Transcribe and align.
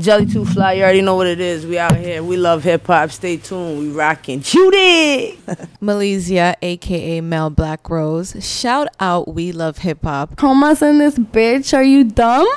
Jelly 0.00 0.26
Two 0.26 0.44
Fly, 0.44 0.72
you 0.74 0.82
already 0.82 1.02
know 1.02 1.16
what 1.16 1.26
it 1.26 1.38
is. 1.38 1.66
We 1.66 1.78
out 1.78 1.96
here. 1.96 2.22
We 2.22 2.36
love 2.36 2.64
hip 2.64 2.86
hop. 2.86 3.10
Stay 3.10 3.36
tuned. 3.36 3.78
We 3.78 3.90
rocking. 3.90 4.40
Judy. 4.40 5.38
Malaysia, 5.80 6.56
aka 6.62 7.20
Mel 7.20 7.50
Black 7.50 7.90
Rose. 7.90 8.34
Shout 8.40 8.88
out 9.00 9.28
We 9.28 9.52
Love 9.52 9.78
Hip 9.78 10.02
Hop. 10.02 10.36
Homas 10.36 10.82
in 10.82 10.98
this 10.98 11.18
bitch. 11.18 11.74
Are 11.76 11.82
you 11.82 12.04
dumb? 12.04 12.48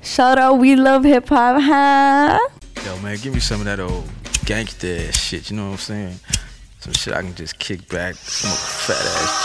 Shout 0.00 0.38
out 0.38 0.54
We 0.54 0.74
Love 0.74 1.04
Hip 1.04 1.28
Hop, 1.28 1.60
huh? 1.60 2.38
Yo, 2.84 2.98
man, 3.00 3.18
give 3.18 3.34
me 3.34 3.40
some 3.40 3.60
of 3.60 3.66
that 3.66 3.78
old 3.78 4.04
gangsta 4.46 5.08
ass 5.08 5.18
shit. 5.18 5.50
You 5.50 5.56
know 5.58 5.66
what 5.66 5.72
I'm 5.72 5.78
saying? 5.78 6.18
Some 6.80 6.94
shit 6.94 7.12
I 7.12 7.20
can 7.20 7.34
just 7.34 7.58
kick 7.58 7.86
back, 7.88 8.14
smoke 8.14 8.54
a 8.54 8.56
fat 8.56 8.96
ass 8.96 9.44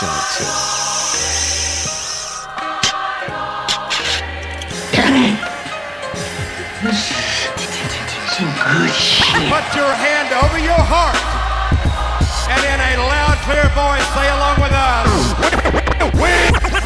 joint 6.80 7.22
too. 7.22 7.25
Put 8.66 9.76
your 9.76 9.94
hand 9.94 10.34
over 10.34 10.58
your 10.58 10.74
heart 10.74 11.14
and 12.50 12.58
in 12.66 12.80
a 12.82 12.96
loud, 12.98 13.38
clear 13.46 13.62
voice 13.78 14.02
say 14.10 14.26
along 14.26 14.58
with 14.58 14.74
us. 14.74 15.06
We 16.18 16.34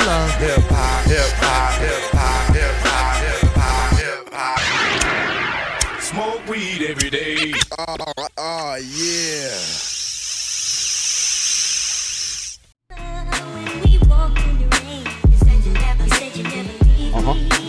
love 0.04 0.30
Hip 0.36 0.60
hop, 0.68 1.04
hip 1.08 1.32
hop, 1.40 1.80
hip 1.80 2.04
hop, 2.12 2.54
hip 2.54 2.74
hop, 2.84 3.16
hip 3.24 3.48
hop, 3.56 3.96
hip 3.96 4.28
hop. 4.30 6.02
Smoke 6.02 6.46
weed 6.48 6.82
every 6.82 7.08
day. 7.08 7.54
Oh, 7.78 7.96
oh 8.36 8.76
yeah. 8.76 9.48
Uh-huh. 17.12 17.59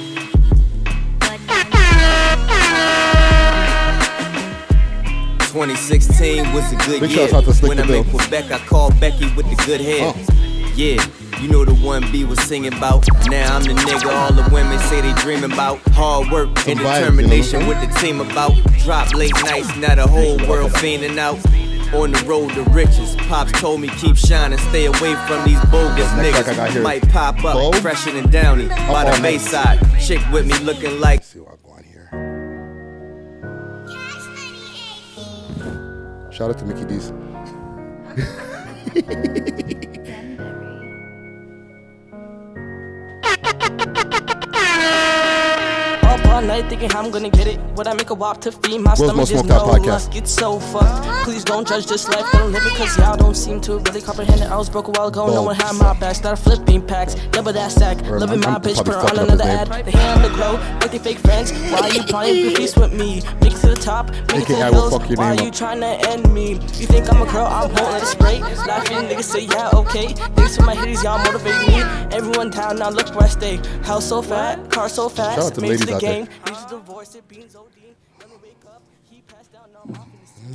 2016 5.52 6.54
was 6.54 6.72
a 6.72 6.78
good 6.88 7.02
Big 7.02 7.12
year. 7.12 7.28
when 7.68 7.78
I'm 7.78 7.92
in 7.92 8.06
Quebec, 8.06 8.52
I 8.52 8.60
called 8.60 8.98
Becky 9.02 9.30
with 9.36 9.50
the 9.50 9.62
good 9.66 9.82
hair. 9.82 10.14
Yeah, 10.76 11.06
you 11.42 11.50
know 11.50 11.66
the 11.66 11.76
one 11.86 12.10
B 12.10 12.24
was 12.24 12.40
singing 12.40 12.74
about. 12.74 13.06
Now 13.30 13.58
I'm 13.58 13.64
the 13.64 13.74
nigga 13.74 14.10
all 14.14 14.32
the 14.32 14.48
women 14.50 14.80
say 14.80 15.02
they 15.02 15.14
dreaming 15.16 15.52
about. 15.52 15.80
Hard 15.90 16.32
work 16.32 16.48
and 16.48 16.58
Some 16.58 16.78
vibes, 16.78 16.78
you 16.78 16.84
know 16.84 17.00
determination 17.00 17.68
with 17.68 17.82
the 17.82 18.00
team 18.00 18.22
about. 18.22 18.54
Drop 18.86 19.14
late 19.14 19.34
nights, 19.44 19.76
now 19.76 19.96
the 19.96 20.08
whole 20.08 20.38
world 20.48 20.72
fiending 20.72 21.18
out. 21.18 21.36
On 21.94 22.10
the 22.14 22.24
road 22.26 22.54
to 22.54 22.64
riches, 22.72 23.18
pops 23.28 23.52
told 23.60 23.82
me 23.82 23.90
keep 23.98 24.16
shining, 24.16 24.58
stay 24.58 24.86
away 24.86 25.16
from 25.28 25.44
these 25.44 25.60
bogus 25.66 26.10
Next 26.16 26.44
track 26.44 26.48
I 26.48 26.56
got 26.56 26.70
niggas. 26.70 26.84
Might 26.84 27.10
pop 27.10 27.44
up, 27.44 27.56
Bold? 27.56 27.76
fresher 27.80 28.14
than 28.14 28.32
Downey, 28.32 28.70
by 28.70 29.04
oh, 29.06 29.14
the. 29.18 29.22
Bayside. 29.22 29.80
Chick 30.00 30.22
with 30.32 30.48
me 30.48 30.58
looking 30.60 31.02
like 31.02 31.22
Shout 36.42 36.50
out 36.50 36.58
to 36.58 36.66
Mickey 36.66 36.86
D's. 36.86 37.14
Night 46.48 46.68
thinking 46.70 46.92
I'm 46.94 47.12
gonna 47.12 47.30
get 47.30 47.48
it. 47.48 47.60
Would 47.76 47.88
I 47.88 47.94
make 47.94 48.10
a 48.10 48.14
wop 48.16 48.42
to 48.42 48.52
feed 48.52 48.80
my 48.80 48.92
Will's 48.92 48.98
stomach? 49.00 49.16
Most 49.18 49.30
Just 49.30 49.46
Smoked 49.46 49.62
Out 49.62 49.82
no 49.82 49.94
luck. 49.94 50.16
It's 50.16 50.32
so 50.32 50.60
fucked. 50.60 51.06
Please 51.24 51.44
don't 51.44 51.68
judge 51.68 51.86
this 51.86 52.08
life 52.10 52.26
that 52.32 52.42
I'm 52.42 52.52
living, 52.52 52.74
cause 52.76 52.98
y'all 52.98 53.16
don't 53.16 53.36
seem 53.36 53.62
to 53.62 53.78
really 53.78 54.02
comprehend 54.02 54.42
it. 54.42 54.50
I 54.50 54.58
was 54.58 54.70
broke 54.70 54.88
a 54.88 54.92
while 54.92 55.08
ago, 55.08 55.28
no 55.28 55.44
one 55.44 55.56
had 55.56 55.76
my 55.76 55.94
back. 56.00 56.16
Started 56.16 56.42
flipping 56.42 56.82
packs, 56.86 57.14
double 57.32 57.54
that 57.54 57.72
sack. 57.72 57.98
Or 58.10 58.20
Living 58.20 58.44
I'm- 58.44 58.54
my 58.54 58.60
bitch, 58.60 58.84
put 58.84 58.96
on 58.96 59.20
another 59.20 59.44
ad. 59.44 59.68
They 59.86 59.92
hand 59.92 60.24
the 60.24 60.30
glow, 60.30 60.54
like 60.82 60.92
they 60.92 60.98
fake 60.98 61.20
friends. 61.20 61.52
Why 61.72 61.88
you 61.90 62.04
playing 62.04 62.44
good 62.44 62.58
feast 62.58 62.78
with 62.78 62.92
me? 62.92 63.22
Make 63.42 63.54
it 63.54 63.62
to 63.62 63.68
the 63.68 63.76
top, 63.76 64.10
make 64.10 64.42
it 64.42 64.48
to 64.48 64.54
the 64.56 64.66
hills. 64.72 64.94
Why 65.16 65.36
name 65.36 65.46
you 65.46 65.52
trying 65.52 65.82
to 65.82 66.10
end 66.10 66.34
me? 66.34 66.54
You 66.54 66.88
think 66.88 67.12
I'm 67.14 67.22
a 67.22 67.32
girl, 67.32 67.46
I 67.46 67.66
won't 67.66 67.76
let 67.76 68.02
it 68.02 68.08
spray. 68.08 68.40
Laughing 68.42 68.98
niggas 69.08 69.24
say, 69.26 69.42
yeah, 69.42 69.70
okay. 69.74 70.08
Thanks 70.36 70.58
for 70.58 70.64
my 70.64 70.76
hitties, 70.76 71.04
y'all 71.04 71.20
motivate 71.20 71.68
me. 71.68 71.82
Everyone 72.18 72.50
down, 72.50 72.80
now 72.80 72.90
look 72.90 73.14
where 73.16 73.26
I 73.26 73.30
stay. 73.30 73.60
House 73.84 74.06
so 74.10 74.22
fat, 74.22 74.70
car 74.70 74.90
so 74.90 75.08
fast. 75.08 75.40
Out 75.40 75.54
to 75.56 75.62
the 75.62 75.98
game. 76.00 76.28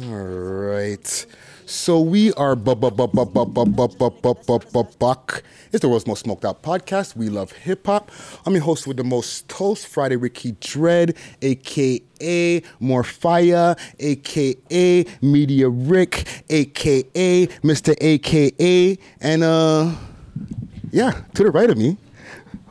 All 0.08 0.16
right. 0.16 1.26
So 1.66 2.00
we 2.00 2.32
are 2.34 2.56
Buck. 2.56 2.82
It's 5.72 5.82
the 5.82 5.88
world's 5.88 6.06
most 6.06 6.20
smoked 6.20 6.44
out 6.44 6.62
podcast. 6.62 7.16
We 7.16 7.28
love 7.28 7.52
hip 7.52 7.86
hop. 7.86 8.10
I'm 8.44 8.54
your 8.54 8.62
host 8.62 8.86
with 8.86 8.96
the 8.96 9.04
most 9.04 9.48
toast, 9.48 9.86
Friday 9.86 10.16
Ricky 10.16 10.52
Dread, 10.60 11.16
aka 11.42 12.60
Morphia, 12.80 13.78
aka 13.98 15.04
Media 15.20 15.68
Rick, 15.68 16.44
aka 16.48 17.46
Mr. 17.62 17.94
AKA, 18.00 18.98
and 19.20 19.42
uh 19.42 19.92
yeah, 20.92 21.22
to 21.34 21.42
the 21.42 21.50
right 21.50 21.68
of 21.68 21.76
me 21.76 21.96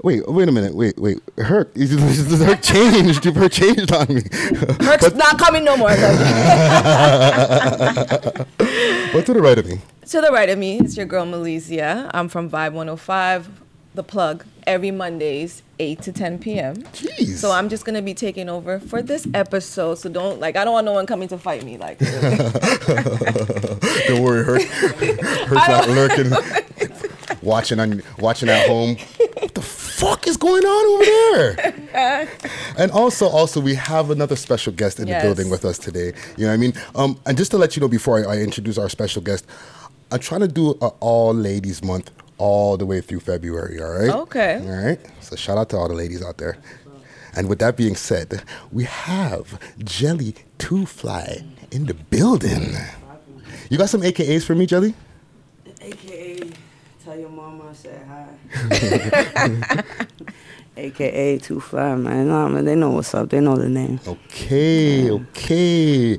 Wait, 0.06 0.26
wait 0.28 0.48
a 0.48 0.52
minute. 0.52 0.76
Wait, 0.76 1.00
wait. 1.00 1.18
Her, 1.36 1.68
her 1.76 2.56
changed. 2.58 3.26
Her 3.26 3.50
changed 3.50 3.92
on 3.92 4.08
me. 4.08 4.22
Merc's 4.80 5.16
not 5.16 5.40
coming 5.40 5.64
no 5.64 5.76
more. 5.76 5.90
What's 5.90 6.06
to 9.26 9.34
the 9.34 9.42
right 9.42 9.58
of 9.58 9.66
me? 9.66 9.82
To 10.10 10.22
the 10.22 10.30
right 10.32 10.48
of 10.48 10.60
me 10.60 10.78
is 10.78 10.96
your 10.96 11.08
girl 11.08 11.26
Malaysia. 11.26 12.12
I'm 12.14 12.30
from 12.30 12.52
Vibe 12.52 12.74
105, 12.74 13.50
The 13.96 14.04
Plug, 14.04 14.46
every 14.68 14.92
Mondays, 14.92 15.64
8 15.80 16.00
to 16.04 16.12
10 16.12 16.38
p.m. 16.38 16.76
Jeez. 16.76 17.38
So 17.38 17.52
I'm 17.52 17.68
just 17.68 17.84
gonna 17.84 18.04
be 18.04 18.14
taking 18.14 18.48
over 18.48 18.80
for 18.80 19.02
this 19.02 19.28
episode. 19.34 19.96
So 19.96 20.08
don't 20.08 20.40
like 20.40 20.56
I 20.56 20.66
don't 20.66 20.74
want 20.74 20.86
no 20.86 20.94
one 20.94 21.08
coming 21.08 21.30
to 21.30 21.40
fight 21.40 21.64
me. 21.64 21.80
Like 21.80 21.98
Don't 22.08 22.12
worry, 24.22 24.44
her, 24.44 24.60
her's 25.48 25.68
not 25.68 25.90
lurking, 25.90 26.32
watching 27.42 27.80
on 27.80 28.04
watching 28.20 28.50
at 28.50 28.68
home. 28.68 28.98
What 30.00 30.22
the 30.22 30.22
fuck 30.22 30.28
is 30.28 30.38
going 30.38 30.64
on 30.64 30.86
over 30.94 31.06
there? 31.94 32.30
and 32.78 32.92
also, 32.92 33.28
also 33.28 33.60
we 33.62 33.76
have 33.76 34.10
another 34.10 34.36
special 34.36 34.74
guest 34.74 35.00
in 35.00 35.08
Yes. 35.08 35.22
the 35.22 35.28
building 35.28 35.50
with 35.50 35.66
us 35.66 35.78
today. 35.78 36.14
You 36.38 36.44
know 36.46 36.48
what 36.50 36.54
I 36.54 36.58
mean? 36.58 36.74
Um, 36.96 37.20
and 37.26 37.38
just 37.38 37.52
to 37.52 37.58
let 37.58 37.76
you 37.76 37.82
know 37.82 37.88
before 37.88 38.20
I, 38.28 38.36
I 38.36 38.38
introduce 38.40 38.78
our 38.78 38.90
special 38.90 39.22
guest, 39.22 39.46
I'm 40.12 40.20
trying 40.20 40.42
to 40.42 40.48
do 40.48 40.72
a 40.82 40.88
all 41.00 41.34
ladies 41.34 41.84
month 41.84 42.12
all 42.38 42.78
the 42.78 42.86
way 42.86 43.02
through 43.02 43.22
February. 43.22 43.82
All 43.82 43.92
right. 43.92 44.10
Okay. 44.10 44.60
All 44.62 44.86
right. 44.86 45.00
So 45.22 45.36
shout 45.36 45.58
out 45.58 45.70
to 45.70 45.78
all 45.78 45.88
the 45.88 45.96
ladies 45.96 46.24
out 46.24 46.38
there. 46.38 46.58
And 47.36 47.50
with 47.50 47.60
that 47.60 47.76
being 47.76 47.96
said, 47.96 48.44
we 48.72 48.86
have 48.86 49.60
Jelly 49.84 50.36
Two 50.58 50.86
Fly 50.86 51.44
in 51.72 51.86
the 51.86 51.94
building. 51.94 52.74
You 53.70 53.78
got 53.78 53.90
some 53.90 54.02
AKAs 54.02 54.46
for 54.46 54.56
me, 54.56 54.66
Jelly? 54.66 54.94
AKA, 55.82 56.50
tell 57.04 57.18
your 57.18 57.30
mama 57.30 57.45
I 57.45 57.45
said 57.76 58.02
hi. 58.08 59.84
AKA 60.78 61.38
Two 61.40 61.62
Fly, 61.62 61.96
man. 61.96 62.28
Nah, 62.28 62.50
man, 62.50 62.66
they 62.66 62.76
know 62.76 62.90
what's 62.92 63.14
up. 63.14 63.30
They 63.30 63.40
know 63.40 63.56
the 63.56 63.70
name. 63.70 64.00
Okay, 64.06 65.10
okay. 65.10 66.18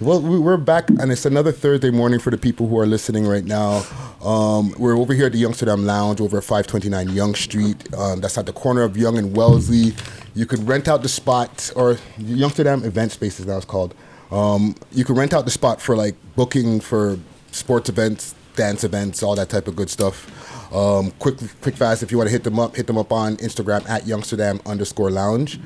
Well, 0.00 0.20
we- 0.20 0.38
we're 0.38 0.58
back, 0.58 0.90
and 0.90 1.10
it's 1.10 1.24
another 1.24 1.52
Thursday 1.52 1.90
morning 1.90 2.20
for 2.20 2.30
the 2.30 2.36
people 2.36 2.68
who 2.68 2.78
are 2.78 2.86
listening 2.86 3.26
right 3.26 3.44
now. 3.44 3.82
Um, 4.22 4.74
we're 4.78 4.98
over 4.98 5.14
here 5.14 5.26
at 5.26 5.32
the 5.32 5.42
Youngsterdam 5.42 5.84
Lounge 5.86 6.20
over 6.20 6.36
at 6.38 6.44
529 6.44 7.08
Yonge 7.16 7.40
Street. 7.42 7.94
Um, 7.94 8.20
that's 8.20 8.36
at 8.36 8.44
the 8.44 8.52
corner 8.52 8.82
of 8.82 8.94
Yonge 8.96 9.18
and 9.18 9.34
Wellesley. 9.36 9.94
You 10.34 10.44
could 10.44 10.68
rent 10.68 10.86
out 10.86 11.02
the 11.02 11.08
spot, 11.08 11.70
or 11.74 11.94
Youngsterdam 12.18 12.84
Event 12.84 13.12
Spaces 13.12 13.46
now 13.46 13.56
it's 13.56 13.64
called. 13.64 13.94
Um, 14.30 14.74
you 14.92 15.04
can 15.06 15.14
rent 15.14 15.32
out 15.32 15.46
the 15.46 15.50
spot 15.50 15.80
for 15.80 15.96
like 15.96 16.14
booking 16.36 16.80
for 16.80 17.18
sports 17.52 17.88
events, 17.88 18.34
dance 18.54 18.84
events, 18.84 19.22
all 19.22 19.34
that 19.36 19.48
type 19.48 19.66
of 19.66 19.76
good 19.76 19.88
stuff. 19.88 20.26
Um, 20.72 21.12
quick, 21.12 21.36
quick, 21.62 21.76
fast. 21.76 22.02
If 22.02 22.10
you 22.10 22.18
want 22.18 22.28
to 22.28 22.32
hit 22.32 22.44
them 22.44 22.58
up, 22.58 22.76
hit 22.76 22.86
them 22.86 22.98
up 22.98 23.12
on 23.12 23.36
Instagram 23.38 23.88
at 23.88 24.02
Youngsterdam 24.04 24.64
underscore 24.66 25.10
Lounge. 25.10 25.58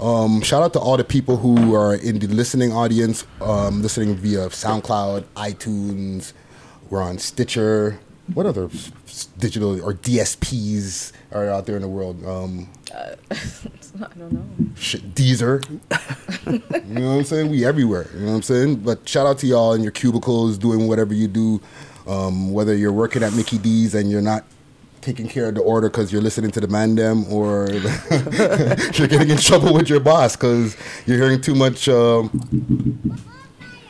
Um, 0.00 0.42
shout 0.42 0.62
out 0.62 0.72
to 0.74 0.78
all 0.78 0.96
the 0.96 1.04
people 1.04 1.36
who 1.36 1.74
are 1.74 1.94
in 1.94 2.18
the 2.18 2.28
listening 2.28 2.72
audience, 2.72 3.26
um, 3.40 3.82
listening 3.82 4.14
via 4.14 4.48
SoundCloud, 4.48 5.24
iTunes. 5.36 6.32
We're 6.88 7.02
on 7.02 7.18
Stitcher. 7.18 7.98
What 8.32 8.46
other 8.46 8.68
digital 9.38 9.82
or 9.82 9.94
DSPs 9.94 11.12
are 11.32 11.48
out 11.48 11.66
there 11.66 11.76
in 11.76 11.82
the 11.82 11.88
world? 11.88 12.24
Um, 12.24 12.68
I 12.94 14.08
don't 14.18 14.32
know. 14.32 14.44
shit, 14.76 15.14
Deezer. 15.14 15.68
you 16.46 16.94
know 16.94 17.08
what 17.08 17.18
I'm 17.18 17.24
saying? 17.24 17.50
We 17.50 17.64
everywhere. 17.64 18.08
You 18.14 18.20
know 18.20 18.26
what 18.26 18.36
I'm 18.36 18.42
saying? 18.42 18.76
But 18.76 19.08
shout 19.08 19.26
out 19.26 19.38
to 19.38 19.46
y'all 19.46 19.72
in 19.72 19.82
your 19.82 19.92
cubicles 19.92 20.58
doing 20.58 20.86
whatever 20.86 21.12
you 21.14 21.26
do. 21.26 21.60
Um, 22.08 22.52
whether 22.52 22.74
you're 22.74 22.92
working 22.92 23.22
at 23.22 23.34
Mickey 23.34 23.58
D's 23.58 23.94
and 23.94 24.10
you're 24.10 24.22
not 24.22 24.44
taking 25.02 25.28
care 25.28 25.48
of 25.48 25.54
the 25.54 25.60
order 25.60 25.88
because 25.88 26.10
you're 26.12 26.22
listening 26.22 26.50
to 26.52 26.60
the 26.60 26.66
mandem 26.66 27.30
or 27.30 27.68
you're 28.98 29.06
getting 29.08 29.30
in 29.30 29.36
trouble 29.36 29.72
with 29.74 29.88
your 29.88 30.00
boss 30.00 30.34
because 30.34 30.76
you're 31.06 31.18
hearing 31.18 31.40
too 31.40 31.54
much. 31.54 31.88
Um, 31.88 32.30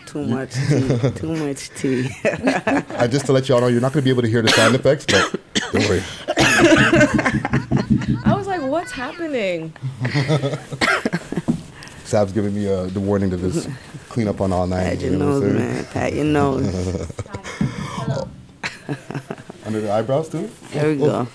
Too 0.07 0.27
much 0.27 0.55
tea. 0.55 1.11
Too 1.17 1.37
much 1.37 1.71
tea. 1.71 2.09
I 2.25 3.07
just 3.07 3.27
to 3.27 3.33
let 3.33 3.49
y'all 3.49 3.61
know, 3.61 3.67
you're 3.69 3.81
not 3.81 3.93
going 3.93 4.03
to 4.03 4.05
be 4.05 4.11
able 4.11 4.23
to 4.23 4.29
hear 4.29 4.41
the 4.43 4.49
sound 4.49 4.75
effects, 4.75 5.05
but 5.07 5.39
don't 5.73 5.87
worry. 5.89 6.03
I 8.25 8.35
was 8.35 8.47
like, 8.47 8.63
what's 8.63 8.91
happening? 8.91 9.73
Sav's 12.05 12.33
giving 12.33 12.55
me 12.55 12.67
uh, 12.67 12.87
the 12.87 13.01
warning 13.01 13.29
to 13.31 13.37
just 13.37 13.69
clean 14.09 14.29
up 14.29 14.41
on 14.41 14.51
all 14.51 14.67
nine. 14.67 14.83
Pat 14.85 15.01
your 15.03 15.13
you 15.13 15.19
know 15.19 15.41
nose, 15.41 15.53
man. 15.53 15.85
Pat 15.87 16.13
your 16.15 16.25
nose. 16.25 17.13
Under 19.67 19.81
the 19.81 19.93
eyebrows 19.93 20.29
too. 20.29 20.51
There 20.73 20.89
we 20.89 20.97
go. 20.97 21.27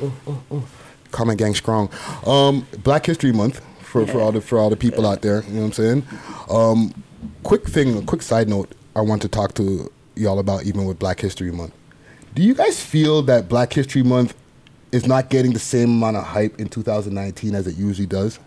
Comment 1.12 1.38
gang 1.38 1.54
strong. 1.54 1.90
Um, 2.26 2.66
Black 2.84 3.06
History 3.06 3.32
Month 3.32 3.62
for, 3.82 4.08
for 4.08 4.20
all 4.20 4.32
the 4.32 4.42
for 4.42 4.58
all 4.58 4.70
the 4.70 4.76
people 4.76 5.06
out 5.06 5.22
there. 5.22 5.44
You 5.44 5.54
know 5.54 5.68
what 5.68 5.80
I'm 5.80 6.04
saying? 6.04 6.08
Um, 6.50 7.04
quick 7.44 7.68
thing, 7.68 7.98
a 7.98 8.02
quick 8.02 8.22
side 8.22 8.50
note. 8.50 8.72
I 8.96 9.02
want 9.02 9.22
to 9.22 9.28
talk 9.28 9.54
to 9.56 9.92
y'all 10.16 10.40
about 10.40 10.64
even 10.64 10.86
with 10.86 11.00
Black 11.00 11.20
History 11.20 11.52
Month. 11.52 11.74
Do 12.34 12.42
you 12.42 12.56
guys 12.56 12.82
feel 12.84 13.22
that 13.24 13.48
Black 13.48 13.74
History 13.74 14.02
Month 14.04 14.36
is 14.92 15.06
not 15.06 15.30
getting 15.30 15.54
the 15.54 15.60
same 15.60 15.90
amount 15.90 16.18
of 16.18 16.24
hype 16.24 16.60
in 16.60 16.68
2019 16.70 17.54
as 17.56 17.68
it 17.68 17.78
usually 17.78 18.08
does? 18.08 18.40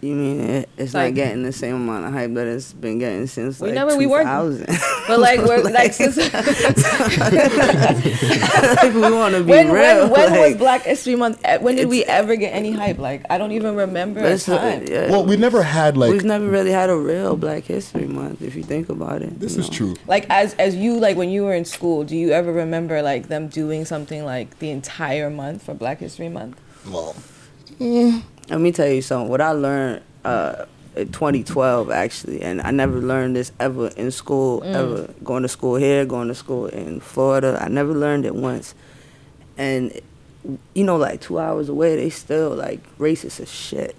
You 0.00 0.14
mean 0.14 0.40
it, 0.40 0.68
it's 0.78 0.94
Like- 0.94 1.08
not 1.12 1.16
getting 1.16 1.42
the 1.42 1.50
same 1.52 1.74
amount 1.74 2.06
of 2.06 2.12
hype 2.12 2.32
that 2.34 2.46
it's 2.46 2.72
been 2.72 3.00
getting 3.00 3.26
since 3.26 3.58
We 3.58 3.68
like 3.70 3.74
never- 3.74 3.96
we 3.96 4.06
were- 4.06 4.20
2000. 4.20 4.66
But 5.08 5.18
like 5.18 5.40
we're 5.40 5.60
like 5.70 5.92
since 5.92 6.16
like 6.16 6.32
we 8.94 9.00
want 9.00 9.34
to 9.34 9.42
be 9.42 9.50
when 9.50 9.70
real. 9.72 10.08
when, 10.08 10.30
when 10.32 10.40
was 10.40 10.54
Black 10.56 10.82
History 10.82 11.16
Month? 11.16 11.40
Eh, 11.44 11.58
When 11.58 11.74
did 11.76 11.88
we 11.88 12.04
ever 12.04 12.36
get 12.36 12.50
any 12.54 12.70
hype? 12.72 12.98
Like 12.98 13.24
I 13.28 13.38
don't 13.38 13.50
even 13.52 13.74
remember 13.74 14.20
a 14.20 14.22
That's 14.22 14.46
what- 14.46 14.58
time. 14.60 14.86
yeah. 14.86 15.10
Well, 15.10 15.24
we 15.26 15.36
never 15.36 15.62
had 15.64 15.96
like 15.96 16.12
We've 16.12 16.24
never 16.24 16.46
really 16.48 16.70
had 16.70 16.90
a 16.90 16.96
real 16.96 17.36
Black 17.36 17.64
History 17.64 18.06
Month, 18.06 18.40
if 18.42 18.54
you 18.54 18.62
think 18.62 18.88
about 18.88 19.22
it. 19.22 19.40
this 19.40 19.56
is 19.56 19.68
know. 19.68 19.74
true. 19.76 19.96
Like 20.06 20.26
as 20.30 20.54
as 20.54 20.76
you 20.76 20.98
like 21.00 21.16
when 21.16 21.28
you 21.30 21.42
were 21.44 21.54
in 21.54 21.64
school, 21.64 22.04
do 22.04 22.16
you 22.16 22.30
ever 22.30 22.52
remember 22.52 23.02
like 23.02 23.26
them 23.28 23.48
doing 23.48 23.84
something 23.84 24.24
like 24.24 24.60
the 24.60 24.70
entire 24.70 25.28
month 25.30 25.64
for 25.64 25.74
Black 25.74 25.98
History 25.98 26.28
Month? 26.28 26.56
Well, 26.88 27.16
Let 28.50 28.60
me 28.60 28.72
tell 28.72 28.88
you 28.88 29.02
something. 29.02 29.28
What 29.28 29.40
I 29.40 29.52
learned 29.52 30.02
uh, 30.24 30.64
in 30.96 31.12
2012, 31.12 31.90
actually, 31.90 32.42
and 32.42 32.60
I 32.62 32.70
never 32.70 32.98
learned 32.98 33.36
this 33.36 33.52
ever 33.60 33.88
in 33.88 34.10
school, 34.10 34.62
ever 34.64 35.08
going 35.22 35.42
to 35.42 35.48
school 35.48 35.76
here, 35.76 36.04
going 36.06 36.28
to 36.28 36.34
school 36.34 36.66
in 36.66 37.00
Florida. 37.00 37.58
I 37.60 37.68
never 37.68 37.92
learned 37.92 38.24
it 38.24 38.34
once. 38.34 38.74
And, 39.58 39.92
you 40.74 40.84
know, 40.84 40.96
like 40.96 41.20
two 41.20 41.38
hours 41.38 41.68
away, 41.68 41.96
they 41.96 42.10
still 42.10 42.50
like 42.54 42.80
racist 42.98 43.40
as 43.40 43.52
shit. 43.52 43.94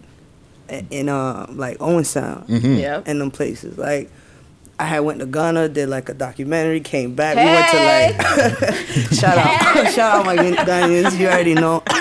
In, 0.68 0.88
in 0.92 1.10
uh, 1.10 1.48
like 1.50 1.78
Owen 1.80 2.04
Sound 2.04 2.48
Yeah. 2.50 3.02
and 3.06 3.20
them 3.22 3.32
places. 3.32 3.78
Like, 3.78 4.10
I 4.80 4.86
had 4.86 5.00
went 5.00 5.20
to 5.20 5.26
Ghana, 5.26 5.70
did 5.70 5.90
like 5.90 6.10
a 6.10 6.14
documentary, 6.14 6.80
came 6.80 7.14
back. 7.14 7.36
We 7.36 7.44
went 7.44 7.68
to 7.70 8.68
like 8.72 9.14
shout 9.14 9.38
out, 9.38 9.92
shout 9.94 10.20
out 10.20 10.26
my 10.26 10.36
Ghanaians. 10.38 11.20
You 11.20 11.28
already 11.28 11.54
know. 11.54 11.84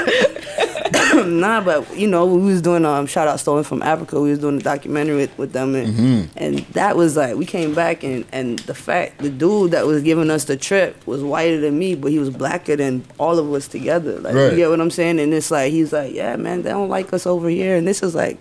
nah, 1.31 1.61
but 1.61 1.97
you 1.97 2.07
know 2.07 2.27
we 2.27 2.41
was 2.53 2.61
doing 2.63 2.85
um 2.85 3.07
shout 3.07 3.29
out 3.29 3.39
stolen 3.41 3.65
from 3.65 3.83
Africa. 3.83 4.21
We 4.21 4.31
was 4.31 4.39
doing 4.39 4.57
a 4.59 4.63
documentary 4.63 5.17
with, 5.17 5.39
with 5.39 5.53
them, 5.53 5.75
and 5.75 6.31
and 6.37 6.59
that 6.75 6.97
was 6.97 7.17
like 7.17 7.37
we 7.37 7.47
came 7.47 7.75
back 7.75 8.03
and 8.05 8.25
and 8.33 8.59
the 8.61 8.75
fact 8.75 9.19
the 9.19 9.31
dude 9.31 9.71
that 9.73 9.87
was 9.87 10.03
giving 10.03 10.31
us 10.31 10.45
the 10.45 10.57
trip 10.57 11.07
was 11.07 11.23
whiter 11.23 11.61
than 11.61 11.79
me, 11.79 11.95
but 11.95 12.11
he 12.11 12.19
was 12.19 12.31
blacker 12.31 12.77
than 12.77 13.05
all 13.19 13.39
of 13.39 13.53
us 13.53 13.69
together. 13.69 14.19
Like 14.21 14.35
Right. 14.35 14.51
you 14.51 14.57
get 14.57 14.71
what 14.71 14.81
I'm 14.81 14.91
saying? 14.91 15.21
And 15.21 15.33
it's 15.33 15.51
like 15.51 15.73
he's 15.73 15.93
like, 15.93 16.13
yeah, 16.15 16.37
man, 16.37 16.63
they 16.63 16.71
don't 16.71 16.89
like 16.89 17.13
us 17.13 17.27
over 17.27 17.49
here, 17.49 17.77
and 17.77 17.87
this 17.87 18.03
is 18.03 18.15
like. 18.15 18.39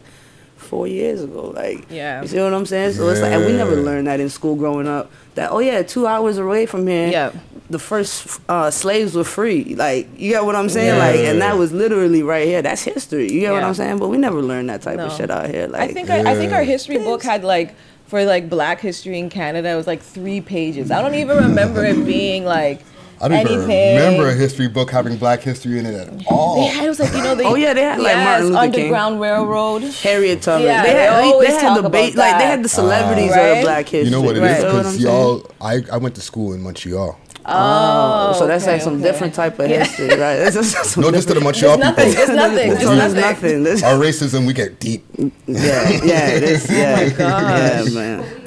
Four 0.58 0.88
years 0.88 1.22
ago, 1.24 1.52
like 1.56 1.86
Yeah. 1.90 2.22
you 2.24 2.28
see 2.28 2.40
what 2.40 2.52
I'm 2.54 2.66
saying. 2.66 2.94
So 2.94 3.08
it's 3.10 3.22
like, 3.22 3.32
and 3.32 3.46
we 3.46 3.54
never 3.54 3.76
learned 3.76 4.08
that 4.08 4.20
in 4.20 4.28
school 4.28 4.56
growing 4.56 4.88
up. 4.88 5.10
That 5.38 5.52
oh 5.52 5.60
yeah, 5.60 5.82
two 5.84 6.06
hours 6.08 6.38
away 6.40 6.66
from 6.66 6.86
here, 6.88 7.08
Yeah. 7.10 7.32
the 7.70 7.80
first 7.80 8.42
uh, 8.50 8.70
slaves 8.72 9.14
were 9.16 9.24
free. 9.24 9.76
Like 9.76 10.10
you 10.18 10.32
get 10.32 10.44
what 10.44 10.56
I'm 10.56 10.68
saying? 10.68 10.98
Like 10.98 11.16
and 11.30 11.42
that 11.42 11.58
was 11.58 11.72
literally 11.72 12.24
right 12.24 12.46
here. 12.48 12.62
That's 12.62 12.82
history. 12.84 13.32
You 13.32 13.40
get 13.42 13.54
what 13.54 13.64
I'm 13.64 13.74
saying? 13.76 14.00
But 14.00 14.10
we 14.10 14.18
never 14.18 14.42
learned 14.42 14.70
that 14.70 14.82
type 14.82 14.98
No. 14.98 15.06
of 15.06 15.14
shit 15.14 15.30
out 15.32 15.50
here. 15.50 15.68
Like 15.68 15.90
I 15.92 15.94
think 15.94 16.10
our, 16.10 16.18
I 16.28 16.34
think 16.36 16.52
our 16.54 16.62
Yeah. 16.64 16.72
history 16.74 16.98
book 16.98 17.22
had 17.24 17.44
like 17.44 17.76
for 18.08 18.24
like 18.26 18.50
Black 18.50 18.80
history 18.82 19.20
in 19.20 19.30
Canada 19.30 19.70
it 19.70 19.76
was 19.76 19.86
like 19.88 20.02
three 20.02 20.42
pages. 20.42 20.90
I 20.92 21.02
don't 21.02 21.16
even 21.16 21.38
remember 21.38 21.86
it 21.86 22.04
being 22.06 22.44
like 22.44 22.82
I 23.20 23.28
don't 23.30 23.40
even 23.42 23.60
remember 23.62 24.30
a 24.30 24.34
history 24.34 24.68
book 24.68 24.92
having 24.92 25.18
Black 25.18 25.42
history 25.42 25.80
in 25.80 25.86
it 25.86 25.96
at 25.96 26.20
They 26.20 26.26
all. 26.28 26.70
had 26.70 26.86
it 26.86 26.90
was 26.90 27.00
like 27.00 27.12
you 27.14 27.24
know 27.24 27.34
the 27.36 27.44
Oh, 27.48 27.56
yeah, 27.56 27.74
they 27.74 27.82
had, 27.82 28.00
like, 28.00 28.16
Martin 28.18 28.48
Luther 28.48 28.62
King. 28.72 28.76
Underground 28.84 29.22
Railroad. 29.22 29.84
Harriet 29.84 30.42
Tubman. 30.44 30.68
Yeah, 30.68 30.84
they 30.84 30.94
they 30.94 31.00
had 31.00 31.24
they, 31.42 31.48
had 31.48 31.62
talk 31.62 31.74
the 31.76 31.80
about 31.88 31.92
ba- 31.92 32.18
like 32.20 32.38
they 32.38 32.46
had 32.46 32.64
the 32.64 32.70
celebrities 32.70 33.32
Right? 33.32 33.42
of 33.58 33.64
Black 33.64 33.90
history. 33.90 34.06
You 34.06 34.12
know 34.12 34.22
what 34.22 34.38
it 34.38 34.42
Right. 34.42 34.52
is? 34.52 34.58
You 34.58 34.64
know 34.64 34.74
what 34.74 34.78
Because 34.84 34.96
I'm 34.96 35.02
saying? 35.02 35.16
y'all, 35.16 35.52
I, 35.92 35.96
I 35.96 35.98
went 35.98 36.16
to 36.16 36.22
school 36.22 36.54
in 36.54 36.62
Montreal. 36.62 37.20
Oh, 37.50 38.34
oh 38.36 38.40
so 38.40 38.46
that's 38.46 38.66
okay, 38.66 38.74
like 38.74 38.82
some 38.82 38.96
okay. 38.96 39.04
different 39.04 39.34
type 39.34 39.58
of 39.58 39.68
history, 39.68 40.10
right? 40.10 40.36
It's 40.48 40.56
just 40.56 40.92
some 40.92 41.02
No, 41.02 41.12
just 41.12 41.30
to 41.30 41.34
the 41.34 41.40
Montreal 41.40 41.78
Just 41.78 41.98
nothing. 41.98 42.10
people. 42.10 42.26
Just 42.26 42.34
nothing. 42.36 42.70
Just 42.72 42.82
So 42.82 42.96
there's 42.96 43.14
nothing. 43.14 43.64
nothing. 43.64 43.84
Our 43.86 43.94
racism, 43.98 44.46
we 44.46 44.54
get 44.54 44.80
deep. 44.82 45.06
yeah, 45.18 45.90
yeah, 46.04 46.28
it 46.30 46.44
is. 46.44 46.70
Oh 46.70 46.74
yeah, 46.74 47.84
yeah, 47.84 47.90
man. 47.94 48.47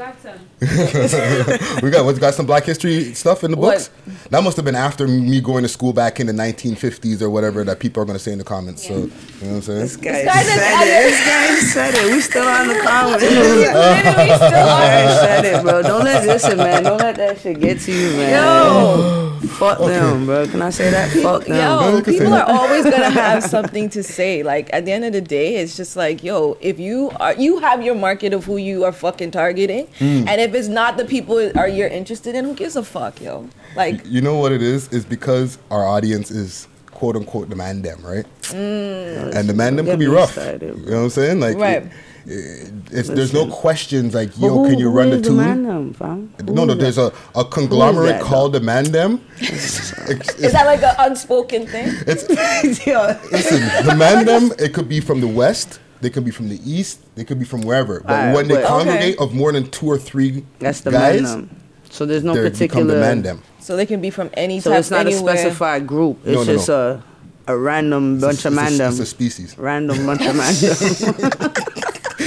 we 1.82 1.90
got, 1.90 2.04
we 2.04 2.12
got 2.14 2.34
some 2.34 2.46
Black 2.46 2.64
history 2.64 3.14
stuff 3.14 3.44
in 3.44 3.50
the 3.52 3.56
What? 3.56 3.90
books. 4.06 4.28
That 4.30 4.42
must 4.44 4.56
have 4.56 4.64
been 4.64 4.74
after 4.74 5.06
me 5.08 5.40
going 5.40 5.62
to 5.62 5.68
school 5.68 5.92
back 5.92 6.20
in 6.20 6.26
the 6.26 6.32
1950s 6.32 7.22
or 7.22 7.30
whatever 7.30 7.64
that 7.64 7.80
people 7.80 8.02
are 8.02 8.06
going 8.06 8.18
to 8.18 8.22
say 8.22 8.32
in 8.32 8.38
the 8.38 8.44
comments. 8.44 8.86
So, 8.86 8.94
you 8.94 9.00
know 9.00 9.06
what 9.06 9.48
I'm 9.56 9.62
saying? 9.62 9.78
This 9.80 9.96
guy, 9.96 10.24
guy 10.24 10.42
said 10.42 10.82
it. 10.82 11.10
This 11.10 11.26
guy 11.26 11.54
said 11.60 11.94
it. 11.94 12.12
We 12.14 12.20
still 12.20 12.46
on 12.46 12.68
the 12.68 12.80
comments. 12.84 13.22
Literally 13.22 13.64
still 13.64 13.76
I 13.80 15.18
said 15.20 15.44
it, 15.44 15.62
bro. 15.62 15.82
Don't 15.82 16.04
let 16.04 16.26
listen, 16.26 16.58
man. 16.58 16.82
Don't 16.84 16.98
let 16.98 17.16
that 17.16 17.38
shit 17.40 17.60
get 17.60 17.80
to 17.80 17.92
you, 17.92 18.10
man. 18.16 18.30
Yo, 18.32 19.26
Fuck 19.48 19.78
them, 19.78 20.26
bro. 20.26 20.46
Can 20.46 20.62
I 20.62 20.70
say 20.70 20.90
that? 20.90 21.10
Fuck 21.22 21.44
them. 21.46 21.56
yo, 21.56 21.96
you 21.96 22.02
people 22.02 22.32
are 22.32 22.44
always 22.48 22.84
gonna 22.84 23.10
have 23.10 23.42
something 23.42 23.88
to 23.90 24.02
say. 24.02 24.42
Like 24.42 24.70
at 24.72 24.84
the 24.84 24.92
end 24.92 25.04
of 25.04 25.12
the 25.12 25.20
day, 25.20 25.56
it's 25.56 25.76
just 25.76 25.96
like, 25.96 26.22
yo, 26.22 26.56
if 26.60 26.78
you 26.78 27.10
are, 27.18 27.34
you 27.34 27.58
have 27.58 27.82
your 27.82 27.94
market 27.94 28.32
of 28.34 28.44
who 28.44 28.58
you 28.58 28.84
are 28.84 28.92
fucking 28.92 29.30
targeting, 29.30 29.88
Hmm. 30.00 30.26
and 30.26 30.40
if 30.40 30.54
it's 30.54 30.66
not 30.68 30.96
the 30.96 31.04
people 31.04 31.36
are 31.58 31.68
you're 31.68 31.88
interested 31.88 32.34
in, 32.34 32.44
who 32.46 32.54
gives 32.54 32.74
a 32.74 32.82
fuck, 32.82 33.20
yo? 33.20 33.48
Like, 33.76 34.00
You 34.06 34.20
know 34.22 34.36
what 34.38 34.50
it 34.50 34.62
is? 34.62 34.88
Is 34.92 35.04
because 35.04 35.58
our 35.70 35.86
audience 35.86 36.30
is 36.30 36.66
quote 36.90 37.16
unquote 37.16 37.48
the 37.50 37.56
man 37.56 37.82
them, 37.82 38.00
right? 38.02 38.26
And 38.52 39.48
the 39.48 39.54
man 39.54 39.76
them 39.76 39.84
Get 39.86 39.92
can 39.92 40.00
be 40.00 40.06
rough. 40.06 40.32
started, 40.32 40.62
You 40.62 40.90
know 40.90 40.96
what 40.98 41.02
I'm 41.04 41.10
saying? 41.10 41.40
Like, 41.40 41.56
Right. 41.58 41.82
it- 41.82 41.92
it- 42.26 42.72
it's, 42.92 43.08
there's 43.08 43.32
no 43.32 43.46
questions 43.46 44.14
like, 44.14 44.30
yo, 44.38 44.48
who- 44.50 44.68
can 44.70 44.78
you 44.78 44.88
run 44.90 45.10
the 45.10 45.16
is 45.16 45.22
tune? 45.26 45.36
man 45.36 45.62
them, 45.64 45.94
fam? 45.94 46.32
No, 46.44 46.64
no, 46.64 46.74
there's 46.74 46.98
a, 46.98 47.12
a 47.34 47.44
conglomerate 47.44 48.18
that, 48.18 48.22
called 48.22 48.52
the 48.54 48.60
man 48.60 48.84
them. 48.92 49.20
It's, 49.40 49.92
is 50.38 50.52
that 50.52 50.64
like 50.66 50.82
an 50.82 50.94
unspoken 50.98 51.66
thing? 51.66 51.86
it's, 52.06 52.24
Yo, 52.86 53.16
listen, 53.32 53.60
the 53.86 53.94
man 53.96 54.24
them, 54.26 54.52
it 54.58 54.72
could 54.74 54.88
be 54.88 55.00
from 55.00 55.20
the 55.20 55.28
west, 55.28 55.78
they 56.00 56.10
could 56.10 56.24
be 56.24 56.30
from 56.30 56.48
the 56.48 56.60
east, 56.64 57.00
they 57.14 57.24
could 57.24 57.38
be 57.38 57.44
from 57.44 57.62
wherever. 57.62 58.00
But 58.00 58.10
Alright, 58.12 58.34
when 58.34 58.48
they 58.48 58.54
but- 58.56 58.66
congregate 58.66 59.18
of 59.18 59.34
more 59.34 59.52
than 59.52 59.70
two 59.70 59.86
or 59.86 59.98
three 59.98 60.44
That's 60.58 60.80
the 60.80 60.90
guys, 60.90 61.22
man 61.22 61.30
them. 61.48 61.56
So 61.90 62.06
there's 62.06 62.22
no 62.24 62.34
they 62.34 62.42
become 62.42 62.52
particular. 62.52 62.94
the 62.94 63.00
man 63.00 63.22
them. 63.22 63.42
So 63.58 63.76
they 63.76 63.84
can 63.86 64.00
be 64.00 64.10
from 64.10 64.30
any 64.34 64.60
So 64.60 64.70
type, 64.70 64.80
it's 64.80 64.90
not 64.90 65.06
anywhere. 65.06 65.34
a 65.34 65.38
specified 65.38 65.86
group. 65.86 66.18
It's 66.24 66.34
No, 66.34 66.44
no, 66.44 66.44
just 66.44 66.68
a 66.68 67.02
a 67.46 67.56
random 67.58 68.20
bunch 68.20 68.34
It's 68.36 68.44
a- 68.44 68.48
of 68.48 68.54
man 68.54 68.66
it's 68.72 68.80
a, 68.80 68.86
it's 68.88 68.98
a 69.00 69.06
species. 69.06 69.58
Random 69.58 70.06
bunch 70.06 70.24
of 70.24 70.36
man 70.36 70.54
them. 70.54 71.52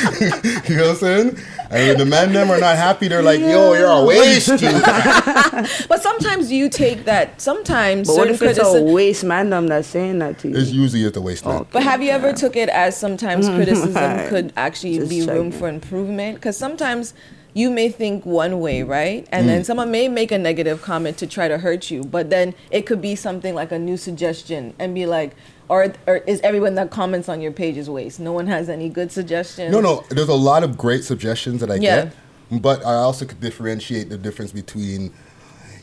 You 0.70 0.76
know 0.78 0.84
what 0.84 0.90
I'm 0.92 0.96
saying? 0.98 1.38
And 1.70 1.88
when 1.90 1.98
the 1.98 2.06
men 2.06 2.34
them 2.34 2.52
are 2.52 2.60
not 2.60 2.76
happy, 2.78 3.08
they're 3.08 3.24
like, 3.24 3.40
yo, 3.40 3.74
you're 3.74 3.88
a 3.90 4.04
waste. 4.06 4.50
But 5.90 6.02
sometimes 6.02 6.52
you 6.52 6.70
take 6.70 7.06
that. 7.06 7.42
Sometimes 7.42 8.08
But 8.08 8.16
what 8.16 8.28
certain 8.28 8.48
if 8.48 8.58
it's 8.58 8.60
a 8.60 8.82
waste 8.84 9.24
man 9.24 9.50
them 9.50 9.68
that's 9.68 9.88
saying 9.88 10.20
that 10.20 10.40
to 10.40 10.50
you? 10.50 10.58
It's 10.58 10.72
usually 10.72 11.06
at 11.06 11.14
the 11.14 11.22
wasteland. 11.22 11.68
But 11.72 11.84
have 11.84 12.02
you 12.02 12.12
ever 12.12 12.34
took 12.34 12.56
it 12.56 12.70
as 12.70 12.98
sometimes 12.98 13.48
criticism 13.58 14.28
could 14.30 14.54
actually 14.58 14.98
Just 14.98 15.10
be 15.10 15.22
room 15.26 15.52
for 15.52 15.68
improvement? 15.70 16.36
Because 16.36 16.58
sometimes 16.58 17.14
you 17.56 17.70
may 17.70 17.90
think 17.90 18.26
one 18.26 18.60
way, 18.60 18.82
right? 18.84 19.28
And 19.32 19.46
Mm. 19.46 19.48
then 19.48 19.64
someone 19.64 19.92
may 19.92 20.08
make 20.08 20.32
a 20.32 20.38
negative 20.40 20.82
comment 20.82 21.18
to 21.18 21.28
try 21.28 21.48
to 21.48 21.60
hurt 21.60 21.92
you, 21.92 22.04
but 22.04 22.30
then 22.32 22.56
it 22.72 22.86
could 22.88 23.02
be 23.02 23.16
something 23.16 23.54
like 23.54 23.72
a 23.72 23.78
new 23.80 23.96
suggestion 23.98 24.74
and 24.80 24.96
be 24.96 25.06
like, 25.06 25.36
or, 25.74 25.94
or 26.06 26.18
is 26.18 26.40
everyone 26.42 26.76
that 26.76 26.92
comments 26.92 27.28
on 27.28 27.42
your 27.42 27.52
page 27.52 27.78
is 27.78 27.90
waste? 27.90 28.20
No 28.20 28.32
one 28.32 28.46
has 28.48 28.70
any 28.70 28.90
good 28.90 29.12
suggestions. 29.12 29.72
No, 29.72 29.82
no, 29.82 30.04
there's 30.10 30.30
a 30.30 30.34
lot 30.36 30.64
of 30.64 30.78
great 30.78 31.04
suggestions 31.04 31.62
that 31.62 31.72
I 31.72 31.76
Yeah. 31.76 32.06
get, 32.06 32.14
but 32.62 32.86
I 32.86 32.94
also 32.96 33.26
could 33.26 33.42
differentiate 33.42 34.10
the 34.10 34.18
difference 34.18 34.52
between, 34.52 35.12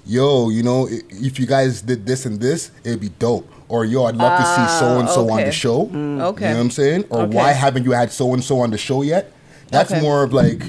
yo, 0.07 0.49
you 0.51 0.63
know, 0.63 0.87
if 0.91 1.41
you 1.41 1.47
guys 1.47 1.83
did 1.83 2.07
this 2.07 2.25
and 2.25 2.41
this, 2.41 2.71
it'd 2.85 3.01
be 3.01 3.09
dope. 3.09 3.51
Or 3.69 3.85
yo, 3.85 4.05
I'd 4.05 4.17
love 4.17 4.37
to 4.37 4.45
see 4.47 4.67
so 4.69 4.99
and 5.01 5.09
so 5.09 5.29
on 5.31 5.45
the 5.45 5.53
show. 5.53 5.83
Okay. 5.83 5.93
You 5.95 6.21
know 6.21 6.31
what 6.31 6.61
I'm 6.61 6.71
saying? 6.71 7.05
Or 7.11 7.23
Okay. 7.23 7.37
why 7.37 7.53
haven't 7.53 7.85
you 7.85 7.93
had 7.93 8.13
so 8.13 8.33
and 8.33 8.43
so 8.45 8.61
on 8.61 8.71
the 8.71 8.79
show 8.79 9.03
yet? 9.03 9.33
That's 9.71 9.91
Okay. 9.93 10.01
more 10.01 10.23
of 10.25 10.33
like 10.33 10.63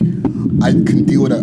I 0.62 0.72
can 0.72 1.06
deal 1.06 1.24
with 1.24 1.32
a 1.32 1.42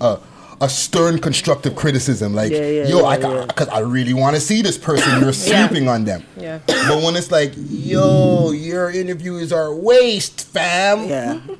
a, 0.00 0.04
a, 0.04 0.20
a 0.60 0.68
stern 0.68 1.18
constructive 1.18 1.74
criticism. 1.74 2.34
Like, 2.34 2.52
Yeah, 2.52 2.58
yeah, 2.66 2.86
yo, 2.88 2.98
yeah, 3.00 3.04
I 3.06 3.16
yeah. 3.18 3.44
because 3.46 3.68
I 3.68 3.78
really 3.80 4.12
want 4.12 4.34
to 4.36 4.40
see 4.40 4.60
this 4.62 4.76
person. 4.76 5.20
You're 5.22 5.32
sleeping 5.32 5.88
on 5.88 6.04
them. 6.04 6.24
Yeah. 6.36 6.58
But 6.66 7.02
when 7.02 7.16
it's 7.16 7.30
like, 7.30 7.52
yo, 7.56 8.50
your 8.52 8.90
interviews 8.90 9.52
are 9.52 9.74
waste, 9.74 10.46
fam. 10.48 11.08
yeah. 11.08 11.40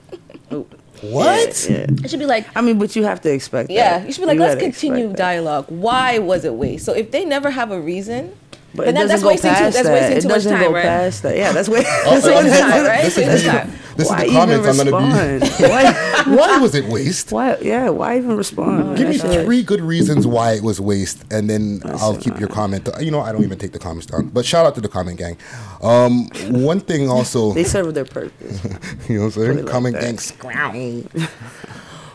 Oh. 0.52 0.66
What? 1.02 1.66
Yeah. 1.71 1.87
It 1.88 2.11
should 2.11 2.19
be 2.19 2.26
like, 2.26 2.45
I 2.57 2.61
mean, 2.61 2.76
but 2.78 2.97
you 2.97 3.04
have 3.04 3.21
to 3.23 3.33
expect 3.33 3.71
yeah, 3.71 4.00
that. 4.00 4.07
you 4.07 4.12
should 4.12 4.23
be 4.23 4.26
like, 4.26 4.38
let's 4.40 4.61
continue 4.61 5.04
expect 5.04 5.16
that. 5.16 5.23
dialogue. 5.23 5.66
Why 5.69 6.19
was 6.19 6.45
it 6.45 6.52
waste? 6.52 6.85
So 6.85 6.92
if 6.92 7.12
they 7.12 7.25
never 7.25 7.50
have 7.50 7.71
a 7.71 7.80
reason, 7.80 8.35
But 8.73 8.77
But 8.77 8.89
it 8.89 8.93
that- 8.95 9.00
doesn't 9.00 9.09
that's 9.09 9.23
go 9.23 9.29
wasting 9.29 9.50
too- 9.50 9.57
past 9.57 9.75
that's 9.75 9.89
that. 9.89 9.93
wasting 9.93 10.17
It 10.19 10.25
much 10.25 10.33
doesn't 10.33 10.53
time, 10.53 10.62
go 10.62 10.73
right? 10.73 10.83
past 10.85 11.23
that. 11.25 11.37
Yeah, 11.37 11.53
that's 11.53 11.69
way. 11.69 11.83
Oh, 11.87 12.11
That's 12.21 12.27
wasting 12.27 12.53
time, 12.53 12.87
right? 12.87 13.03
This 13.05 13.19
is, 13.19 13.27
Wasting 13.27 13.53
the, 13.53 13.71
this 13.97 14.07
is 14.07 14.11
Why 14.12 14.27
the 14.27 14.33
comments 14.33 14.69
I'm 14.69 14.75
even 14.87 15.00
gonna 15.00 15.39
be. 15.41 15.45
respond? 15.45 15.71
why, 16.29 16.37
Why 16.37 16.59
was 16.59 16.75
it 16.77 16.85
waste? 16.85 17.33
why? 17.33 17.57
Yeah, 17.61 17.89
why 17.91 18.17
even 18.19 18.37
respond? 18.37 18.97
Give 18.97 19.09
me 19.09 19.17
That's 19.17 19.35
it. 19.35 19.45
three 19.45 19.62
good 19.65 19.81
reasons 19.81 20.25
why 20.27 20.53
it 20.53 20.62
was 20.62 20.81
waste, 20.81 21.25
and 21.33 21.50
then 21.50 21.83
I'll 21.85 22.17
keep 22.17 22.39
your 22.39 22.49
comment. 22.49 22.89
You 23.00 23.11
know, 23.11 23.21
I 23.21 23.33
don't 23.33 23.43
even 23.43 23.59
take 23.59 23.73
the 23.73 23.81
comments 23.81 24.07
down. 24.07 24.29
But 24.29 24.47
shout 24.47 24.65
out 24.65 24.77
to 24.77 24.81
the 24.81 24.89
comment 24.89 25.19
gang. 25.19 25.37
Um, 25.83 26.29
one 26.62 26.79
thing 26.81 27.11
also, 27.11 27.53
They 27.53 27.65
serve 27.65 27.93
their 27.95 28.05
purpose. 28.05 28.65
you 29.09 29.17
know 29.19 29.25
what 29.27 29.37
I'm 29.37 29.43
saying? 29.43 29.59
it 29.59 29.67
comment 29.67 29.97
that. 29.97 30.03
gang. 30.03 30.19
scrowl. 30.19 31.03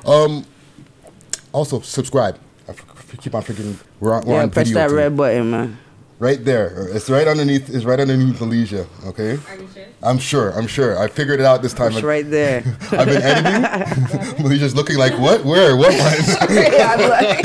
Um, 0.06 0.46
also 1.52 1.82
subscribe. 1.82 2.40
I 2.68 2.72
f- 2.72 2.86
f- 2.96 3.18
keep 3.20 3.36
on 3.36 3.42
forgetting 3.42 3.78
we're 4.00 4.14
on, 4.14 4.24
we're 4.26 4.36
yeah, 4.36 4.42
on 4.44 4.50
press 4.52 4.68
video 4.70 4.84
that 4.84 4.90
too. 4.90 4.96
red 4.96 5.18
button, 5.18 5.52
man. 5.52 5.78
Right 6.18 6.44
there. 6.46 6.88
It's 6.96 7.10
right 7.10 7.28
underneath. 7.28 7.70
It's 7.70 7.84
right 7.84 8.00
underneath 8.00 8.40
Alicia. 8.40 8.88
Okay. 9.06 9.32
Are 9.50 9.56
you 9.58 9.68
sure? 9.74 9.86
I'm 10.02 10.18
sure. 10.18 10.52
I'm 10.52 10.66
sure. 10.66 10.98
I 10.98 11.10
figured 11.10 11.42
it 11.42 11.46
out 11.46 11.62
this 11.62 11.74
time. 11.74 11.92
It's 11.92 12.04
right 12.04 12.30
there. 12.30 12.64
I've 12.92 13.08
been 13.08 13.22
editing. 13.22 14.46
Alicia's 14.46 14.74
looking 14.76 14.98
like 14.98 15.12
what? 15.20 15.44
Where? 15.44 15.76
What? 15.76 15.94
I'm 16.40 17.10
like, 17.10 17.44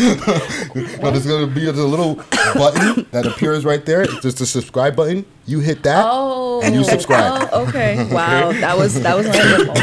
no, 1.03 1.11
there's 1.11 1.27
gonna 1.27 1.49
be 1.49 1.67
a 1.67 1.73
little 1.73 2.15
button 2.55 3.09
that 3.11 3.27
appears 3.27 3.65
right 3.65 3.85
there. 3.85 4.03
It's 4.03 4.21
just 4.21 4.41
a 4.41 4.47
subscribe 4.47 4.95
button. 4.95 5.27
You 5.47 5.59
hit 5.59 5.83
that, 5.83 6.07
oh, 6.09 6.61
and 6.62 6.73
you 6.73 6.85
subscribe. 6.85 7.49
Oh, 7.53 7.67
okay. 7.67 8.09
Wow, 8.12 8.53
that 8.53 8.79
was 8.79 9.00
that 9.03 9.17
was 9.17 9.27
wonderful. 9.27 9.75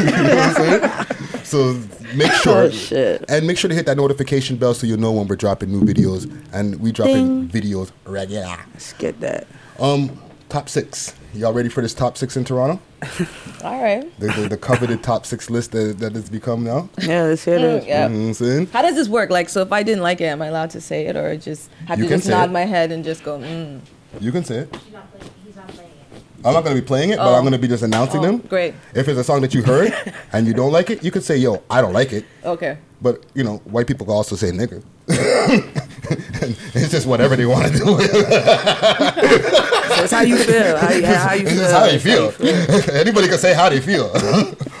You 0.00 0.10
know 0.10 0.34
what 0.34 0.38
I'm 0.38 0.54
saying? 0.54 1.29
So 1.50 1.80
make 2.14 2.30
sure 2.42 2.64
Oh, 2.64 2.70
shit. 2.70 3.24
and 3.28 3.44
make 3.46 3.58
sure 3.58 3.68
to 3.68 3.74
hit 3.74 3.86
that 3.86 3.96
notification 3.96 4.56
bell 4.56 4.72
so 4.72 4.86
you'll 4.86 5.00
know 5.00 5.10
when 5.12 5.26
we're 5.26 5.34
dropping 5.36 5.70
new 5.72 5.80
videos. 5.82 6.30
And 6.52 6.78
we 6.80 6.92
dropping 6.92 7.48
videos 7.48 7.90
regular. 8.04 8.56
Let's 8.72 8.92
get 8.94 9.18
that. 9.20 9.46
Um, 9.80 10.16
top 10.48 10.68
six. 10.68 11.14
Y'all 11.34 11.52
ready 11.52 11.68
for 11.68 11.80
this 11.80 11.94
top 11.94 12.16
six 12.16 12.36
in 12.36 12.44
Toronto? 12.44 12.80
All 13.64 13.80
right. 13.82 14.02
The, 14.20 14.26
the, 14.32 14.48
the 14.50 14.56
coveted 14.56 15.02
top 15.02 15.24
six 15.26 15.48
list 15.50 15.72
that, 15.72 15.98
that 16.00 16.16
it's 16.16 16.28
become 16.28 16.62
now. 16.64 16.88
Yeah, 17.00 17.22
let's 17.22 17.44
hear 17.44 17.58
this. 17.58 17.84
Yeah. 17.86 18.06
You 18.08 18.12
know 18.14 18.18
what 18.20 18.26
I'm 18.28 18.34
saying? 18.34 18.66
How 18.68 18.82
does 18.82 18.94
this 18.96 19.08
work? 19.08 19.30
Like, 19.30 19.48
so 19.48 19.62
if 19.62 19.72
I 19.72 19.82
didn't 19.82 20.02
like 20.02 20.20
it, 20.20 20.24
am 20.26 20.42
I 20.42 20.46
allowed 20.46 20.70
to 20.70 20.80
say 20.80 21.06
it, 21.06 21.16
or 21.16 21.36
just 21.36 21.70
have 21.86 21.98
You 21.98 22.04
to 22.08 22.16
just 22.16 22.28
nod 22.28 22.50
it. 22.50 22.52
my 22.52 22.64
head 22.64 22.90
and 22.92 23.04
just 23.04 23.22
go, 23.24 23.38
mm. 23.38 23.80
You 24.20 24.32
can 24.32 24.44
say 24.44 24.58
it. 24.58 24.76
He's 24.76 24.92
not 24.92 25.10
playing. 25.12 25.32
He's 25.46 25.56
not 25.56 25.68
playing 25.68 25.90
it. 26.12 26.22
I'm 26.44 26.54
not 26.54 26.64
going 26.64 26.74
to 26.74 26.80
be 26.80 26.86
playing 26.86 27.10
it, 27.10 27.16
but 27.18 27.26
Oh. 27.32 27.34
I'm 27.34 27.42
going 27.42 27.52
to 27.52 27.58
be 27.58 27.68
just 27.68 27.82
announcing 27.82 28.20
Oh, 28.20 28.24
them. 28.24 28.38
great. 28.38 28.74
If 28.94 29.08
it's 29.08 29.18
a 29.18 29.24
song 29.24 29.40
that 29.42 29.52
you 29.54 29.62
heard 29.62 29.92
and 30.32 30.46
you 30.46 30.54
don't 30.54 30.72
like 30.72 30.90
it, 30.90 31.04
you 31.04 31.10
could 31.10 31.22
say, 31.24 31.36
yo, 31.36 31.62
I 31.68 31.80
don't 31.80 31.92
like 31.92 32.12
it. 32.12 32.24
Okay. 32.44 32.78
But, 33.02 33.24
you 33.34 33.44
know, 33.44 33.58
white 33.64 33.86
people 33.86 34.06
can 34.06 34.14
also 34.14 34.36
say 34.36 34.50
nigger. 34.50 34.82
it's 36.74 36.90
just 36.90 37.06
whatever 37.06 37.36
they 37.36 37.46
want 37.46 37.72
to 37.72 37.78
do. 37.78 37.98
So 39.90 40.04
it's 40.04 40.12
how 40.12 40.20
you 40.22 40.36
feel. 40.36 40.76
How 40.78 40.92
you, 40.92 41.04
how 41.04 41.34
you 41.34 41.46
It's 41.46 41.52
feel. 41.60 41.70
how 41.70 41.84
you 41.86 41.98
feel. 41.98 42.94
Anybody 42.96 43.26
can 43.28 43.38
say 43.38 43.52
how 43.54 43.68
they 43.68 43.80
feel. 43.80 44.08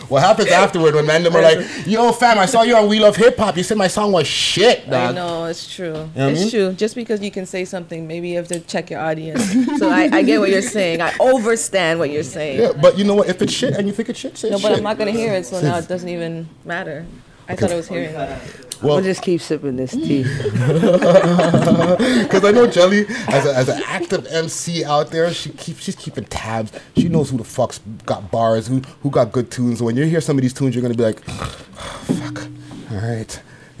what 0.08 0.22
happens 0.22 0.48
afterward 0.50 0.94
when 0.94 1.04
men 1.04 1.24
them 1.24 1.34
are 1.34 1.42
like, 1.42 1.58
yo, 1.84 2.12
fam, 2.12 2.38
I 2.38 2.46
saw 2.46 2.62
you 2.62 2.76
on 2.76 2.88
We 2.88 3.00
Love 3.00 3.16
Hip 3.16 3.36
Hop. 3.36 3.56
You 3.56 3.64
said 3.64 3.76
my 3.76 3.88
song 3.88 4.12
was 4.12 4.26
shit, 4.28 4.88
I 4.90 5.10
know 5.12 5.46
it's 5.46 5.66
true. 5.74 5.92
what 5.92 6.16
I 6.16 6.28
it's 6.30 6.40
mean? 6.40 6.50
true. 6.50 6.72
Just 6.74 6.94
because 6.94 7.20
you 7.20 7.30
can 7.32 7.44
say 7.44 7.64
something, 7.64 8.06
maybe 8.06 8.28
you 8.30 8.36
have 8.36 8.48
to 8.48 8.60
check 8.60 8.88
your 8.88 9.00
audience. 9.00 9.44
so 9.78 9.90
I, 9.90 10.08
I 10.12 10.22
get 10.22 10.38
what 10.38 10.48
you're 10.50 10.62
saying. 10.62 11.02
I 11.02 11.12
overstand 11.18 11.98
what 11.98 12.10
you're 12.10 12.22
saying. 12.22 12.60
Yeah, 12.60 12.72
but 12.80 12.96
you 12.96 13.04
know 13.04 13.16
what? 13.16 13.28
If 13.28 13.42
it's 13.42 13.52
shit 13.52 13.74
and 13.74 13.88
you 13.88 13.92
think 13.92 14.08
it's 14.10 14.18
shit, 14.20 14.38
say 14.38 14.48
No, 14.48 14.58
but 14.58 14.68
shit. 14.68 14.78
I'm 14.78 14.84
not 14.84 14.96
gonna 14.96 15.10
hear 15.10 15.34
it, 15.34 15.44
so 15.44 15.60
now 15.60 15.76
it 15.78 15.88
doesn't 15.88 16.08
even 16.08 16.48
matter. 16.64 17.04
I 17.50 17.56
thought 17.56 17.72
I 17.72 17.76
was 17.76 17.88
hearing 17.88 18.14
it. 18.14 18.70
Well, 18.82 18.96
We'll 18.96 19.04
just 19.04 19.22
keep 19.22 19.40
sipping 19.40 19.76
this 19.76 19.90
tea. 19.90 20.22
Because 22.22 22.44
I 22.44 22.50
know 22.52 22.66
Jelly, 22.66 23.06
as, 23.28 23.44
a, 23.44 23.54
as 23.54 23.68
an 23.68 23.82
active 23.86 24.26
MC 24.30 24.84
out 24.84 25.10
there, 25.10 25.32
she 25.34 25.50
keeps 25.50 25.82
she's 25.82 25.96
keeping 25.96 26.24
tabs. 26.24 26.72
She 26.96 27.08
knows 27.08 27.30
who 27.30 27.36
the 27.36 27.44
fuck's 27.44 27.80
got 28.06 28.30
bars, 28.30 28.68
who 28.68 28.80
who 29.02 29.10
got 29.10 29.32
good 29.32 29.50
tunes. 29.50 29.80
So 29.80 29.84
when 29.84 29.96
you 29.96 30.04
hear 30.04 30.20
some 30.20 30.38
of 30.38 30.42
these 30.42 30.54
tunes, 30.54 30.74
you're 30.74 30.82
gonna 30.82 30.94
be 30.94 31.02
like, 31.02 31.20
fuck, 31.24 32.46
all 32.92 32.98
right. 32.98 33.42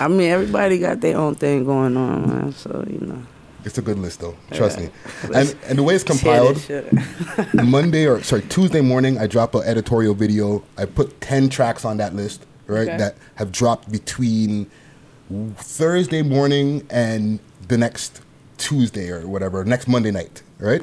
I 0.00 0.08
mean, 0.08 0.30
everybody 0.30 0.78
got 0.78 1.00
their 1.00 1.16
own 1.16 1.36
thing 1.36 1.64
going 1.64 1.96
on, 1.96 2.28
man. 2.28 2.52
So 2.52 2.84
you 2.90 2.98
know. 3.06 3.22
It's 3.64 3.78
a 3.78 3.82
good 3.82 3.98
list 3.98 4.20
though, 4.20 4.36
trust 4.52 4.78
Yeah. 4.78 4.86
me. 4.86 4.90
And 5.34 5.56
and 5.68 5.78
the 5.78 5.82
way 5.82 5.94
it's 5.94 6.04
compiled. 6.04 6.58
Monday 7.54 8.06
or 8.06 8.22
sorry 8.22 8.42
Tuesday 8.42 8.80
morning, 8.80 9.18
I 9.18 9.26
drop 9.26 9.54
an 9.54 9.62
editorial 9.64 10.14
video. 10.14 10.62
I 10.78 10.84
put 10.86 11.20
ten 11.20 11.48
tracks 11.48 11.84
on 11.84 11.96
that 11.98 12.14
list, 12.14 12.44
right? 12.66 12.88
Okay. 12.88 12.96
That 12.96 13.16
have 13.36 13.52
dropped 13.52 13.90
between 13.92 14.70
Thursday 15.56 16.22
morning 16.22 16.86
and 16.90 17.38
the 17.68 17.78
next 17.78 18.20
Tuesday 18.58 19.10
or 19.10 19.26
whatever, 19.28 19.64
next 19.64 19.86
Monday 19.88 20.10
night, 20.10 20.42
right? 20.58 20.82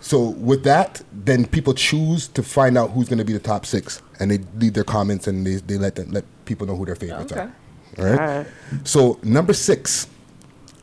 So 0.00 0.28
with 0.30 0.62
that, 0.64 1.02
then 1.12 1.44
people 1.46 1.74
choose 1.74 2.28
to 2.28 2.42
find 2.42 2.78
out 2.78 2.90
who's 2.92 3.08
going 3.08 3.18
to 3.18 3.24
be 3.24 3.32
the 3.32 3.40
top 3.40 3.66
six, 3.66 4.00
and 4.20 4.30
they 4.30 4.38
leave 4.56 4.74
their 4.74 4.84
comments 4.84 5.26
and 5.26 5.44
they, 5.44 5.56
they 5.56 5.76
let 5.76 5.96
them 5.96 6.12
let 6.12 6.24
people 6.44 6.66
know 6.66 6.76
who 6.76 6.86
their 6.86 6.94
favorites 6.94 7.32
Okay. 7.32 7.40
are. 7.42 7.52
All 7.98 8.04
right? 8.04 8.20
Alright. 8.20 8.46
So 8.84 9.18
number 9.24 9.52
six, 9.52 10.06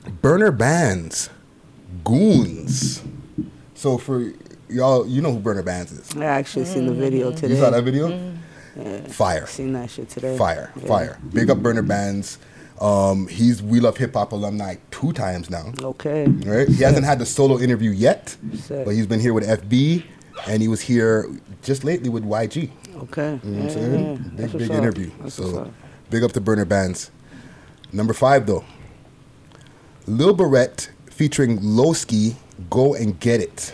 Burna 0.06 0.56
Bandz, 0.56 1.30
goons. 2.04 3.02
So 3.74 3.98
for 3.98 4.32
y'all, 4.70 5.08
you 5.08 5.22
know 5.22 5.32
who 5.34 5.40
Burna 5.40 5.64
Bandz 5.64 5.92
is. 6.00 6.16
I 6.18 6.26
actually 6.26 6.66
seen 6.66 6.86
the 6.88 6.94
video 6.94 7.32
today. 7.32 7.50
You 7.56 7.60
saw 7.62 7.70
that 7.72 7.84
video? 7.84 8.08
Yeah. 8.76 9.02
Fire. 9.08 9.48
Seen 9.48 9.74
that 9.74 9.90
shit 9.90 10.10
today. 10.10 10.38
Fire, 10.38 10.72
Yeah. 10.76 10.88
fire. 10.88 11.20
Big 11.34 11.50
up 11.50 11.60
Burna 11.60 11.86
Bandz. 11.86 12.38
Um, 12.84 13.28
he's 13.28 13.64
We 13.64 13.80
Love 13.80 13.98
Hip 13.98 14.14
Hop 14.16 14.34
alumni 14.34 14.76
two 14.92 15.14
times 15.14 15.50
now. 15.50 15.72
Okay. 15.82 16.26
Right? 16.28 16.68
He 16.68 16.84
hasn't 16.84 17.06
had 17.06 17.20
the 17.20 17.26
solo 17.26 17.58
interview 17.58 17.92
yet, 17.92 18.36
Sick. 18.54 18.84
but 18.86 18.94
he's 18.94 19.08
been 19.08 19.22
here 19.22 19.34
with 19.34 19.46
FB, 19.48 20.04
and 20.48 20.62
he 20.62 20.68
was 20.68 20.82
here 20.82 21.30
just 21.64 21.86
lately 21.86 22.10
with 22.10 22.26
YG. 22.26 22.70
Okay. 23.04 23.40
You 23.44 23.52
know 23.52 23.64
what 23.64 23.64
I'm 23.64 23.64
Yeah, 23.64 23.70
saying? 23.70 24.34
yeah. 24.38 24.46
Big, 24.48 24.58
big 24.58 24.72
interview. 24.72 25.10
So, 25.30 25.72
big 26.10 26.24
up 26.24 26.34
to 26.34 26.42
Burna 26.42 26.66
Bandz. 26.66 27.12
Number 27.94 28.14
five, 28.14 28.46
though. 28.46 28.66
Lil 30.08 30.36
Berete 30.36 30.90
featuring 31.10 31.60
Loski, 31.60 32.36
Go 32.70 32.94
and 32.96 33.20
Get 33.20 33.42
It. 33.42 33.74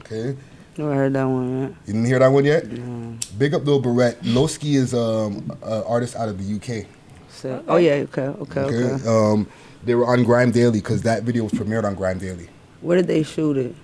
Okay? 0.00 0.36
Never 0.76 0.94
heard 0.94 1.12
that 1.14 1.24
one 1.24 1.60
yet. 1.62 1.70
You 1.86 1.92
didn't 1.94 2.06
hear 2.06 2.18
that 2.18 2.28
one 2.28 2.44
yet? 2.44 3.38
Big 3.38 3.54
up 3.54 3.64
Lil 3.64 3.82
Berete. 3.82 4.16
Loski 4.22 4.74
is 4.74 4.92
um, 4.94 5.50
an 5.62 5.82
artist 5.86 6.16
out 6.16 6.28
of 6.28 6.36
the 6.38 6.56
UK. 6.56 6.86
Sick. 7.28 7.62
Oh 7.68 7.76
yeah. 7.76 7.92
Okay. 7.94 8.22
Okay. 8.22 8.60
Okay. 8.60 8.84
Okay. 8.94 9.08
Um, 9.08 9.46
they 9.84 9.94
were 9.94 10.06
on 10.06 10.24
Grime 10.24 10.50
Daily 10.50 10.80
because 10.80 11.02
that 11.02 11.22
video 11.22 11.44
was 11.44 11.52
premiered 11.52 11.84
on 11.84 11.94
Grime 11.94 12.18
Daily. 12.18 12.48
Where 12.80 12.96
did 12.96 13.06
they 13.06 13.22
shoot 13.22 13.56
it? 13.56 13.74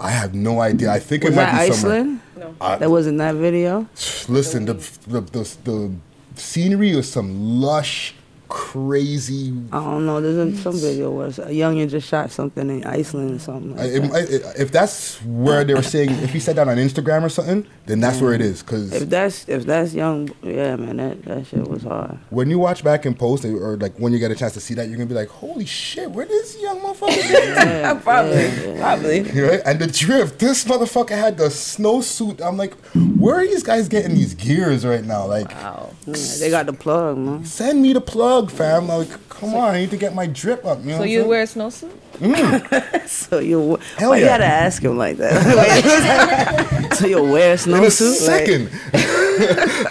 I 0.00 0.10
have 0.10 0.34
no 0.34 0.60
idea. 0.60 0.90
I 0.92 0.98
think 0.98 1.24
Was 1.24 1.32
it 1.32 1.36
might 1.36 1.44
that 1.46 1.68
be 1.68 1.72
somewhere. 1.74 1.98
Iceland? 2.00 2.20
No. 2.36 2.54
Uh, 2.60 2.76
That 2.76 2.90
wasn't 2.90 3.18
that 3.18 3.34
video. 3.36 3.88
Listen, 4.28 4.64
the, 4.64 4.74
the 5.06 5.20
the 5.20 5.56
the 5.64 5.92
scenery 6.34 6.94
was 6.96 7.10
some 7.10 7.60
lush, 7.60 8.14
crazy. 8.50 9.54
I 9.72 9.78
don't 9.78 10.04
know. 10.04 10.20
There's 10.20 10.60
some 10.60 10.76
video 10.76 11.10
where 11.12 11.28
a 11.28 11.30
youngin 11.30 11.88
just 11.88 12.08
shot 12.08 12.30
something 12.30 12.68
in 12.68 12.84
Iceland 12.84 13.36
or 13.36 13.38
something. 13.38 13.76
Like 13.76 13.86
it 13.90 14.00
that. 14.02 14.30
it- 14.30 14.60
if 14.60 14.72
that's 14.72 15.22
where 15.22 15.64
they 15.64 15.74
were 15.74 15.82
saying, 15.82 16.10
if 16.10 16.32
he 16.32 16.40
said 16.40 16.56
that 16.56 16.68
on 16.68 16.76
Instagram 16.76 17.22
or 17.22 17.28
something, 17.28 17.64
then 17.86 18.00
that's 18.00 18.20
where 18.20 18.34
it 18.34 18.40
mm. 18.40 18.50
is. 18.50 18.62
Because 18.62 18.92
If 18.92 19.08
that's 19.08 19.48
if 19.48 19.64
that's 19.64 19.94
young, 19.94 20.30
yeah, 20.42 20.76
man, 20.76 20.96
that 20.96 21.24
that 21.24 21.46
shit 21.46 21.66
was 21.66 21.84
hard. 21.84 22.18
when 22.30 22.50
you 22.50 22.58
watch 22.58 22.84
back 22.84 23.06
and 23.06 23.18
post, 23.18 23.44
or 23.44 23.76
like 23.76 23.94
when 23.98 24.12
you 24.12 24.18
get 24.18 24.30
a 24.30 24.34
chance 24.34 24.52
to 24.54 24.60
see 24.60 24.74
that, 24.74 24.88
you're 24.88 24.96
gonna 24.96 25.06
be 25.06 25.14
like, 25.14 25.28
"Holy 25.28 25.66
shit, 25.66 26.10
where 26.10 26.26
this 26.26 26.60
young 26.60 26.80
motherfucker?" 26.80 27.30
Yeah, 27.70 27.94
probably, 27.94 28.32
yeah, 28.42 28.62
yeah. 28.64 28.80
probably. 28.80 29.22
Right? 29.22 29.60
And 29.64 29.78
the 29.78 29.86
drift, 29.86 30.38
this 30.38 30.64
motherfucker 30.64 31.10
had 31.16 31.36
the 31.38 31.44
snowsuit. 31.44 32.40
I'm 32.44 32.56
like, 32.56 32.74
where 33.18 33.36
are 33.36 33.46
these 33.46 33.62
guys 33.62 33.88
getting 33.88 34.14
these 34.14 34.34
gears 34.34 34.84
right 34.84 35.04
now? 35.04 35.26
Like, 35.26 35.48
Wow. 35.50 35.90
Yeah, 36.06 36.14
they 36.38 36.50
got 36.50 36.66
the 36.66 36.72
plug, 36.72 37.18
man. 37.18 37.44
send 37.44 37.82
me 37.82 37.92
the 37.92 38.00
plug, 38.00 38.39
fam. 38.48 38.88
Like, 38.88 39.08
come 39.28 39.54
on, 39.54 39.74
I 39.74 39.80
need 39.80 39.90
to 39.90 39.96
get 39.96 40.14
my 40.14 40.26
drip 40.26 40.64
up. 40.64 40.78
You 40.80 40.92
know 40.92 40.98
So 40.98 41.04
you 41.04 41.26
wear 41.26 41.42
a 41.42 41.46
snowsuit? 41.46 41.90
So 43.08 43.38
you, 43.38 43.78
Hell 43.96 44.10
why 44.10 44.18
you 44.18 44.24
gotta 44.24 44.44
ask 44.44 44.82
him 44.82 44.96
like 44.98 45.16
that? 45.16 46.92
so 46.94 47.06
you 47.06 47.22
wear 47.22 47.54
a 47.54 47.58
saying? 47.58 47.76
in 47.76 47.84
a 47.84 47.86
snowsuit? 47.86 48.28
Like, 48.28 48.46
second. 48.46 48.70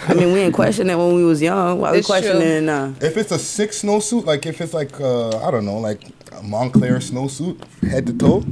I 0.08 0.14
mean, 0.14 0.28
we 0.32 0.40
didn't 0.40 0.54
question 0.54 0.88
it 0.88 0.96
when 0.96 1.14
we 1.14 1.24
was 1.24 1.42
young. 1.42 1.80
Why 1.80 1.92
we 1.92 1.98
It's 1.98 2.06
questioning 2.06 2.42
it 2.42 2.60
now? 2.62 2.94
if 3.00 3.16
it's 3.16 3.32
a 3.32 3.38
six 3.38 3.82
snowsuit, 3.82 4.24
like 4.24 4.46
if 4.46 4.60
it's 4.60 4.72
like 4.72 5.00
uh, 5.00 5.38
I 5.46 5.50
don't 5.50 5.64
know, 5.66 5.78
like 5.78 6.04
a 6.32 6.40
Moncler 6.42 6.96
snowsuit, 6.98 7.62
head 7.90 8.06
to 8.06 8.12
toe, 8.16 8.44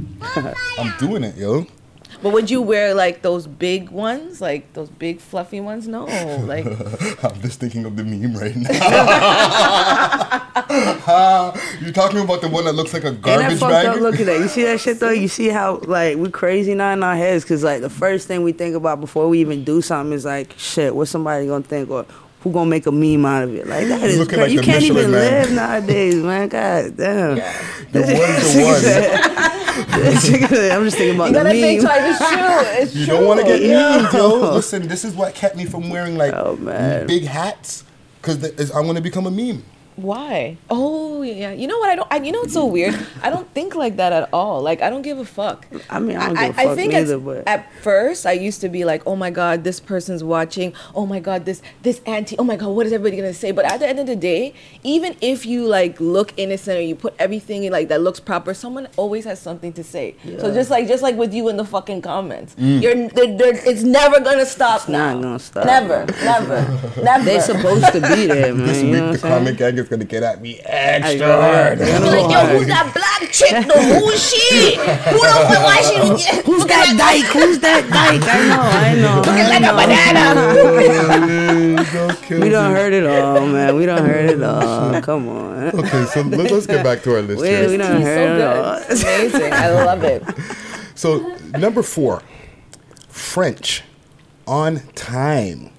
I'm 0.77 0.93
doing 0.99 1.23
it, 1.23 1.35
yo. 1.37 1.65
But 2.21 2.33
would 2.33 2.49
you 2.49 2.61
wear 2.61 2.93
like 2.93 3.21
those 3.21 3.47
big 3.47 3.89
ones, 3.89 4.41
like 4.41 4.73
those 4.73 4.89
big 4.89 5.21
fluffy 5.21 5.61
ones? 5.61 5.87
No, 5.87 6.03
like 6.45 6.65
I'm 7.23 7.41
just 7.41 7.61
thinking 7.61 7.85
of 7.85 7.95
the 7.95 8.03
meme 8.03 8.35
right 8.35 8.53
now. 8.55 8.69
You're 11.81 11.93
talking 11.93 12.19
about 12.19 12.41
the 12.41 12.49
one 12.49 12.65
that 12.65 12.73
looks 12.73 12.93
like 12.93 13.05
a 13.05 13.13
garbage 13.13 13.57
fucked 13.59 13.85
up 13.85 13.93
bag. 13.93 14.01
looking 14.01 14.27
at? 14.27 14.39
You 14.39 14.49
see 14.49 14.63
that 14.63 14.81
shit 14.81 14.99
though? 14.99 15.11
You 15.11 15.29
see 15.29 15.47
how 15.47 15.77
like 15.85 16.17
we 16.17 16.29
crazy 16.29 16.75
now 16.75 16.91
in 16.91 17.01
our 17.03 17.15
heads? 17.15 17.45
Cause 17.45 17.63
like 17.63 17.79
the 17.81 17.89
first 17.89 18.27
thing 18.27 18.43
we 18.43 18.51
think 18.51 18.75
about 18.75 18.99
before 18.99 19.29
we 19.29 19.39
even 19.39 19.63
do 19.63 19.81
something 19.81 20.11
is 20.13 20.25
like, 20.25 20.53
shit, 20.57 20.93
what's 20.93 21.11
somebody 21.11 21.47
gonna 21.47 21.63
think 21.63 21.89
or 21.89 22.05
who 22.41 22.51
gonna 22.51 22.69
make 22.69 22.85
a 22.85 22.91
meme 22.91 23.25
out 23.25 23.43
of 23.43 23.53
it? 23.55 23.67
Like 23.67 23.87
that 23.87 24.01
is 24.03 24.17
Looking 24.17 24.39
crazy. 24.39 24.57
like 24.57 24.65
you 24.65 24.71
can't 24.71 24.83
even 24.83 25.11
Man. 25.11 25.13
live 25.45 25.51
nowadays, 25.51 26.15
man. 26.15 26.47
God 26.47 26.97
damn. 26.97 27.35
The 27.91 28.01
one's 28.01 28.53
the 28.53 28.63
one. 28.63 28.75
I'm 30.71 30.83
just 30.85 30.97
thinking 30.97 31.15
about 31.15 31.27
You 31.27 31.33
the 31.33 31.39
gotta 31.39 31.49
think 31.49 31.83
meme. 31.83 31.91
twice. 31.91 32.09
It's 32.09 32.19
true. 32.29 32.81
It's 32.83 32.95
You 32.95 33.05
true. 33.05 33.15
don't 33.15 33.25
want 33.27 33.39
to 33.41 33.45
get 33.45 33.61
Yo. 33.61 33.69
memed, 33.77 34.13
yo. 34.13 34.51
Listen, 34.55 34.87
this 34.87 35.03
is 35.05 35.13
what 35.15 35.35
kept 35.35 35.55
me 35.55 35.65
from 35.65 35.89
wearing 35.89 36.17
like 36.17 36.33
Oh, 36.33 36.55
man. 36.57 37.07
big 37.07 37.25
hats 37.25 37.83
because 38.21 38.71
I'm 38.71 38.85
gonna 38.85 39.01
become 39.01 39.25
a 39.25 39.31
meme. 39.31 39.63
Why? 40.01 40.57
Oh 40.69 41.21
yeah. 41.21 41.51
You 41.51 41.67
know 41.67 41.77
what? 41.77 41.89
I 41.89 41.95
don't. 41.95 42.07
I, 42.11 42.17
you 42.17 42.31
know 42.31 42.41
it's 42.41 42.53
so 42.53 42.65
weird? 42.65 42.95
I 43.21 43.29
don't 43.29 43.51
think 43.53 43.75
like 43.75 43.97
that 43.97 44.13
at 44.13 44.29
all. 44.33 44.61
Like 44.61 44.81
I 44.81 44.89
don't 44.89 45.01
give 45.01 45.19
a 45.19 45.25
fuck. 45.25 45.67
I 45.89 45.99
mean, 45.99 46.17
I 46.17 46.27
don't 46.27 46.35
give 46.35 46.43
a 46.43 46.47
I 46.47 46.51
fuck 46.51 46.67
I 46.67 46.75
think 46.75 46.93
neither, 46.93 47.15
it's- 47.15 47.25
but 47.25 47.47
at 47.47 47.71
first 47.81 48.25
I 48.25 48.33
used 48.33 48.61
to 48.61 48.69
be 48.69 48.85
like, 48.85 49.03
oh 49.05 49.15
my 49.15 49.29
god, 49.29 49.63
this 49.63 49.79
person's 49.79 50.23
watching. 50.23 50.73
Oh 50.95 51.05
my 51.05 51.19
god, 51.19 51.45
this 51.45 51.61
this 51.83 52.01
auntie. 52.05 52.37
Oh 52.37 52.43
my 52.43 52.55
god, 52.55 52.69
what 52.69 52.85
is 52.85 52.93
everybody 52.93 53.17
gonna 53.17 53.33
say? 53.33 53.51
But 53.51 53.65
at 53.65 53.79
the 53.79 53.87
end 53.87 53.99
of 53.99 54.07
the 54.07 54.15
day, 54.15 54.53
even 54.83 55.15
if 55.21 55.45
you 55.45 55.65
like 55.65 55.99
look 55.99 56.33
innocent 56.37 56.77
or 56.77 56.81
you 56.81 56.95
put 56.95 57.15
everything 57.19 57.63
in 57.63 57.71
like 57.71 57.89
that 57.89 58.01
looks 58.01 58.19
proper, 58.19 58.53
someone 58.53 58.87
always 58.97 59.25
has 59.25 59.39
something 59.39 59.73
to 59.73 59.83
say. 59.83 60.15
So 60.39 60.53
just 60.53 60.69
like 60.69 60.87
just 60.87 61.03
like 61.03 61.15
with 61.15 61.33
you 61.33 61.49
in 61.49 61.57
the 61.57 61.65
fucking 61.65 62.01
comments, 62.01 62.55
mm. 62.55 62.81
you're 62.81 63.09
they're, 63.09 63.37
they're, 63.37 63.69
it's 63.69 63.83
never 63.83 64.19
gonna 64.19 64.45
stop 64.45 64.87
now. 64.87 65.13
not 65.13 65.23
gonna 65.23 65.39
stop. 65.39 65.65
Never, 65.65 66.05
never, 66.23 66.61
never. 67.03 67.25
They're 67.25 67.41
supposed 67.41 67.85
to 67.93 68.01
be 68.01 68.27
there, 68.27 68.53
man. 68.53 68.67
This 68.67 68.81
you 68.83 68.91
know 68.91 69.11
week 69.11 69.21
the 69.21 69.27
I'm 69.27 69.31
saying? 69.31 69.33
comment 69.33 69.57
gang 69.57 69.77
is 69.77 69.88
gonna 69.89 70.05
get 70.05 70.23
at 70.23 70.41
me 70.41 70.59
extra 70.63 71.27
hard. 71.27 71.79
they're 71.79 71.99
Like, 71.99 72.31
yo, 72.31 72.57
who's 72.57 72.67
that 72.67 72.93
black 72.93 73.31
chick 73.31 73.51
though? 73.51 73.99
Who 73.99 74.09
is 74.09 74.23
she? 74.29 74.75
Who 74.75 74.83
the 74.83 75.27
fuck? 75.49 75.63
why 75.63 75.81
she? 75.81 76.41
Who's 76.45 76.65
that 76.65 76.95
dyke? 76.97 77.25
Who's 77.25 77.59
that 77.59 77.89
dyke? 77.89 78.23
I 78.23 78.37
know, 78.45 78.61
I 78.61 78.95
know. 78.95 79.21
Looking 79.25 79.49
like 79.49 79.65
a 79.65 79.73
banana. 79.75 80.29
We 82.29 82.49
don't 82.49 82.71
heard 82.71 82.93
it 82.93 83.05
all, 83.05 83.47
man. 83.47 83.75
We 83.75 83.85
don't 83.87 84.05
heard 84.05 84.29
it 84.29 84.43
all. 84.43 85.01
Come 85.01 85.27
on. 85.29 85.67
Okay, 85.79 86.05
so 86.05 86.21
let, 86.21 86.51
us 86.51 86.67
get 86.67 86.83
back 86.83 87.01
to 87.03 87.15
our 87.15 87.21
list 87.23 87.41
We, 87.41 87.47
here. 87.47 87.67
we 87.67 87.77
don't 87.77 87.97
He's 87.97 88.05
so 88.05 88.35
it 88.35 88.41
all. 88.41 88.75
good. 88.79 88.91
It's 88.91 89.03
amazing. 89.03 89.53
I 89.53 89.69
love 89.71 90.03
it. 90.03 90.23
So 90.95 91.37
number 91.57 91.81
four, 91.81 92.21
French, 93.07 93.83
on 94.45 94.81
time. 94.95 95.71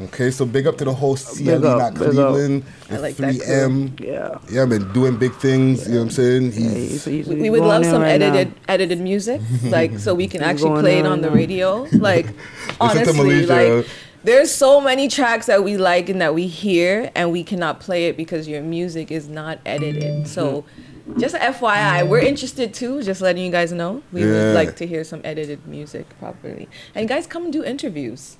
Okay, 0.00 0.30
so 0.30 0.46
big 0.46 0.66
up 0.66 0.76
to 0.78 0.84
the 0.84 0.94
whole 0.94 1.16
CLE, 1.16 1.66
up, 1.66 1.78
not 1.78 1.94
big. 1.94 2.02
Cleveland, 2.12 2.62
I 2.88 2.94
the 2.94 3.00
like 3.00 3.16
3M. 3.16 3.98
Yeah. 4.00 4.38
Yeah, 4.48 4.64
been 4.66 4.92
doing 4.92 5.16
big 5.16 5.34
things. 5.34 5.86
You 5.88 5.94
know 5.94 5.98
what 6.00 6.04
I'm 6.04 6.10
saying? 6.10 6.42
Yeah, 6.44 6.50
He's, 6.52 6.90
he's- 6.90 7.04
he's- 7.04 7.26
We, 7.26 7.34
we 7.42 7.50
would 7.50 7.62
love 7.62 7.84
some 7.84 8.02
right 8.02 8.18
now. 8.20 8.26
edited 8.32 8.54
edited 8.68 9.00
music, 9.00 9.40
like 9.64 9.98
so 9.98 10.14
we 10.14 10.28
can 10.28 10.42
actually 10.42 10.80
play 10.80 10.98
it 10.98 11.06
on 11.06 11.20
right 11.20 11.22
the 11.22 11.30
radio. 11.30 11.86
Like 11.92 12.26
honestly, 12.80 13.44
like 13.46 13.86
there's 14.24 14.52
so 14.52 14.80
many 14.80 15.08
tracks 15.08 15.46
that 15.46 15.64
we 15.64 15.76
like 15.76 16.08
and 16.08 16.20
that 16.20 16.34
we 16.34 16.46
hear, 16.46 17.10
and 17.14 17.32
we 17.32 17.42
cannot 17.42 17.80
play 17.80 18.06
it 18.06 18.16
because 18.16 18.46
your 18.46 18.62
music 18.62 19.10
is 19.10 19.28
not 19.28 19.58
edited. 19.66 20.26
So. 20.28 20.62
Mm-hmm. 20.62 20.84
Just 21.18 21.34
FYI, 21.36 22.06
we're 22.06 22.18
interested 22.18 22.74
too. 22.74 23.02
Just 23.02 23.22
letting 23.22 23.42
you 23.42 23.50
guys 23.50 23.72
know, 23.72 24.02
we 24.12 24.20
Yeah. 24.20 24.26
would 24.26 24.54
like 24.54 24.76
to 24.76 24.86
hear 24.86 25.04
some 25.04 25.22
edited 25.24 25.66
music 25.66 26.06
properly. 26.18 26.68
And 26.94 27.08
guys, 27.08 27.26
come 27.26 27.44
and 27.44 27.52
do 27.52 27.64
interviews. 27.64 28.36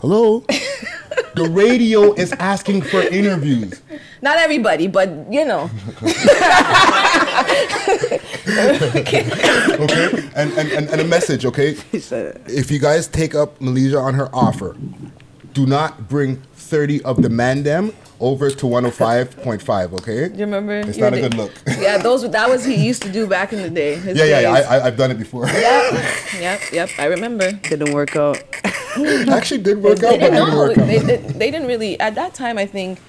Hello? 0.00 0.40
the 1.34 1.48
radio 1.50 2.12
is 2.14 2.32
asking 2.34 2.82
for 2.82 3.02
interviews. 3.02 3.82
Not 4.22 4.38
everybody, 4.38 4.86
but 4.86 5.10
you 5.32 5.44
know. 5.44 5.70
Okay? 8.50 9.22
And, 10.34 10.52
and, 10.58 10.72
and, 10.72 10.88
and 10.90 11.00
a 11.00 11.04
message, 11.04 11.46
okay? 11.46 11.74
He 11.92 12.00
said, 12.00 12.40
If 12.46 12.70
you 12.70 12.78
guys 12.78 13.06
take 13.06 13.34
up 13.34 13.60
Malaysia 13.60 13.98
on 13.98 14.14
her 14.14 14.28
offer, 14.34 14.76
do 15.54 15.66
not 15.66 16.08
bring 16.08 16.42
30 16.70 17.02
of 17.02 17.20
the 17.20 17.28
mandem 17.28 17.92
over 18.20 18.48
to 18.50 18.66
105.5, 18.66 19.92
okay? 20.00 20.28
Do 20.28 20.34
you 20.38 20.44
remember? 20.44 20.74
It's 20.80 20.98
not 20.98 21.12
a 21.14 21.20
good 21.20 21.34
look. 21.34 21.52
Yeah, 21.78 21.98
those 21.98 22.28
that 22.30 22.48
was 22.48 22.64
he 22.64 22.74
used 22.76 23.02
to 23.02 23.10
do 23.10 23.26
back 23.26 23.52
in 23.52 23.60
the 23.62 23.70
day. 23.70 23.96
His 23.96 24.16
Yeah, 24.16 24.24
yeah, 24.24 24.40
yeah. 24.40 24.54
days. 24.56 24.66
I, 24.66 24.76
I, 24.78 24.86
I've 24.86 24.96
done 24.96 25.10
it 25.10 25.18
before. 25.18 25.46
Yep, 25.46 25.92
yep, 26.38 26.60
yep. 26.72 26.90
I 26.98 27.06
remember. 27.06 27.50
didn't 27.52 27.92
work 27.92 28.14
out. 28.16 28.42
Actually, 29.28 29.62
did 29.62 29.82
work 29.82 30.02
out, 30.02 30.10
They 30.12 30.18
but 30.18 30.30
didn't, 30.30 30.44
didn't 30.46 30.56
work 30.56 30.78
out. 30.78 30.86
They, 30.86 30.98
they, 30.98 31.16
they 31.16 31.50
didn't 31.50 31.66
really 31.68 31.98
at 31.98 32.14
that 32.14 32.34
time. 32.34 32.56
I 32.58 32.66
think 32.66 33.00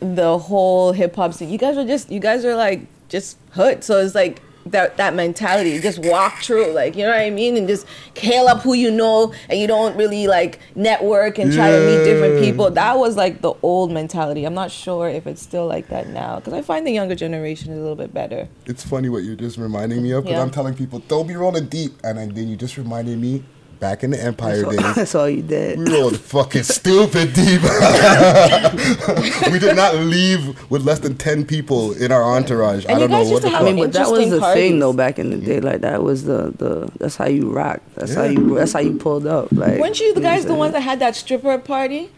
the 0.00 0.38
whole 0.38 0.92
hip 0.92 1.16
hop 1.16 1.32
scene. 1.34 1.48
You 1.48 1.58
guys 1.58 1.76
were 1.76 1.84
just 1.84 2.10
you 2.10 2.20
guys 2.20 2.44
are 2.44 2.54
like 2.56 2.86
just 3.08 3.38
hood. 3.52 3.84
So 3.84 3.98
it's 4.00 4.14
like 4.14 4.42
that 4.66 4.96
that 4.96 5.14
mentality. 5.14 5.78
Just 5.80 5.98
walk 5.98 6.42
through, 6.42 6.72
like 6.72 6.96
you 6.96 7.02
know 7.04 7.10
what 7.10 7.20
I 7.20 7.30
mean, 7.30 7.56
and 7.56 7.66
just 7.68 7.86
hail 8.16 8.46
up 8.48 8.62
who 8.62 8.74
you 8.74 8.90
know, 8.90 9.32
and 9.48 9.58
you 9.58 9.66
don't 9.66 9.96
really 9.96 10.26
like 10.26 10.58
network 10.74 11.38
and 11.38 11.52
try 11.52 11.70
to 11.70 11.78
meet 11.86 12.04
different 12.04 12.40
people. 12.40 12.70
That 12.70 12.98
was 12.98 13.16
like 13.16 13.40
the 13.40 13.54
old 13.62 13.90
mentality. 13.92 14.44
I'm 14.44 14.54
not 14.54 14.70
sure 14.70 15.08
if 15.08 15.26
it's 15.26 15.42
still 15.42 15.66
like 15.66 15.88
that 15.88 16.08
now 16.08 16.36
because 16.36 16.52
I 16.52 16.62
find 16.62 16.86
the 16.86 16.92
younger 16.92 17.14
generation 17.14 17.72
is 17.72 17.78
a 17.78 17.80
little 17.80 17.96
bit 17.96 18.12
better. 18.12 18.48
It's 18.66 18.84
funny 18.84 19.08
what 19.08 19.24
you're 19.24 19.36
just 19.36 19.56
reminding 19.58 20.02
me 20.02 20.12
of 20.12 20.24
because 20.24 20.36
Yeah. 20.36 20.42
I'm 20.42 20.50
telling 20.50 20.74
people, 20.74 20.98
don't 21.00 21.26
be 21.26 21.36
rolling 21.36 21.66
deep. 21.66 21.92
And 22.04 22.18
then 22.34 22.48
you 22.48 22.56
just 22.56 22.76
reminded 22.76 23.18
me 23.18 23.44
back 23.78 24.02
in 24.04 24.10
the 24.10 24.22
Empire 24.22 24.62
That's 24.62 24.64
all, 24.64 24.70
days. 24.70 24.94
that's 24.96 25.14
all 25.14 25.28
you 25.28 25.42
did. 25.42 25.78
We 25.78 25.92
rolled 25.92 26.18
fucking 26.18 26.62
stupid 26.62 27.32
deep. 27.32 27.62
we 29.52 29.58
did 29.58 29.76
not 29.76 29.94
leave 29.96 30.70
with 30.70 30.82
less 30.82 31.00
than 31.00 31.16
10 31.16 31.46
people 31.46 31.92
in 31.92 32.12
our 32.12 32.22
entourage. 32.22 32.86
I 32.86 32.92
And 32.92 33.00
you 33.00 33.08
don't 33.08 33.10
know 33.10 33.24
what 33.24 33.30
used 33.30 33.42
the 33.44 33.50
fuck. 33.50 33.60
I 33.60 33.64
mean, 33.64 33.76
but 33.76 33.92
that 33.92 34.10
was 34.10 34.20
Interesting 34.20 34.40
the 34.40 34.54
thing 34.54 34.78
though 34.78 34.92
back 34.92 35.18
in 35.18 35.30
the 35.30 35.38
day. 35.38 35.60
Like 35.60 35.80
that 35.82 36.02
was 36.02 36.24
the 36.24 36.52
the 36.56 36.90
that's 36.98 37.16
how 37.16 37.26
you 37.26 37.50
rock. 37.50 37.80
That's 37.94 38.14
how 38.14 38.24
you 38.24 38.56
that's 38.56 38.72
how 38.72 38.80
you 38.80 38.98
pulled 38.98 39.26
up. 39.26 39.52
Like 39.52 39.80
Weren't 39.80 40.00
you 40.00 40.14
the 40.14 40.20
guys 40.20 40.42
I'm 40.42 40.48
the 40.48 40.54
ones 40.54 40.72
that 40.72 40.80
had 40.80 40.98
that 41.00 41.16
stripper 41.16 41.58
party? 41.58 42.10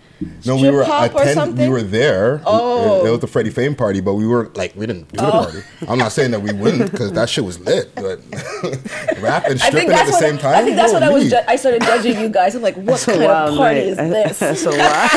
No, 0.44 0.56
we 0.56 0.68
were 0.70 0.82
hop 0.84 1.14
or 1.14 1.22
attend- 1.22 1.56
we 1.58 1.68
were 1.68 1.82
there. 1.82 2.42
Oh. 2.44 3.04
It, 3.04 3.08
it 3.08 3.10
was 3.12 3.20
the 3.20 3.26
Freddie 3.28 3.50
Fame 3.50 3.76
party, 3.76 4.00
but 4.00 4.14
we 4.14 4.26
were 4.26 4.50
like 4.54 4.74
we 4.74 4.84
didn't 4.86 5.12
do 5.12 5.18
the 5.18 5.26
Oh. 5.28 5.30
party. 5.44 5.58
I'm 5.86 5.98
not 5.98 6.10
saying 6.12 6.32
that 6.32 6.40
we 6.42 6.52
wouldn't 6.52 6.90
because 6.90 7.12
that 7.12 7.28
shit 7.28 7.44
was 7.44 7.60
lit, 7.60 7.94
but 7.94 8.20
rap 9.20 9.46
and 9.46 9.60
stripping 9.60 9.90
at 9.92 10.06
the 10.06 10.12
what 10.12 10.20
same 10.20 10.36
time. 10.38 10.56
I 10.56 10.64
think 10.64 10.74
that's 10.76 10.92
what 10.92 11.02
I 11.04 11.10
was. 11.10 11.30
Ju- 11.30 11.38
I 11.46 11.54
started 11.56 11.82
judging 11.82 12.18
you 12.20 12.28
guys. 12.30 12.54
I'm 12.56 12.62
like, 12.62 12.74
what 12.76 12.86
That's 12.86 13.04
kind 13.04 13.22
of 13.22 13.56
party 13.56 13.80
night. 13.80 13.86
is 13.86 13.96
this? 14.38 14.38
That's 14.40 14.66
a 14.66 14.70
wild. 14.70 15.10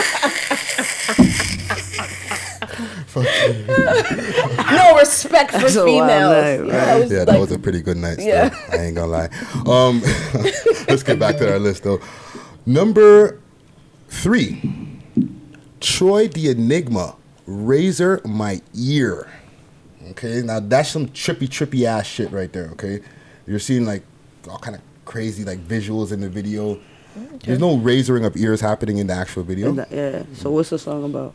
no 4.72 4.98
respect 4.98 5.52
for 5.52 5.60
That's 5.60 5.76
females. 5.76 6.10
night, 6.10 6.54
Yeah, 6.56 6.60
right. 6.60 6.88
I 6.90 7.00
was 7.00 7.12
Yeah, 7.12 7.18
like- 7.20 7.28
that 7.28 7.40
was 7.40 7.52
a 7.52 7.60
pretty 7.60 7.82
good 7.82 7.98
night. 7.98 8.14
Still. 8.14 8.28
Yeah. 8.28 8.56
I 8.72 8.78
ain't 8.78 8.96
gonna 8.96 9.08
lie. 9.08 9.30
Um, 9.66 10.02
let's 10.88 11.04
get 11.04 11.20
back 11.20 11.38
to 11.38 11.52
our 11.52 11.60
list 11.60 11.84
though. 11.84 12.00
Number 12.66 13.40
three, 14.12 15.00
Troy 15.80 16.28
the 16.28 16.50
Enigma, 16.50 17.16
Razor 17.48 18.22
My 18.26 18.62
Ear. 18.76 19.32
Okay, 20.12 20.42
now 20.42 20.60
that's 20.60 20.90
some 20.90 21.08
trippy, 21.08 21.48
trippy 21.48 21.86
ass 21.86 22.06
shit 22.06 22.32
right 22.32 22.52
there. 22.52 22.70
Okay, 22.74 23.00
you're 23.48 23.60
seeing 23.60 23.86
like 23.86 24.04
all 24.50 24.60
kind 24.60 24.76
of 24.76 24.82
crazy 25.06 25.44
like 25.44 25.60
visuals 25.60 26.12
in 26.12 26.20
the 26.20 26.30
video. 26.30 26.80
There's 27.44 27.60
no 27.60 27.78
razoring 27.78 28.26
of 28.26 28.38
ears 28.38 28.62
happening 28.62 28.98
in 28.98 29.08
the 29.08 29.14
actual 29.14 29.44
video. 29.44 29.72
That- 29.72 29.92
yeah. 29.92 30.24
So 30.34 30.52
what's 30.52 30.70
the 30.70 30.80
song 30.80 31.04
about? 31.06 31.34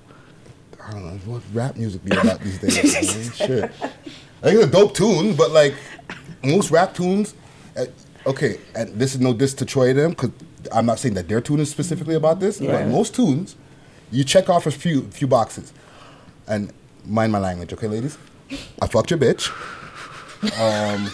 I 0.82 0.92
don't 0.92 1.04
know 1.04 1.32
what 1.32 1.42
rap 1.52 1.76
music 1.76 2.04
be 2.04 2.16
about 2.16 2.40
these 2.40 2.58
days. 2.58 3.34
Shit. 3.36 3.64
I 3.64 3.88
think 4.50 4.60
it's 4.60 4.64
a 4.66 4.70
dope 4.70 4.94
tune, 4.94 5.34
but 5.34 5.50
like 5.50 5.74
most 6.44 6.70
rap 6.70 6.94
tunes, 6.94 7.34
uh, 7.76 7.86
okay, 8.26 8.60
and 8.74 8.94
this 8.94 9.14
is 9.14 9.20
no 9.20 9.32
diss 9.34 9.52
to 9.54 9.64
Troy 9.64 9.92
them 9.92 10.10
because 10.10 10.30
I'm 10.72 10.86
not 10.86 10.98
saying 10.98 11.14
that 11.14 11.28
their 11.28 11.40
tune 11.40 11.60
is 11.60 11.70
specifically 11.70 12.14
about 12.14 12.40
this, 12.40 12.58
but 12.60 12.86
most 12.88 13.14
tunes, 13.14 13.56
you 14.10 14.24
check 14.24 14.48
off 14.48 14.66
a 14.66 14.70
few 14.70 15.02
few 15.10 15.26
boxes, 15.26 15.72
and 16.46 16.72
mind 17.04 17.32
my 17.32 17.38
language, 17.38 17.72
okay, 17.72 17.88
ladies. 17.88 18.18
I 18.80 18.86
fucked 18.86 19.10
your 19.10 19.18
bitch. 19.18 19.50
Um, 20.60 21.10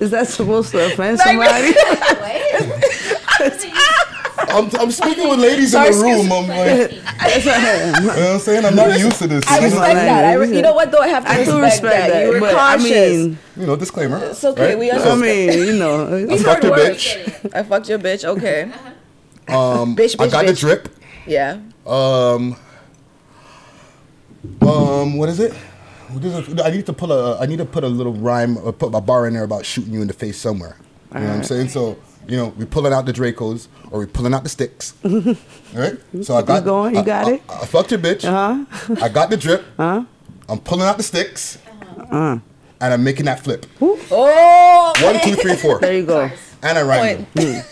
Is 0.00 0.10
that 0.10 0.26
supposed 0.26 0.72
to 0.72 0.84
offend 0.86 1.20
somebody? 1.20 1.72
I'm, 4.52 4.70
I'm 4.80 4.90
speaking 4.90 5.28
with 5.28 5.40
ladies 5.40 5.72
Sorry, 5.72 5.88
in 5.88 5.98
the 5.98 6.02
room. 6.02 6.32
I'm 6.32 6.48
like, 6.48 6.90
you 6.92 6.96
know 8.02 8.06
what 8.06 8.18
I'm 8.18 8.38
saying? 8.38 8.64
I'm 8.64 8.74
not 8.76 8.98
used 8.98 9.18
to 9.18 9.26
this. 9.26 9.46
I 9.48 9.64
respect 9.64 9.94
that. 9.94 10.24
I 10.24 10.34
re- 10.34 10.54
you 10.54 10.62
know 10.62 10.74
what 10.74 10.90
though? 10.90 10.98
I 11.00 11.08
have 11.08 11.24
to 11.24 11.30
I 11.30 11.38
respect, 11.38 11.62
respect 11.62 11.82
that, 12.08 12.24
You 12.26 12.32
were 12.32 12.40
but 12.40 12.54
cautious. 12.54 12.86
I 12.86 13.26
mean, 13.26 13.38
You 13.56 13.66
know, 13.66 13.76
disclaimer. 13.76 14.18
It's 14.24 14.44
okay, 14.44 14.70
right? 14.70 14.78
we 14.78 14.90
I 14.90 15.16
mean, 15.16 15.52
you 15.66 15.78
know, 15.78 16.26
I 16.30 16.36
fucked 16.38 16.64
your 16.64 16.76
bitch. 16.76 17.54
I 17.54 17.62
fucked 17.62 17.88
your 17.88 17.98
bitch. 17.98 18.24
Okay. 18.24 18.70
Um, 19.48 19.96
Bitch, 19.96 20.14
I 20.20 20.28
bitch, 20.28 20.30
got 20.30 20.46
the 20.46 20.52
drip. 20.52 20.88
Yeah. 21.26 21.58
Um, 21.84 22.56
um, 24.62 25.16
what 25.16 25.28
is 25.28 25.40
it? 25.40 25.52
What 26.10 26.24
is? 26.24 26.60
I 26.60 26.70
need 26.70 26.86
to 26.86 26.92
pull 26.92 27.10
a. 27.12 27.38
I 27.40 27.46
need 27.46 27.58
to 27.58 27.64
put 27.64 27.82
a 27.84 27.88
little 27.88 28.12
rhyme, 28.12 28.56
or 28.58 28.72
put 28.72 28.94
a 28.94 29.00
bar 29.00 29.26
in 29.26 29.34
there 29.34 29.42
about 29.42 29.66
shooting 29.66 29.92
you 29.92 30.00
in 30.00 30.06
the 30.06 30.14
face 30.14 30.38
somewhere. 30.38 30.76
You 31.12 31.20
know 31.20 31.26
what 31.26 31.36
I'm 31.38 31.42
saying? 31.44 31.68
So 31.68 31.98
you 32.28 32.36
know, 32.36 32.48
we 32.56 32.64
pulling 32.64 32.92
out 32.92 33.06
the 33.06 33.12
Dracos 33.12 33.68
or 33.90 34.00
we 34.00 34.06
pulling 34.06 34.32
out 34.34 34.42
the 34.42 34.48
sticks. 34.48 34.94
All 35.04 35.10
right. 35.74 35.98
So 36.22 36.34
I 36.36 36.42
got. 36.42 36.56
Keep 36.58 36.64
going, 36.64 36.94
you 36.94 37.00
I- 37.00 37.04
got 37.04 37.26
I, 37.26 37.32
it. 37.34 37.42
I, 37.48 37.66
fucked 37.66 37.90
your 37.90 38.00
bitch. 38.00 38.24
Uh 38.24 38.64
huh. 38.64 38.96
I 39.02 39.08
got 39.08 39.30
the 39.30 39.36
drip. 39.36 39.64
Uh-huh. 39.78 40.04
I'm 40.48 40.58
pulling 40.58 40.86
out 40.86 40.96
the 40.96 41.02
sticks, 41.02 41.56
Uh-huh. 41.98 42.38
and 42.80 42.92
I'm 42.94 43.02
making 43.04 43.24
that 43.26 43.40
flip. 43.40 43.64
Oh. 43.80 44.92
One, 45.02 45.20
two, 45.20 45.34
three, 45.36 45.56
four, 45.56 45.78
There 45.80 45.94
you 45.96 46.04
go. 46.04 46.30
and 46.62 46.78
I 46.78 46.82
rhymed 46.82 47.26
Point. 47.34 47.34
them. 47.34 47.64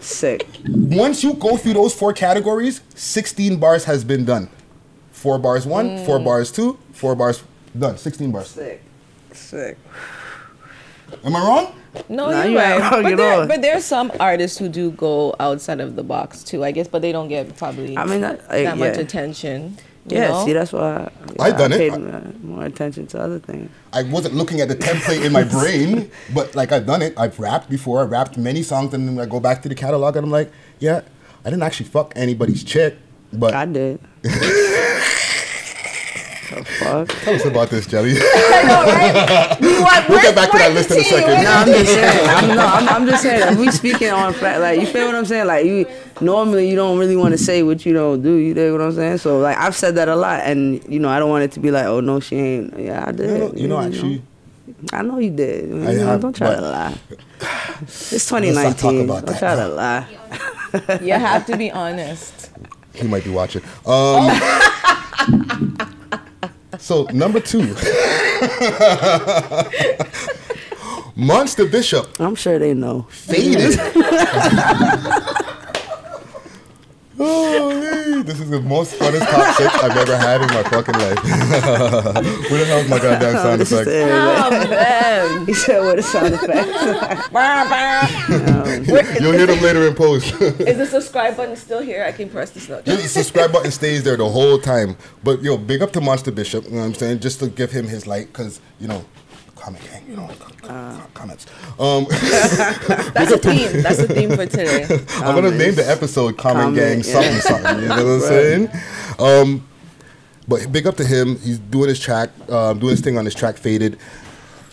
Sick. 0.00 0.46
Once 0.68 1.22
you 1.22 1.34
go 1.34 1.56
through 1.56 1.74
those 1.74 1.94
four 1.94 2.12
categories, 2.12 2.80
16 2.94 3.58
bars 3.58 3.84
has 3.84 4.04
been 4.04 4.24
done. 4.24 4.48
Four 5.12 5.38
bars 5.38 5.66
one, 5.66 5.88
Mm. 5.98 6.06
four 6.06 6.18
bars 6.18 6.50
two, 6.52 6.78
four 6.92 7.14
bars 7.14 7.42
done. 7.78 7.98
16 7.98 8.30
bars. 8.32 8.48
Sick. 8.48 8.82
Sick. 9.32 9.76
Am 11.24 11.34
I 11.36 11.40
wrong? 11.40 11.74
No, 12.08 12.30
Nah, 12.30 12.42
you're 12.42 12.50
you 12.52 12.58
right. 12.58 12.72
ain't 12.74 12.82
wrong 12.82 13.02
but, 13.02 13.12
at 13.12 13.16
there, 13.16 13.40
all. 13.40 13.46
but 13.46 13.62
there 13.62 13.76
are 13.76 13.80
some 13.80 14.12
artists 14.20 14.58
who 14.58 14.68
do 14.68 14.90
go 14.92 15.34
outside 15.40 15.80
of 15.80 15.96
the 15.96 16.02
box 16.02 16.42
too, 16.44 16.64
I 16.64 16.70
guess, 16.70 16.88
but 16.88 17.02
they 17.02 17.12
don't 17.12 17.28
get 17.28 17.56
probably 17.56 17.96
I 17.96 18.04
mean, 18.04 18.20
that- 18.22 18.48
that 18.48 18.78
much 18.78 18.96
yeah. 18.96 19.00
attention. 19.02 19.76
Yeah, 20.08 20.28
know? 20.28 20.44
see, 20.46 20.52
that's 20.52 20.72
why 20.72 21.10
I 21.40 21.50
done 21.50 21.72
it. 21.72 21.78
paid 21.78 21.92
uh, 21.92 22.20
more 22.40 22.64
attention 22.64 23.08
to 23.08 23.20
other 23.20 23.40
things. 23.40 23.68
I 23.92 24.04
wasn't 24.04 24.34
looking 24.36 24.60
at 24.60 24.68
the 24.68 24.76
template 24.76 25.24
in 25.24 25.32
my 25.32 25.42
brain, 25.42 26.12
but 26.32 26.54
like 26.54 26.70
I've 26.70 26.86
done 26.86 27.02
it. 27.02 27.12
I've 27.18 27.36
rapped 27.40 27.68
before. 27.68 27.98
I 28.00 28.04
rapped 28.04 28.36
many 28.38 28.62
songs, 28.62 28.94
and 28.94 29.08
then 29.08 29.18
I 29.18 29.26
go 29.28 29.40
back 29.40 29.62
to 29.62 29.68
the 29.68 29.74
catalog, 29.74 30.14
and 30.14 30.24
I'm 30.24 30.30
like, 30.30 30.52
yeah, 30.78 31.00
I 31.44 31.50
didn't 31.50 31.64
actually 31.64 31.86
fuck 31.86 32.12
anybody's 32.14 32.62
chick, 32.62 32.96
but 33.32 33.52
I 33.52 33.64
did. 33.66 33.98
the 36.86 37.06
fuck? 37.06 37.22
tell 37.24 37.34
us 37.34 37.44
about 37.44 37.70
this, 37.70 37.86
Jelly. 37.86 38.14
I 38.18 38.62
know, 38.66 38.82
right? 38.84 39.56
You 39.60 39.82
want- 39.82 40.08
We'll 40.08 40.20
get 40.22 40.34
back 40.34 40.50
to 40.52 40.58
that 40.58 40.72
list 40.72 40.90
in 40.90 40.98
a 41.00 41.04
second. 41.04 41.44
No, 41.44 41.50
I'm 41.50 41.66
just 41.66 41.92
saying. 41.92 42.28
I'm, 42.30 42.56
no, 42.56 42.66
I'm, 42.66 42.88
I'm 42.88 43.06
just 43.06 43.22
saying. 43.22 43.52
If 43.52 43.58
we 43.58 43.70
speaking 43.70 44.10
on 44.10 44.32
fact, 44.34 44.60
like 44.60 44.80
you 44.80 44.86
feel 44.86 45.06
what 45.06 45.14
I'm 45.14 45.24
saying. 45.26 45.46
Like 45.46 45.66
you 45.66 45.86
normally 46.20 46.68
you 46.70 46.76
don't 46.76 46.98
really 46.98 47.16
want 47.16 47.32
to 47.32 47.38
say 47.38 47.62
what 47.62 47.84
you 47.84 47.92
don't 47.92 48.22
do. 48.22 48.34
You 48.36 48.54
dig 48.54 48.72
what 48.72 48.80
I'm 48.80 48.92
saying? 48.92 49.18
So 49.18 49.38
like 49.40 49.56
I've 49.58 49.74
said 49.76 49.94
that 49.96 50.08
a 50.08 50.16
lot, 50.16 50.40
and 50.44 50.82
you 50.88 50.98
know 51.00 51.08
I 51.08 51.18
don't 51.18 51.30
want 51.30 51.44
it 51.44 51.52
to 51.52 51.60
be 51.60 51.70
like, 51.70 51.86
oh 51.86 52.00
no, 52.00 52.20
she 52.20 52.36
ain't. 52.36 52.78
Yeah, 52.78 53.04
I 53.06 53.12
did. 53.12 53.28
You 53.30 53.38
know, 53.38 53.52
you 53.54 53.68
know, 53.68 53.80
actually, 53.80 54.22
I 54.92 55.02
know 55.02 55.18
you 55.18 55.30
did. 55.30 55.68
You 55.70 55.82
I 55.82 55.92
know, 55.94 56.06
have, 56.06 56.20
don't 56.20 56.36
try 56.36 56.48
but- 56.54 56.60
to 56.60 56.68
lie. 56.70 56.98
It's 57.82 58.12
Let's 58.12 58.32
not 58.32 58.40
talk 58.78 58.90
2019. 58.92 59.04
about 59.04 59.26
Don't 59.26 59.34
that 59.34 59.38
try 59.38 59.56
to 59.56 59.68
lie. 59.68 61.04
You 61.04 61.12
have 61.12 61.44
to 61.46 61.56
be 61.56 61.70
honest. 61.70 62.50
he 62.94 63.06
might 63.06 63.24
be 63.24 63.30
watching. 63.30 63.62
Um, 63.86 64.30
so 66.78 67.04
number 67.12 67.40
two, 67.40 67.74
Monster 71.16 71.66
Bishop 71.66 72.08
I'm 72.20 72.34
sure 72.34 72.58
they 72.58 72.74
know. 72.74 73.06
faded. 73.10 73.78
Holy, 77.16 78.22
this 78.22 78.40
is 78.40 78.50
the 78.50 78.60
most 78.60 78.94
funnest 78.98 79.20
top 79.30 79.56
six 79.56 79.74
I've 79.82 79.96
ever 79.96 80.16
had 80.18 80.42
in 80.42 80.48
my 80.48 80.62
fucking 80.64 80.94
life. 80.94 81.22
Where 82.50 82.60
the 82.60 82.66
hell's 82.66 82.88
my 82.90 82.98
goddamn 82.98 83.36
oh, 83.36 83.42
sound 83.42 83.60
This 83.60 83.72
effect? 83.72 83.88
Oh 83.88 84.50
man. 84.68 85.06
He 85.46 85.54
said 85.54 85.80
what 85.80 85.98
a 85.98 86.02
sound 86.02 86.34
effect. 86.34 87.32
Um, 87.36 88.84
You'll 88.84 89.32
hear 89.32 89.46
them 89.46 89.60
later 89.60 89.86
in 89.86 89.94
post. 89.94 90.32
Is 90.40 90.78
the 90.78 90.86
subscribe 90.86 91.36
button 91.36 91.56
still 91.56 91.82
here? 91.82 92.04
I 92.04 92.12
can 92.12 92.28
press 92.28 92.50
this 92.50 92.68
note. 92.68 92.84
the 92.84 92.96
subscribe 92.98 93.52
button 93.52 93.70
stays 93.70 94.02
there 94.02 94.16
the 94.16 94.28
whole 94.28 94.58
time. 94.58 94.96
But 95.22 95.42
yo, 95.42 95.56
big 95.56 95.82
up 95.82 95.92
to 95.92 96.00
Monster 96.00 96.32
Bishop. 96.32 96.64
You 96.64 96.72
know 96.72 96.78
what 96.78 96.84
I'm 96.84 96.94
saying? 96.94 97.20
Just 97.20 97.40
to 97.40 97.48
give 97.48 97.70
him 97.70 97.86
his 97.86 98.06
light, 98.06 98.32
cause 98.32 98.60
you 98.80 98.88
know, 98.88 99.04
comment 99.66 99.84
gang, 99.90 100.02
you 100.08 100.16
know, 100.16 100.30
comments. 101.14 101.46
Um, 101.78 102.04
That's 103.14 103.32
the 103.32 103.38
theme. 103.42 103.82
That's 103.82 103.98
the 103.98 104.06
theme 104.08 104.30
for 104.30 104.46
today. 104.46 104.84
I'm 105.16 105.34
gonna 105.34 105.50
name 105.50 105.74
the 105.74 105.88
episode 105.88 106.36
"Comment, 106.38 106.76
Comment, 106.76 106.76
Gang" 106.76 106.96
yeah. 106.98 107.02
something 107.02 107.40
something. 107.40 107.82
You 107.82 107.88
know 107.88 108.04
what 108.04 108.12
I'm 108.12 108.20
saying? 108.68 108.70
Um, 109.18 109.68
but 110.46 110.70
big 110.70 110.86
up 110.86 110.96
to 110.98 111.04
him. 111.04 111.36
He's 111.40 111.58
doing 111.58 111.88
his 111.88 111.98
track, 111.98 112.30
um, 112.48 112.78
doing 112.78 112.92
his 112.92 113.00
thing 113.00 113.18
on 113.18 113.24
his 113.24 113.34
track, 113.34 113.56
faded. 113.56 113.98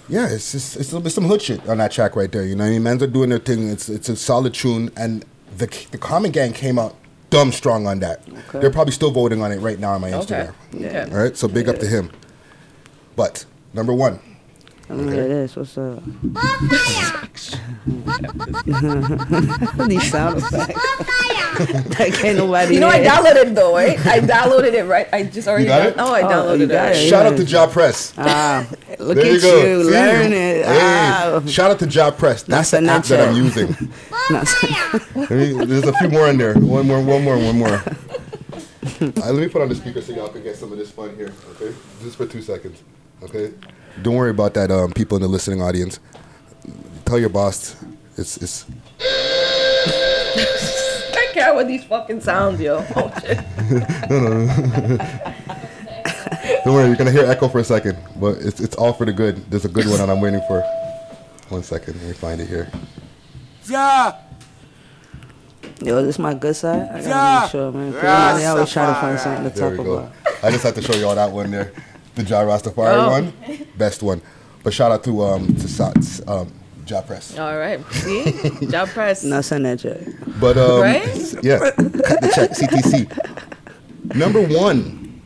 Yeah, 0.08 0.28
it's 0.30 0.52
just 0.52 0.78
it's, 0.78 0.94
it's 0.94 1.16
some 1.16 1.26
hood 1.26 1.42
shit 1.42 1.68
on 1.68 1.80
that 1.80 1.92
track 1.92 2.16
right 2.16 2.32
there. 2.32 2.46
You 2.46 2.56
know, 2.56 2.64
what 2.64 2.70
I 2.70 2.74
mean, 2.74 2.84
mans 2.84 3.02
are 3.02 3.08
doing 3.08 3.30
their 3.30 3.40
thing. 3.40 3.70
It's 3.70 3.90
it's 3.90 4.10
a 4.10 4.16
solid 4.16 4.54
tune, 4.54 4.92
and 4.96 5.26
the 5.58 5.66
the 5.92 5.98
Common 5.98 6.32
Gang 6.32 6.54
came 6.54 6.78
out 6.78 6.96
dumb 7.32 7.52
strong 7.52 7.88
on 7.88 8.00
that. 8.00 8.22
Okay. 8.30 8.60
They're 8.60 8.70
probably 8.70 8.94
still 8.94 9.10
voting 9.10 9.42
on 9.42 9.52
it 9.52 9.58
right 9.58 9.80
now 9.80 9.94
on 9.94 10.02
my 10.02 10.14
Okay. 10.14 10.50
Instagram. 10.72 10.86
Okay. 10.86 11.12
All 11.12 11.24
right, 11.24 11.36
so 11.36 11.48
big 11.48 11.68
up 11.68 11.80
to 11.80 11.88
him. 11.88 12.12
But 13.16 13.46
number 13.74 13.92
one, 13.94 14.20
I 14.90 14.94
mean, 14.94 15.10
it 15.14 15.32
is. 15.32 15.56
What's 15.56 15.78
up? 15.78 16.04
These 19.88 20.12
sound 20.12 20.38
effects. 20.38 20.78
that 21.98 22.12
can't 22.20 22.38
nobody. 22.38 22.74
You 22.76 22.80
know, 22.82 22.90
I 22.90 23.00
downloaded 23.00 23.48
it 23.48 23.56
though, 23.56 23.74
right? 23.74 23.98
I 24.06 24.20
downloaded 24.20 24.74
it, 24.74 24.84
right? 24.86 25.08
I 25.14 25.24
just 25.24 25.48
already. 25.48 25.66
You 25.66 25.70
got 25.70 25.86
it? 25.88 25.96
Oh, 25.98 26.14
I 26.14 26.22
Oh, 26.22 26.28
downloaded 26.28 26.58
you 26.60 26.66
it. 26.66 26.72
it. 26.98 27.10
shout 27.10 27.26
out 27.26 27.38
to 27.38 27.46
Job 27.46 27.72
Press. 27.72 28.14
Ah, 28.18 28.68
look 29.00 29.16
There 29.16 29.26
at 29.26 29.32
you 29.34 29.42
go. 29.42 29.64
you, 29.64 29.84
learn 29.90 30.34
it. 30.34 30.66
Hey, 30.66 30.66
Ah. 30.66 31.42
shout 31.48 31.72
out 31.72 31.80
to 31.80 31.88
Job 31.88 32.18
Press. 32.18 32.44
That's 32.44 32.72
the 32.72 32.82
Not 32.82 33.00
app 33.00 33.06
that 33.06 33.30
I'm 33.30 33.36
using. 33.36 33.70
Not- 34.32 34.48
me, 35.32 35.66
there's 35.66 35.88
a 35.88 35.94
few 35.94 36.10
more 36.10 36.28
in 36.30 36.38
there. 36.38 36.56
One 36.56 36.88
more, 36.88 37.02
one 37.02 37.24
more, 37.24 37.38
one 37.38 37.58
more. 37.58 37.82
Uh, 39.02 39.32
let 39.32 39.36
me 39.36 39.48
put 39.50 39.62
on 39.62 39.68
the 39.70 39.76
speaker 39.76 40.02
so 40.02 40.14
y'all 40.14 40.28
can 40.30 40.44
get 40.44 40.56
some 40.56 40.72
of 40.72 40.78
this 40.78 40.92
fun 40.92 41.14
here. 41.16 41.32
Okay, 41.56 41.74
just 42.04 42.16
for 42.18 42.26
two 42.26 42.42
seconds. 42.42 42.84
Okay, 43.22 43.52
don't 44.02 44.16
worry 44.16 44.32
about 44.32 44.54
that. 44.56 44.72
Um, 44.72 44.92
people 44.92 45.16
in 45.18 45.22
the 45.22 45.28
listening 45.28 45.62
audience, 45.62 46.00
tell 47.06 47.20
your 47.20 47.30
boss 47.30 47.76
it's 48.18 48.38
it's. 48.38 48.66
I 51.16 51.28
care 51.34 51.54
what 51.54 51.68
these 51.68 51.84
fucking 51.84 52.22
sounds, 52.22 52.60
yo. 52.60 52.86
Oh 52.96 53.12
shit. 53.22 53.40
Don't 56.66 56.74
worry, 56.76 56.88
you're 56.88 56.96
gonna 56.96 57.12
hear 57.12 57.26
echo 57.26 57.48
for 57.50 57.60
a 57.60 57.64
second, 57.64 57.98
but 58.20 58.38
it's 58.38 58.60
it's 58.62 58.76
all 58.76 58.94
for 58.94 59.06
the 59.06 59.12
good. 59.14 59.38
There's 59.52 59.66
a 59.66 59.70
good 59.70 59.86
one 59.88 59.98
that 59.98 60.10
I'm 60.10 60.22
waiting 60.22 60.42
for. 60.48 60.62
One 61.50 61.64
second, 61.64 61.96
let 62.00 62.08
me 62.08 62.14
find 62.14 62.40
it 62.42 62.48
here. 62.48 62.70
Yeah. 63.68 64.14
Yo, 65.82 66.02
this 66.04 66.16
is 66.16 66.20
my 66.20 66.34
good 66.34 66.56
side. 66.56 66.84
I 66.90 67.02
gotta 67.02 67.10
Yeah. 67.10 67.40
make 67.42 67.52
sure, 67.52 67.72
man. 67.72 67.94
Yeah, 67.94 68.36
I 68.36 68.46
always 68.46 68.72
try 68.72 68.86
to 68.88 68.94
find 68.96 69.20
something 69.20 69.52
to 69.52 69.60
There 69.60 69.70
talk 69.72 69.80
we 69.80 69.86
go. 69.86 69.94
about. 69.98 70.12
I 70.42 70.52
just 70.52 70.64
had 70.64 70.76
to 70.76 70.82
show 70.82 70.94
y'all 70.96 71.16
that 71.16 71.32
one 71.32 71.52
there, 71.52 71.72
the 72.16 72.24
Jah 72.24 72.44
Rastafari 72.44 72.94
Oh. 72.94 73.10
one, 73.10 73.34
best 73.78 74.04
one. 74.04 74.22
But 74.64 74.74
shout 74.74 74.92
out 74.92 75.04
to 75.06 75.24
um 75.24 75.54
to 75.56 75.68
Sa- 75.68 75.94
um 76.28 76.52
Ja 76.88 77.02
Press. 77.02 77.38
All 77.40 77.58
right. 77.58 77.80
See, 77.92 78.68
job 78.68 78.90
press. 78.90 79.24
Now 79.24 79.42
send 79.42 79.66
that 79.66 79.80
check. 79.80 80.00
But 80.40 80.58
um, 80.58 80.82
Right? 80.82 81.06
yeah, 81.42 81.60
cut 81.60 82.20
the 82.22 82.32
check, 82.36 82.52
CTC. 82.52 83.08
Number 84.16 84.42
one, 84.42 85.22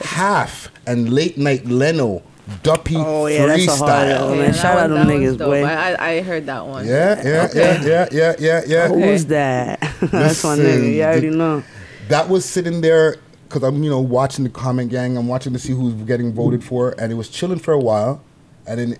half 0.00 0.70
and 0.86 1.12
late 1.12 1.36
night 1.38 1.66
Leno, 1.66 2.22
Duppy 2.62 2.96
Oh 2.96 3.26
yeah, 3.26 3.46
that's 3.46 3.66
a 3.66 3.76
hard 3.76 3.90
freestyle. 4.08 4.28
one, 4.30 4.38
man. 4.38 4.52
that 4.52 4.56
Shout 4.60 4.78
out 4.78 4.86
to 4.88 4.94
them 4.94 5.06
niggas, 5.08 5.38
dope. 5.38 5.48
boy. 5.48 5.64
I, 5.64 5.92
I 5.92 6.08
I 6.08 6.22
heard 6.22 6.46
that 6.46 6.66
one. 6.66 6.86
Yeah, 6.86 7.22
yeah, 7.22 7.46
Okay. 7.50 7.60
yeah, 7.60 7.82
yeah, 7.84 8.06
yeah, 8.10 8.34
yeah, 8.38 8.60
yeah. 8.66 8.88
Who's 8.88 9.26
that? 9.26 9.80
that's 10.02 10.42
my 10.44 10.54
Listen, 10.54 10.58
nigga. 10.82 10.94
You 10.94 11.02
already 11.04 11.30
know. 11.30 11.62
That 12.08 12.28
was 12.28 12.44
sitting 12.44 12.80
there 12.80 13.16
because 13.50 13.64
I'm, 13.64 13.82
you 13.82 13.90
know, 13.90 14.00
watching 14.00 14.44
the 14.44 14.50
comment 14.50 14.90
gang. 14.90 15.16
I'm 15.18 15.26
watching 15.28 15.52
to 15.52 15.58
see 15.58 15.72
who's 15.72 15.92
getting 16.04 16.32
voted 16.32 16.62
for, 16.64 16.94
and 17.00 17.10
it 17.12 17.16
was 17.16 17.28
chilling 17.28 17.58
for 17.58 17.72
a 17.72 17.78
while, 17.80 18.22
and 18.66 18.78
then 18.78 18.96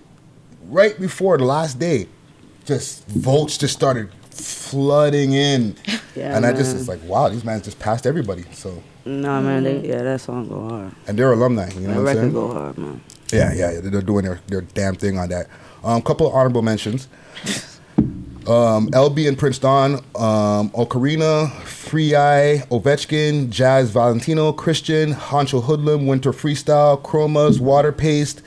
right 0.67 0.99
before 0.99 1.37
the 1.37 1.45
last 1.45 1.79
day, 1.79 2.07
just 2.65 3.07
votes 3.07 3.57
just 3.57 3.73
started 3.73 4.11
flooding 4.29 5.33
in, 5.33 5.75
Yeah, 6.15 6.35
and 6.35 6.45
I 6.45 6.51
just 6.51 6.71
man. 6.73 6.79
it's 6.81 6.87
like, 6.89 7.01
wow, 7.03 7.29
these 7.29 7.43
mans 7.45 7.63
just 7.63 7.79
passed 7.79 8.05
everybody. 8.05 8.43
So, 8.51 8.83
Nah, 9.05 9.39
man. 9.41 9.63
They, 9.63 9.79
yeah, 9.87 10.01
that 10.03 10.19
song 10.21 10.47
go 10.49 10.67
hard. 10.69 10.91
and 11.07 11.17
they're 11.17 11.31
alumni, 11.31 11.69
you 11.71 11.87
know 11.87 11.87
That 11.87 11.87
what 11.87 11.97
I'm 11.99 12.03
record 12.05 12.19
saying? 12.19 12.33
go 12.33 12.53
hard, 12.53 12.77
man. 12.77 13.01
Yeah, 13.31 13.53
yeah, 13.53 13.71
yeah, 13.71 13.79
they're 13.81 14.01
doing 14.01 14.25
their, 14.25 14.41
their 14.47 14.61
damn 14.61 14.95
thing 14.95 15.17
on 15.17 15.29
that. 15.29 15.47
Um, 15.83 16.01
couple 16.01 16.27
of 16.27 16.33
honorable 16.33 16.61
mentions. 16.61 17.07
Um, 18.47 18.89
LB 18.89 19.27
and 19.27 19.37
Prince 19.37 19.59
Don, 19.59 19.95
um, 20.15 20.71
Ocarina, 20.71 21.51
Free 21.61 22.15
Eye, 22.15 22.63
Ovechkin, 22.71 23.51
Jazz 23.51 23.91
Valentino, 23.91 24.51
Christian, 24.51 25.13
Honcho 25.13 25.63
Hoodlum, 25.63 26.07
Winter 26.07 26.31
Freestyle, 26.31 26.99
Chromas, 27.03 27.59
Water 27.59 27.91
Paste, 27.91 28.41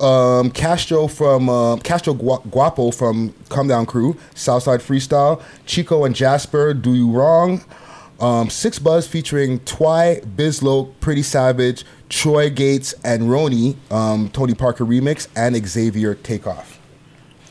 um, 0.00 0.50
Castro 0.50 1.06
from 1.06 1.48
uh, 1.48 1.76
Castro 1.76 2.14
Guapo 2.14 2.90
from 2.90 3.32
Come 3.48 3.68
Down 3.68 3.86
Crew, 3.86 4.16
Southside 4.34 4.80
Freestyle, 4.80 5.40
Chico 5.66 6.04
and 6.04 6.16
Jasper, 6.16 6.74
Do 6.74 6.94
You 6.94 7.10
Wrong, 7.10 7.64
um, 8.20 8.50
Six 8.50 8.78
Buzz 8.80 9.06
featuring 9.06 9.60
Twy, 9.60 10.20
Bizlo, 10.36 10.92
Pretty 11.00 11.22
Savage, 11.22 11.84
Troy 12.08 12.50
Gates, 12.50 12.92
and 13.04 13.24
Roni, 13.24 13.76
um, 13.92 14.30
Tony 14.30 14.54
Parker 14.54 14.84
remix, 14.84 15.28
and 15.36 15.54
Xavier 15.66 16.14
Takeoff. 16.14 16.77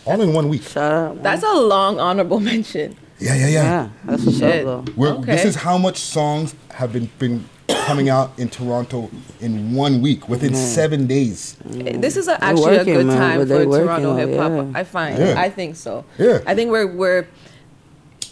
All 0.08 0.22
in 0.22 0.34
one 0.34 0.50
week. 0.50 0.64
Shout 0.64 0.92
out. 0.92 1.24
That's 1.24 1.44
a 1.44 1.54
long 1.54 2.00
honorable 2.00 2.40
mention. 2.52 2.96
Yeah, 3.20 3.36
yeah, 3.36 3.48
yeah. 3.48 3.64
yeah. 3.64 3.90
That's 4.06 4.24
what's 4.26 4.38
Shit. 4.40 4.66
up, 4.68 4.86
though. 4.86 4.94
We're, 4.96 5.14
Okay. 5.16 5.36
This 5.36 5.46
is 5.46 5.56
how 5.56 5.78
much 5.78 5.98
songs 5.98 6.56
have 6.72 6.94
been, 6.94 7.10
been 7.18 7.44
coming 7.68 8.10
out 8.10 8.32
in 8.38 8.48
Toronto 8.50 9.10
in 9.42 9.74
one 9.74 10.02
week, 10.02 10.30
within 10.30 10.54
seven 10.56 11.08
days. 11.08 11.58
Eh, 11.74 11.98
this 11.98 12.16
is 12.16 12.28
a, 12.28 12.38
They're 12.40 12.50
actually 12.52 12.78
a 12.78 12.86
good 12.86 13.06
man, 13.08 13.18
time 13.18 13.40
but 13.40 13.48
for 13.48 13.64
Toronto 13.66 14.16
hip 14.16 14.38
hop. 14.40 14.52
yeah. 14.52 14.80
I 14.80 14.84
find. 14.84 15.18
Yeah. 15.18 15.34
I 15.40 15.50
think 15.50 15.76
so. 15.76 16.06
Yeah. 16.18 16.40
I 16.46 16.54
think 16.56 16.70
we're 16.72 16.88
we're 16.88 17.28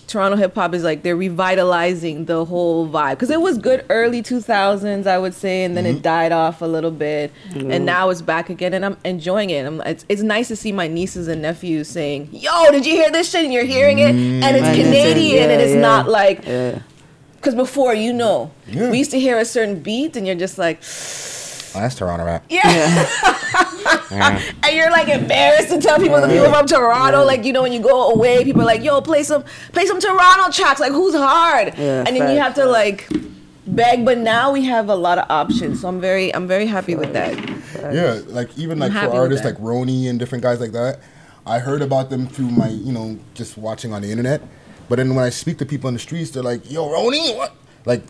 Toronto 0.07 0.37
hip 0.37 0.53
hop 0.55 0.73
is 0.73 0.83
like 0.83 1.01
they're 1.03 1.15
revitalizing 1.15 2.25
the 2.25 2.45
whole 2.45 2.87
vibe 2.87 3.11
because 3.11 3.29
it 3.29 3.41
was 3.41 3.57
good 3.57 3.85
early 3.89 4.21
2000s, 4.21 5.07
I 5.07 5.17
would 5.17 5.33
say, 5.33 5.63
and 5.63 5.75
then 5.75 5.85
Mm-hmm. 5.85 5.97
it 5.97 6.01
died 6.03 6.31
off 6.31 6.61
a 6.61 6.65
little 6.65 6.91
bit, 6.91 7.31
Mhm. 7.51 7.71
and 7.73 7.85
now 7.85 8.09
it's 8.09 8.21
back 8.21 8.49
again, 8.49 8.73
and 8.73 8.85
I'm 8.85 8.97
enjoying 9.03 9.49
it. 9.49 9.65
I'm, 9.65 9.81
it's, 9.81 10.05
it's 10.07 10.21
nice 10.21 10.47
to 10.49 10.55
see 10.55 10.71
my 10.71 10.87
nieces 10.87 11.27
and 11.27 11.41
nephews 11.41 11.87
saying, 11.87 12.29
"Yo, 12.31 12.71
did 12.71 12.85
you 12.85 12.93
hear 12.93 13.09
this 13.11 13.29
shit?" 13.29 13.43
and 13.43 13.53
you're 13.53 13.63
hearing 13.65 13.99
it, 13.99 14.09
and 14.15 14.43
it's 14.43 14.45
And 14.45 14.55
it's- 14.57 14.75
Canadian, 14.85 15.49
and 15.49 15.61
it's 15.61 15.73
yeah. 15.73 15.79
not 15.81 16.07
like 16.07 16.45
Yeah. 16.45 16.79
because 17.37 17.55
before 17.55 17.93
you 17.93 18.13
know, 18.13 18.51
Yeah. 18.67 18.91
we 18.91 18.97
used 18.99 19.11
to 19.11 19.19
hear 19.19 19.37
a 19.39 19.45
certain 19.45 19.79
beat, 19.79 20.15
and 20.15 20.25
you're 20.27 20.35
just 20.35 20.57
like, 20.57 20.79
Oh, 21.75 21.81
that's 21.81 21.95
Toronto 21.95 22.25
rap. 22.25 22.43
yeah. 22.49 22.61
Yeah. 22.63 23.64
and 24.11 24.75
you're 24.75 24.91
like 24.91 25.07
embarrassed 25.07 25.69
to 25.69 25.79
tell 25.79 25.97
people 25.97 26.19
the 26.21 26.27
people 26.27 26.49
from 26.51 26.65
Toronto, 26.65 27.23
like 27.25 27.43
you 27.43 27.53
know, 27.53 27.63
when 27.63 27.73
you 27.73 27.79
go 27.79 28.11
away, 28.11 28.43
people 28.43 28.61
are 28.61 28.65
like, 28.65 28.83
"Yo, 28.83 29.01
play 29.01 29.23
some, 29.23 29.43
play 29.71 29.85
some 29.85 29.99
Toronto 29.99 30.51
tracks." 30.51 30.79
Like, 30.79 30.91
who's 30.91 31.15
hard? 31.15 31.73
Yeah, 31.77 32.03
and 32.05 32.15
then 32.15 32.33
you 32.33 32.41
have 32.41 32.53
to 32.55 32.65
like 32.65 33.07
beg. 33.67 34.05
But 34.05 34.17
now 34.17 34.51
we 34.51 34.65
have 34.65 34.89
a 34.89 34.95
lot 34.95 35.17
of 35.17 35.29
options, 35.29 35.81
so 35.81 35.87
I'm 35.87 35.99
very, 36.01 36.33
I'm 36.33 36.47
very 36.47 36.65
happy 36.65 36.95
with 36.95 37.13
that. 37.13 37.37
Yeah, 37.93 38.21
like 38.27 38.57
even 38.57 38.79
like 38.79 38.93
I'm 38.93 39.09
for 39.09 39.15
artists 39.15 39.45
like 39.45 39.57
Roni 39.57 40.09
and 40.09 40.17
different 40.19 40.43
guys 40.43 40.59
like 40.59 40.71
that, 40.71 40.99
I 41.45 41.59
heard 41.59 41.81
about 41.81 42.09
them 42.09 42.27
through 42.27 42.49
my, 42.49 42.69
you 42.69 42.91
know, 42.91 43.19
just 43.33 43.57
watching 43.57 43.93
on 43.93 44.01
the 44.01 44.11
internet. 44.11 44.41
But 44.87 44.97
then 44.97 45.15
when 45.15 45.23
I 45.25 45.29
speak 45.29 45.57
to 45.59 45.65
people 45.65 45.87
in 45.87 45.95
the 45.95 45.99
streets, 45.99 46.31
they're 46.31 46.43
like, 46.43 46.69
"Yo, 46.71 46.87
Roni, 46.87 47.35
what?" 47.35 47.53
Like, 47.85 48.01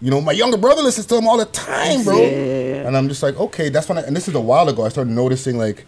you 0.00 0.10
know, 0.10 0.20
my 0.20 0.32
younger 0.32 0.56
brother 0.56 0.82
listens 0.82 1.06
to 1.06 1.16
him 1.16 1.26
all 1.26 1.38
the 1.38 1.46
time, 1.46 2.04
bro. 2.04 2.16
Yeah, 2.16 2.28
yeah, 2.28 2.58
yeah. 2.74 2.86
And 2.86 2.96
I'm 2.96 3.08
just 3.08 3.22
like, 3.22 3.38
okay, 3.38 3.68
that's 3.68 3.88
when. 3.88 3.98
I, 3.98 4.02
and 4.02 4.16
this 4.16 4.28
is 4.28 4.34
a 4.34 4.40
while 4.40 4.68
ago. 4.68 4.84
I 4.84 4.88
started 4.88 5.12
noticing 5.12 5.58
like, 5.58 5.86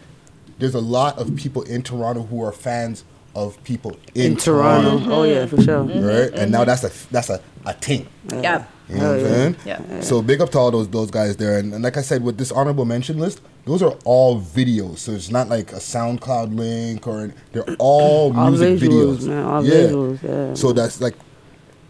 there's 0.58 0.74
a 0.74 0.80
lot 0.80 1.18
of 1.18 1.34
people 1.36 1.62
in 1.62 1.82
Toronto 1.82 2.22
who 2.22 2.42
are 2.42 2.52
fans 2.52 3.04
of 3.34 3.62
people 3.64 3.96
in, 4.14 4.32
In 4.32 4.36
Toronto. 4.36 4.98
Mm-hmm. 4.98 5.12
Oh, 5.12 5.22
yeah, 5.22 5.46
for 5.46 5.60
sure. 5.62 5.82
Right, 5.82 5.92
and 5.94 6.02
mm-hmm, 6.02 6.50
now 6.50 6.58
mm-hmm. 6.58 6.66
that's 6.66 6.84
a 6.84 7.12
that's 7.12 7.30
a 7.30 7.40
a 7.64 7.72
thing. 7.72 8.08
Yeah. 8.28 8.64
You 8.88 8.98
know 8.98 9.10
what 9.10 9.20
I'm 9.20 9.24
Hell 9.24 9.30
saying? 9.30 9.56
Yeah. 9.64 10.00
So 10.02 10.20
big 10.22 10.40
up 10.40 10.50
to 10.50 10.58
all 10.58 10.70
those 10.70 10.88
those 10.88 11.10
guys 11.10 11.36
there, 11.36 11.58
and, 11.58 11.72
and 11.72 11.82
like 11.82 11.96
I 11.96 12.02
said, 12.02 12.22
with 12.22 12.36
this 12.36 12.52
honorable 12.52 12.84
mention 12.84 13.18
list, 13.18 13.40
those 13.64 13.82
are 13.82 13.96
all 14.04 14.40
videos. 14.40 14.98
So 14.98 15.12
it's 15.12 15.30
not 15.30 15.48
like 15.48 15.72
a 15.72 15.76
SoundCloud 15.76 16.54
link 16.56 17.06
or 17.06 17.32
they're 17.52 17.64
all, 17.78 18.36
All 18.36 18.50
music 18.50 18.78
visuals, 18.78 19.18
videos. 19.18 19.28
man. 19.28 19.44
All 19.44 19.62
visuals, 19.62 20.22
yeah. 20.22 20.54
So 20.54 20.72
that's 20.72 21.00
like 21.00 21.14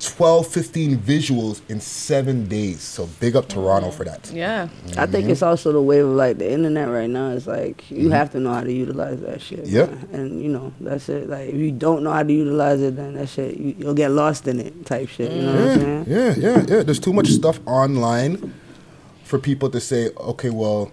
12, 0.03 0.49
15 0.49 0.99
visuals 0.99 1.61
in 1.71 1.81
seven 1.81 2.49
days. 2.49 2.81
So 2.81 3.07
big 3.21 3.37
up 3.37 3.49
Toronto 3.49 3.91
mm. 3.91 3.95
for 3.95 4.05
that. 4.05 4.31
Yeah. 4.33 4.69
I 4.97 5.07
think 5.07 5.29
it's 5.29 5.43
also 5.43 5.73
the 5.73 5.81
wave 5.81 6.05
of 6.05 6.17
like 6.17 6.39
the 6.39 6.51
internet 6.51 6.89
right 6.89 7.09
now. 7.09 7.31
It's 7.31 7.47
like 7.47 7.89
you 7.91 7.99
mm-hmm. 7.99 8.11
have 8.11 8.31
to 8.33 8.41
know 8.41 8.53
how 8.53 8.63
to 8.63 8.73
utilize 8.73 9.21
that 9.21 9.41
shit. 9.41 9.67
Yep. 9.67 9.91
man. 9.91 10.09
And 10.13 10.43
you 10.43 10.49
know 10.49 10.73
that's 10.81 11.09
it. 11.09 11.29
Like 11.29 11.51
if 11.51 11.55
you 11.55 11.71
don't 11.71 12.03
know 12.03 12.13
how 12.13 12.25
to 12.25 12.33
utilize 12.33 12.81
it, 12.81 12.97
then 12.97 13.15
that 13.15 13.29
shit 13.29 13.57
you, 13.57 13.77
you'll 13.79 13.95
get 13.95 14.11
lost 14.11 14.49
in 14.49 14.59
it. 14.59 14.85
Type 14.87 15.09
shit. 15.09 15.31
You 15.31 15.43
know 15.43 15.53
what 15.53 15.71
I'm 15.71 15.81
saying? 15.81 16.05
Yeah, 16.09 16.35
yeah, 16.37 16.65
yeah. 16.69 16.83
There's 16.83 17.01
too 17.01 17.13
much 17.13 17.29
stuff 17.29 17.61
online 17.67 18.53
for 19.25 19.39
people 19.39 19.71
to 19.71 19.81
say, 19.81 20.11
okay, 20.17 20.51
well, 20.51 20.91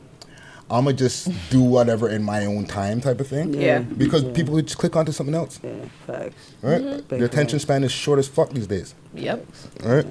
I'm 0.71 0.85
gonna 0.85 0.93
just 0.95 1.29
do 1.49 1.61
whatever 1.61 2.09
in 2.09 2.23
my 2.23 2.45
own 2.45 2.65
time, 2.65 3.01
type 3.01 3.19
of 3.19 3.27
thing. 3.27 3.53
Yeah. 3.53 3.79
Because 3.79 4.23
people 4.23 4.53
would 4.53 4.67
just 4.67 4.77
click 4.77 4.95
onto 4.95 5.11
something 5.11 5.33
else. 5.35 5.59
Yeah, 5.63 5.71
facts. 6.05 6.51
Right? 6.61 6.81
Mhm. 6.81 7.07
Their 7.07 7.25
attention 7.25 7.59
span 7.59 7.83
is 7.83 7.91
short 7.91 8.19
as 8.19 8.27
fuck 8.27 8.51
these 8.51 8.67
days. 8.67 8.93
Yep. 9.15 9.45
All 9.85 9.91
right. 9.95 10.05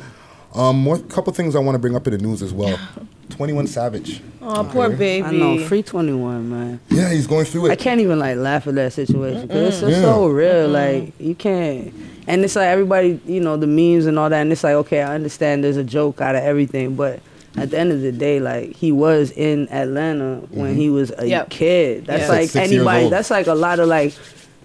Um, 0.55 0.79
more 0.81 0.99
couple 0.99 1.33
things 1.35 1.55
I 1.55 1.59
want 1.59 1.75
to 1.75 1.79
bring 1.79 1.95
up 1.95 2.07
in 2.07 2.13
the 2.15 2.19
news 2.19 2.43
as 2.43 2.53
well. 2.55 2.79
Twenty 3.29 3.53
One 3.53 3.67
Savage. 3.67 4.23
Oh, 4.41 4.67
poor 4.73 4.89
baby. 4.89 5.23
I 5.25 5.31
know. 5.31 5.59
Free 5.67 5.83
twenty 5.83 6.15
one, 6.15 6.49
man. 6.51 6.81
Yeah, 6.89 7.13
he's 7.13 7.27
going 7.27 7.45
through 7.45 7.71
I 7.71 7.77
can't 7.77 8.01
even 8.01 8.19
like 8.19 8.37
laugh 8.39 8.67
at 8.67 8.75
that 8.77 8.95
situation 8.95 9.47
because 9.47 9.75
it's, 9.75 9.77
Mm-mm. 9.85 9.89
it's 9.89 9.97
Yeah. 9.99 10.03
so 10.03 10.27
real. 10.29 10.67
Like 10.69 11.13
you 11.21 11.35
can't, 11.35 11.93
and 12.27 12.43
it's 12.43 12.57
like 12.57 12.67
everybody, 12.69 13.21
you 13.27 13.41
know, 13.41 13.59
the 13.59 13.67
memes 13.67 14.07
and 14.07 14.19
all 14.19 14.31
that. 14.31 14.41
And 14.41 14.51
it's 14.51 14.65
like, 14.65 14.73
okay, 14.75 15.03
I 15.03 15.15
understand 15.15 15.63
there's 15.63 15.77
a 15.77 15.85
joke 15.85 16.23
out 16.23 16.35
of 16.35 16.43
everything, 16.43 16.95
but 16.97 17.21
at 17.57 17.71
the 17.71 17.79
end 17.79 17.93
of 17.93 18.01
the 18.03 18.13
day, 18.13 18.41
like 18.41 18.75
he 18.77 18.93
was 18.93 19.31
in 19.33 19.69
Atlanta 19.73 20.37
when 20.51 20.77
he 20.77 20.91
was 20.91 21.13
a 21.19 21.27
Yep. 21.27 21.51
kid. 21.51 22.07
That's 22.07 22.23
Yeah. 22.25 22.29
like 22.29 22.43
Six 22.51 22.55
years 22.55 22.73
anybody. 22.73 23.05
old. 23.05 23.13
That's 23.13 23.31
like 23.31 23.47
a 23.47 23.55
lot 23.55 23.79
of 23.81 23.89
like 23.89 24.15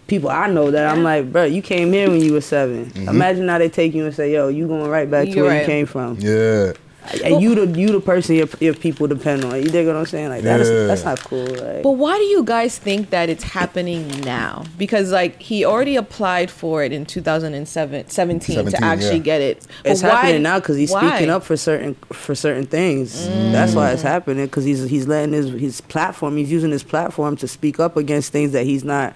people 0.08 0.30
I 0.30 0.48
know 0.48 0.70
that 0.70 0.86
I'm 0.88 1.02
like, 1.04 1.32
bro, 1.32 1.46
you 1.46 1.62
came 1.62 1.92
here 1.94 2.10
when 2.10 2.22
you 2.22 2.34
were 2.34 2.42
7 2.42 2.86
Mm-hmm. 2.88 3.08
Imagine 3.10 3.46
now 3.46 3.58
they 3.58 3.70
take 3.70 3.94
you 3.94 4.06
and 4.06 4.14
say, 4.14 4.32
yo, 4.34 4.50
you 4.50 4.68
going 4.68 4.90
right 4.90 5.10
back 5.10 5.26
to 5.26 5.32
You're 5.32 5.46
where 5.46 5.54
right. 5.54 5.62
you 5.62 5.66
came 5.66 5.86
from. 5.86 6.18
Yeah. 6.20 6.74
And 7.24 7.42
you 7.42 7.54
the 7.56 7.80
you 7.80 7.88
the 7.90 8.00
person 8.00 8.36
your, 8.36 8.48
your 8.60 8.74
people 8.74 9.08
depend 9.08 9.44
on. 9.44 9.56
You 9.58 9.70
dig 9.70 9.88
what 9.88 9.96
I'm 9.96 10.06
saying? 10.06 10.30
Like 10.30 10.42
that's 10.44 10.70
Yeah. 10.70 10.88
that's 10.88 11.04
not 11.04 11.20
cool. 11.20 11.46
Like, 11.46 11.84
But 11.84 11.92
why 11.92 12.18
do 12.18 12.24
you 12.24 12.44
guys 12.44 12.78
think 12.78 13.10
that 13.10 13.30
it's 13.30 13.44
happening 13.44 14.08
now? 14.22 14.64
Because 14.78 15.12
like 15.12 15.42
he 15.42 15.66
already 15.66 15.96
applied 15.96 16.50
for 16.50 16.84
it 16.84 16.92
in 16.92 17.06
2017 17.06 18.10
17 18.10 18.56
17, 18.56 18.80
to 18.80 18.86
actually 18.86 19.18
yeah. 19.18 19.24
get 19.24 19.42
it. 19.42 19.68
It's 19.84 20.02
why- 20.02 20.10
happening 20.10 20.44
now 20.44 20.60
because 20.60 20.78
he's 20.78 20.92
why? 20.92 21.10
speaking 21.10 21.30
up 21.30 21.44
for 21.44 21.58
certain 21.58 21.96
for 22.12 22.36
certain 22.36 22.66
things. 22.66 23.28
That's 23.28 23.74
why 23.76 23.92
it's 23.92 24.02
mm. 24.02 24.08
happening 24.08 24.46
because 24.46 24.64
he's 24.64 24.84
he's 24.90 25.08
letting 25.08 25.34
his 25.34 25.50
his 25.50 25.82
platform. 25.82 26.38
He's 26.38 26.52
using 26.52 26.72
his 26.72 26.84
platform 26.84 27.36
to 27.38 27.48
speak 27.48 27.80
up 27.80 27.98
against 27.98 28.32
things 28.32 28.54
that 28.54 28.66
he's 28.66 28.84
not 28.84 29.16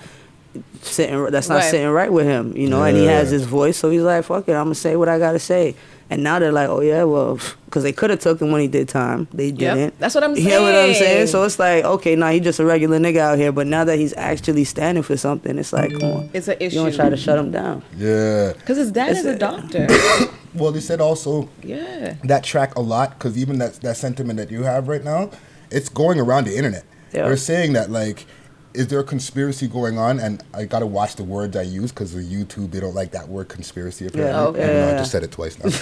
sitting. 0.81 1.25
That's 1.25 1.49
not 1.49 1.55
Right. 1.55 1.71
sitting 1.71 1.89
right 1.89 2.11
with 2.11 2.25
him. 2.25 2.55
You 2.55 2.69
know, 2.69 2.83
and 2.83 2.97
he 2.97 3.05
has 3.05 3.29
his 3.29 3.43
voice, 3.43 3.77
so 3.77 3.89
he's 3.89 4.01
like, 4.01 4.25
"Fuck 4.25 4.47
it, 4.49 4.53
I'm 4.53 4.65
gonna 4.65 4.75
say 4.75 4.95
what 4.95 5.09
I 5.09 5.19
gotta 5.19 5.39
say." 5.39 5.75
And 6.09 6.23
now 6.23 6.39
they're 6.39 6.53
like, 6.53 6.69
"Oh 6.69 6.79
yeah, 6.79 7.03
well," 7.03 7.37
because 7.65 7.83
they 7.83 7.91
could 7.91 8.09
have 8.09 8.19
took 8.21 8.41
him 8.41 8.51
when 8.51 8.61
he 8.61 8.67
did 8.69 8.87
time. 8.87 9.27
They 9.33 9.51
didn't. 9.51 9.99
That's 9.99 10.15
what 10.15 10.23
I'm 10.23 10.31
You 10.31 10.43
saying. 10.43 10.49
know 10.49 10.63
what 10.63 10.73
I'm 10.75 10.93
saying? 10.93 11.27
So 11.27 11.43
it's 11.43 11.59
like, 11.59 11.83
okay, 11.83 12.15
now 12.15 12.29
he's 12.31 12.43
just 12.43 12.59
a 12.59 12.65
regular 12.65 12.97
nigga 12.97 13.17
out 13.17 13.37
here, 13.37 13.51
but 13.51 13.67
now 13.67 13.83
that 13.83 13.99
he's 13.99 14.13
actually 14.15 14.63
standing 14.63 15.03
for 15.03 15.17
something, 15.17 15.57
it's 15.57 15.73
like, 15.73 15.91
come 15.91 16.03
on, 16.11 16.29
It's 16.33 16.47
an 16.47 16.55
issue. 16.61 16.77
you 16.77 16.83
don't 16.85 16.95
try 16.95 17.09
to 17.09 17.17
shut 17.17 17.37
him 17.37 17.51
down. 17.51 17.83
Yeah. 17.97 18.53
Because 18.59 18.77
his 18.77 18.91
dad 18.91 19.09
It's 19.11 19.19
is 19.19 19.25
a 19.25 19.31
a- 19.31 19.37
doctor. 19.37 19.87
Well, 20.53 20.71
they 20.71 20.79
said 20.79 21.01
also 21.01 21.49
yeah. 21.61 22.15
that 22.23 22.43
track 22.43 22.75
a 22.75 22.81
lot 22.81 23.11
because 23.19 23.37
even 23.37 23.59
that 23.59 23.73
that 23.81 23.95
sentiment 23.97 24.37
that 24.39 24.49
you 24.49 24.63
have 24.63 24.87
right 24.87 25.03
now, 25.03 25.29
it's 25.69 25.87
going 25.89 26.19
around 26.19 26.45
the 26.47 26.55
internet. 26.57 26.83
Yeah. 27.13 27.27
They're 27.27 27.37
saying 27.37 27.73
that 27.73 27.91
like, 27.91 28.25
is 28.77 28.87
there 28.87 28.99
a 28.99 29.03
conspiracy 29.03 29.67
going 29.67 29.97
on? 29.97 30.19
And 30.19 30.43
I 30.53 30.65
gotta 30.65 30.85
watch 30.85 31.15
the 31.15 31.23
words 31.23 31.57
I 31.57 31.63
use 31.63 31.91
because 31.91 32.13
of 32.13 32.21
YouTube 32.21 32.69
they 32.71 32.79
don't 32.79 32.93
like 32.93 33.11
that 33.11 33.27
word 33.27 33.49
conspiracy. 33.49 34.05
Apparently, 34.05 34.31
Yeah. 34.31 34.47
Okay. 34.47 34.63
Even 34.63 34.75
though 34.75 34.93
I 34.93 34.97
just 34.99 35.11
said 35.11 35.23
it 35.23 35.31
twice 35.31 35.57
now. 35.57 35.69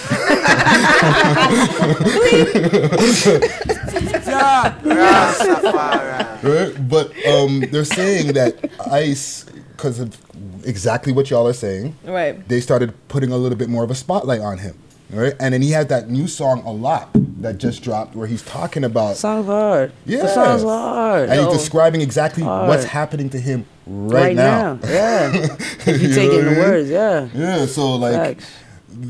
right? 6.43 6.73
But 6.89 7.11
um, 7.27 7.61
they're 7.71 7.85
saying 7.85 8.33
that 8.33 8.55
ICE, 8.91 9.45
because 9.75 9.99
of 9.99 10.17
exactly 10.65 11.13
what 11.13 11.29
y'all 11.29 11.47
are 11.47 11.53
saying, 11.53 11.95
Right. 12.05 12.47
they 12.47 12.61
started 12.61 12.93
putting 13.07 13.31
a 13.31 13.37
little 13.37 13.57
bit 13.57 13.69
more 13.69 13.83
of 13.83 13.91
a 13.91 13.95
spotlight 13.95 14.41
on 14.41 14.57
him. 14.59 14.77
Right? 15.11 15.33
And 15.39 15.53
then 15.53 15.61
he 15.61 15.71
had 15.71 15.89
that 15.89 16.09
new 16.09 16.27
song 16.27 16.61
a 16.65 16.71
lot 16.71 17.09
that 17.37 17.57
just 17.57 17.83
dropped 17.83 18.15
where 18.15 18.27
he's 18.27 18.41
talking 18.43 18.83
about 18.83 19.17
Song's 19.17 19.45
hard. 19.45 19.91
Yeah. 20.05 20.21
the 20.23 20.33
song's 20.33 20.63
hard. 20.63 21.29
and 21.29 21.39
Yo. 21.41 21.45
he's 21.49 21.57
describing 21.59 22.01
exactly 22.01 22.43
Hard. 22.43 22.69
what's 22.69 22.85
happening 22.85 23.29
to 23.31 23.39
him 23.39 23.65
right, 23.85 24.35
now. 24.35 24.79
Yeah. 24.83 25.31
if 25.85 25.87
you 26.01 26.07
You 26.09 26.15
take 26.15 26.31
know 26.31 26.39
in 26.39 26.45
the 26.45 26.51
mean? 26.51 26.59
words, 26.59 26.89
yeah. 26.89 27.27
Yeah, 27.33 27.65
so 27.65 27.95
like 27.95 28.39
Facts. 28.39 28.51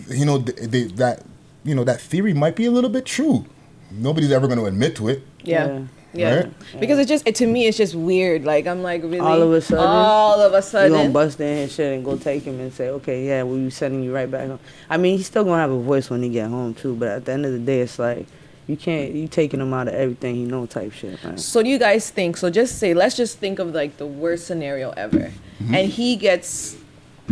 you 0.09 0.25
know 0.25 0.41
th- 0.41 0.57
they, 0.69 0.83
that 0.95 1.23
you 1.63 1.75
know 1.75 1.83
that 1.83 2.01
theory 2.01 2.33
might 2.33 2.55
be 2.55 2.65
a 2.65 2.71
little 2.71 2.89
bit 2.89 3.05
true. 3.05 3.45
Nobody's 3.91 4.31
ever 4.31 4.47
going 4.47 4.59
to 4.59 4.65
admit 4.65 4.95
to 4.97 5.07
it. 5.09 5.21
Yeah. 5.43 5.67
Yeah. 5.67 5.81
Yeah. 6.15 6.35
Right? 6.35 6.53
Because 6.79 6.99
it 6.99 7.07
just 7.07 7.27
it, 7.27 7.35
to 7.35 7.47
me 7.47 7.67
it's 7.67 7.77
just 7.77 7.95
weird. 7.95 8.43
Like 8.45 8.67
I'm 8.67 8.81
like 8.83 9.03
really 9.03 9.19
All 9.19 9.41
of 9.41 9.51
a 9.53 9.61
sudden, 9.61 9.85
all 9.85 10.39
of 10.41 10.53
a 10.53 10.61
sudden. 10.61 10.91
You 10.91 10.97
gonna 10.99 11.09
bust 11.09 11.39
in 11.39 11.57
and 11.57 11.71
shit 11.71 11.93
and 11.93 12.03
go 12.05 12.17
take 12.17 12.43
him 12.43 12.59
and 12.59 12.73
say, 12.73 12.89
okay, 12.89 13.25
yeah, 13.27 13.43
we 13.43 13.69
sending 13.69 14.03
you 14.03 14.13
right 14.13 14.29
back 14.29 14.47
home. 14.47 14.59
I 14.89 14.97
mean, 14.97 15.17
he's 15.17 15.27
still 15.27 15.43
gonna 15.43 15.61
have 15.61 15.71
a 15.71 15.79
voice 15.79 16.09
when 16.09 16.23
he 16.23 16.29
get 16.29 16.49
home 16.49 16.73
too. 16.73 16.95
But 16.95 17.09
at 17.09 17.25
the 17.25 17.31
end 17.33 17.45
of 17.45 17.51
the 17.51 17.59
day, 17.59 17.81
it's 17.81 17.99
like 17.99 18.27
you 18.67 18.75
can't 18.77 19.13
you 19.13 19.27
taking 19.27 19.61
him 19.61 19.73
out 19.73 19.87
of 19.87 19.93
everything 19.93 20.35
he 20.35 20.43
know 20.45 20.65
type 20.65 20.91
shit, 20.91 21.23
man. 21.23 21.37
So 21.37 21.61
do 21.61 21.69
you 21.69 21.77
guys 21.79 22.09
think? 22.09 22.37
So 22.37 22.49
just 22.49 22.79
say, 22.79 22.93
let's 22.93 23.15
just 23.15 23.37
think 23.39 23.59
of 23.59 23.73
like 23.73 23.97
the 23.97 24.07
worst 24.07 24.47
scenario 24.47 24.91
ever, 24.91 25.31
Mm-hmm. 25.61 25.73
and 25.75 25.89
he 25.89 26.15
gets 26.17 26.75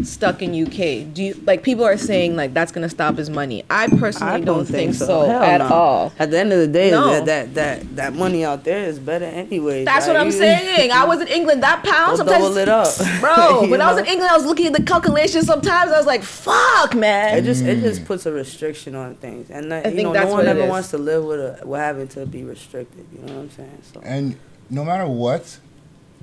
stuck 0.02 0.42
in 0.42 0.50
UK. 0.66 1.14
Do 1.14 1.22
you 1.24 1.34
like 1.46 1.62
people 1.62 1.86
are 1.86 1.98
saying 1.98 2.36
like 2.36 2.54
that's 2.54 2.72
gonna 2.72 2.90
stop 2.90 3.16
his 3.16 3.30
money? 3.30 3.64
I 3.70 3.88
personally 3.88 4.34
I 4.34 4.40
don't, 4.40 4.66
think, 4.66 4.96
so, 4.96 5.26
Hell 5.26 5.44
at 5.44 5.58
no. 5.60 5.68
all. 5.68 6.14
At 6.18 6.32
the 6.32 6.40
end 6.40 6.52
of 6.52 6.60
the 6.60 6.68
day, 6.68 6.90
No. 6.92 7.08
that, 7.12 7.26
that 7.26 7.54
that 7.54 7.96
that 7.98 8.14
money 8.14 8.44
out 8.44 8.64
there 8.64 8.86
is 8.86 8.98
better 9.00 9.26
anyway. 9.26 9.84
That's 9.84 10.08
Like, 10.08 10.16
what 10.16 10.20
I'm 10.22 10.28
you- 10.28 10.32
saying. 10.32 10.92
I 10.92 11.06
was 11.06 11.22
in 11.22 11.28
England. 11.28 11.62
That 11.62 11.84
pound 11.84 12.12
Go 12.12 12.18
sometimes, 12.18 12.44
double 12.44 12.58
it 12.58 12.70
up, 12.70 12.88
bro. 13.20 13.62
You 13.64 13.70
When 13.72 13.82
I 13.82 13.92
was 13.92 14.00
in 14.00 14.06
England, 14.08 14.32
I 14.32 14.36
was 14.36 14.46
looking 14.46 14.66
at 14.68 14.74
the 14.74 14.84
calculations. 14.84 15.46
Sometimes 15.46 15.92
I 15.92 15.98
was 15.98 16.08
like, 16.08 16.24
"Fuck, 16.24 16.96
man." 16.96 17.38
It 17.38 17.44
just 17.44 17.64
it 17.64 17.82
just 17.82 18.02
mm. 18.02 18.06
puts 18.06 18.26
a 18.26 18.32
restriction 18.32 18.96
on 18.96 19.16
things, 19.16 19.50
and 19.52 19.72
that, 19.72 19.86
I 19.86 19.90
you 19.90 19.96
think 19.96 20.08
know, 20.08 20.14
that's 20.14 20.30
no 20.30 20.34
one 20.38 20.48
ever 20.48 20.62
is. 20.62 20.70
wants 20.70 20.90
to 20.92 20.98
live 20.98 21.24
with 21.24 21.40
a 21.40 21.68
with 21.68 21.80
having 21.80 22.08
to 22.10 22.26
be 22.26 22.44
restricted. 22.44 23.06
You 23.14 23.20
know 23.28 23.34
what 23.36 23.42
I'm 23.42 23.50
saying? 23.52 23.80
So 23.94 24.02
And 24.04 24.38
no 24.72 24.84
matter 24.84 25.08
what, 25.08 25.60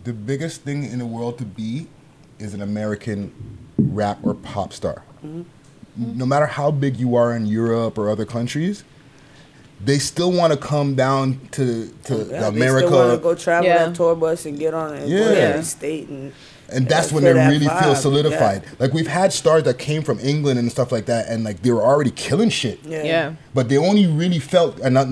the 0.02 0.12
biggest 0.12 0.62
thing 0.62 0.82
in 0.84 0.98
the 0.98 1.06
world 1.06 1.38
to 1.38 1.44
be 1.44 1.86
is 2.38 2.54
an 2.54 2.62
American 2.62 3.32
rap 3.80 4.18
or 4.22 4.34
pop 4.34 4.72
star. 4.72 5.02
No 5.96 6.24
matter 6.24 6.46
how 6.46 6.70
big 6.70 6.96
you 6.96 7.14
are 7.16 7.34
in 7.34 7.46
Europe 7.46 7.98
or 7.98 8.08
other 8.10 8.24
countries, 8.24 8.84
they 9.84 9.98
still 9.98 10.32
want 10.32 10.52
to 10.52 10.58
come 10.58 10.94
down 10.94 11.40
to 11.52 11.92
to 12.04 12.26
Yeah, 12.30 12.48
America. 12.48 12.86
They 12.86 12.86
still 12.86 13.08
want 13.08 13.18
to 13.18 13.22
go 13.22 13.34
travel 13.34 13.66
Yeah. 13.68 13.86
that 13.86 13.94
tour 13.94 14.14
bus 14.14 14.46
and 14.46 14.58
get 14.58 14.72
on 14.74 14.94
it. 14.94 15.02
And 15.02 15.10
Yeah. 15.10 15.18
Go 15.18 15.34
to 15.34 15.40
every 15.40 15.62
state 15.64 16.08
and. 16.08 16.32
and 16.72 16.88
that's 16.88 17.08
Yeah, 17.08 17.14
when 17.14 17.24
they 17.24 17.32
that 17.32 17.48
really 17.48 17.66
feel 17.66 17.94
vibe, 17.94 17.96
solidified. 17.96 18.62
Like 18.78 18.92
we've 18.92 19.06
had 19.08 19.32
stars 19.32 19.64
that 19.64 19.78
came 19.78 20.02
from 20.02 20.18
England 20.20 20.58
and 20.58 20.70
stuff 20.70 20.92
like 20.92 21.06
that, 21.06 21.28
and 21.28 21.44
like 21.44 21.62
they 21.62 21.70
were 21.72 21.82
already 21.82 22.10
killing 22.12 22.50
shit. 22.50 22.78
Yeah. 22.84 23.02
Yeah. 23.02 23.32
But 23.54 23.68
they 23.68 23.76
only 23.76 24.06
really 24.06 24.38
felt, 24.38 24.78
and 24.80 24.94
not, 24.94 25.08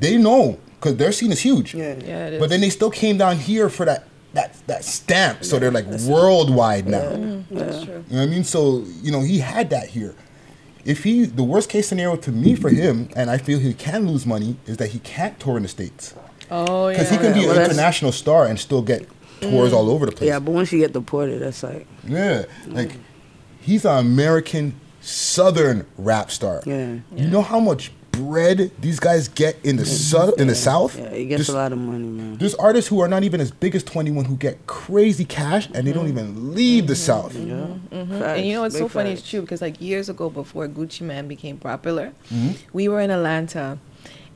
they 0.00 0.16
know 0.16 0.58
because 0.78 0.96
their 0.96 1.12
scene 1.12 1.32
is 1.32 1.40
huge. 1.40 1.74
Yeah. 1.74 1.94
Yeah, 2.04 2.26
it 2.26 2.32
is. 2.34 2.40
But 2.40 2.50
then 2.50 2.60
they 2.60 2.70
still 2.70 2.90
came 2.90 3.16
down 3.16 3.36
here 3.36 3.68
for 3.68 3.84
that 3.86 4.04
that 4.32 4.54
that 4.66 4.84
stamp, 4.84 5.44
so 5.44 5.58
they're 5.58 5.70
like 5.70 5.86
worldwide 5.86 6.86
now. 6.86 7.42
That's 7.50 7.84
true. 7.84 8.04
You 8.08 8.16
know 8.16 8.20
what 8.20 8.22
I 8.22 8.26
mean? 8.26 8.44
So 8.44 8.84
you 9.02 9.10
know 9.10 9.20
he 9.22 9.38
had 9.40 9.70
that 9.70 9.88
here. 9.88 10.14
If 10.84 11.04
he, 11.04 11.26
the 11.26 11.42
worst 11.42 11.68
case 11.68 11.86
scenario 11.88 12.16
to 12.16 12.32
me 12.32 12.54
for 12.54 12.70
him, 12.70 13.10
and 13.14 13.28
I 13.30 13.36
feel 13.36 13.58
he 13.58 13.74
can 13.74 14.06
lose 14.06 14.24
money, 14.24 14.56
is 14.66 14.78
that 14.78 14.88
he 14.88 14.98
can't 15.00 15.38
tour 15.38 15.58
in 15.58 15.62
the 15.62 15.68
states 15.68 16.14
Oh 16.50 16.88
yeah. 16.88 16.94
because 16.96 17.10
he 17.10 17.18
can 17.18 17.34
be 17.34 17.40
well, 17.46 17.58
an 17.58 17.64
international 17.64 18.12
star 18.12 18.46
and 18.46 18.58
still 18.58 18.80
get 18.80 19.06
tours 19.42 19.72
all 19.74 19.90
over 19.90 20.06
the 20.06 20.12
place. 20.12 20.28
Yeah, 20.28 20.38
but 20.38 20.52
once 20.52 20.72
you 20.72 20.78
get 20.78 20.92
deported, 20.94 21.42
that's 21.42 21.62
like. 21.62 21.86
Yeah, 22.06 22.46
like 22.68 22.92
he's 23.60 23.84
an 23.84 23.98
American 23.98 24.74
Southern 25.02 25.86
rap 25.98 26.30
star. 26.30 26.62
Yeah. 26.64 26.96
You 27.14 27.28
know 27.28 27.42
how 27.42 27.60
much 27.60 27.92
bread 28.12 28.70
these 28.80 28.98
guys 29.00 29.28
get 29.28 29.56
in 29.64 29.76
the 29.76 29.86
south 29.86 30.38
in 30.40 30.46
the 30.48 30.54
South? 30.54 30.98
Yeah, 30.98 31.14
he 31.14 31.26
gets 31.26 31.40
Just- 31.40 31.50
a 31.50 31.54
lot 31.54 31.72
of 31.72 31.78
money, 31.78 32.04
man. 32.08 32.36
There's 32.38 32.54
artists 32.56 32.88
who 32.88 33.00
are 33.00 33.08
not 33.08 33.22
even 33.24 33.40
as 33.40 33.50
big 33.50 33.74
as 33.74 33.82
21 33.84 34.24
who 34.24 34.36
get 34.36 34.66
crazy 34.66 35.24
cash 35.24 35.68
and 35.74 35.86
they 35.86 35.92
don't 35.92 36.08
even 36.08 36.54
leave 36.54 36.86
the 36.86 36.96
South. 36.96 37.34
Yeah. 37.34 37.66
Mm-hmm. 37.90 38.12
And 38.14 38.46
you 38.46 38.54
know 38.54 38.62
what's 38.62 38.74
so 38.76 38.84
Big 38.84 38.90
funny? 38.92 39.10
facts. 39.10 39.20
It's 39.22 39.30
true 39.30 39.40
because 39.42 39.60
like 39.62 39.80
years 39.80 40.08
ago, 40.08 40.30
before 40.30 40.66
Gucci 40.68 41.02
Mane 41.02 41.28
became 41.28 41.58
popular, 41.58 42.12
Mm-hmm. 42.32 42.52
we 42.72 42.88
were 42.88 43.00
in 43.00 43.10
Atlanta, 43.10 43.78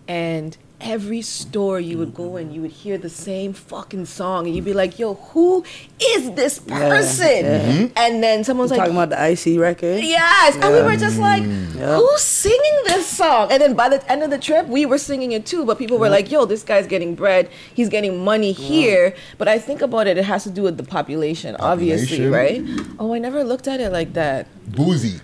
and 0.09 0.57
every 0.81 1.23
store 1.23 1.81
you 1.81 1.99
would 1.99 2.15
go 2.15 2.37
in, 2.37 2.53
you 2.53 2.61
would 2.61 2.71
hear 2.71 2.99
the 2.99 3.09
same 3.09 3.53
fucking 3.53 4.07
song, 4.07 4.47
and 4.47 4.55
you'd 4.55 4.65
be 4.65 4.73
like, 4.73 4.99
"Yo, 4.99 5.15
who 5.15 5.65
is 6.01 6.31
this 6.33 6.59
person?" 6.59 7.45
Mm-hmm. 7.45 7.87
And 7.97 8.23
then 8.23 8.45
someone's 8.45 8.71
like, 8.71 8.79
talking 8.81 8.95
about 8.95 9.11
the 9.11 9.31
IC 9.31 9.59
record. 9.59 10.03
Yes, 10.03 10.57
and 10.57 10.73
we 10.73 10.83
were 10.83 10.97
just 10.97 11.19
like, 11.19 11.43
Yeah. 11.43 11.97
"Who's 11.97 12.23
singing 12.23 12.81
this 12.85 13.07
song?" 13.07 13.51
And 13.51 13.61
then 13.61 13.75
by 13.75 13.89
the 13.89 14.11
end 14.11 14.23
of 14.23 14.31
the 14.31 14.39
trip, 14.39 14.67
we 14.67 14.87
were 14.87 14.99
singing 14.99 15.33
it 15.33 15.47
too. 15.47 15.65
But 15.65 15.79
people 15.79 15.99
were 15.99 16.11
like, 16.11 16.31
"Yo, 16.31 16.45
this 16.45 16.63
guy's 16.63 16.87
getting 16.87 17.15
bread. 17.15 17.49
He's 17.75 17.89
getting 17.89 18.25
money 18.25 18.53
here." 18.53 19.15
But 19.39 19.49
I 19.49 19.59
think 19.59 19.83
about 19.83 20.07
it; 20.07 20.19
it 20.19 20.25
has 20.25 20.45
to 20.45 20.51
do 20.51 20.63
with 20.63 20.77
the 20.77 20.85
population, 20.85 21.57
obviously, 21.57 22.27
right? 22.27 22.63
Oh, 22.99 23.15
I 23.15 23.19
never 23.19 23.45
looked 23.45 23.69
at 23.69 23.81
it 23.81 23.91
like 23.91 24.13
that. 24.15 24.47
Boosie, 24.71 25.21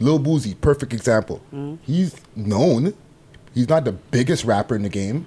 Lil 0.00 0.18
Boosie, 0.18 0.60
perfect 0.60 0.92
example. 0.92 1.40
He's 1.82 2.14
known. 2.34 2.94
He's 3.56 3.68
not 3.70 3.84
the 3.86 3.92
biggest 3.92 4.44
rapper 4.44 4.76
in 4.76 4.82
the 4.82 4.90
game. 4.90 5.26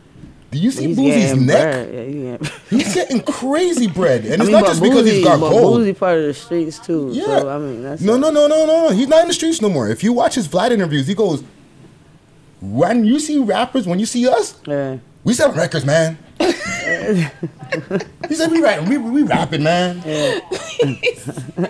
Do 0.52 0.60
you 0.60 0.70
see 0.72 0.86
He's 0.94 0.98
Boosie's 0.98 1.36
neck? 1.42 1.90
Yeah, 1.92 2.38
he 2.38 2.50
He's 2.78 2.94
getting 2.94 3.22
crazy 3.24 3.88
bread, 3.88 4.22
and 4.26 4.34
I 4.34 4.36
it's 4.36 4.44
mean, 4.44 4.52
not 4.52 4.66
just 4.68 4.82
because 4.84 5.06
he's 5.10 5.24
got 5.24 5.40
but 5.40 5.50
gold. 5.50 5.82
Boosie 5.82 5.98
part 5.98 6.18
of 6.20 6.26
the 6.26 6.34
streets 6.36 6.78
too. 6.80 7.10
Yeah. 7.12 7.26
So 7.26 7.50
I 7.50 7.58
mean, 7.58 7.82
that's 7.84 8.02
No, 8.04 8.14
like- 8.14 8.22
no, 8.22 8.30
no, 8.32 8.48
no, 8.48 8.66
no. 8.66 8.90
He's 8.92 9.08
not 9.08 9.22
in 9.24 9.28
the 9.30 9.34
streets 9.34 9.62
no 9.62 9.70
more. 9.70 9.90
If 9.90 10.04
you 10.04 10.14
watch 10.14 10.36
his 10.36 10.48
Vlad 10.48 10.70
interviews, 10.72 11.08
he 11.08 11.16
goes, 11.16 11.44
"When 12.62 13.04
you 13.04 13.20
see 13.20 13.40
rappers, 13.40 13.88
when 13.88 14.00
you 14.00 14.06
see 14.06 14.28
us, 14.28 14.56
Yeah. 14.68 14.98
we 15.24 15.34
sell 15.34 15.52
records, 15.52 15.86
man." 15.86 16.18
He 18.28 18.36
said, 18.36 18.52
"We 18.52 18.62
rap, 18.62 18.88
we, 18.88 18.98
we 18.98 19.24
rapping, 19.24 19.64
man." 19.64 19.98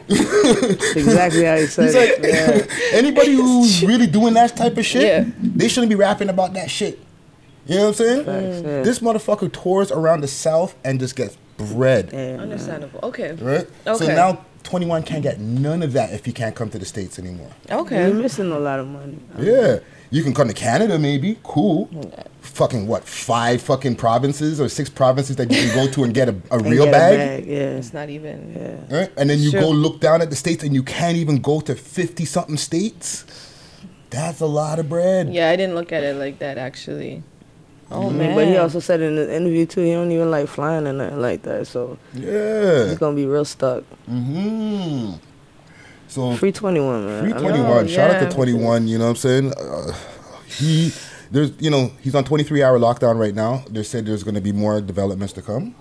exactly 0.08 1.44
how 1.46 1.56
he 1.58 1.66
said 1.68 1.86
He's 1.86 1.96
it. 1.96 2.22
like, 2.22 2.32
Yeah. 2.32 2.66
anybody 2.98 3.34
who's 3.34 3.84
really 3.84 4.08
doing 4.08 4.34
that 4.36 4.56
type 4.56 4.78
of 4.78 4.86
shit, 4.86 5.02
Yeah. 5.04 5.26
they 5.42 5.68
shouldn't 5.68 5.90
be 5.90 5.96
rapping 5.96 6.30
about 6.30 6.54
that 6.54 6.70
shit. 6.72 7.00
You 7.68 7.76
know 7.76 7.82
what 7.82 7.88
I'm 7.90 7.94
saying? 7.96 8.26
Facts, 8.26 8.62
yeah. 8.64 8.70
Mm. 8.82 8.84
This 8.84 9.00
motherfucker 9.00 9.52
tours 9.52 9.92
around 9.92 10.22
the 10.22 10.28
South 10.28 10.76
and 10.84 11.00
just 11.00 11.16
gets 11.16 11.38
bread, 11.58 12.10
Yeah, 12.12 12.18
man. 12.38 12.40
Understandable. 12.40 13.00
Okay. 13.04 13.34
right? 13.34 13.68
So 13.86 14.08
now 14.08 14.44
21 14.64 15.04
can't 15.04 15.22
get 15.22 15.40
none 15.40 15.84
of 15.84 15.94
that 15.94 16.12
if 16.14 16.26
he 16.26 16.32
can't 16.32 16.56
come 16.56 16.70
to 16.72 16.80
the 16.80 16.86
States 16.86 17.20
anymore. 17.20 17.52
You're 17.70 17.80
Okay. 17.82 18.12
missing 18.12 18.52
a 18.52 18.60
lot 18.60 18.80
of 18.80 18.88
money. 18.88 19.20
Yeah. 19.38 19.80
You 20.12 20.24
can 20.24 20.34
come 20.34 20.48
to 20.48 20.54
Canada, 20.54 20.98
maybe. 20.98 21.38
Cool. 21.44 21.88
Fucking 22.42 22.88
what? 22.88 23.04
Five 23.04 23.62
fucking 23.62 23.96
provinces 23.96 24.60
or 24.60 24.68
six 24.68 24.90
provinces 24.90 25.36
that 25.36 25.52
you 25.52 25.58
can 25.58 25.76
go 25.76 25.92
to 25.92 26.04
and 26.04 26.14
get 26.14 26.30
a, 26.30 26.36
a 26.52 26.58
And 26.58 26.66
real 26.66 26.86
get 26.86 26.94
a 26.96 26.98
bag. 26.98 27.46
Yeah. 27.46 27.78
It's 27.78 27.94
not 27.94 28.10
even. 28.10 28.54
Yeah. 28.90 28.98
Right? 29.02 29.12
And 29.18 29.30
then 29.30 29.40
you 29.40 29.52
Sure. 29.52 29.62
go 29.62 29.70
look 29.70 30.00
down 30.00 30.22
at 30.22 30.30
the 30.32 30.36
states 30.36 30.64
and 30.64 30.74
you 30.74 30.82
can't 30.84 31.16
even 31.18 31.42
go 31.42 31.60
to 31.62 31.76
50 31.76 32.26
something 32.26 32.58
states. 32.58 33.26
That's 34.10 34.40
a 34.42 34.48
lot 34.48 34.80
of 34.80 34.90
bread. 34.90 35.32
Yeah, 35.32 35.50
I 35.52 35.56
didn't 35.56 35.76
look 35.76 35.92
at 35.92 36.04
it 36.04 36.16
like 36.16 36.40
that 36.40 36.58
actually. 36.58 37.22
Oh 37.92 38.08
I 38.08 38.10
mean, 38.10 38.18
man. 38.18 38.36
but 38.36 38.48
he 38.48 38.58
also 38.58 38.80
said 38.80 39.02
in 39.02 39.16
the 39.16 39.34
interview 39.36 39.66
too, 39.68 39.82
he 39.82 39.92
don't 39.94 40.12
even 40.12 40.32
like 40.32 40.48
flying 40.48 40.88
and 40.88 40.98
nothing 40.98 41.22
like 41.22 41.44
that. 41.44 41.68
So 41.68 41.98
Yeah. 42.16 42.88
he's 42.88 42.98
gonna 42.98 43.16
be 43.16 43.26
real 43.28 43.46
stuck. 43.46 43.84
hmm 44.08 45.14
So 46.10 46.36
Free 46.36 46.52
twenty 46.52 46.80
one, 46.80 47.06
man. 47.06 47.24
Free 47.24 47.34
I 47.34 47.36
mean, 47.36 47.50
21. 47.52 47.88
Shout 47.88 48.12
out 48.12 48.20
to 48.30 48.36
21, 48.36 48.88
you 48.88 48.98
know 48.98 49.06
what 49.06 49.10
I'm 49.12 49.16
saying? 49.16 49.54
Uh, 49.54 49.94
he, 50.48 50.92
there's, 51.32 51.52
you 51.60 51.70
know, 51.70 51.92
he's 52.02 52.16
on 52.16 52.24
23 52.24 52.64
hour 52.64 52.80
lockdown 52.80 53.20
right 53.20 53.36
now. 53.36 53.64
They 53.70 53.84
said 53.84 54.06
there's 54.08 54.24
going 54.24 54.34
to 54.36 54.42
be 54.42 54.52
more 54.52 54.82
developments 54.82 55.34
to 55.34 55.42
come. 55.44 55.76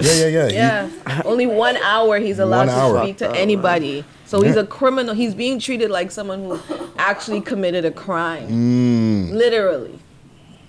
Yeah, 0.00 0.12
yeah, 0.14 0.26
yeah. 0.26 0.48
He- 0.48 0.54
Yeah. 0.56 1.22
Only 1.24 1.46
one 1.46 1.76
hour 1.78 2.18
he's 2.18 2.38
allowed 2.40 2.66
One 2.66 2.70
hour. 2.70 2.94
to 2.98 3.02
speak 3.04 3.18
to 3.18 3.30
anybody. 3.36 4.04
So 4.26 4.42
he's 4.42 4.56
a 4.56 4.66
criminal. 4.66 5.14
He's 5.14 5.34
being 5.34 5.60
treated 5.60 5.90
like 5.90 6.10
someone 6.10 6.42
who 6.42 6.58
actually 6.98 7.40
committed 7.40 7.84
a 7.84 7.92
crime. 7.92 8.48
Mm, 8.48 9.32
Literally. 9.32 9.96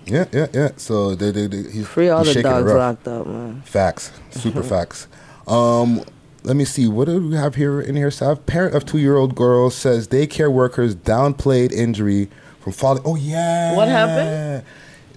yeah, 0.06 0.26
yeah, 0.32 0.48
yeah. 0.54 0.70
So 0.78 1.16
they, 1.16 1.32
they, 1.32 1.48
they, 1.48 1.70
he's 1.72 1.88
free 1.88 2.10
all 2.10 2.24
he's 2.24 2.36
the 2.36 2.44
dogs 2.44 2.72
locked 2.72 3.08
up, 3.08 3.26
man. 3.26 3.64
Facts, 3.66 4.12
super 4.30 4.62
facts. 4.74 5.08
Um, 5.48 6.04
let 6.48 6.56
me 6.56 6.64
see. 6.64 6.88
What 6.88 7.06
do 7.06 7.30
we 7.30 7.36
have 7.36 7.56
here 7.56 7.82
in 7.82 7.98
here? 7.98 8.10
Sav? 8.10 8.46
Parent 8.46 8.74
of 8.74 8.86
two-year-old 8.86 9.36
girl 9.36 9.70
says 9.70 10.08
daycare 10.08 10.52
workers 10.52 10.96
downplayed 10.96 11.74
injury 11.74 12.30
from 12.62 12.72
falling. 12.72 13.04
Oh 13.06 13.16
yeah. 13.16 13.76
What 13.76 13.90
happened? 13.90 14.66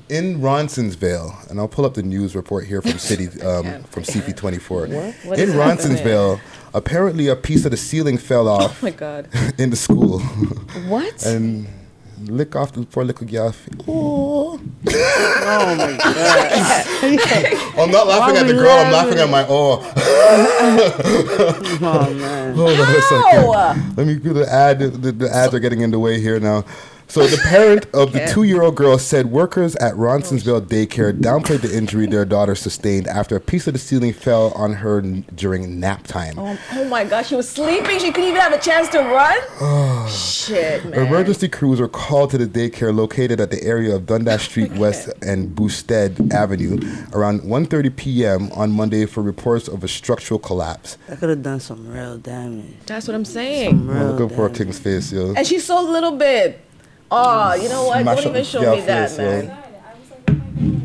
In 0.09 0.41
Roncesvalles, 0.41 1.49
and 1.49 1.61
I'll 1.61 1.69
pull 1.69 1.85
up 1.87 1.95
the 1.95 2.03
news 2.03 2.35
report 2.35 2.67
here 2.67 2.83
from 2.83 2.99
City 2.99 3.27
um, 3.43 3.85
from 3.85 4.03
CP24. 4.03 5.25
What 5.25 5.39
in 5.39 5.51
is? 5.51 5.55
Roncesvalles, 5.55 6.41
apparently 6.75 7.29
a 7.29 7.37
piece 7.37 7.65
of 7.65 7.71
the 7.71 7.77
ceiling 7.77 8.19
fell 8.19 8.49
off. 8.49 8.63
Oh 8.63 8.65
off 8.65 8.83
my 8.87 8.91
god. 8.91 9.29
in 9.59 9.71
the 9.71 9.77
school, 9.77 10.19
What? 10.89 11.25
and 11.27 11.69
lick 12.27 12.55
off 12.57 12.73
the 12.73 12.85
poor 12.87 13.05
little 13.05 13.27
girl. 13.27 13.55
Oh. 13.89 14.61
Oh 14.93 15.75
my 15.77 15.97
god. 15.97 16.53
I'm 17.79 17.91
not 17.91 18.07
laughing 18.07 18.35
Why 18.35 18.41
at 18.41 18.47
the 18.47 18.53
we 18.55 18.59
girl. 18.59 18.71
I'm 18.71 18.93
laughing 18.93 19.19
laughing? 19.19 19.19
at 19.19 19.31
my 19.31 19.47
oh. 19.49 19.93
oh 21.83 22.15
man. 22.15 22.55
Hold 22.55 22.81
on 22.81 22.89
a 22.89 23.03
second. 23.03 23.97
Let 23.97 24.07
me 24.07 24.15
do 24.17 24.33
the 24.33 24.51
ad. 24.51 24.79
The, 24.81 25.13
the 25.13 25.31
ads 25.35 25.55
are 25.55 25.61
getting 25.61 25.81
in 25.81 25.91
the 25.91 25.99
way 25.99 26.21
here 26.21 26.39
now. 26.41 26.65
So 27.11 27.27
the 27.27 27.39
parent 27.39 27.87
of 27.93 28.13
the 28.13 28.25
two-year-old 28.33 28.77
girl 28.77 28.97
said 28.97 29.27
workers 29.27 29.75
at 29.77 29.97
Roncesvalles 29.97 30.63
oh, 30.63 30.65
daycare 30.65 31.13
downplayed 31.13 31.63
the 31.63 31.77
injury 31.77 32.07
their 32.07 32.25
daughter 32.25 32.55
sustained 32.55 33.09
after 33.09 33.35
a 33.35 33.41
piece 33.41 33.67
of 33.67 33.73
the 33.73 33.81
ceiling 33.81 34.13
fell 34.13 34.53
on 34.53 34.75
her 34.75 34.99
n- 35.01 35.25
during 35.35 35.81
nap 35.81 36.07
time. 36.07 36.39
Oh, 36.39 36.57
oh 36.73 36.85
my 36.85 37.05
gosh, 37.05 37.29
she 37.29 37.35
was 37.35 37.49
sleeping. 37.49 37.99
She 37.99 38.13
couldn't 38.13 38.31
even 38.31 38.41
have 38.41 38.53
a 38.53 38.61
chance 38.61 38.89
to 38.91 38.99
run. 39.01 40.09
Shit, 40.09 40.85
man. 40.85 41.07
Emergency 41.07 41.49
crews 41.49 41.81
were 41.81 41.89
called 41.89 42.31
to 42.31 42.39
the 42.39 42.47
daycare 42.47 42.95
located 42.95 43.41
at 43.41 43.51
the 43.51 43.61
area 43.65 43.95
of 43.97 44.07
Dundas 44.07 44.43
Street 44.51 44.71
West 44.75 45.09
and 45.21 45.49
Boustead 45.57 46.33
Avenue 46.33 46.79
around 47.13 47.41
1:30 47.41 47.97
p.m. 47.97 48.53
on 48.53 48.71
Monday 48.71 49.05
for 49.07 49.21
reports 49.23 49.67
of 49.67 49.83
a 49.83 49.89
structural 49.89 50.39
collapse. 50.39 50.97
That 51.09 51.19
could 51.19 51.31
have 51.31 51.43
done 51.43 51.59
some 51.59 51.89
real 51.93 52.19
damage. 52.19 52.67
That's 52.87 53.09
what 53.09 53.17
I'm 53.17 53.25
saying. 53.25 53.71
Some 53.71 53.91
Oh, 53.91 53.95
real 53.95 54.13
look 54.13 54.31
at 54.31 54.37
poor. 54.37 54.49
King's 54.51 54.79
face, 54.79 55.13
yo. 55.13 55.35
And 55.35 55.45
she's 55.45 55.65
so 55.65 55.83
little 55.83 56.13
bit. 56.17 56.61
Oh, 57.11 57.55
you 57.55 57.69
know 57.69 57.85
what? 57.87 58.03
Smash 58.03 58.17
Don't 58.23 58.27
even 58.29 58.45
show 58.45 58.75
me 58.75 58.81
that, 58.83 59.09
face, 59.11 59.19
man. 59.19 59.70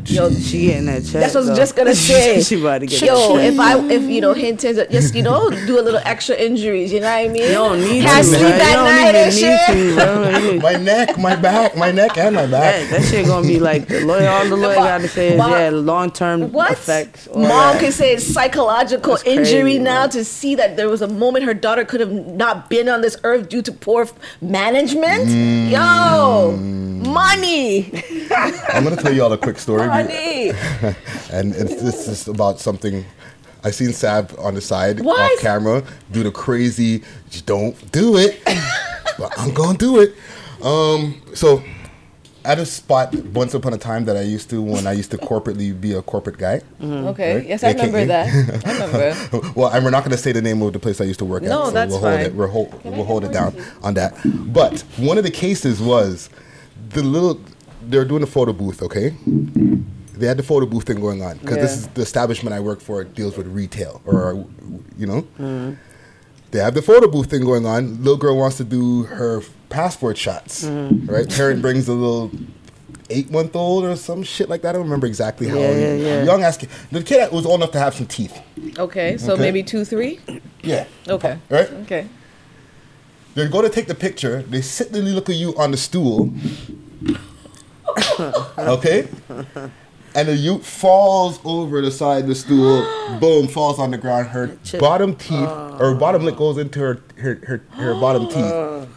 Yo, 0.06 0.30
She 0.30 0.66
getting 0.68 0.86
that 0.86 1.02
check. 1.04 1.20
That's 1.20 1.34
what 1.34 1.44
I 1.44 1.48
was 1.50 1.58
just 1.58 1.76
gonna 1.76 1.94
say. 1.94 2.40
she 2.40 2.58
about 2.58 2.78
to 2.78 2.86
get 2.86 3.02
Yo, 3.02 3.36
that 3.36 3.44
if 3.52 3.60
I, 3.60 3.78
if 3.90 4.02
you 4.04 4.22
know, 4.22 4.32
hint 4.32 4.64
is 4.64 4.80
just 4.90 5.14
you 5.14 5.22
know, 5.22 5.50
do 5.50 5.78
a 5.78 5.82
little 5.82 6.00
extra 6.04 6.34
injuries. 6.34 6.92
You 6.92 7.00
know 7.00 7.08
what 7.08 7.24
I 7.26 7.28
mean? 7.28 7.42
You 7.42 7.48
don't 7.52 7.80
need 7.80 8.02
Can't 8.02 8.24
to, 8.24 8.30
sleep 8.30 8.40
man. 8.42 8.58
that 8.58 8.70
you 8.70 8.74
don't 8.74 8.84
night 8.84 9.14
and 9.14 9.34
shit. 9.34 10.54
need 10.54 10.60
to, 10.60 10.60
My 10.62 10.72
neck, 10.76 11.18
my 11.18 11.36
back, 11.36 11.76
my 11.76 11.90
neck 11.90 12.16
and 12.16 12.34
my 12.36 12.46
back. 12.46 12.88
That, 12.88 13.00
that 13.00 13.04
shit 13.10 13.26
gonna 13.26 13.46
be 13.46 13.58
like 13.60 13.86
the 13.88 14.00
lawyer. 14.00 14.28
All 14.28 14.48
the 14.48 14.56
lawyer 14.56 14.76
got 14.76 15.02
to 15.02 15.08
say 15.08 15.32
is 15.34 15.38
but- 15.38 15.50
yeah, 15.50 15.68
long 15.70 16.10
term 16.10 16.52
What? 16.52 16.72
effects. 16.72 17.26
all 17.26 17.42
Mom 17.42 17.48
that. 17.74 17.80
can 17.80 17.92
say 17.92 18.14
it's 18.14 18.24
psychological 18.26 19.14
That's 19.16 19.24
injury 19.26 19.62
crazy, 19.62 19.78
now 19.80 20.00
man. 20.02 20.10
to 20.10 20.24
see 20.24 20.54
that 20.54 20.76
there 20.78 20.88
was 20.88 21.02
a 21.02 21.08
moment 21.08 21.44
her 21.44 21.52
daughter 21.54 21.84
could 21.84 22.00
have 22.00 22.12
not 22.12 22.70
been 22.70 22.88
on 22.88 23.02
this 23.02 23.16
earth 23.24 23.48
due 23.50 23.60
to 23.62 23.72
poor 23.72 24.08
management. 24.40 25.28
Mm. 25.28 25.70
Yo, 25.70 26.56
money, 27.10 27.90
I'm 28.72 28.84
gonna 28.84 28.96
tell 28.96 29.12
you 29.12 29.22
all 29.22 29.32
a 29.32 29.38
quick 29.38 29.58
story. 29.66 29.86
money. 29.88 30.50
and 31.32 31.54
it's, 31.54 31.82
this 31.82 32.08
is 32.08 32.28
about 32.28 32.60
something 32.60 33.04
I 33.64 33.70
seen 33.72 33.92
Sab 33.92 34.32
on 34.38 34.54
the 34.54 34.60
side 34.60 35.00
What? 35.00 35.20
off 35.20 35.40
camera 35.40 35.82
do 36.12 36.22
the 36.22 36.30
crazy. 36.30 37.02
Just 37.30 37.46
don't 37.46 37.74
do 37.90 38.16
it, 38.16 38.40
but 39.18 39.36
I'm 39.38 39.52
gonna 39.52 39.76
do 39.76 39.98
it. 40.00 40.14
Um, 40.62 41.20
so 41.34 41.62
at 42.44 42.60
a 42.60 42.64
spot 42.64 43.12
once 43.34 43.54
upon 43.54 43.74
a 43.74 43.78
time 43.78 44.04
that 44.04 44.16
I 44.16 44.22
used 44.22 44.48
to 44.50 44.62
when 44.62 44.86
I 44.86 44.92
used 44.92 45.10
to 45.10 45.18
corporately 45.18 45.78
be 45.78 45.94
a 45.94 46.02
corporate 46.02 46.38
guy. 46.38 46.60
Okay. 46.80 47.36
Right? 47.38 47.46
Yes, 47.48 47.64
I 47.64 47.72
remember 47.72 48.04
that. 48.04 48.28
I 48.64 48.72
remember. 48.86 49.50
well, 49.56 49.70
and 49.70 49.84
we're 49.84 49.90
not 49.90 50.04
going 50.04 50.12
to 50.12 50.22
say 50.22 50.30
the 50.30 50.40
name 50.42 50.62
of 50.62 50.72
the 50.72 50.78
place 50.78 51.00
I 51.00 51.04
used 51.04 51.18
to 51.18 51.24
work 51.24 51.42
at. 51.42 51.48
No, 51.48 51.64
so 51.64 51.70
that's 51.72 51.90
we'll 51.90 52.00
hold 52.00 52.14
fine. 52.14 52.26
it. 52.26 52.34
We'll 52.34 52.48
hold, 52.48 52.84
we'll 52.84 53.04
hold 53.04 53.24
it 53.24 53.32
down 53.32 53.56
on 53.82 53.94
that. 53.94 54.14
But 54.24 54.80
one 54.96 55.18
of 55.18 55.24
the 55.24 55.30
cases 55.32 55.82
was 55.82 56.30
the 56.90 57.02
little. 57.02 57.40
They 57.88 57.98
were 57.98 58.04
doing 58.04 58.22
a 58.22 58.26
photo 58.26 58.52
booth. 58.52 58.82
Okay. 58.82 59.14
They 60.12 60.26
had 60.26 60.38
the 60.38 60.42
photo 60.42 60.66
booth 60.66 60.84
thing 60.84 61.00
going 61.00 61.22
on 61.22 61.38
because 61.38 61.56
this 61.58 61.72
is 61.72 61.88
the 61.88 62.02
establishment 62.02 62.54
I 62.54 62.60
work 62.60 62.80
for 62.80 63.04
deals 63.04 63.36
with 63.36 63.46
retail 63.48 64.00
or 64.06 64.34
mm-hmm. 64.34 65.00
you 65.00 65.06
know. 65.06 65.22
Mm-hmm. 65.38 65.74
They 66.52 66.60
have 66.60 66.74
the 66.74 66.82
photo 66.82 67.08
booth 67.08 67.28
thing 67.30 67.42
going 67.42 67.66
on. 67.66 67.98
Little 67.98 68.16
girl 68.16 68.36
wants 68.36 68.56
to 68.58 68.64
do 68.64 69.02
her 69.04 69.42
passport 69.68 70.16
shots. 70.16 70.64
Mm-hmm. 70.64 71.12
Right. 71.12 71.28
Parent 71.28 71.60
brings 71.60 71.86
a 71.88 71.92
little 71.92 72.30
eight 73.10 73.30
month 73.30 73.54
old 73.54 73.84
or 73.84 73.94
some 73.96 74.22
shit 74.22 74.48
like 74.48 74.62
that. 74.62 74.70
I 74.70 74.72
don't 74.72 74.82
remember 74.82 75.06
exactly 75.06 75.48
how 75.48 75.58
Yeah, 75.58 75.72
yeah, 75.72 75.94
yeah. 75.94 76.22
young 76.24 76.42
asking. 76.42 76.70
The 76.90 77.02
kid 77.02 77.30
was 77.30 77.46
old 77.46 77.60
enough 77.60 77.72
to 77.72 77.78
have 77.78 77.94
some 77.94 78.06
teeth. 78.06 78.40
Okay, 78.78 79.18
so 79.18 79.34
Okay. 79.34 79.42
maybe 79.42 79.62
two, 79.62 79.84
three. 79.84 80.20
Yeah. 80.62 80.86
Okay. 81.08 81.38
Right? 81.50 81.70
Okay. 81.82 82.08
They 83.34 83.46
go 83.48 83.60
to 83.60 83.68
take 83.68 83.86
the 83.86 83.94
picture. 83.94 84.42
They 84.42 84.62
sit 84.62 84.92
the 84.92 85.02
look 85.02 85.28
at 85.28 85.36
you 85.36 85.54
on 85.56 85.70
the 85.70 85.76
stool. 85.76 86.32
okay? 88.58 89.08
And 90.14 90.28
the 90.28 90.34
youth 90.34 90.66
falls 90.66 91.38
over 91.44 91.82
the 91.82 91.90
side 91.90 92.22
of 92.22 92.28
the 92.28 92.34
stool, 92.34 92.80
boom, 93.20 93.48
falls 93.48 93.78
on 93.78 93.90
the 93.90 93.98
ground. 93.98 94.28
Her 94.28 94.58
bottom 94.78 95.14
teeth, 95.14 95.32
oh. 95.32 95.76
or 95.78 95.94
bottom 95.94 96.24
lip 96.24 96.36
goes 96.36 96.56
into 96.58 96.80
her, 96.80 97.02
her, 97.16 97.34
her, 97.46 97.58
her 97.72 97.94
bottom 97.94 98.28
teeth 98.28 98.88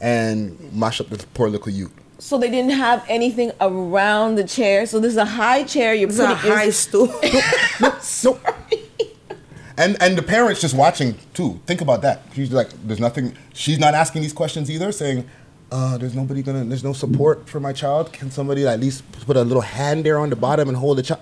and 0.00 0.72
mash 0.72 1.00
up 1.00 1.08
this 1.08 1.24
poor 1.34 1.48
little 1.48 1.72
youth. 1.72 1.92
So 2.18 2.36
they 2.36 2.50
didn't 2.50 2.72
have 2.72 3.04
anything 3.08 3.52
around 3.60 4.34
the 4.34 4.44
chair. 4.44 4.86
So 4.86 4.98
this 4.98 5.12
is 5.12 5.16
a 5.16 5.24
high 5.24 5.62
chair. 5.62 5.94
You're 5.94 6.08
It's 6.08 6.18
a 6.18 6.34
putting 6.34 6.50
high 6.50 6.70
stool. 6.70 7.12
Nope. 8.24 8.40
And 9.78 9.96
and 10.02 10.18
the 10.18 10.24
parents 10.24 10.60
just 10.60 10.74
watching 10.74 11.14
too. 11.34 11.60
Think 11.64 11.80
about 11.80 12.02
that. 12.02 12.22
She's 12.34 12.50
like, 12.50 12.68
there's 12.84 12.98
nothing. 12.98 13.36
She's 13.54 13.78
not 13.78 13.94
asking 13.94 14.22
these 14.22 14.32
questions 14.32 14.68
either. 14.72 14.90
Saying, 14.90 15.24
uh, 15.70 15.98
there's 15.98 16.14
nobody 16.14 16.42
gonna. 16.42 16.64
There's 16.64 16.84
no 16.84 16.92
support 16.92 17.48
for 17.48 17.60
my 17.60 17.72
child. 17.72 18.12
Can 18.12 18.30
somebody 18.30 18.66
at 18.66 18.80
least 18.80 19.10
put 19.26 19.36
a 19.36 19.42
little 19.42 19.62
hand 19.62 20.04
there 20.04 20.18
on 20.18 20.30
the 20.30 20.36
bottom 20.36 20.68
and 20.68 20.76
hold 20.76 20.98
the 20.98 21.02
child? 21.02 21.20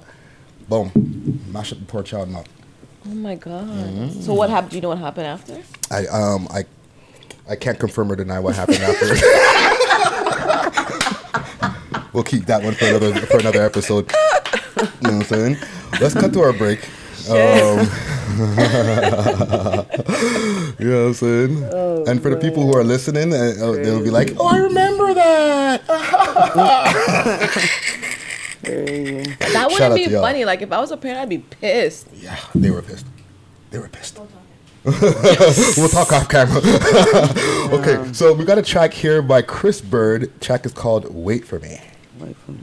Boom, 0.69 1.41
mash 1.53 1.73
up 1.73 1.79
the 1.79 1.85
poor 1.85 2.03
child 2.03 2.29
mouth. 2.29 2.49
Oh 3.07 3.15
my 3.15 3.35
god. 3.35 3.67
Mm-hmm. 3.67 4.21
So 4.21 4.35
what 4.35 4.51
happened? 4.51 4.71
Do 4.71 4.77
you 4.77 4.83
know 4.83 4.89
what 4.91 4.99
happened 4.99 5.27
after? 5.27 5.63
I 5.91 6.07
um 6.07 6.49
I 6.51 6.65
I 7.49 7.57
can't 7.57 7.79
confirm 7.79 8.11
or 8.11 8.17
deny 8.17 8.41
what 8.41 8.57
happened 8.57 8.83
after. 8.83 9.07
we'll 12.13 12.25
keep 12.25 12.47
that 12.47 12.63
one 12.63 12.75
for 12.75 12.87
another 12.87 13.15
for 13.27 13.39
another 13.39 13.63
episode. 13.63 14.11
You 14.77 14.83
know 14.83 14.91
what 15.01 15.13
I'm 15.13 15.23
saying? 15.23 15.57
Let's 16.01 16.15
cut 16.15 16.33
to 16.33 16.41
our 16.41 16.53
break. 16.53 16.81
Um, 17.29 17.89
you 20.79 20.91
know 20.91 21.03
what 21.03 21.09
I'm 21.09 21.15
saying? 21.15 21.65
and 22.09 22.23
for 22.23 22.31
the 22.31 22.39
people 22.41 22.63
who 22.63 22.77
are 22.77 22.85
listening, 22.85 23.33
uh, 23.33 23.37
uh, 23.37 23.73
they'll 23.73 24.03
be 24.03 24.11
like, 24.11 24.33
"Oh, 24.39 24.47
I 24.47 24.59
remember 24.59 25.15
that." 25.15 25.83
That 28.67 29.69
wouldn't 29.71 29.95
be 29.95 30.09
funny. 30.09 30.45
Like 30.45 30.63
if 30.63 30.73
I 30.73 30.81
was 30.81 30.91
a 30.91 30.97
parent, 30.97 31.21
I'd 31.21 31.29
be 31.29 31.39
pissed. 31.39 32.09
Yeah, 32.13 32.37
they 32.55 32.71
were 32.71 32.83
pissed. 32.83 33.07
They 33.71 33.79
were 33.79 33.89
pissed. 33.89 34.19
we'll 34.85 35.89
talk 35.89 36.13
off 36.13 36.29
camera. 36.29 36.61
okay, 37.79 38.13
so 38.13 38.33
we 38.33 38.45
got 38.45 38.59
a 38.59 38.63
track 38.63 38.93
here 38.93 39.23
by 39.23 39.43
Chris 39.43 39.81
Bird. 39.81 40.41
Track 40.41 40.67
is 40.67 40.73
called 40.73 41.15
"Wait 41.15 41.47
for 41.47 41.61
Me." 41.61 41.81
Wait 42.19 42.37
for 42.37 42.53
me. 42.53 42.59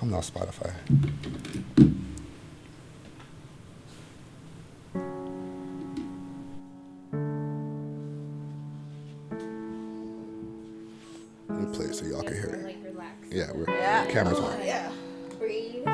Come 0.00 0.12
now, 0.12 0.20
Spotify. 0.20 0.72
Let 11.50 11.60
me 11.60 11.76
play 11.76 11.84
it 11.84 11.94
so 11.94 12.06
y'all 12.06 12.22
can 12.22 12.32
hear 12.32 12.46
it. 12.46 12.76
Yeah, 13.30 13.52
we're 13.54 13.66
cameras 14.06 14.38
on. 14.38 14.58
Yeah. 14.64 14.90
Breathe. 15.38 15.84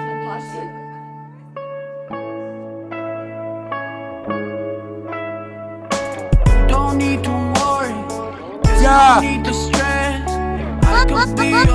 Don't 6.69 6.97
need 6.97 7.25
to 7.25 7.31
worry. 7.59 7.91
Yeah. 8.81 10.26
Don't 11.09 11.37
need 11.37 11.67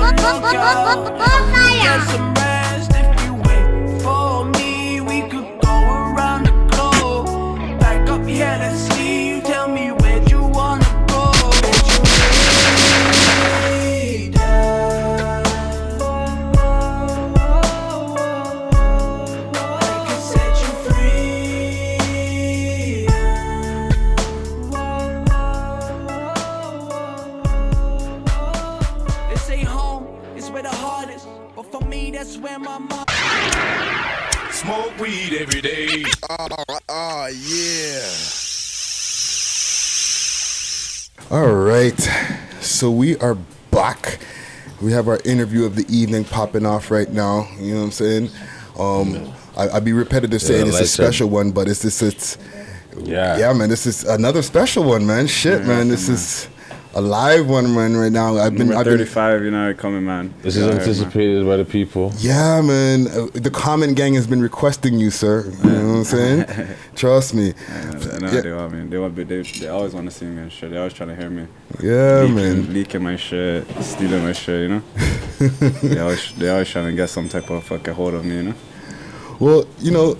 are 43.22 43.36
back. 43.70 44.18
We 44.80 44.92
have 44.92 45.08
our 45.08 45.20
interview 45.24 45.64
of 45.64 45.76
the 45.76 45.86
evening 45.88 46.24
popping 46.24 46.66
off 46.66 46.90
right 46.90 47.10
now. 47.10 47.48
You 47.58 47.74
know 47.74 47.80
what 47.80 47.86
I'm 47.86 47.90
saying? 47.92 48.30
Um, 48.78 49.32
I, 49.56 49.68
I'd 49.76 49.84
be 49.84 49.92
repetitive 49.92 50.42
saying 50.42 50.66
it's 50.66 50.80
a 50.80 50.86
special 50.86 51.28
one, 51.28 51.52
but 51.52 51.68
it's 51.68 51.82
this 51.82 52.02
it's 52.02 52.36
Yeah. 52.98 53.38
yeah, 53.38 53.52
man. 53.52 53.68
This 53.68 53.86
is 53.86 54.04
another 54.04 54.42
special 54.42 54.84
one, 54.84 55.06
man. 55.06 55.26
Shit, 55.26 55.64
man. 55.66 55.88
This 55.88 56.08
is 56.08 56.48
a 56.94 57.00
live 57.00 57.48
one, 57.48 57.74
man. 57.74 57.96
Right 57.96 58.12
now, 58.12 58.36
I've 58.36 58.52
been, 58.52 58.68
Number 58.68 58.76
I've 58.76 58.84
been 58.84 58.98
35, 58.98 59.44
you 59.44 59.50
know, 59.50 59.72
coming, 59.74 60.04
man. 60.04 60.34
This 60.42 60.56
is 60.56 60.62
Yeah, 60.62 60.68
man. 60.70 60.78
anticipated 60.80 61.46
by 61.46 61.56
the 61.56 61.64
people. 61.64 62.12
Yeah, 62.18 62.60
man. 62.60 63.06
Uh, 63.08 63.26
the 63.32 63.50
Comment 63.50 63.96
Gang 63.96 64.14
has 64.14 64.26
been 64.26 64.42
requesting 64.42 64.98
you, 64.98 65.10
sir. 65.10 65.44
You 65.64 65.70
know 65.70 65.88
what 65.88 65.96
I'm 65.98 66.04
saying? 66.04 66.44
Trust 66.94 67.34
me. 67.34 67.54
I 67.68 68.18
know 68.18 68.30
Yeah. 68.30 68.40
they 68.42 68.52
want 68.52 68.72
me. 68.72 68.86
They 68.88 68.98
want, 68.98 69.16
they, 69.16 69.24
they 69.24 69.68
always 69.68 69.94
want 69.94 70.10
to 70.10 70.14
see 70.16 70.26
me 70.26 70.42
and 70.42 70.52
shit. 70.52 70.70
They 70.70 70.76
always 70.76 70.92
trying 70.92 71.10
to 71.10 71.16
hear 71.16 71.30
me. 71.30 71.46
Yeah, 71.80 72.20
leaking, 72.22 72.34
man. 72.36 72.72
Leaking 72.74 73.02
my 73.02 73.16
shit, 73.16 73.66
stealing 73.82 74.22
my 74.22 74.32
shit, 74.32 74.62
you 74.62 74.68
know. 74.68 74.82
they 75.82 75.98
always, 75.98 76.32
they 76.34 76.48
always 76.50 76.68
trying 76.68 76.86
to 76.86 76.92
get 76.92 77.08
some 77.08 77.28
type 77.28 77.48
of 77.50 77.64
fucking 77.64 77.94
hold 77.94 78.14
of 78.14 78.24
me, 78.24 78.36
you 78.36 78.42
know. 78.42 78.54
Well, 79.40 79.66
you 79.80 79.90
know, 79.90 80.18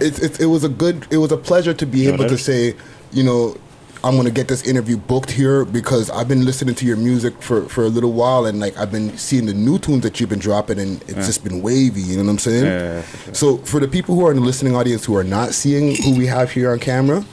it, 0.00 0.22
it, 0.22 0.40
it 0.40 0.46
was 0.46 0.64
a 0.64 0.68
good, 0.68 1.06
it 1.10 1.16
was 1.18 1.32
a 1.32 1.36
pleasure 1.38 1.72
to 1.72 1.86
be 1.86 2.04
Sure 2.04 2.14
able 2.14 2.26
to 2.28 2.36
say, 2.36 2.74
you 3.12 3.22
know, 3.22 3.56
I'm 4.04 4.16
gonna 4.16 4.30
get 4.30 4.46
this 4.48 4.62
interview 4.66 4.96
booked 4.96 5.30
here 5.30 5.64
because 5.64 6.08
I've 6.10 6.28
been 6.28 6.44
listening 6.44 6.74
to 6.76 6.86
your 6.86 6.96
music 6.96 7.40
for, 7.42 7.62
for 7.68 7.84
a 7.84 7.88
little 7.88 8.12
while 8.12 8.46
and 8.46 8.60
like 8.60 8.76
I've 8.78 8.92
been 8.92 9.16
seeing 9.18 9.46
the 9.46 9.54
new 9.54 9.78
tunes 9.78 10.02
that 10.02 10.20
you've 10.20 10.28
been 10.30 10.38
dropping 10.38 10.78
and 10.78 11.02
it's 11.02 11.10
Yeah. 11.14 11.26
just 11.26 11.42
been 11.42 11.60
wavy. 11.62 12.00
You 12.02 12.16
know 12.18 12.22
what 12.24 12.30
I'm 12.30 12.38
saying? 12.38 12.64
Yeah, 12.64 12.78
yeah, 12.78 12.94
yeah, 12.94 13.02
sure. 13.24 13.34
So 13.34 13.56
for 13.58 13.80
the 13.80 13.88
people 13.88 14.14
who 14.14 14.24
are 14.26 14.30
in 14.30 14.36
the 14.38 14.44
listening 14.44 14.76
audience 14.76 15.04
who 15.04 15.16
are 15.16 15.24
not 15.24 15.52
seeing 15.52 15.96
who 16.02 16.16
we 16.16 16.26
have 16.26 16.52
here 16.52 16.70
on 16.70 16.78
camera, 16.78 17.24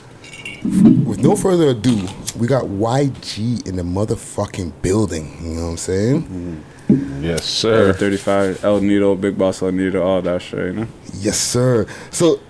with 0.64 1.18
no 1.18 1.36
further 1.36 1.68
ado, 1.68 2.08
we 2.36 2.48
got 2.48 2.64
YG 2.64 3.64
in 3.68 3.76
the 3.76 3.82
motherfucking 3.82 4.72
building. 4.82 5.36
You 5.40 5.54
know 5.54 5.62
what 5.64 5.68
I'm 5.70 5.76
saying? 5.76 6.22
Mm-hmm. 6.22 7.24
Yes, 7.24 7.44
Sir. 7.44 7.92
35, 7.92 8.64
El 8.64 8.80
Nito, 8.80 9.14
Big 9.14 9.38
Boss 9.38 9.62
El 9.62 9.72
Nito, 9.72 10.02
all 10.02 10.22
that 10.22 10.42
shit, 10.42 10.66
you 10.66 10.72
know. 10.80 10.86
Yes, 11.14 11.36
sir. 11.38 11.86
So 12.10 12.40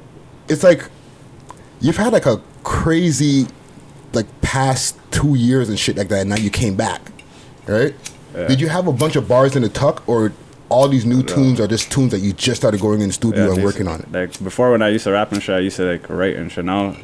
it's 0.48 0.62
like 0.62 0.88
you've 1.80 1.96
had 1.96 2.12
like 2.12 2.26
a 2.26 2.40
crazy 2.62 3.46
like 4.16 4.40
past 4.40 4.98
two 5.12 5.34
years 5.36 5.68
and 5.68 5.78
shit 5.78 5.96
like 5.96 6.08
that, 6.08 6.20
and 6.22 6.30
now 6.30 6.36
you 6.36 6.50
came 6.50 6.74
back, 6.74 7.00
right? 7.66 7.94
Yeah. 8.34 8.48
Did 8.48 8.60
you 8.60 8.68
have 8.68 8.86
a 8.86 8.92
bunch 8.92 9.16
of 9.16 9.28
bars 9.28 9.54
in 9.56 9.62
the 9.62 9.68
tuck, 9.68 10.02
or 10.08 10.32
all 10.68 10.88
these 10.88 11.04
new 11.06 11.22
tunes 11.22 11.60
are 11.60 11.68
just 11.68 11.92
tunes 11.92 12.10
that 12.10 12.18
you 12.18 12.32
just 12.32 12.60
started 12.60 12.80
going 12.80 13.00
in 13.00 13.06
the 13.08 13.12
studio 13.12 13.46
Yeah, 13.46 13.54
and 13.54 13.64
working 13.64 13.86
on? 13.88 14.00
It? 14.00 14.12
Like 14.12 14.42
before, 14.42 14.72
when 14.72 14.82
I 14.82 14.88
used 14.88 15.04
to 15.04 15.12
rap 15.12 15.30
and 15.32 15.42
shit, 15.42 15.54
I 15.54 15.60
used 15.60 15.76
to 15.76 15.84
like 15.84 16.08
write 16.10 16.36
and 16.36 16.50
shit. 16.50 16.64
Now, 16.64 16.96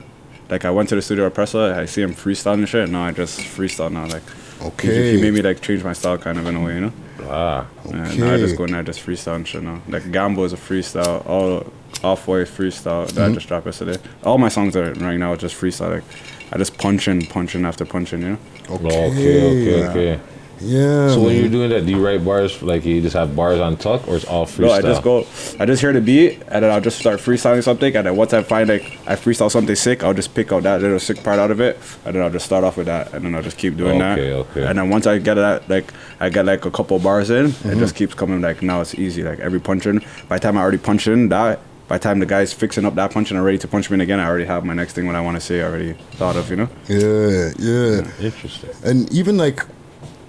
like 0.50 0.64
I 0.64 0.70
went 0.70 0.88
to 0.90 0.96
the 0.96 1.02
studio 1.02 1.24
with 1.24 1.34
Pressa, 1.34 1.72
I 1.78 1.86
see 1.86 2.02
him 2.02 2.12
freestyling 2.12 2.54
and 2.54 2.68
shit. 2.68 2.88
Now 2.90 3.04
I 3.04 3.12
just 3.12 3.38
freestyle 3.40 3.90
now. 3.92 4.06
Like, 4.06 4.22
Okay. 4.62 5.16
he, 5.16 5.20
made 5.22 5.34
me 5.34 5.42
like 5.42 5.60
change 5.60 5.82
my 5.82 5.92
style 5.92 6.18
kind 6.18 6.38
of 6.38 6.46
in 6.46 6.54
a 6.56 6.62
way, 6.64 6.74
you 6.74 6.80
know. 6.82 6.92
Ah, 7.24 7.66
Yeah, 7.88 8.14
now 8.14 8.34
I 8.34 8.36
just 8.38 8.56
go 8.56 8.64
in 8.64 8.72
there, 8.72 8.82
just 8.82 9.04
freestyle 9.04 9.36
and 9.36 9.46
shit 9.48 9.62
now. 9.62 9.80
Like 9.88 10.04
Gambo 10.04 10.44
is 10.44 10.52
a 10.52 10.56
freestyle, 10.56 11.26
all 11.28 11.66
off 12.04 12.26
white 12.28 12.46
freestyle 12.48 13.06
that 13.06 13.14
Mhm. 13.14 13.30
I 13.30 13.34
just 13.34 13.48
dropped 13.48 13.66
yesterday. 13.66 13.96
All 14.24 14.38
my 14.38 14.48
songs 14.48 14.76
are 14.76 14.92
right 14.94 15.16
now 15.18 15.34
just 15.36 15.54
freestyle. 15.60 15.90
Like 15.94 16.04
I 16.52 16.58
just 16.58 16.76
punch 16.78 17.08
in, 17.08 17.24
punch 17.26 17.54
in 17.54 17.64
after 17.64 17.84
punch 17.84 18.12
in, 18.12 18.20
you 18.22 18.28
know. 18.30 18.38
Okay, 18.70 18.86
okay, 19.10 19.78
Yeah. 19.80 19.88
okay. 19.90 20.20
Yeah. 20.64 21.08
So 21.08 21.20
when 21.22 21.34
you're 21.36 21.48
doing 21.48 21.70
that, 21.70 21.86
do 21.86 21.90
you 21.90 22.04
write 22.06 22.24
bars 22.24 22.62
like 22.62 22.84
you 22.84 23.00
just 23.00 23.16
have 23.16 23.34
bars 23.34 23.58
on 23.58 23.76
tuck, 23.76 24.06
or 24.06 24.14
it's 24.14 24.24
all 24.26 24.46
freestyle? 24.46 24.60
No, 24.60 24.70
I 24.70 24.80
just 24.82 25.02
go, 25.02 25.26
I 25.58 25.66
just 25.66 25.80
hear 25.82 25.92
the 25.92 26.00
beat, 26.00 26.40
and 26.46 26.62
then 26.62 26.70
I'll 26.70 26.80
just 26.80 27.00
start 27.00 27.18
freestyling 27.18 27.64
something, 27.64 27.96
and 27.96 28.06
then 28.06 28.14
once 28.14 28.32
I 28.32 28.44
find 28.44 28.68
like 28.68 28.84
I 29.08 29.16
freestyle 29.16 29.50
something 29.50 29.74
sick, 29.74 30.04
I'll 30.04 30.14
just 30.14 30.36
pick 30.36 30.52
out 30.52 30.62
that 30.62 30.80
little 30.80 31.00
sick 31.00 31.20
part 31.24 31.40
out 31.40 31.50
of 31.50 31.60
it, 31.60 31.80
and 32.04 32.14
then 32.14 32.22
I'll 32.22 32.30
just 32.30 32.44
start 32.46 32.62
off 32.62 32.76
with 32.76 32.86
that, 32.86 33.12
and 33.12 33.24
then 33.24 33.34
I'll 33.34 33.42
just 33.42 33.58
keep 33.58 33.76
doing 33.76 33.98
that. 33.98 34.16
Okay, 34.20 34.32
okay. 34.34 34.66
And 34.68 34.78
then 34.78 34.88
once 34.88 35.08
I 35.08 35.18
get 35.18 35.34
that, 35.34 35.68
like 35.68 35.92
I 36.20 36.28
get 36.28 36.44
like 36.44 36.64
a 36.64 36.70
couple 36.70 36.96
bars 37.00 37.30
in, 37.30 37.46
Mm-hmm. 37.48 37.70
it 37.70 37.78
just 37.78 37.96
keeps 37.96 38.14
coming. 38.14 38.40
Like 38.40 38.62
now 38.62 38.82
it's 38.82 38.94
easy. 38.94 39.24
Like 39.24 39.40
every 39.40 39.58
punching, 39.58 39.98
by 40.28 40.36
the 40.36 40.40
time 40.42 40.56
I 40.56 40.60
already 40.60 40.78
punch 40.78 41.08
in 41.08 41.28
that. 41.30 41.58
By 41.92 41.98
the 41.98 42.04
time 42.04 42.20
the 42.20 42.24
guy's 42.24 42.54
fixing 42.54 42.86
up 42.86 42.94
that 42.94 43.12
punch 43.12 43.30
and 43.30 43.38
I'm 43.38 43.44
ready 43.44 43.58
to 43.58 43.68
punch 43.68 43.90
me 43.90 43.96
in 43.96 44.00
again, 44.00 44.18
I 44.18 44.24
already 44.24 44.46
have 44.46 44.64
my 44.64 44.72
next 44.72 44.94
thing 44.94 45.06
what 45.06 45.14
I 45.14 45.20
want 45.20 45.36
to 45.36 45.42
say 45.42 45.60
I 45.60 45.64
already 45.64 45.92
thought 46.12 46.36
of, 46.36 46.48
you 46.48 46.56
know? 46.56 46.68
Yeah, 46.88 47.52
yeah. 47.58 48.10
Interesting. 48.18 48.70
And 48.82 49.12
even 49.12 49.36
like 49.36 49.60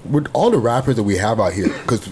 with 0.03 0.27
all 0.33 0.51
the 0.51 0.57
rappers 0.57 0.97
that 0.97 1.03
we 1.03 1.15
have 1.15 1.39
out 1.39 1.53
here, 1.53 1.69
because 1.69 2.09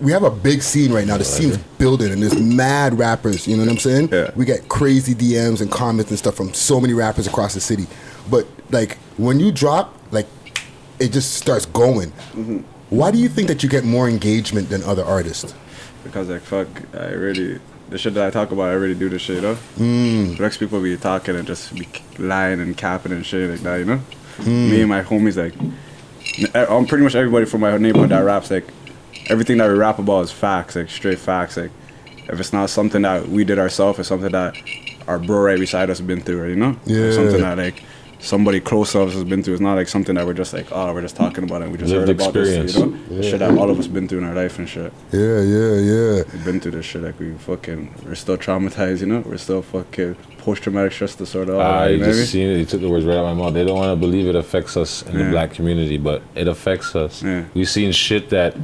we 0.00 0.10
have 0.10 0.24
a 0.24 0.32
big 0.32 0.62
scene 0.62 0.92
right 0.92 1.06
now. 1.06 1.16
The 1.16 1.22
scene's 1.22 1.58
building, 1.78 2.10
and 2.10 2.20
there's 2.20 2.36
mad 2.36 2.98
rappers. 2.98 3.46
You 3.46 3.56
know 3.56 3.62
what 3.62 3.70
I'm 3.70 3.78
saying? 3.78 4.08
Yeah. 4.10 4.32
We 4.34 4.44
get 4.44 4.68
crazy 4.68 5.14
DMs 5.14 5.60
and 5.60 5.70
comments 5.70 6.10
and 6.10 6.18
stuff 6.18 6.34
from 6.34 6.52
so 6.52 6.80
many 6.80 6.92
rappers 6.92 7.28
across 7.28 7.54
the 7.54 7.60
city. 7.60 7.86
But 8.28 8.48
like 8.72 8.98
when 9.16 9.38
you 9.38 9.52
drop, 9.52 9.94
like 10.10 10.26
it 10.98 11.12
just 11.12 11.34
starts 11.34 11.66
going. 11.66 12.10
Mm-hmm. 12.32 12.58
Why 12.90 13.12
do 13.12 13.18
you 13.18 13.28
think 13.28 13.46
that 13.46 13.62
you 13.62 13.68
get 13.68 13.84
more 13.84 14.08
engagement 14.08 14.70
than 14.70 14.82
other 14.82 15.04
artists? 15.04 15.54
because 16.02 16.28
like 16.28 16.42
fuck, 16.42 16.68
I 16.94 17.10
really 17.10 17.60
the 17.90 17.98
shit 17.98 18.14
that 18.14 18.26
I 18.26 18.30
talk 18.30 18.50
about, 18.50 18.70
I 18.70 18.72
really 18.72 18.94
do 18.94 19.08
the 19.08 19.18
shit, 19.18 19.36
you 19.36 19.42
know. 19.42 19.56
Mm. 19.76 20.58
People 20.58 20.82
be 20.82 20.96
talking 20.96 21.36
and 21.36 21.46
just 21.46 21.74
be 21.74 21.88
lying 22.18 22.60
and 22.60 22.76
capping 22.76 23.12
and 23.12 23.24
shit 23.24 23.50
like 23.50 23.60
that, 23.60 23.76
you 23.76 23.84
know. 23.84 24.00
Mm. 24.38 24.70
Me 24.70 24.80
and 24.80 24.88
my 24.88 25.02
homies 25.02 25.36
like, 25.36 25.54
I'm 26.54 26.86
pretty 26.86 27.04
much 27.04 27.14
everybody 27.14 27.46
from 27.46 27.60
my 27.60 27.76
neighborhood 27.78 28.10
that 28.10 28.20
raps 28.20 28.50
like, 28.50 28.66
everything 29.26 29.58
that 29.58 29.68
we 29.68 29.74
rap 29.74 29.98
about 29.98 30.22
is 30.22 30.32
facts, 30.32 30.76
like 30.76 30.90
straight 30.90 31.18
facts. 31.18 31.56
Like, 31.56 31.70
if 32.28 32.40
it's 32.40 32.52
not 32.52 32.70
something 32.70 33.02
that 33.02 33.28
we 33.28 33.44
did 33.44 33.58
ourselves, 33.58 33.98
it's 33.98 34.08
something 34.08 34.32
that 34.32 34.56
our 35.06 35.18
bro 35.18 35.38
right 35.38 35.58
beside 35.58 35.88
us 35.90 36.00
been 36.00 36.20
through, 36.20 36.48
you 36.48 36.56
know. 36.56 36.76
Yeah. 36.84 37.12
Something 37.12 37.40
that 37.40 37.56
like 37.56 37.82
somebody 38.18 38.60
close 38.60 38.92
to 38.92 39.02
us 39.02 39.12
has 39.14 39.24
been 39.24 39.42
through. 39.42 39.54
It's 39.54 39.60
not 39.60 39.74
like 39.74 39.88
something 39.88 40.14
that 40.14 40.26
we're 40.26 40.32
just 40.34 40.52
like, 40.52 40.66
oh, 40.72 40.92
we're 40.92 41.02
just 41.02 41.16
talking 41.16 41.44
about 41.44 41.62
it. 41.62 41.70
We 41.70 41.78
just 41.78 41.92
Lived 41.92 42.08
heard 42.08 42.16
about 42.16 42.34
experience. 42.36 42.74
this, 42.74 42.82
you 42.82 42.86
know. 42.90 42.98
Yeah. 43.10 43.22
Shit 43.30 43.38
that 43.40 43.56
all 43.58 43.70
of 43.70 43.78
us 43.78 43.86
been 43.86 44.08
through 44.08 44.18
in 44.18 44.24
our 44.24 44.34
life 44.34 44.58
and 44.58 44.68
shit. 44.68 44.92
Yeah, 45.12 45.40
yeah, 45.40 45.74
yeah. 45.74 46.22
We've 46.32 46.44
been 46.44 46.60
through 46.60 46.72
this 46.72 46.86
shit. 46.86 47.02
Like 47.02 47.18
we 47.20 47.32
fucking, 47.34 47.94
we're 48.04 48.14
still 48.14 48.36
traumatized. 48.38 49.00
You 49.00 49.06
know, 49.06 49.20
we're 49.20 49.36
still 49.38 49.62
fucking 49.62 50.16
post 50.38 50.62
traumatic 50.62 50.92
stress 50.92 51.14
disorder. 51.14 51.54
all 51.54 51.60
Ah, 51.60 51.80
that, 51.84 51.90
you 51.90 51.96
you 51.96 52.00
know 52.00 52.06
just 52.06 52.16
what 52.16 52.16
I 52.16 52.18
mean? 52.18 52.26
seen 52.26 52.48
it. 52.48 52.58
You 52.58 52.64
took 52.64 52.80
the 52.80 52.88
words 52.88 53.04
right 53.04 53.16
out 53.16 53.26
of 53.26 53.36
my 53.36 53.42
mouth. 53.44 53.54
They 53.54 53.64
don't 53.64 53.76
want 53.76 53.92
to 53.92 54.00
believe 54.06 54.26
it 54.26 54.34
affects 54.34 54.76
us 54.76 55.02
in 55.02 55.18
the 55.18 55.30
black 55.30 55.52
community, 55.52 55.98
but 55.98 56.22
it 56.34 56.48
affects 56.48 56.94
us. 56.96 57.22
Yeah. 57.22 57.44
We've 57.54 57.68
seen 57.68 57.92
shit 57.92 58.30
that 58.30 58.56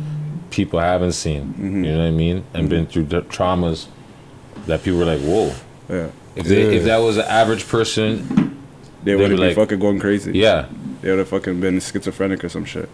people 0.50 0.78
haven't 0.80 1.12
seen. 1.12 1.44
Mm-hmm. 1.54 1.84
You 1.84 1.92
know 1.92 1.98
what 1.98 2.06
I 2.06 2.10
mean? 2.10 2.44
And 2.54 2.68
been 2.68 2.86
through 2.86 3.04
the 3.04 3.22
traumas 3.22 3.86
that 4.66 4.82
people 4.82 4.98
were 5.00 5.04
like, 5.06 5.20
"Whoa." 5.20 5.52
Yeah. 5.88 6.10
If 6.34 6.46
they, 6.46 6.76
if 6.76 6.84
that 6.84 6.98
was 6.98 7.18
an 7.18 7.26
average 7.26 7.66
person, 7.68 8.51
They 9.04 9.14
They'd 9.14 9.20
have 9.20 9.30
be 9.30 9.36
be 9.36 9.42
like- 9.42 9.56
fucking 9.56 9.78
going 9.80 9.98
crazy. 9.98 10.32
yeah, 10.38 10.66
They 11.00 11.10
would 11.10 11.18
have 11.18 11.28
fucking 11.28 11.60
been 11.60 11.80
schizophrenic 11.80 12.44
or 12.44 12.48
some 12.48 12.64
shit. 12.64 12.88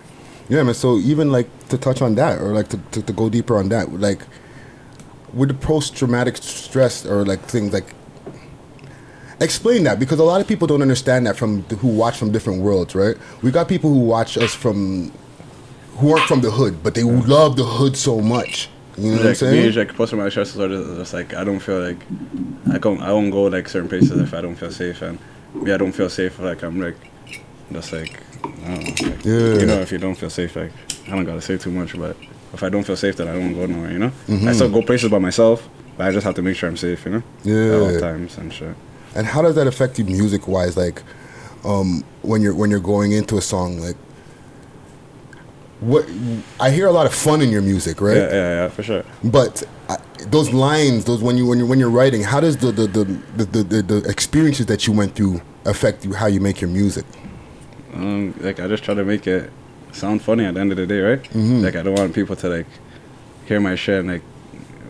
Yeah, 0.49 0.63
man. 0.63 0.75
So 0.75 0.97
even 0.99 1.31
like 1.31 1.49
to 1.69 1.77
touch 1.77 2.01
on 2.01 2.15
that, 2.15 2.41
or 2.41 2.55
like 2.55 2.69
to, 2.69 2.79
to, 2.93 3.03
to 3.03 3.13
go 3.13 3.29
deeper 3.29 3.57
on 3.59 3.69
that, 3.69 3.93
like 4.01 4.21
with 5.35 5.49
the 5.51 5.55
post 5.55 5.95
traumatic 5.95 6.39
stress 6.39 7.05
or 7.05 7.25
like 7.27 7.41
things 7.43 7.73
like 7.75 7.93
explain 9.41 9.85
that 9.85 9.99
because 10.01 10.19
a 10.19 10.25
lot 10.25 10.41
of 10.41 10.49
people 10.49 10.67
don't 10.67 10.83
understand 10.83 11.27
that 11.27 11.37
from 11.37 11.63
the, 11.69 11.77
who 11.77 11.89
watch 11.89 12.17
from 12.17 12.33
different 12.33 12.63
worlds, 12.63 12.95
right? 12.95 13.17
We 13.43 13.51
got 13.51 13.69
people 13.69 13.91
who 13.93 14.01
watch 14.01 14.37
us 14.39 14.55
from 14.55 15.13
who 15.99 16.13
aren't 16.13 16.27
from 16.27 16.41
the 16.41 16.51
hood, 16.51 16.83
but 16.83 16.95
they 16.95 17.03
love 17.03 17.57
the 17.57 17.65
hood 17.65 17.97
so 17.97 18.21
much. 18.21 18.69
You 18.97 19.05
know 19.05 19.11
what 19.13 19.19
I'm 19.21 19.25
like 19.27 19.31
me, 19.31 19.35
saying? 19.35 19.75
like 19.75 19.95
post 19.95 20.11
traumatic 20.11 20.33
stress 20.33 20.49
disorder 20.53 20.97
just 20.97 21.13
like 21.13 21.35
I 21.35 21.45
don't 21.45 21.61
feel 21.61 21.81
like 21.81 21.99
I 22.73 22.79
don't 22.79 23.01
I 23.01 23.13
won't 23.13 23.31
go 23.31 23.45
like 23.45 23.69
certain 23.69 23.89
places 23.89 24.13
if 24.19 24.35
I 24.35 24.41
don't 24.41 24.57
feel 24.57 24.73
safe 24.73 25.03
and 25.03 25.19
me 25.63 25.73
I 25.73 25.77
don't 25.77 25.93
feel 25.93 26.09
safe 26.11 26.39
like 26.39 26.63
I'm 26.63 26.81
like 26.81 26.97
just 27.73 27.93
like 27.93 28.21
I 28.65 28.75
don't 28.75 29.01
know. 29.01 29.09
Like, 29.09 29.25
Yeah. 29.25 29.55
You 29.61 29.67
know, 29.67 29.81
if 29.81 29.93
you 29.93 29.99
don't 29.99 30.15
feel 30.15 30.31
safe, 30.31 30.57
like 30.57 30.73
I 31.07 31.11
don't 31.11 31.25
gotta 31.25 31.41
say 31.43 31.59
too 31.59 31.71
much, 31.71 31.97
but 31.99 32.17
if 32.55 32.63
I 32.63 32.69
don't 32.69 32.83
feel 32.85 32.97
safe, 32.97 33.17
then 33.17 33.29
I 33.29 33.33
don't 33.33 33.53
go 33.55 33.67
nowhere. 33.67 33.93
You 33.93 33.99
know, 33.99 34.13
Mm-hmm. 34.27 34.49
I 34.49 34.53
still 34.53 34.71
go 34.71 34.83
places 34.83 35.11
by 35.11 35.19
myself, 35.19 35.69
but 35.97 36.07
I 36.07 36.13
just 36.13 36.25
have 36.25 36.35
to 36.37 36.43
make 36.43 36.57
sure 36.57 36.69
I'm 36.69 36.77
safe. 36.77 37.05
You 37.05 37.11
know, 37.13 37.23
yeah, 37.45 37.75
at 37.77 37.81
all 37.83 37.93
Yeah. 37.93 38.01
times 38.01 38.39
and 38.39 38.53
shit. 38.53 38.75
And 39.15 39.27
how 39.27 39.43
does 39.43 39.55
that 39.57 39.67
affect 39.67 39.99
you 39.99 40.05
music 40.05 40.47
wise? 40.49 40.77
Like, 40.77 41.03
um, 41.65 42.05
when 42.23 42.41
you're 42.43 42.55
when 42.55 42.71
you're 42.71 42.81
going 42.81 43.13
into 43.13 43.37
a 43.37 43.43
song, 43.43 43.79
like, 43.81 43.97
what 45.81 46.07
I 46.61 46.71
hear 46.71 46.87
a 46.87 46.93
lot 46.93 47.07
of 47.07 47.15
fun 47.15 47.41
in 47.41 47.51
your 47.51 47.63
music, 47.63 48.01
right? 48.01 48.17
Yeah, 48.17 48.29
yeah, 48.31 48.55
yeah, 48.63 48.69
for 48.69 48.83
sure. 48.83 49.05
But 49.25 49.63
uh, 49.89 49.97
those 50.27 50.53
lines, 50.53 51.05
those 51.05 51.23
when 51.23 51.37
you 51.37 51.47
when 51.47 51.59
you 51.59 51.67
when 51.67 51.79
you're 51.79 51.91
writing, 51.91 52.23
how 52.23 52.41
does 52.41 52.57
the 52.59 52.71
the 52.71 52.87
the, 52.87 53.05
the, 53.05 53.45
the, 53.45 53.63
the, 53.63 53.83
the 53.83 54.09
experiences 54.09 54.67
that 54.67 54.87
you 54.87 54.93
went 54.93 55.15
through 55.15 55.41
affect 55.65 56.05
you 56.05 56.13
how 56.13 56.27
you 56.27 56.41
make 56.41 56.61
your 56.61 56.71
music? 56.71 57.05
Um, 57.95 58.35
like 58.41 58.61
I 58.61 58.69
just 58.69 58.85
try 58.85 58.95
to 58.95 59.05
make 59.05 59.27
it 59.27 59.51
sound 59.93 60.23
funny 60.23 60.45
at 60.45 60.55
the 60.55 60.61
end 60.61 60.73
of 60.73 60.77
the 60.77 60.87
day, 60.87 61.01
right? 61.01 61.23
Mm-hmm. 61.23 61.63
Like 61.63 61.77
I 61.77 61.83
don't 61.83 61.95
want 61.95 62.15
people 62.15 62.37
to 62.37 62.49
like 62.49 62.67
hear 63.47 63.61
my 63.61 63.75
shit 63.75 64.01
and 64.01 64.09
like 64.09 64.23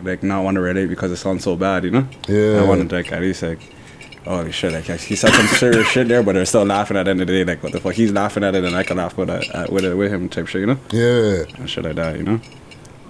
like 0.03 0.23
not 0.23 0.43
want 0.43 0.55
to 0.55 0.61
relate 0.61 0.87
because 0.87 1.11
it 1.11 1.17
sounds 1.17 1.43
so 1.43 1.55
bad, 1.55 1.83
you 1.83 1.91
know? 1.91 2.07
Yeah. 2.27 2.61
I 2.61 2.65
want 2.65 2.89
to 2.89 2.95
like 2.95 3.11
at 3.11 3.21
least 3.21 3.41
like 3.41 3.59
oh 4.25 4.49
shit, 4.51 4.73
like 4.73 4.85
he 4.99 5.15
said 5.15 5.33
some 5.33 5.47
serious 5.47 5.87
shit 5.87 6.07
there, 6.07 6.23
but 6.23 6.33
they're 6.33 6.45
still 6.45 6.65
laughing 6.65 6.97
at 6.97 7.03
the 7.03 7.11
end 7.11 7.21
of 7.21 7.27
the 7.27 7.33
day. 7.33 7.45
Like 7.45 7.63
what 7.63 7.71
the 7.71 7.79
fuck? 7.79 7.93
He's 7.93 8.11
laughing 8.11 8.43
at 8.43 8.53
it, 8.53 8.63
and 8.63 8.75
I 8.75 8.83
can 8.83 8.97
laugh 8.97 9.17
with 9.17 9.29
it, 9.29 9.71
with 9.71 9.85
it 9.85 9.95
with 9.95 10.11
him 10.11 10.29
type 10.29 10.47
shit, 10.47 10.61
you 10.61 10.67
know? 10.67 10.79
Yeah. 10.91 11.45
And 11.57 11.69
shit 11.69 11.83
like 11.83 11.95
that, 11.95 12.17
you 12.17 12.23
know? 12.23 12.41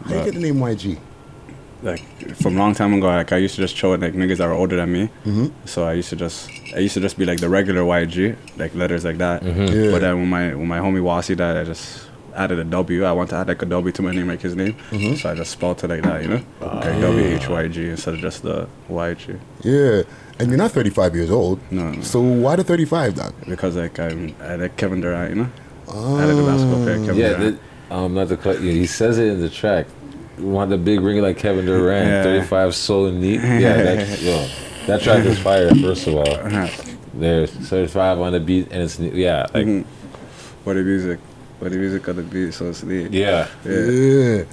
How 0.05 0.15
you 0.15 0.25
get 0.25 0.33
the 0.35 0.39
name 0.39 0.55
YG? 0.55 0.99
Like 1.81 2.01
from 2.35 2.55
a 2.55 2.59
long 2.59 2.73
time 2.75 2.93
ago, 2.93 3.07
like 3.07 3.31
I 3.31 3.37
used 3.37 3.55
to 3.55 3.61
just 3.61 3.75
chill 3.75 3.91
with 3.91 4.01
like 4.01 4.13
niggas 4.13 4.37
that 4.37 4.47
were 4.47 4.53
older 4.53 4.75
than 4.75 4.91
me. 4.91 5.09
Mm-hmm. 5.25 5.47
So 5.65 5.85
I 5.85 5.93
used 5.93 6.09
to 6.09 6.15
just 6.15 6.49
I 6.75 6.79
used 6.79 6.93
to 6.95 6.99
just 6.99 7.17
be 7.17 7.25
like 7.25 7.39
the 7.39 7.49
regular 7.49 7.81
YG, 7.81 8.35
like 8.57 8.75
letters 8.75 9.05
like 9.05 9.17
that. 9.19 9.43
Yeah. 9.43 9.91
But 9.91 9.99
then 9.99 10.17
when 10.17 10.29
my 10.29 10.55
when 10.55 10.67
my 10.67 10.79
homie 10.79 11.01
Wasi 11.01 11.35
died, 11.37 11.57
I 11.57 11.63
just 11.63 12.07
added 12.35 12.59
a 12.59 12.63
W. 12.63 13.03
I 13.05 13.11
want 13.11 13.29
to 13.31 13.37
add 13.37 13.47
like 13.47 13.61
a 13.61 13.65
W 13.65 13.91
to 13.91 14.01
my 14.01 14.11
name, 14.11 14.27
like 14.27 14.41
his 14.41 14.55
name. 14.55 14.73
Mm-hmm. 14.91 15.15
So 15.15 15.31
I 15.31 15.35
just 15.35 15.51
spelled 15.51 15.83
it 15.83 15.87
like 15.89 16.03
that, 16.03 16.21
you 16.21 16.27
know, 16.29 16.41
like 16.61 16.99
W 17.01 17.25
H 17.25 17.47
Y 17.49 17.67
G 17.67 17.89
instead 17.89 18.13
of 18.15 18.19
just 18.19 18.43
the 18.43 18.67
YG. 18.89 19.39
Yeah. 19.61 20.03
And 20.39 20.49
you're 20.49 20.57
not 20.57 20.71
35 20.71 21.15
years 21.15 21.31
old. 21.31 21.59
No, 21.69 21.91
no. 21.91 22.01
So 22.01 22.21
why 22.21 22.55
the 22.55 22.63
35, 22.63 23.15
dog? 23.15 23.33
Because 23.47 23.75
like 23.75 23.99
I'm 23.99 24.35
I 24.41 24.55
like 24.55 24.77
Kevin 24.77 25.01
Durant, 25.01 25.29
you 25.35 25.43
know. 25.43 25.49
I 25.89 26.25
like 26.25 26.35
the 26.35 26.43
basketball 26.43 26.83
player 26.83 26.97
Kevin 27.05 27.15
yeah. 27.15 27.29
Durant. 27.29 27.59
that- 27.59 27.69
um, 27.91 28.13
not 28.13 28.27
the 28.27 28.37
cut. 28.37 28.61
Yeah, 28.61 28.71
he 28.71 28.85
says 28.85 29.17
it 29.17 29.27
in 29.29 29.41
the 29.41 29.49
track. 29.49 29.87
We 30.39 30.45
want 30.45 30.69
the 30.69 30.77
big 30.77 31.01
ring 31.01 31.21
like 31.21 31.37
Kevin 31.37 31.65
Durant. 31.65 32.07
Yeah. 32.07 32.23
35 32.23 32.75
so 32.75 33.09
neat. 33.11 33.41
Yeah, 33.41 33.75
that, 33.95 34.21
yo, 34.21 34.47
that 34.87 35.01
track 35.01 35.25
is 35.25 35.37
fire. 35.39 35.69
First 35.75 36.07
of 36.07 36.15
all, 36.15 36.69
there's 37.13 37.51
35 37.51 38.19
on 38.21 38.31
the 38.33 38.39
beat 38.39 38.71
and 38.71 38.81
it's 38.83 38.99
neat. 38.99 39.13
yeah, 39.13 39.45
like 39.53 39.65
Mhm. 39.65 39.85
What 40.63 40.73
the 40.75 40.83
music, 40.83 41.19
what 41.59 41.71
the 41.71 41.77
music 41.77 42.07
of 42.07 42.15
the 42.17 42.21
beat, 42.23 42.53
so 42.53 42.69
it's 42.69 42.83
neat. 42.83 43.11
yeah. 43.11 43.47
yeah. 43.65 43.71
Yeah. 43.85 44.43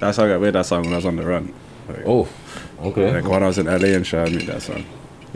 That's 0.00 0.16
how 0.18 0.24
I 0.24 0.36
made 0.38 0.54
that 0.54 0.66
song 0.66 0.82
when 0.84 0.92
I 0.92 0.96
was 0.96 1.06
on 1.06 1.16
the 1.16 1.24
run. 1.26 1.52
Like, 1.88 2.02
Oh, 2.06 2.28
okay. 2.82 3.12
Like 3.14 3.24
when 3.30 3.42
I 3.42 3.46
was 3.46 3.58
in 3.58 3.66
LA 3.66 3.94
and 3.96 4.06
shit, 4.06 4.20
I 4.20 4.30
made 4.30 4.46
that 4.46 4.62
song. 4.62 4.84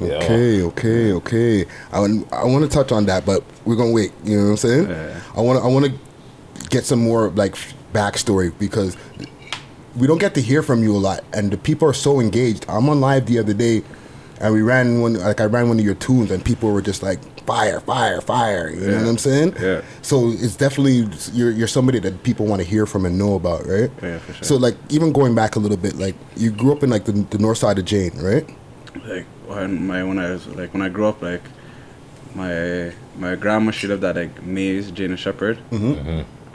Okay, 0.01 0.63
okay, 0.63 1.13
okay. 1.13 1.65
I, 1.93 2.01
want- 2.01 2.33
I 2.33 2.45
want 2.45 2.65
to 2.65 2.71
touch 2.75 2.91
on 2.93 3.05
that, 3.07 3.27
but 3.27 3.43
we're 3.67 3.77
gonna 3.77 3.93
wait. 3.93 4.13
You 4.25 4.37
know 4.39 4.45
what 4.45 4.51
I'm 4.53 4.57
saying? 4.57 4.89
Yeah. 4.89 5.21
I 5.37 5.41
want 5.43 5.59
to 5.59 5.65
I 5.65 5.69
want 5.69 5.87
to 5.87 6.69
get 6.71 6.87
some 6.87 7.01
more 7.03 7.29
like 7.31 7.55
backstory 7.93 8.53
because 8.59 8.97
we 9.97 10.07
don't 10.07 10.19
get 10.19 10.35
to 10.35 10.41
hear 10.41 10.63
from 10.63 10.83
you 10.83 10.95
a 10.95 10.99
lot, 10.99 11.25
and 11.33 11.51
the 11.51 11.57
people 11.57 11.89
are 11.89 11.93
so 11.95 12.21
engaged. 12.21 12.65
I'm 12.69 12.89
on 12.89 13.01
live 13.01 13.27
the 13.27 13.39
other 13.39 13.55
day, 13.55 13.83
and 14.41 14.55
we 14.55 14.63
ran 14.63 15.01
one 15.01 15.15
like 15.15 15.41
I 15.41 15.45
ran 15.45 15.69
one 15.69 15.79
of 15.79 15.85
your 15.85 15.95
tunes, 15.97 16.31
and 16.31 16.45
people 16.45 16.71
were 16.73 16.83
just 16.83 17.03
like 17.03 17.19
fire, 17.47 17.81
fire, 17.81 18.21
fire. 18.21 18.71
You 18.71 18.87
know 18.87 18.99
what 18.99 19.09
I'm 19.09 19.19
saying? 19.19 19.55
Yeah. 19.61 19.83
So 20.03 20.31
it's 20.31 20.57
definitely 20.57 21.09
you're 21.33 21.51
you're 21.51 21.69
somebody 21.69 21.99
that 22.01 22.23
people 22.23 22.47
want 22.47 22.63
to 22.63 22.69
hear 22.69 22.87
from 22.87 23.05
and 23.07 23.19
know 23.19 23.35
about, 23.35 23.67
right? 23.67 23.91
Yeah, 24.03 24.19
for 24.19 24.33
sure. 24.35 24.45
So 24.45 24.57
like 24.57 24.77
even 24.89 25.13
going 25.13 25.35
back 25.35 25.57
a 25.57 25.59
little 25.59 25.77
bit, 25.77 25.97
like 25.97 26.15
you 26.37 26.51
grew 26.51 26.73
up 26.73 26.83
in 26.83 26.91
like 26.91 27.05
the, 27.05 27.13
the 27.13 27.39
north 27.39 27.59
side 27.59 27.79
of 27.79 27.85
Jane, 27.85 28.13
right? 28.19 28.49
like 29.07 29.25
when 29.47 29.87
my 29.87 30.03
when 30.05 30.19
I 30.19 30.31
was 30.31 30.47
like 30.49 30.73
when 30.73 30.83
I 30.83 30.89
grew 30.89 31.07
up 31.07 31.23
like 31.23 31.43
my 32.35 32.93
my 33.19 33.35
grandma 33.35 33.71
she 33.73 33.87
lived 33.87 34.05
at 34.05 34.17
like 34.17 34.43
Mays 34.43 34.91
Jane 34.91 35.11
and 35.11 35.19
Sheppard. 35.19 35.59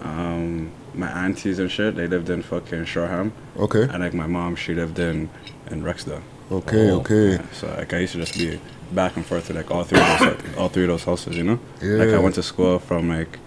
Um, 0.02 0.72
my 0.98 1.08
aunties 1.08 1.60
and 1.60 1.70
shit 1.72 1.96
they 1.96 2.08
lived 2.08 2.30
in 2.30 2.42
fucking 2.42 2.86
Shoreham, 2.86 3.32
Okay. 3.58 3.84
and 3.84 4.00
like 4.00 4.14
my 4.14 4.28
mom 4.28 4.56
she 4.56 4.74
lived 4.74 5.00
in 5.00 5.30
in 5.72 5.84
Rexdale. 5.84 6.22
Okay. 6.52 6.90
Oh. 6.92 7.00
Okay. 7.00 7.32
Yeah, 7.34 7.46
so 7.54 7.68
like 7.68 7.94
I 7.94 8.00
used 8.00 8.14
to 8.14 8.20
just 8.20 8.38
be 8.38 8.60
back 8.92 9.16
and 9.16 9.26
forth 9.26 9.48
to 9.48 9.54
like 9.54 9.72
all 9.72 9.84
three 9.84 10.00
of 10.00 10.20
those 10.20 10.58
all 10.58 10.70
three 10.70 10.84
of 10.84 10.90
those 10.90 11.04
houses, 11.04 11.36
you 11.36 11.44
know. 11.44 11.60
Yeah. 11.82 11.98
Like 11.98 12.10
I 12.10 12.20
went 12.20 12.36
to 12.36 12.44
school 12.44 12.80
from 12.80 13.10
like 13.10 13.40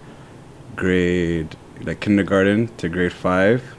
grade 0.75 1.55
like 1.81 1.99
kindergarten 1.99 2.67
to 2.77 2.89
grade 2.89 3.13
five. 3.13 3.75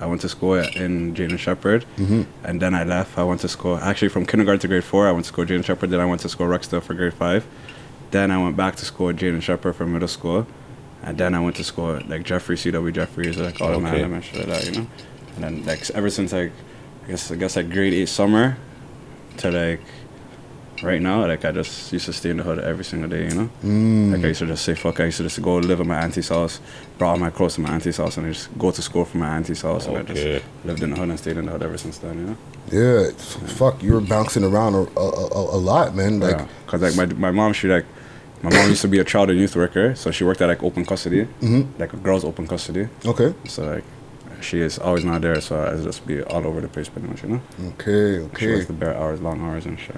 I 0.00 0.06
went 0.06 0.20
to 0.22 0.28
school 0.28 0.54
in 0.54 1.14
Jane 1.14 1.30
and 1.30 1.40
Sheppard, 1.40 1.86
mm-hmm. 1.96 2.22
and 2.42 2.60
then 2.60 2.74
I 2.74 2.82
left. 2.84 3.16
I 3.16 3.22
went 3.22 3.40
to 3.42 3.48
school 3.48 3.76
actually 3.78 4.08
from 4.08 4.26
kindergarten 4.26 4.60
to 4.60 4.68
grade 4.68 4.84
four. 4.84 5.06
I 5.06 5.12
went 5.12 5.24
to 5.24 5.28
school 5.28 5.44
Jane 5.44 5.56
and 5.56 5.64
Sheppard. 5.64 5.90
Then 5.90 6.00
I 6.00 6.04
went 6.06 6.20
to 6.22 6.28
school 6.28 6.48
Rexdale 6.48 6.82
for 6.82 6.94
grade 6.94 7.14
five. 7.14 7.46
Then 8.10 8.30
I 8.30 8.42
went 8.42 8.56
back 8.56 8.76
to 8.76 8.84
school 8.84 9.12
Jane 9.12 9.34
and 9.34 9.42
Sheppard 9.42 9.76
for 9.76 9.86
middle 9.86 10.08
school, 10.08 10.46
And 11.06 11.18
then 11.18 11.34
I 11.34 11.40
went 11.40 11.56
to 11.56 11.64
school 11.64 11.96
at 11.96 12.08
like 12.08 12.22
Jeffrey, 12.24 12.56
CW 12.56 12.92
Jefferys, 12.92 13.36
like 13.36 13.60
all 13.60 13.72
Okay. 13.72 13.82
man 13.82 14.12
and 14.14 14.24
shit 14.24 14.48
like 14.48 14.48
that, 14.48 14.64
you 14.66 14.72
know. 14.80 14.86
And 15.36 15.44
then 15.44 15.64
like 15.66 15.88
ever 15.90 16.08
since 16.10 16.32
like 16.32 16.52
I 17.04 17.08
guess 17.10 17.30
I 17.30 17.36
guess 17.36 17.56
like 17.56 17.70
grade 17.70 17.92
eight 17.92 18.08
summer 18.08 18.56
to 19.38 19.50
like 19.50 19.80
right 20.82 21.00
now, 21.02 21.26
like 21.26 21.44
I 21.44 21.52
just 21.52 21.92
used 21.92 22.06
to 22.06 22.12
stay 22.12 22.30
in 22.30 22.38
the 22.38 22.42
hood 22.42 22.58
every 22.58 22.84
single 22.84 23.08
day, 23.08 23.24
you 23.28 23.34
know. 23.34 23.50
Mm. 23.62 24.12
Like 24.12 24.24
I 24.24 24.28
used 24.28 24.40
to 24.40 24.46
just 24.46 24.64
say 24.64 24.74
fuck. 24.74 24.98
I 25.00 25.04
used 25.04 25.18
to 25.18 25.24
just 25.24 25.40
go 25.42 25.56
live 25.56 25.80
at 25.80 25.86
my 25.86 25.98
auntie's 25.98 26.28
house, 26.30 26.60
brought 26.98 27.10
all 27.12 27.18
my 27.18 27.30
clothes 27.30 27.54
to 27.56 27.60
my 27.60 27.70
auntie's 27.70 27.98
house, 27.98 28.16
and 28.16 28.26
I 28.26 28.30
just 28.30 28.56
go 28.58 28.70
to 28.70 28.80
school 28.82 29.04
from 29.04 29.20
my 29.20 29.28
auntie's 29.36 29.60
house, 29.62 29.86
and 29.86 29.98
I 29.98 30.02
just 30.02 30.44
lived 30.64 30.82
in 30.82 30.90
the 30.90 30.96
hood 30.96 31.08
and 31.10 31.18
stayed 31.18 31.36
in 31.36 31.46
the 31.46 31.52
hood 31.52 31.62
ever 31.62 31.76
since 31.78 31.98
then, 31.98 32.18
you 32.18 32.24
know. 32.26 32.36
Yeah, 32.72 33.08
it's- 33.08 33.36
fuck, 33.58 33.82
you 33.82 33.92
were 33.92 34.00
bouncing 34.00 34.42
around 34.44 34.74
a, 34.74 34.86
a, 34.98 35.08
a, 35.10 35.56
a 35.56 35.60
lot, 35.60 35.94
man. 35.94 36.20
Like, 36.20 36.38
yeah, 36.38 36.46
cause 36.66 36.80
like 36.80 36.96
my 36.96 37.06
my 37.06 37.30
mom, 37.30 37.52
she 37.52 37.68
like 37.68 37.84
my 38.44 38.50
mom 38.56 38.68
used 38.68 38.82
to 38.82 38.88
be 38.88 38.98
a 38.98 39.04
child 39.04 39.30
and 39.30 39.38
youth 39.40 39.56
worker, 39.56 39.94
so 39.94 40.10
she 40.10 40.22
worked 40.24 40.40
at 40.42 40.48
like 40.48 40.62
open 40.62 40.84
custody, 40.84 41.26
Mhm. 41.40 41.66
like 41.78 41.92
a 41.92 41.96
girls 41.96 42.24
open 42.24 42.46
custody. 42.46 42.88
Okay. 43.06 43.34
So 43.48 43.64
like 43.64 43.84
she 44.40 44.60
is 44.60 44.78
always 44.78 45.04
not 45.04 45.22
there, 45.22 45.40
so 45.40 45.52
I 45.64 45.82
just 45.82 46.06
be 46.06 46.22
all 46.22 46.46
over 46.46 46.60
the 46.60 46.68
place 46.68 46.88
pretty 46.88 47.08
much, 47.08 47.22
you 47.22 47.28
know. 47.30 47.40
Okay, 47.74 48.18
Okay. 48.26 48.46
She 48.46 48.52
works 48.52 48.66
the 48.66 48.72
bare 48.74 48.94
hours, 48.96 49.20
long 49.20 49.40
hours 49.40 49.64
and 49.64 49.78
shit. 49.78 49.96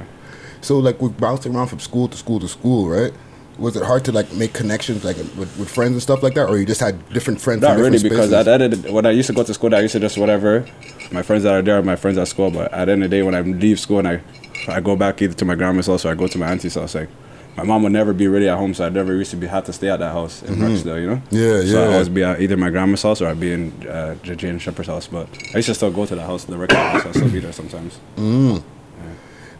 So 0.61 0.79
like 0.79 1.03
we 1.03 1.09
bounced 1.09 1.45
around 1.47 1.67
from 1.67 1.81
school 1.81 2.07
to 2.09 2.17
school 2.17 2.39
to 2.41 2.49
school, 2.49 2.89
right? 2.89 3.13
Was 3.59 3.75
it 3.75 3.83
hard 3.85 4.05
to 4.05 4.13
like 4.13 4.31
make 4.35 4.53
connections 4.53 5.03
like 5.03 5.17
with, 5.17 5.51
with 5.59 5.69
friends 5.71 5.93
and 5.93 6.03
stuff 6.03 6.23
like 6.23 6.35
that, 6.35 6.49
or 6.51 6.59
you 6.59 6.67
just 6.67 6.81
had 6.81 6.95
different 7.13 7.41
friends? 7.41 7.63
Not 7.63 7.77
really, 7.79 7.91
different 7.99 8.11
because 8.13 8.33
at 8.33 8.45
the 8.45 8.53
end 8.53 8.63
of 8.75 8.83
the, 8.83 8.93
when 8.93 9.07
I 9.07 9.11
used 9.11 9.29
to 9.29 9.33
go 9.33 9.43
to 9.43 9.55
school, 9.55 9.75
I 9.75 9.81
used 9.81 9.93
to 9.93 10.01
just 10.01 10.19
whatever. 10.19 10.65
My 11.11 11.23
friends 11.23 11.43
that 11.45 11.55
are 11.55 11.63
there 11.63 11.79
are 11.79 11.83
my 11.83 11.97
friends 11.97 12.19
at 12.19 12.29
school, 12.29 12.51
but 12.51 12.73
at 12.73 12.85
the 12.87 12.93
end 12.93 13.03
of 13.05 13.11
the 13.11 13.17
day, 13.17 13.23
when 13.23 13.35
I 13.35 13.41
leave 13.41 13.81
school 13.81 13.99
and 14.01 14.09
I, 14.09 14.21
I 14.69 14.81
go 14.81 14.95
back 14.95 15.23
either 15.23 15.35
to 15.35 15.45
my 15.47 15.55
grandma's 15.55 15.87
house 15.87 16.05
or 16.05 16.11
I 16.11 16.15
go 16.15 16.27
to 16.27 16.39
my 16.39 16.49
auntie's 16.53 16.75
house, 16.75 16.95
like 16.95 17.09
my 17.57 17.65
mom 17.65 17.83
would 17.83 17.93
never 17.93 18.13
be 18.13 18.29
really 18.29 18.49
at 18.49 18.59
home, 18.59 18.75
so 18.75 18.87
I'd 18.87 18.93
never 18.95 19.15
used 19.15 19.31
to 19.31 19.37
be 19.37 19.47
had 19.47 19.65
to 19.67 19.73
stay 19.73 19.89
at 19.89 19.99
that 20.01 20.13
house 20.13 20.43
in 20.43 20.57
Mhm. 20.57 20.63
Rexdale, 20.63 21.01
you 21.01 21.07
know. 21.09 21.23
Yeah, 21.31 21.61
yeah. 21.61 21.73
So 21.73 21.81
I 21.81 21.87
yeah. 21.87 21.93
always 21.95 22.09
be 22.11 22.23
at 22.23 22.41
either 22.41 22.57
my 22.57 22.71
grandma's 22.71 23.03
house 23.03 23.21
or 23.23 23.29
I'd 23.29 23.41
be 23.41 23.53
in 23.53 23.73
uh, 23.89 24.15
Jane 24.23 24.59
Sheppard's 24.59 24.89
house, 24.89 25.07
but 25.07 25.27
I 25.55 25.59
used 25.59 25.69
to 25.69 25.75
still 25.75 25.91
go 25.91 26.05
to 26.07 26.15
the 26.15 26.23
house, 26.23 26.45
the 26.45 26.57
record 26.59 26.77
house. 26.77 27.07
I 27.07 27.13
still 27.13 27.31
be 27.31 27.41
there 27.41 27.53
sometimes. 27.53 27.99
Mm. 28.17 28.63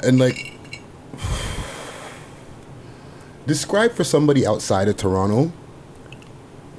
And 0.05 0.19
like, 0.19 0.37
describe 3.47 3.93
for 3.93 4.05
somebody 4.05 4.47
outside 4.47 4.89
of 4.89 4.97
Toronto 4.97 5.53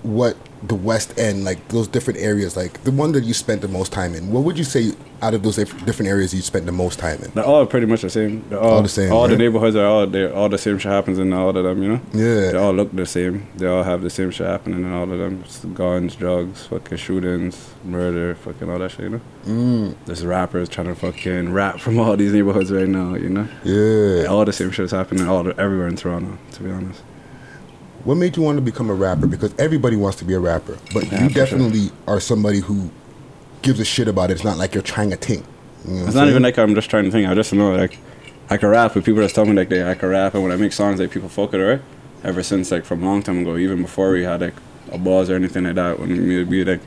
what 0.03 0.37
the 0.67 0.75
West 0.75 1.17
End, 1.17 1.43
like 1.43 1.67
those 1.69 1.87
different 1.87 2.19
areas, 2.19 2.55
like 2.57 2.83
the 2.83 2.91
one 2.91 3.11
that 3.13 3.23
you 3.23 3.33
spent 3.33 3.61
the 3.61 3.67
most 3.67 3.91
time 3.91 4.13
in. 4.13 4.31
What 4.31 4.43
would 4.43 4.57
you 4.57 4.63
say 4.63 4.91
out 5.21 5.33
of 5.33 5.41
those 5.41 5.55
different 5.55 6.07
areas 6.07 6.33
you 6.33 6.41
spent 6.41 6.65
the 6.65 6.71
most 6.71 6.99
time 6.99 7.21
in? 7.23 7.31
They're 7.31 7.43
all 7.45 7.65
pretty 7.65 7.85
much 7.87 8.01
the 8.01 8.09
same. 8.09 8.47
They're 8.49 8.59
all, 8.59 8.75
All 8.75 8.81
the 8.81 8.89
same, 8.89 9.11
All 9.11 9.27
the 9.27 9.37
neighborhoods 9.37 9.75
are 9.75 9.85
all 9.85 10.05
they 10.07 10.29
all 10.29 10.49
the 10.49 10.57
same 10.57 10.77
shit 10.77 10.91
happens 10.91 11.19
in 11.19 11.33
all 11.33 11.55
of 11.55 11.63
them. 11.63 11.81
You 11.83 11.89
know. 11.89 12.01
Yeah. 12.13 12.51
They 12.51 12.57
all 12.57 12.73
look 12.73 12.91
the 12.95 13.05
same. 13.05 13.47
They 13.55 13.67
all 13.67 13.83
have 13.83 14.01
the 14.01 14.09
same 14.09 14.31
shit 14.31 14.47
happening 14.47 14.79
in 14.83 14.91
all 14.91 15.11
of 15.11 15.17
them. 15.17 15.41
It's 15.43 15.65
guns, 15.65 16.15
drugs, 16.15 16.65
fucking 16.67 16.97
shootings, 16.97 17.73
murder, 17.83 18.35
fucking 18.35 18.69
all 18.69 18.79
that 18.79 18.91
shit. 18.91 19.01
You 19.01 19.09
know. 19.09 19.21
Mm. 19.45 19.95
There's 20.05 20.25
rappers 20.25 20.69
trying 20.69 20.87
to 20.87 20.95
fucking 20.95 21.53
rap 21.53 21.79
from 21.79 21.99
all 21.99 22.15
these 22.17 22.33
neighborhoods 22.33 22.71
right 22.71 22.87
now. 22.87 23.15
You 23.15 23.29
know. 23.29 23.47
Yeah. 23.63 24.25
All 24.27 24.45
the 24.45 24.53
same 24.53 24.71
shit 24.71 24.85
is 24.85 24.91
happening 24.91 25.27
all 25.27 25.47
everywhere 25.59 25.87
in 25.87 25.95
Toronto. 25.95 26.37
To 26.53 26.63
be 26.63 26.71
honest. 26.71 27.01
What 28.07 28.15
made 28.15 28.37
you 28.37 28.41
want 28.43 28.55
to 28.57 28.61
become 28.61 28.89
a 28.89 28.93
rapper? 28.93 29.27
Because 29.27 29.53
everybody 29.59 29.97
wants 29.97 30.17
to 30.19 30.23
be 30.23 30.33
a 30.33 30.39
rapper, 30.39 30.77
but 30.93 31.11
Yeah, 31.11 31.23
you 31.23 31.27
for 31.27 31.33
sure. 31.33 31.43
definitely 31.45 31.91
are 32.07 32.21
somebody 32.21 32.61
who 32.61 32.89
gives 33.63 33.81
a 33.81 33.83
shit 33.83 34.07
about 34.07 34.29
it. 34.29 34.35
It's 34.35 34.45
not 34.45 34.57
like 34.57 34.73
you're 34.73 34.81
trying 34.81 35.09
to 35.09 35.17
think. 35.17 35.45
You 35.85 35.93
know 35.95 36.05
It's 36.05 36.15
not 36.15 36.29
even 36.29 36.41
like 36.41 36.57
I'm 36.57 36.73
just 36.73 36.89
trying 36.89 37.03
to 37.03 37.11
think. 37.11 37.27
I 37.27 37.35
just 37.35 37.51
know 37.51 37.75
like 37.75 37.97
I 38.49 38.55
can 38.55 38.69
rap, 38.69 38.93
but 38.93 39.03
people 39.03 39.21
just 39.21 39.35
tell 39.35 39.43
me 39.43 39.51
like 39.51 39.67
they 39.67 39.85
I 39.85 39.93
can 39.93 40.07
rap, 40.07 40.35
and 40.35 40.41
when 40.41 40.53
I 40.53 40.55
make 40.55 40.71
songs, 40.71 41.01
like 41.01 41.11
people 41.11 41.27
fuck 41.27 41.53
it. 41.53 41.57
Right? 41.57 41.81
Ever 42.23 42.43
since 42.43 42.71
like 42.71 42.85
from 42.85 43.03
a 43.03 43.05
long 43.05 43.23
time 43.23 43.39
ago, 43.39 43.57
even 43.57 43.81
before 43.81 44.13
we 44.13 44.23
had 44.23 44.39
like 44.39 44.55
a 44.93 44.97
buzz 44.97 45.29
or 45.29 45.35
anything 45.35 45.65
like 45.65 45.75
that, 45.75 45.99
when 45.99 46.09
we 46.29 46.37
would 46.37 46.49
be 46.49 46.63
like 46.63 46.79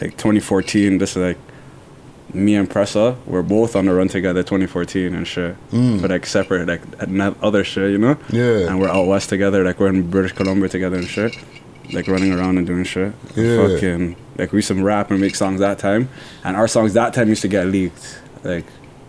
like 0.00 0.16
2014, 0.16 0.98
this 0.98 1.10
is 1.12 1.18
like 1.18 1.38
me 2.34 2.54
and 2.54 2.68
Pressa 2.68 3.16
were 3.26 3.42
both 3.42 3.74
on 3.74 3.86
the 3.86 3.94
run 3.94 4.08
together 4.08 4.42
2014 4.42 5.14
and 5.14 5.26
shit, 5.26 5.56
Mm. 5.72 6.00
but 6.02 6.10
like 6.10 6.26
separate 6.26 6.66
like 6.68 6.82
other 7.42 7.64
shit, 7.64 7.90
you 7.90 7.98
know. 7.98 8.16
Yeah. 8.30 8.68
And 8.68 8.78
we're 8.80 8.88
out 8.90 9.06
west 9.06 9.28
together, 9.28 9.64
like 9.64 9.80
we're 9.80 9.88
in 9.88 10.10
British 10.10 10.32
Columbia 10.32 10.68
together 10.68 10.96
and 10.98 11.06
shit. 11.08 11.34
Like 11.92 12.06
running 12.06 12.32
around 12.32 12.58
and 12.58 12.66
doing 12.66 12.84
shit. 12.84 13.12
And 13.34 13.46
Yeah. 13.46 13.68
Fucking 13.68 14.16
like 14.36 14.52
we 14.52 14.58
used 14.58 14.68
to 14.68 14.74
rap 14.74 15.10
and 15.10 15.20
make 15.20 15.34
songs 15.34 15.60
that 15.60 15.78
time, 15.78 16.08
and 16.44 16.56
our 16.56 16.68
songs 16.68 16.92
that 16.94 17.14
time 17.14 17.28
used 17.28 17.42
to 17.42 17.48
get 17.48 17.66
leaked. 17.66 18.18
Like 18.44 18.66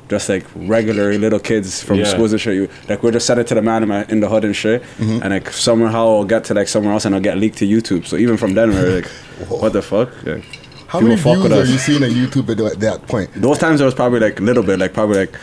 just 0.08 0.28
like 0.30 0.46
regular 0.56 1.14
little 1.20 1.40
kids 1.40 1.84
from 1.84 1.98
Yeah. 2.00 2.06
schools 2.06 2.32
and 2.32 2.40
shit. 2.42 2.56
You, 2.56 2.70
like 2.88 3.04
we're 3.04 3.12
just 3.12 3.28
send 3.28 3.40
it 3.42 3.48
to 3.48 3.54
the 3.54 3.62
man 3.62 3.84
in, 3.84 3.90
my, 3.90 4.06
in 4.10 4.22
the 4.22 4.30
hood 4.30 4.44
and 4.46 4.56
shit, 4.56 4.82
Mhm. 4.98 5.22
and 5.22 5.30
like 5.30 5.52
somehow 5.52 6.06
it'll 6.06 6.24
get 6.26 6.46
to 6.46 6.54
like 6.54 6.68
somewhere 6.70 6.94
else 6.94 7.06
and 7.06 7.14
it'll 7.14 7.22
get 7.24 7.38
leaked 7.38 7.58
to 7.58 7.68
YouTube. 7.68 8.08
So 8.08 8.16
even 8.16 8.38
from 8.38 8.54
then 8.56 8.70
we're 8.72 8.96
like, 8.96 9.06
what 9.50 9.74
the 9.74 9.82
fuck? 9.84 10.10
Like, 10.26 10.44
How 10.90 11.00
people 11.00 11.10
many 11.10 11.22
fuck 11.22 11.34
views 11.36 11.44
with 11.44 11.54
are 11.54 11.62
us. 11.62 11.70
you 11.70 11.78
seeing 11.78 12.04
on 12.04 12.10
YouTube 12.10 12.50
at, 12.50 12.60
at 12.74 12.80
that 12.80 13.08
point? 13.08 13.30
Those 13.36 13.60
times 13.60 13.78
there 13.80 13.86
was 13.86 13.94
probably 13.94 14.20
like 14.20 14.40
a 14.40 14.44
little 14.44 14.64
bit, 14.64 14.80
like 14.80 14.92
probably 14.92 15.20
like 15.20 15.36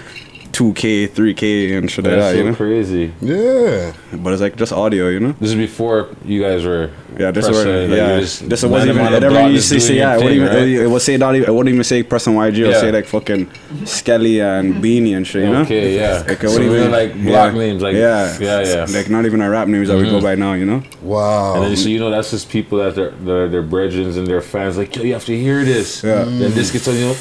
two 0.57 0.73
k, 0.73 1.07
three 1.07 1.35
k, 1.35 1.75
and 1.77 1.91
shit 1.91 2.05
like 2.07 2.15
That's 2.15 2.25
that. 2.25 2.33
so 2.33 2.39
you 2.39 2.51
know? 2.51 2.57
crazy. 2.57 3.13
Yeah. 3.21 3.93
But 4.23 4.33
it's 4.33 4.41
like 4.41 4.57
just 4.57 4.73
audio, 4.73 5.09
you 5.09 5.21
know. 5.21 5.33
This 5.39 5.51
is 5.51 5.57
before 5.57 6.09
you 6.25 6.41
guys 6.41 6.65
were. 6.65 6.91
Yeah, 7.19 7.31
this 7.31 7.45
is 7.47 7.51
pressing, 7.51 7.73
where, 7.73 7.89
like, 7.89 7.97
yeah. 7.97 8.21
just 8.21 8.49
This 8.49 8.63
wasn't 8.63 8.91
even. 8.93 9.13
It 9.13 9.21
never 9.21 9.49
used 9.51 9.71
to 9.73 9.81
say 9.81 9.89
doing 9.89 9.99
yeah. 10.01 10.15
It 10.15 10.17
wouldn't 10.17 10.37
even. 10.37 10.49
right? 10.49 10.69
It 10.85 10.91
would 10.93 11.03
say 11.03 11.17
not 11.17 11.35
even. 11.37 11.49
It 11.49 11.53
wouldn't 11.53 11.73
even 11.75 11.85
say 11.85 12.03
Preston 12.03 12.35
YG. 12.35 12.59
It 12.59 12.63
would 12.65 12.71
Yeah. 12.73 12.81
say 12.81 12.93
like 12.93 13.07
fucking 13.07 13.51
Skelly 13.85 14.41
and 14.41 14.75
Beanie 14.83 15.17
and 15.17 15.27
shit. 15.27 15.45
You 15.45 15.53
know. 15.53 15.63
Okay, 15.63 15.95
yeah. 15.97 16.25
Like, 16.27 16.43
it 16.43 16.49
So 16.49 16.59
wouldn't 16.59 16.73
even 16.77 16.91
like 16.91 17.13
block 17.23 17.55
names, 17.55 17.83
like- 17.83 17.95
yeah, 17.95 18.37
yeah, 18.41 18.61
yeah. 18.63 18.87
Like 18.97 19.09
not 19.11 19.25
even 19.27 19.41
our 19.41 19.51
rap 19.51 19.69
names 19.69 19.89
that 19.89 19.97
we 19.97 20.05
go 20.05 20.19
Mhm. 20.21 20.23
by 20.23 20.35
now. 20.37 20.53
You 20.55 20.67
know. 20.67 20.83
Wow. 21.03 21.55
And 21.57 21.65
then 21.65 21.77
so 21.77 21.89
you 21.89 22.01
know 22.01 22.11
that's 22.11 22.31
just 22.33 22.49
people 22.51 22.79
that 22.79 22.95
they're 22.95 23.13
they're, 23.27 23.49
they're 23.49 23.63
brethren 23.63 24.07
and 24.17 24.27
their 24.27 24.41
fans 24.43 24.77
like 24.79 24.95
yo 24.97 25.03
you 25.03 25.13
have 25.15 25.25
to 25.27 25.39
hear 25.39 25.65
this. 25.65 26.03
Yeah. 26.05 26.25
Then 26.25 26.53
this 26.55 26.71
gets 26.71 26.87
on 26.89 26.95
you. 26.97 27.01
know, 27.09 27.17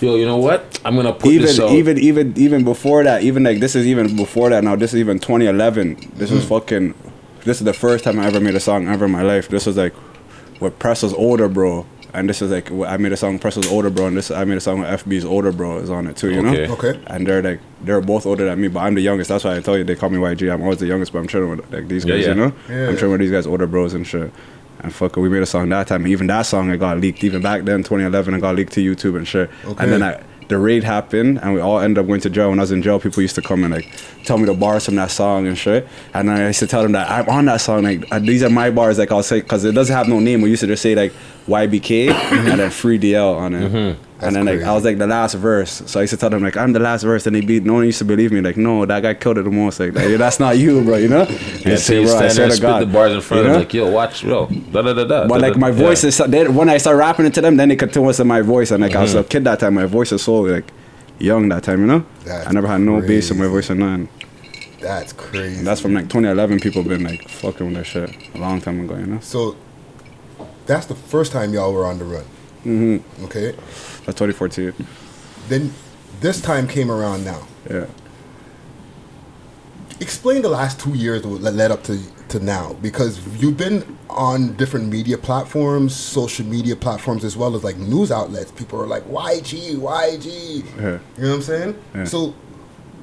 Yo, 0.00 0.16
you 0.16 0.26
know 0.26 0.36
what? 0.38 0.80
I'm 0.84 0.96
gonna 0.96 1.12
put 1.12 1.30
even 1.32 1.46
this 1.46 1.60
out. 1.60 1.70
even 1.70 1.98
even 1.98 2.32
even 2.36 2.60
before 2.64 2.73
that, 2.74 3.22
even 3.22 3.42
like 3.44 3.60
this 3.60 3.74
is 3.74 3.86
even 3.86 4.16
before 4.16 4.50
that. 4.50 4.64
Now 4.64 4.76
this 4.76 4.92
is 4.94 5.00
even 5.00 5.18
2011. 5.18 6.12
This 6.14 6.30
was 6.30 6.42
hmm. 6.42 6.48
fucking. 6.48 6.94
This 7.44 7.58
is 7.58 7.64
the 7.64 7.74
first 7.74 8.04
time 8.04 8.18
I 8.18 8.26
ever 8.26 8.40
made 8.40 8.54
a 8.54 8.60
song 8.60 8.88
ever 8.88 9.04
in 9.04 9.10
my 9.10 9.22
life. 9.22 9.48
This 9.48 9.66
was 9.66 9.76
like 9.76 9.92
what 10.60 10.78
Press 10.78 11.02
was 11.02 11.12
older, 11.14 11.48
bro. 11.48 11.86
And 12.14 12.28
this 12.28 12.40
is 12.40 12.50
like 12.50 12.70
I 12.70 12.96
made 12.96 13.12
a 13.12 13.16
song. 13.16 13.34
with 13.34 13.42
Press 13.42 13.56
was 13.56 13.66
older, 13.66 13.90
bro. 13.90 14.06
And 14.06 14.16
this 14.16 14.30
I 14.30 14.44
made 14.44 14.56
a 14.56 14.60
song 14.60 14.80
with 14.80 14.88
FB's 14.88 15.24
older, 15.24 15.52
bro. 15.52 15.78
Is 15.78 15.90
on 15.90 16.06
it 16.06 16.16
too. 16.16 16.30
You 16.30 16.46
Okay. 16.46 16.66
know. 16.66 16.74
Okay. 16.74 17.00
And 17.08 17.26
they're 17.26 17.42
like 17.42 17.60
they're 17.82 18.00
both 18.00 18.24
older 18.24 18.44
than 18.44 18.60
me, 18.60 18.68
but 18.68 18.80
I'm 18.80 18.94
the 18.94 19.02
youngest. 19.02 19.28
That's 19.28 19.44
why 19.44 19.56
I 19.56 19.60
tell 19.60 19.76
you 19.76 19.84
they 19.84 19.96
call 19.96 20.10
me 20.10 20.18
YG. 20.18 20.52
I'm 20.52 20.62
always 20.62 20.78
the 20.78 20.86
youngest, 20.86 21.12
but 21.12 21.18
I'm 21.18 21.28
chilling 21.28 21.50
with 21.50 21.72
like 21.72 21.88
these 21.88 22.04
Yeah, 22.04 22.14
guys. 22.16 22.22
yeah. 22.24 22.28
You 22.28 22.34
know. 22.34 22.52
Yeah. 22.68 22.88
I'm 22.88 22.96
chilling 22.96 23.12
with 23.12 23.20
these 23.20 23.30
guys, 23.32 23.46
older 23.46 23.66
bros 23.66 23.94
and 23.94 24.06
shit. 24.06 24.32
And 24.80 24.94
fuck, 24.94 25.16
we 25.16 25.28
made 25.30 25.42
a 25.42 25.46
song 25.46 25.70
that 25.70 25.86
time. 25.86 26.06
Even 26.06 26.26
that 26.26 26.42
song, 26.42 26.70
it 26.70 26.76
got 26.76 27.00
leaked. 27.00 27.24
Even 27.24 27.40
back 27.40 27.62
then, 27.64 27.78
2011, 27.78 28.34
it 28.34 28.40
got 28.40 28.54
leaked 28.54 28.74
to 28.74 28.80
YouTube 28.80 29.16
and 29.16 29.26
shit. 29.26 29.50
Okay. 29.64 29.82
And 29.82 29.92
then 29.92 30.02
I, 30.02 30.22
the 30.48 30.58
raid 30.58 30.84
happened, 30.84 31.40
and 31.42 31.54
we 31.54 31.60
all 31.60 31.78
ended 31.78 31.98
up 31.98 32.06
going 32.06 32.20
to 32.20 32.30
jail. 32.30 32.50
When 32.50 32.58
I 32.58 32.62
was 32.62 32.72
in 32.72 32.82
jail, 32.82 32.98
people 33.00 33.22
used 33.22 33.34
to 33.36 33.42
come 33.42 33.64
and 33.64 33.72
like 33.72 33.88
tell 34.24 34.38
me 34.38 34.44
the 34.44 34.54
bars 34.54 34.84
from 34.84 34.96
that 34.96 35.10
song 35.10 35.46
and 35.46 35.56
shit. 35.56 35.86
And 36.12 36.30
I 36.30 36.46
used 36.48 36.60
to 36.60 36.66
tell 36.66 36.82
them 36.82 36.92
that 36.92 37.10
I'm 37.10 37.28
on 37.28 37.44
that 37.46 37.60
song. 37.60 37.82
Like 37.84 38.04
uh, 38.12 38.18
these 38.18 38.42
are 38.42 38.50
my 38.50 38.70
bars. 38.70 38.98
Like 38.98 39.10
I'll 39.12 39.22
say 39.22 39.40
because 39.40 39.64
it 39.64 39.72
doesn't 39.72 39.94
have 39.94 40.08
no 40.08 40.20
name. 40.20 40.40
We 40.42 40.50
used 40.50 40.60
to 40.60 40.66
just 40.66 40.82
say 40.82 40.94
like 40.94 41.12
YBK 41.46 42.10
and 42.10 42.58
then 42.60 42.70
Free 42.70 42.98
DL 42.98 43.36
on 43.36 43.54
it. 43.54 43.96
And 44.26 44.36
then 44.36 44.44
like 44.46 44.62
I 44.62 44.72
was 44.72 44.84
like 44.84 44.98
the 44.98 45.06
last 45.06 45.34
verse, 45.34 45.82
so 45.86 46.00
I 46.00 46.02
used 46.04 46.12
to 46.12 46.16
tell 46.16 46.30
them 46.30 46.42
like 46.42 46.56
I'm 46.56 46.72
the 46.72 46.80
last 46.80 47.02
verse, 47.02 47.26
and 47.26 47.34
they 47.36 47.40
be 47.40 47.60
no 47.60 47.74
one 47.74 47.84
used 47.84 47.98
to 47.98 48.04
believe 48.04 48.32
me. 48.32 48.40
Like 48.40 48.56
no, 48.56 48.84
that 48.86 49.00
guy 49.02 49.14
killed 49.14 49.38
it 49.38 49.42
the 49.44 49.50
most. 49.50 49.80
Like, 49.80 49.94
like, 49.94 50.16
that's 50.16 50.40
not 50.40 50.58
you, 50.58 50.82
bro. 50.82 50.96
You 50.96 51.08
know? 51.08 51.22
Yeah, 51.28 51.76
so 51.76 51.76
say, 51.76 52.00
you 52.00 52.06
"Bro, 52.06 52.16
I 52.16 52.28
stand 52.28 52.36
there 52.38 52.46
to 52.48 52.52
spit 52.52 52.62
God." 52.62 52.82
the 52.82 52.86
bars 52.86 53.12
in 53.12 53.20
front 53.20 53.38
You 53.38 53.40
of 53.40 53.46
know? 53.46 53.52
them 53.52 53.60
like 53.62 53.74
yo 53.74 53.90
watch 53.90 54.22
yo 54.24 54.46
da 54.46 54.82
da 54.82 54.92
da 54.94 55.04
da. 55.04 55.26
But 55.28 55.40
like 55.40 55.56
my 55.56 55.68
yeah. 55.68 55.74
voice 55.74 56.04
is 56.04 56.16
they, 56.18 56.48
when 56.48 56.68
I 56.68 56.78
start 56.78 56.96
rapping 56.96 57.26
it 57.26 57.34
to 57.34 57.40
them, 57.40 57.56
then 57.56 57.68
they 57.68 57.76
could 57.76 57.96
us 57.96 58.20
in 58.20 58.26
my 58.26 58.40
voice, 58.42 58.70
and 58.70 58.82
like 58.82 58.94
I 58.94 59.02
was 59.02 59.14
Mhm. 59.14 59.20
a 59.20 59.24
kid 59.24 59.44
that 59.44 59.60
time. 59.60 59.74
My 59.74 59.86
voice 59.86 60.12
is 60.12 60.22
so 60.22 60.40
like 60.40 60.70
young 61.18 61.48
that 61.50 61.62
time, 61.64 61.80
you 61.80 61.86
know. 61.86 62.04
That's 62.24 62.48
I 62.48 62.52
never 62.52 62.66
had 62.66 62.80
no 62.80 63.00
bass 63.00 63.30
in 63.30 63.38
my 63.38 63.46
voice 63.46 63.70
or 63.70 63.74
nothing. 63.76 64.08
That's 64.80 65.12
crazy. 65.14 65.58
And 65.58 65.66
that's 65.66 65.80
from 65.80 65.94
like 65.94 66.08
2011. 66.10 66.60
People 66.60 66.82
been 66.82 67.04
like 67.04 67.28
fucking 67.28 67.66
with 67.66 67.76
that 67.76 67.84
shit 67.86 68.10
a 68.34 68.38
long 68.38 68.60
time 68.60 68.80
ago, 68.80 68.96
you 68.96 69.06
know. 69.06 69.18
so 69.20 69.56
that's 70.66 70.86
the 70.86 70.94
first 70.94 71.32
time 71.32 71.52
y'all 71.54 71.72
were 71.72 71.86
on 71.86 71.98
the 71.98 72.04
run. 72.04 72.24
Mm-hmm. 72.66 73.24
Okay. 73.26 73.54
That's 74.06 74.18
2014. 74.18 74.74
Then 75.48 75.72
this 76.20 76.40
time 76.40 76.66
came 76.68 76.90
around 76.90 77.24
now. 77.24 77.46
Yeah. 77.70 77.86
Explain 80.00 80.42
the 80.42 80.48
last 80.48 80.80
two 80.80 80.94
years 80.94 81.22
that 81.22 81.28
led 81.28 81.70
up 81.70 81.82
to 81.84 81.98
to 82.28 82.40
now 82.40 82.72
because 82.82 83.20
you've 83.40 83.56
been 83.56 83.96
on 84.08 84.54
different 84.54 84.88
media 84.88 85.16
platforms, 85.16 85.94
social 85.94 86.44
media 86.46 86.74
platforms, 86.74 87.22
as 87.24 87.36
well 87.36 87.54
as 87.54 87.62
like 87.62 87.76
news 87.76 88.10
outlets. 88.10 88.50
People 88.52 88.80
are 88.80 88.86
like 88.86 89.04
YG, 89.04 89.76
YG. 89.76 90.26
Yeah. 90.26 90.80
You 90.82 90.82
know 90.86 91.28
what 91.28 91.34
I'm 91.36 91.42
saying? 91.42 91.78
Yeah. 91.94 92.04
So, 92.04 92.34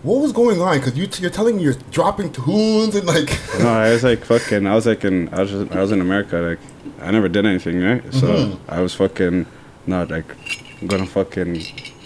what 0.04 0.22
was 0.22 0.32
going 0.34 0.60
on? 0.62 0.80
Because 0.80 0.98
you, 0.98 1.08
you're 1.20 1.30
telling 1.32 1.56
me 1.58 1.64
you're 1.64 1.76
dropping 1.92 2.32
tunes 2.34 2.96
and 2.96 3.06
like. 3.08 3.30
no, 3.60 3.70
I 3.70 3.92
was 3.92 4.04
like 4.04 4.26
fucking. 4.26 4.68
I 4.68 4.76
was 4.76 4.86
like 4.86 5.06
in. 5.06 5.30
I 5.34 5.42
was 5.42 5.52
just, 5.52 5.72
I 5.72 5.80
was 5.82 5.92
in 5.92 6.02
America. 6.02 6.38
Like 6.38 6.60
I 7.02 7.12
never 7.12 7.30
did 7.30 7.46
anything, 7.46 7.82
right? 7.82 8.04
So 8.14 8.28
Mhm. 8.28 8.60
I 8.68 8.82
was 8.82 8.94
fucking 8.96 9.46
not 9.92 10.10
like 10.10 10.26
gonna 10.88 11.06
fucking 11.06 11.62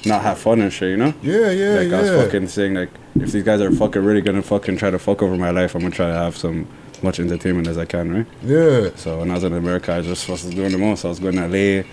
not 0.05 0.21
have 0.21 0.37
fun 0.37 0.59
and 0.61 0.71
shit, 0.71 0.89
you 0.89 0.97
know? 0.97 1.13
Yeah, 1.23 1.49
yeah, 1.51 1.51
yeah. 1.51 1.79
Like 1.79 1.93
I 1.93 2.01
was 2.01 2.23
fucking 2.25 2.47
saying 2.47 2.73
like 2.75 2.89
if 3.15 3.31
these 3.31 3.43
guys 3.43 3.61
are 3.61 3.71
fucking 3.71 4.03
really 4.03 4.21
gonna 4.21 4.41
fucking 4.43 4.77
try 4.77 4.91
to 4.91 4.99
fuck 4.99 5.23
over 5.23 5.35
my 5.37 5.51
life, 5.51 5.73
I'm 5.75 5.81
gonna 5.81 5.95
try 5.95 6.07
to 6.07 6.13
have 6.25 6.35
some 6.35 6.67
much 7.01 7.19
entertainment 7.19 7.67
as 7.67 7.77
I 7.77 7.85
can, 7.85 8.13
right? 8.13 8.27
Yeah. 8.43 8.89
So 8.95 9.19
when 9.19 9.31
I 9.31 9.35
was 9.35 9.43
in 9.43 9.53
America, 9.53 9.93
I 9.93 9.97
was 9.99 10.07
just 10.07 10.27
was 10.29 10.43
doing 10.43 10.71
the 10.71 10.77
most. 10.77 11.05
I 11.05 11.09
was 11.09 11.19
going 11.19 11.35
to 11.35 11.47
LA, 11.47 11.83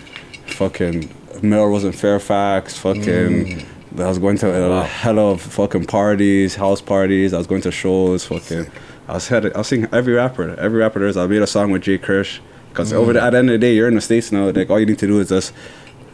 fucking 0.46 1.10
Melrose 1.42 1.84
and 1.84 1.94
Fairfax, 1.94 2.76
fucking. 2.78 3.02
Mm. 3.04 3.66
I 3.98 4.08
was 4.08 4.18
going 4.18 4.38
to 4.38 4.48
a 4.72 4.84
hell 4.84 5.18
of 5.18 5.42
fucking 5.42 5.84
parties, 5.86 6.54
house 6.54 6.80
parties. 6.80 7.34
I 7.34 7.38
was 7.38 7.46
going 7.46 7.62
to 7.62 7.70
shows, 7.70 8.24
fucking. 8.24 8.66
I 9.08 9.14
was 9.14 9.28
had 9.28 9.52
I 9.54 9.58
was 9.58 9.66
seeing 9.68 9.86
every 9.92 10.14
rapper, 10.14 10.54
every 10.58 10.78
rapper 10.80 11.00
there 11.00 11.08
is. 11.08 11.16
I 11.16 11.26
made 11.26 11.42
a 11.42 11.46
song 11.46 11.72
with 11.72 11.82
Jay 11.82 11.98
Kirsch, 11.98 12.40
because 12.70 12.92
Mm. 12.92 12.96
over 12.96 13.12
the, 13.12 13.22
at 13.22 13.30
the 13.30 13.38
end 13.38 13.50
of 13.50 13.54
the 13.54 13.58
day, 13.58 13.74
you're 13.74 13.88
in 13.88 13.94
the 13.96 14.00
states 14.00 14.32
now. 14.32 14.48
Like 14.50 14.70
all 14.70 14.80
you 14.80 14.86
need 14.86 14.98
to 15.00 15.06
do 15.06 15.20
is 15.20 15.28
just 15.28 15.52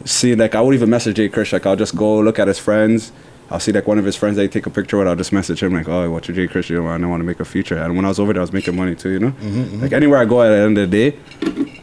see. 0.05 0.35
Like 0.35 0.55
I 0.55 0.61
would 0.61 0.75
even 0.75 0.89
message 0.89 1.15
Jay 1.17 1.29
Kirsch. 1.29 1.53
Like 1.53 1.65
I'll 1.65 1.75
just 1.75 1.95
go 1.95 2.19
look 2.19 2.39
at 2.39 2.47
his 2.47 2.59
friends. 2.59 3.11
I'll 3.51 3.59
see 3.59 3.71
like 3.71 3.87
one 3.87 3.97
of 3.97 4.05
his 4.05 4.15
friends 4.15 4.35
that 4.35 4.43
he 4.43 4.47
take 4.47 4.67
a 4.67 4.69
picture 4.69 4.97
with. 4.97 5.07
I'll 5.07 5.15
just 5.15 5.33
message 5.33 5.63
him 5.63 5.73
like, 5.73 5.87
"Oh, 5.89 6.09
what's 6.11 6.27
your 6.27 6.35
Jay 6.35 6.47
Kirsch? 6.47 6.69
You 6.69 6.83
know, 6.83 6.87
I 6.87 6.97
want 6.97 7.21
to 7.21 7.25
make 7.25 7.39
a 7.39 7.45
feature." 7.45 7.77
And 7.77 7.95
when 7.95 8.05
I 8.05 8.09
was 8.09 8.19
over 8.19 8.31
there, 8.31 8.41
I 8.41 8.43
was 8.43 8.53
making 8.53 8.75
money 8.75 8.93
too. 8.95 9.09
You 9.09 9.19
know, 9.19 9.33
Mhm, 9.41 9.81
like 9.81 9.91
anywhere 9.93 10.19
I 10.19 10.25
go 10.25 10.41
at 10.43 10.49
the 10.49 10.57
end 10.57 10.77
of 10.77 10.89
the 10.91 11.09
day, 11.11 11.17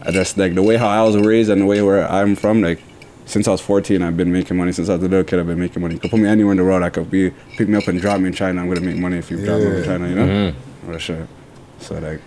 I 0.02 0.12
just 0.12 0.38
like 0.38 0.54
the 0.54 0.62
way 0.62 0.76
how 0.76 0.86
I 0.88 1.02
was 1.02 1.16
raised 1.16 1.50
and 1.50 1.60
the 1.62 1.66
way 1.66 1.82
where 1.82 2.08
I'm 2.10 2.36
from. 2.36 2.62
Like 2.62 2.78
since 3.24 3.48
I 3.48 3.50
was 3.50 3.60
14, 3.60 4.00
I've 4.02 4.16
been 4.16 4.32
making 4.32 4.56
money. 4.56 4.70
Since 4.70 4.88
I 4.88 4.94
was 4.94 5.02
a 5.02 5.08
little 5.08 5.24
kid, 5.24 5.40
I've 5.40 5.46
been 5.48 5.58
making 5.58 5.82
money. 5.82 5.94
You 5.94 6.00
could 6.00 6.12
put 6.12 6.20
me 6.20 6.28
anywhere 6.28 6.52
in 6.52 6.58
the 6.58 6.64
world. 6.64 6.84
I 6.84 6.90
could 6.90 7.10
be 7.10 7.30
pick 7.56 7.68
me 7.68 7.76
up 7.76 7.88
and 7.88 8.00
drop 8.00 8.20
me 8.20 8.28
in 8.28 8.32
China. 8.32 8.60
I'm 8.62 8.68
gonna 8.68 8.80
make 8.80 8.96
money 8.98 9.16
if 9.18 9.28
you 9.32 9.44
drop 9.44 9.58
me 9.58 9.66
in 9.78 9.84
China. 9.84 10.08
You 10.08 10.14
know, 10.14 10.26
Mhm. 10.26 10.54
Real 10.86 10.98
shit. 11.00 11.26
So 11.80 11.94
like 11.94 12.20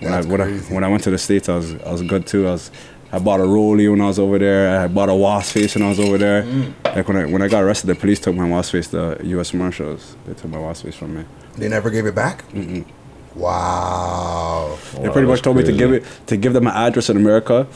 when 0.00 0.12
I, 0.14 0.16
That's 0.22 0.26
when 0.28 0.40
I 0.40 0.50
when 0.74 0.84
I 0.84 0.88
went 0.88 1.02
to 1.02 1.10
the 1.10 1.18
states, 1.18 1.50
I 1.50 1.56
was 1.56 1.74
I 1.86 1.92
was 1.92 2.00
good 2.00 2.26
too. 2.26 2.48
I 2.48 2.52
was 2.52 2.70
I 3.10 3.18
bought 3.18 3.40
a 3.40 3.44
rollie 3.44 3.90
when 3.90 4.00
I 4.00 4.06
was 4.06 4.18
over 4.18 4.38
there. 4.38 4.80
I 4.80 4.86
bought 4.86 5.08
a 5.08 5.14
wasp 5.14 5.54
face 5.54 5.74
when 5.74 5.82
I 5.84 5.88
was 5.88 5.98
over 5.98 6.18
there. 6.18 6.42
Mm. 6.42 6.72
Like 6.84 7.08
when 7.08 7.16
I 7.16 7.24
when 7.24 7.40
I 7.42 7.48
got 7.48 7.62
arrested, 7.62 7.86
the 7.86 7.94
police 7.94 8.20
took 8.20 8.34
my 8.36 8.46
wasp 8.48 8.72
face. 8.72 8.88
The 8.88 9.18
U.S. 9.24 9.54
Marshals 9.54 10.16
they 10.26 10.34
took 10.34 10.50
my 10.50 10.58
wasp 10.58 10.84
face 10.84 10.94
from 10.94 11.14
me. 11.16 11.24
They 11.56 11.68
never 11.68 11.88
gave 11.90 12.04
it 12.06 12.14
back. 12.14 12.46
Mm-mm. 12.52 12.84
Wow. 13.34 14.78
They 15.00 15.08
pretty 15.10 15.26
much 15.26 15.42
told 15.42 15.56
me 15.56 15.64
to 15.64 15.72
give 15.72 15.92
it 15.92 16.04
to 16.26 16.36
give 16.36 16.52
them 16.52 16.66
an 16.66 16.74
address 16.74 17.08
in 17.10 17.16
America 17.16 17.66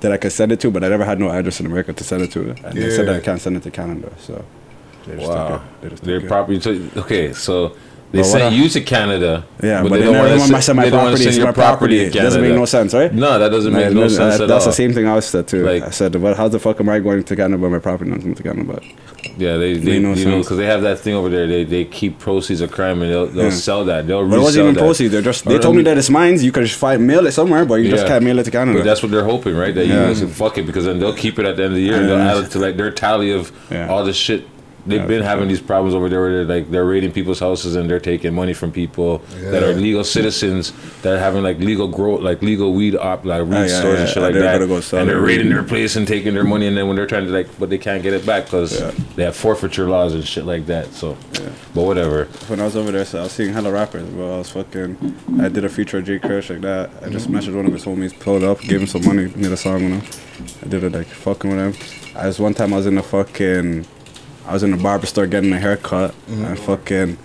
that 0.00 0.12
I 0.12 0.16
could 0.16 0.32
send 0.32 0.50
it 0.50 0.60
to, 0.60 0.70
but 0.70 0.82
I 0.82 0.88
never 0.88 1.04
had 1.04 1.20
no 1.20 1.30
address 1.30 1.60
in 1.60 1.66
America 1.66 1.92
to 1.92 2.04
send 2.04 2.22
it 2.22 2.32
to. 2.32 2.50
And 2.64 2.76
they 2.76 2.90
said 2.90 3.06
that 3.08 3.16
I 3.16 3.20
can't 3.20 3.40
send 3.40 3.56
it 3.56 3.62
to 3.64 3.70
Canada. 3.70 4.10
So 4.18 4.44
they 5.06 5.16
just 5.16 5.28
Wow. 5.28 5.48
took 5.48 5.60
it. 5.60 5.80
They 5.82 5.88
just 5.90 6.04
They're 6.04 6.16
took 6.20 6.24
it. 6.24 6.28
property. 6.28 6.58
To, 6.60 6.90
okay, 7.00 7.32
so 7.32 7.76
they 8.12 8.18
But 8.18 8.24
send 8.24 8.56
you 8.56 8.68
to 8.68 8.80
Canada. 8.80 9.44
Yeah, 9.62 9.82
but, 9.82 9.90
they 9.90 9.98
they, 9.98 10.04
don't 10.04 10.14
never 10.14 10.28
wanna 10.38 10.60
send- 10.62 10.76
my 10.76 10.84
they 10.86 10.90
property. 10.90 11.24
It's 11.24 11.38
my 11.38 11.52
property. 11.52 11.98
It 12.00 12.12
doesn't 12.12 12.42
make 12.42 12.54
no 12.54 12.64
sense, 12.64 12.92
right? 12.92 13.12
No, 13.14 13.38
that 13.38 13.50
doesn't 13.50 13.72
make 13.72 13.92
no 13.92 14.02
that- 14.02 14.10
sense 14.10 14.40
at 14.40 14.48
That's 14.48 14.64
all. 14.64 14.70
the 14.70 14.76
same 14.76 14.92
thing 14.92 15.06
I 15.06 15.20
said 15.20 15.46
too. 15.46 15.68
I 15.68 15.90
said, 15.90 16.20
but 16.20 16.36
how 16.36 16.48
the 16.48 16.58
fuck 16.58 16.80
am 16.80 16.88
I 16.88 16.98
going 16.98 17.22
to 17.22 17.36
Canada 17.36 17.58
by 17.62 17.68
my 17.68 17.78
property 17.78 18.10
not 18.10 18.20
to 18.36 18.42
Canada? 18.42 18.64
But 18.72 18.82
Yeah, 19.38 19.56
they, 19.58 19.74
they 19.74 19.92
Made 20.00 20.02
no 20.02 20.14
you 20.14 20.24
know, 20.24 20.38
because 20.38 20.56
they 20.56 20.66
have 20.66 20.82
that 20.82 20.98
thing 20.98 21.14
over 21.14 21.28
there. 21.28 21.46
They 21.46 21.62
they 21.64 21.84
keep 21.84 22.18
proceeds 22.18 22.60
of 22.62 22.72
crime 22.72 23.00
and 23.02 23.10
they'll, 23.12 23.26
they'll 23.26 23.44
Yeah. 23.44 23.50
sell 23.68 23.84
that. 23.84 24.06
They'll 24.06 24.26
But 24.28 24.38
it 24.38 24.42
wasn't 24.42 24.62
even 24.64 24.74
that. 24.74 24.80
proceeds. 24.80 25.12
They're 25.12 25.22
just 25.22 25.44
they 25.44 25.58
told 25.58 25.76
me 25.76 25.82
that 25.82 25.96
it's 25.96 26.10
mine. 26.10 26.40
You 26.40 26.50
can 26.52 26.64
just 26.64 26.78
find 26.78 27.06
mail 27.06 27.24
it 27.26 27.32
somewhere, 27.32 27.64
but 27.64 27.76
you 27.76 27.90
just 27.90 28.06
can't 28.06 28.24
mail 28.24 28.38
it 28.40 28.44
to 28.44 28.50
Canada. 28.50 28.78
But 28.78 28.84
that's 28.86 29.02
what 29.02 29.12
they're 29.12 29.24
hoping, 29.24 29.54
right? 29.56 29.74
That 29.74 29.86
Yeah. 29.86 30.08
you 30.10 30.16
can 30.16 30.28
fuck 30.28 30.58
it 30.58 30.66
because 30.66 30.84
then 30.86 30.98
they'll 30.98 31.12
keep 31.24 31.38
it 31.38 31.46
at 31.46 31.56
the 31.56 31.62
end 31.64 31.72
of 31.74 31.76
the 31.76 31.82
year 31.82 31.96
and 32.00 32.08
they'll 32.08 32.18
add 32.18 32.38
it 32.44 32.50
to 32.52 32.58
like 32.58 32.76
their 32.76 32.90
tally 32.90 33.30
of 33.30 33.52
all 33.88 34.04
the 34.04 34.12
shit. 34.12 34.42
They've 34.90 35.08
been 35.08 35.22
having 35.22 35.48
these 35.48 35.60
problems 35.60 35.94
over 35.94 36.08
there 36.08 36.20
where 36.20 36.44
they're 36.44 36.56
like 36.56 36.70
they're 36.70 36.84
raiding 36.84 37.12
people's 37.12 37.40
houses 37.40 37.76
and 37.76 37.88
they're 37.88 38.00
taking 38.00 38.34
money 38.34 38.52
from 38.52 38.72
people 38.72 39.18
that 39.50 39.62
are 39.62 39.72
legal 39.72 40.04
citizens 40.04 40.72
that 41.02 41.14
are 41.14 41.18
having 41.18 41.42
like 41.42 41.58
legal 41.58 41.88
grow 41.88 42.14
like 42.14 42.42
legal 42.42 42.72
weed 42.72 42.96
op 42.96 43.24
like 43.24 43.42
weed 43.44 43.52
Yeah, 43.52 43.66
yeah, 43.66 43.78
stores 43.80 44.00
and 44.00 44.08
yeah. 44.08 44.14
shit 44.14 44.22
like 44.22 44.34
that. 44.34 44.58
go 44.66 44.98
and 44.98 45.08
they're 45.08 45.20
raiding 45.20 45.48
their 45.48 45.62
place 45.62 45.96
and 45.96 46.06
taking 46.06 46.34
their 46.34 46.44
money 46.44 46.66
and 46.66 46.76
then 46.76 46.86
when 46.86 46.96
they're 46.96 47.06
trying 47.06 47.26
to 47.26 47.30
like 47.30 47.48
but 47.58 47.70
they 47.70 47.78
can't 47.78 48.02
get 48.02 48.12
it 48.12 48.24
back 48.26 48.44
because 48.44 48.78
they 49.16 49.24
have 49.24 49.36
forfeiture 49.36 49.88
laws 49.88 50.14
and 50.14 50.26
shit 50.26 50.44
like 50.44 50.66
that. 50.66 50.92
So, 50.92 51.16
but 51.74 51.82
whatever. 51.82 52.24
when 52.48 52.60
I 52.60 52.64
was 52.64 52.76
over 52.76 52.90
there, 52.90 53.04
so 53.04 53.20
I 53.20 53.22
was 53.24 53.32
seeing 53.32 53.52
hella 53.52 53.72
rappers, 53.72 54.08
bro. 54.08 54.34
I 54.34 54.38
was 54.38 54.50
fucking. 54.50 55.16
I 55.40 55.48
did 55.48 55.64
a 55.64 55.68
feature 55.68 55.98
of 55.98 56.04
Jay 56.04 56.18
Kirsch 56.18 56.50
like 56.50 56.60
that. 56.62 56.90
I 57.02 57.08
just 57.08 57.28
mm-hmm. 57.28 57.36
messaged 57.36 57.56
one 57.56 57.66
of 57.66 57.72
his 57.72 57.84
homies, 57.84 58.18
pulled 58.18 58.42
up, 58.44 58.60
gave 58.60 58.80
him 58.80 58.86
some 58.86 59.04
money, 59.04 59.28
made 59.36 59.52
a 59.52 59.56
song 59.56 59.90
with 59.90 60.02
him. 60.02 60.56
I 60.62 60.68
did 60.68 60.84
it 60.84 60.92
like 60.92 61.06
fucking 61.06 61.50
with 61.50 61.58
him. 61.58 62.16
I 62.16 62.26
was 62.26 62.38
one 62.38 62.54
time 62.54 62.72
I 62.72 62.76
was 62.76 62.86
in 62.86 62.94
the 62.96 63.02
fucking. 63.02 63.86
I 64.50 64.52
was 64.52 64.64
in 64.64 64.72
the 64.72 64.76
barber 64.76 65.06
store 65.06 65.28
getting 65.28 65.52
a 65.52 65.58
haircut, 65.60 66.12
and 66.28 66.58
fucking. 66.58 67.16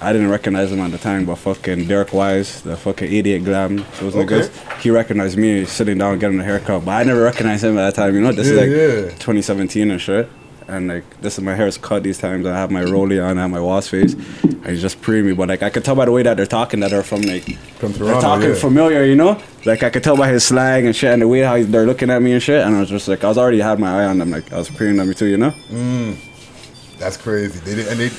I 0.00 0.12
didn't 0.12 0.30
recognize 0.30 0.72
him 0.72 0.80
at 0.80 0.90
the 0.90 0.98
time, 0.98 1.24
but 1.26 1.36
fucking 1.36 1.86
Derek 1.86 2.12
Wise, 2.12 2.60
the 2.62 2.76
fucking 2.76 3.10
88GLAM, 3.10 3.84
those 4.00 4.14
Okay. 4.16 4.40
niggas, 4.40 4.80
he 4.80 4.90
recognized 4.90 5.36
me 5.38 5.64
sitting 5.64 5.96
down 5.98 6.18
getting 6.18 6.38
a 6.40 6.44
haircut, 6.44 6.84
but 6.84 6.92
I 6.92 7.02
never 7.02 7.22
recognized 7.22 7.64
him 7.64 7.76
at 7.78 7.94
that 7.94 7.94
time. 8.02 8.14
You 8.14 8.20
know, 8.22 8.32
this 8.32 8.46
Yeah, 8.46 8.52
is 8.54 8.58
like 8.60 8.70
yeah. 9.12 9.18
2017 9.18 9.90
and 9.90 10.00
shit. 10.00 10.28
And 10.68 10.88
like 10.88 11.04
this 11.22 11.38
is 11.38 11.44
my 11.44 11.54
hair 11.54 11.66
is 11.66 11.78
cut 11.78 12.02
these 12.02 12.18
times. 12.18 12.44
I 12.46 12.56
have 12.56 12.70
my 12.70 12.82
rollie 12.84 13.22
on, 13.24 13.38
I 13.38 13.42
have 13.42 13.50
my 13.50 13.60
wasp 13.60 13.90
face. 13.92 14.14
And 14.42 14.66
he's 14.66 14.82
just 14.82 15.00
pre 15.00 15.22
me, 15.22 15.32
but 15.32 15.48
like 15.48 15.62
I 15.62 15.70
could 15.70 15.84
tell 15.84 15.94
by 15.94 16.04
the 16.06 16.10
way 16.12 16.22
that 16.24 16.36
they're 16.36 16.44
talking 16.44 16.80
that 16.80 16.90
they're 16.90 17.02
from 17.02 17.22
like 17.22 17.44
From 17.78 17.92
they're 17.92 18.20
talking 18.20 18.48
yeah. 18.50 18.54
familiar, 18.56 19.04
you 19.04 19.14
know. 19.14 19.40
Like 19.64 19.82
I 19.82 19.88
could 19.90 20.02
tell 20.04 20.16
by 20.16 20.28
his 20.28 20.44
slang 20.44 20.84
and 20.86 20.94
shit, 20.94 21.10
and 21.12 21.22
the 21.22 21.28
way 21.28 21.40
how 21.40 21.62
they're 21.62 21.86
looking 21.86 22.10
at 22.10 22.20
me 22.20 22.32
and 22.32 22.42
shit. 22.42 22.66
And 22.66 22.74
I 22.76 22.80
was 22.80 22.90
just 22.90 23.06
like, 23.08 23.22
I 23.24 23.28
was 23.28 23.38
already 23.38 23.60
had 23.60 23.78
my 23.78 24.02
eye 24.02 24.06
on 24.06 24.18
them. 24.18 24.30
Like 24.30 24.52
I 24.52 24.58
was 24.58 24.68
preing 24.68 24.96
them 24.96 25.12
too, 25.14 25.26
you 25.26 25.36
know. 25.38 25.52
Mm. 25.70 26.16
That's 26.98 27.16
crazy. 27.16 27.58
They 27.60 27.74
did, 27.76 27.88
and 27.88 27.98
they. 28.00 28.10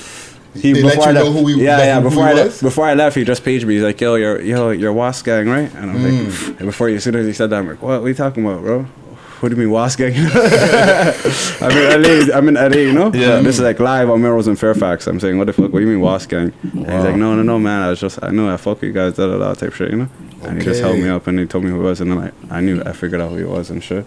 He 0.59 0.73
they 0.73 0.82
let 0.82 0.95
you 0.97 1.03
I 1.03 1.11
know 1.11 1.23
left, 1.25 1.38
who 1.38 1.43
we. 1.43 1.55
Were. 1.55 1.61
Yeah 1.61 1.78
yeah 1.80 1.99
before 1.99 2.23
he 2.23 2.30
I 2.30 2.34
left 2.34 2.61
before 2.63 2.86
I 2.88 2.93
left 2.95 3.15
he 3.15 3.23
just 3.23 3.43
paged 3.43 3.67
me 3.67 3.75
he's 3.75 3.84
like 3.84 4.01
yo 4.01 4.15
you're 4.15 4.41
yo 4.41 4.71
you're 4.71 4.93
Was 4.93 5.21
gang 5.21 5.47
right 5.47 5.71
and 5.75 5.91
I'm 5.91 5.97
Mm. 5.97 6.49
like 6.49 6.59
and 6.59 6.65
before 6.67 6.88
he, 6.88 6.95
as 6.95 7.03
soon 7.03 7.15
as 7.15 7.28
he 7.28 7.34
said 7.34 7.51
that 7.51 7.57
I'm 7.59 7.67
like 7.67 7.80
what, 7.82 7.99
what 7.99 8.05
are 8.05 8.07
you 8.07 8.15
talking 8.15 8.43
about 8.43 8.61
bro 8.61 8.84
what 8.84 9.49
do 9.49 9.55
you 9.55 9.59
mean 9.61 9.69
Was 9.69 9.95
gang 9.95 10.13
I'm 11.61 11.71
in 11.71 12.01
LA 12.01 12.36
I'm 12.36 12.47
in 12.47 12.55
LA 12.55 12.78
you 12.78 12.93
know 12.93 13.11
Yeah. 13.13 13.39
this 13.41 13.57
is 13.57 13.61
like 13.61 13.80
live 13.80 14.09
on 14.09 14.21
Melrose 14.21 14.47
in 14.47 14.55
Fairfax 14.55 15.05
I'm 15.05 15.19
saying 15.19 15.38
what 15.38 15.45
the 15.47 15.53
fuck 15.53 15.71
what 15.71 15.80
do 15.80 15.82
you 15.82 15.88
mean 15.91 15.99
Was 16.01 16.25
gang 16.25 16.51
and 16.63 16.73
he's 16.73 17.03
like 17.03 17.15
no 17.15 17.36
no 17.36 17.43
no 17.43 17.59
man 17.59 17.84
I 17.84 17.89
was 17.89 17.99
just 17.99 18.17
I 18.23 18.32
know 18.32 18.51
I 18.51 18.57
fuck 18.57 18.82
you 18.82 18.91
guys 18.91 19.13
da 19.15 19.28
da 19.28 19.38
da 19.38 19.53
type 19.53 19.73
shit 19.73 19.91
you 19.91 19.97
know 19.97 20.09
Okay. 20.39 20.47
and 20.49 20.57
he 20.59 20.63
just 20.65 20.82
held 20.82 20.97
me 20.97 21.09
up 21.09 21.28
and 21.28 21.38
he 21.39 21.45
told 21.45 21.63
me 21.65 21.69
who 21.71 21.78
he 21.78 21.84
was 21.84 21.99
and 22.01 22.11
then 22.11 22.34
I, 22.49 22.57
I 22.57 22.61
knew 22.61 22.82
I 22.84 22.93
figured 22.93 23.21
out 23.21 23.30
who 23.32 23.38
he 23.38 23.43
was 23.43 23.69
and 23.69 23.84
shit 23.84 24.05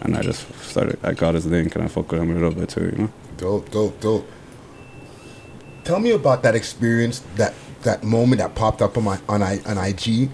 and 0.00 0.16
I 0.16 0.22
just 0.22 0.52
started 0.62 0.98
I 1.02 1.12
got 1.12 1.34
his 1.34 1.46
link 1.46 1.74
and 1.74 1.84
I 1.84 1.88
fuck 1.88 2.10
with 2.10 2.20
him 2.20 2.30
a 2.30 2.34
little 2.34 2.52
bit 2.52 2.68
too 2.68 2.84
you 2.84 3.02
know 3.02 3.12
Dope, 3.38 3.70
dope, 3.70 4.00
dope. 4.00 4.28
Tell 5.84 6.00
me 6.00 6.10
about 6.10 6.42
that 6.42 6.56
experience, 6.56 7.20
that 7.36 7.54
that 7.82 8.02
moment 8.02 8.40
that 8.40 8.56
popped 8.56 8.82
up 8.82 8.98
on 8.98 9.04
my 9.04 9.20
on 9.28 9.42
I 9.42 9.60
on 9.64 9.78
IG, 9.78 10.28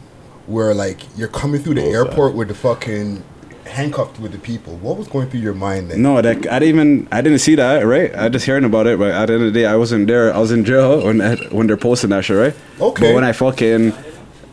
where 0.47 0.75
like 0.75 1.03
you're 1.17 1.29
coming 1.29 1.63
through 1.63 1.75
the 1.75 1.83
was 1.83 1.95
airport 1.95 2.35
with 2.35 2.49
the 2.49 2.55
fucking 2.55 3.23
handcuffed 3.67 4.19
with 4.19 4.33
the 4.33 4.39
people. 4.39 4.79
What 4.79 4.97
was 4.97 5.07
going 5.07 5.29
through 5.29 5.41
your 5.41 5.53
mind 5.53 5.91
then? 5.91 6.01
No, 6.01 6.23
that 6.23 6.51
I 6.51 6.59
didn't 6.59 6.63
even 6.63 7.09
I 7.13 7.21
didn't 7.21 7.41
see 7.41 7.55
that, 7.57 7.83
right? 7.83 8.13
I 8.17 8.31
just 8.31 8.47
hearing 8.47 8.65
about 8.65 8.87
it, 8.87 8.99
but 8.99 9.11
at 9.13 9.27
the 9.27 9.35
end 9.35 9.43
of 9.43 9.53
the 9.53 9.61
day, 9.61 9.67
I 9.67 9.77
wasn't 9.77 10.07
there. 10.07 10.33
I 10.33 10.39
was 10.39 10.51
in 10.51 10.65
jail 10.65 11.05
when 11.05 11.19
that, 11.19 11.53
when 11.53 11.67
they're 11.67 11.77
posting 11.77 12.09
that 12.11 12.25
shit, 12.25 12.39
right? 12.39 12.57
Okay. 12.81 13.09
But 13.09 13.15
when 13.15 13.25
I 13.25 13.33
fucking 13.33 13.93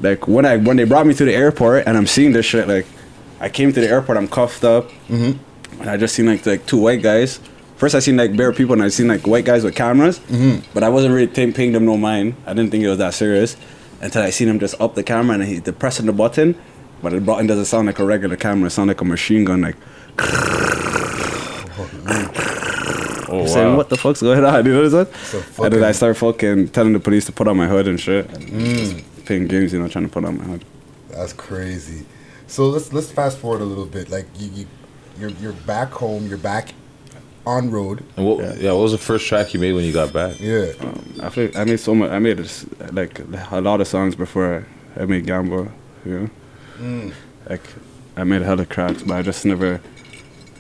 like 0.01 0.28
when 0.28 0.45
I 0.45 0.57
when 0.57 0.76
they 0.76 0.84
brought 0.84 1.07
me 1.07 1.14
to 1.14 1.24
the 1.24 1.34
airport 1.34 1.88
and 1.88 1.97
I'm 1.97 2.05
seeing 2.05 2.34
this 2.34 2.45
shit, 2.45 2.68
like 2.68 2.86
I 3.41 3.49
came 3.49 3.73
to 3.73 3.79
the 3.81 3.89
airport, 3.89 4.17
I'm 4.17 4.27
cuffed 4.27 4.63
up, 4.63 4.89
Mm-hmm. 5.09 5.81
and 5.81 5.89
I 5.89 5.97
just 5.97 6.15
seen 6.15 6.27
like 6.27 6.45
like 6.45 6.65
two 6.65 6.77
white 6.77 7.01
guys. 7.01 7.39
First, 7.77 7.95
I 7.95 7.99
seen 7.99 8.15
like 8.15 8.37
bare 8.37 8.53
people, 8.53 8.73
and 8.73 8.83
I 8.83 8.89
seen 8.89 9.07
like 9.07 9.25
white 9.25 9.43
guys 9.45 9.63
with 9.63 9.75
cameras, 9.75 10.19
Mhm. 10.29 10.61
but 10.73 10.83
I 10.83 10.89
wasn't 10.89 11.13
really 11.15 11.27
t- 11.27 11.51
paying 11.51 11.71
them 11.73 11.83
no 11.85 11.97
mind. 11.97 12.35
I 12.45 12.53
didn't 12.53 12.69
think 12.71 12.83
it 12.83 12.89
was 12.89 12.99
that 12.99 13.13
serious 13.15 13.57
until 14.01 14.21
I 14.21 14.29
seen 14.29 14.47
him 14.47 14.59
just 14.59 14.79
up 14.79 14.93
the 14.95 15.03
camera 15.03 15.33
and 15.35 15.43
he 15.43 15.57
they're 15.59 15.73
pressing 15.73 16.05
the 16.05 16.13
button, 16.13 16.53
but 17.01 17.11
the 17.13 17.19
button 17.21 17.47
doesn't 17.47 17.65
sound 17.65 17.87
like 17.87 17.97
a 17.99 18.05
regular 18.05 18.35
camera. 18.37 18.67
It 18.67 18.71
sounds 18.71 18.87
like 18.89 19.01
a 19.01 19.05
machine 19.05 19.43
gun, 19.45 19.61
like. 19.61 19.75
Oh 23.33 23.41
I'm 23.43 23.47
saying, 23.47 23.75
what 23.77 23.89
the 23.89 23.95
fuck's 23.97 24.21
going 24.21 24.43
on? 24.43 24.65
You 24.65 24.73
know 24.73 24.89
what 24.89 25.07
I'm 25.07 25.13
So? 25.23 25.63
And 25.63 25.73
then 25.73 25.83
I 25.83 25.93
start 25.93 26.17
fucking 26.17 26.69
telling 26.69 26.91
the 26.93 26.99
police 26.99 27.25
to 27.25 27.31
put 27.31 27.47
on 27.47 27.55
my 27.57 27.67
hood 27.67 27.87
and 27.87 27.99
shit. 27.99 28.25
And 28.33 28.43
Mm. 28.43 28.75
just 28.75 29.25
playing 29.25 29.47
games, 29.47 29.71
you 29.73 29.79
know, 29.79 29.87
trying 29.87 30.05
to 30.05 30.11
put 30.11 30.25
on 30.25 30.37
my 30.37 30.43
hood. 30.43 30.65
That's 31.09 31.31
crazy. 31.33 32.05
So 32.51 32.67
let's 32.67 32.91
let's 32.91 33.09
fast 33.09 33.37
forward 33.37 33.61
a 33.61 33.65
little 33.65 33.85
bit. 33.85 34.09
Like 34.09 34.25
you, 34.37 34.49
you 34.53 34.67
you're 35.17 35.29
you're 35.41 35.53
back 35.53 35.89
home. 35.89 36.27
You're 36.27 36.37
back 36.37 36.73
on 37.45 37.71
road. 37.71 38.03
And 38.17 38.25
what, 38.25 38.57
yeah. 38.59 38.73
what 38.73 38.81
was 38.81 38.91
the 38.91 38.97
first 38.97 39.25
track 39.25 39.53
you 39.53 39.59
made 39.61 39.71
when 39.71 39.85
you 39.85 39.93
got 39.93 40.11
back? 40.11 40.37
Yeah. 40.37 40.73
Um, 40.81 41.13
I 41.23 41.29
feel 41.29 41.49
I 41.57 41.63
made 41.63 41.79
so 41.79 41.95
much. 41.95 42.11
I 42.11 42.19
made 42.19 42.35
this, 42.37 42.65
like 42.91 43.19
a 43.51 43.61
lot 43.61 43.79
of 43.79 43.87
songs 43.87 44.15
before 44.15 44.67
I 44.99 45.05
made 45.05 45.25
Gambo. 45.25 45.71
You 46.05 46.19
know, 46.19 46.29
Mm. 46.79 47.13
like 47.49 47.61
I 48.17 48.25
made 48.25 48.41
hella 48.41 48.65
cracks, 48.65 49.01
but 49.03 49.15
I 49.15 49.21
just 49.21 49.45
never, 49.45 49.79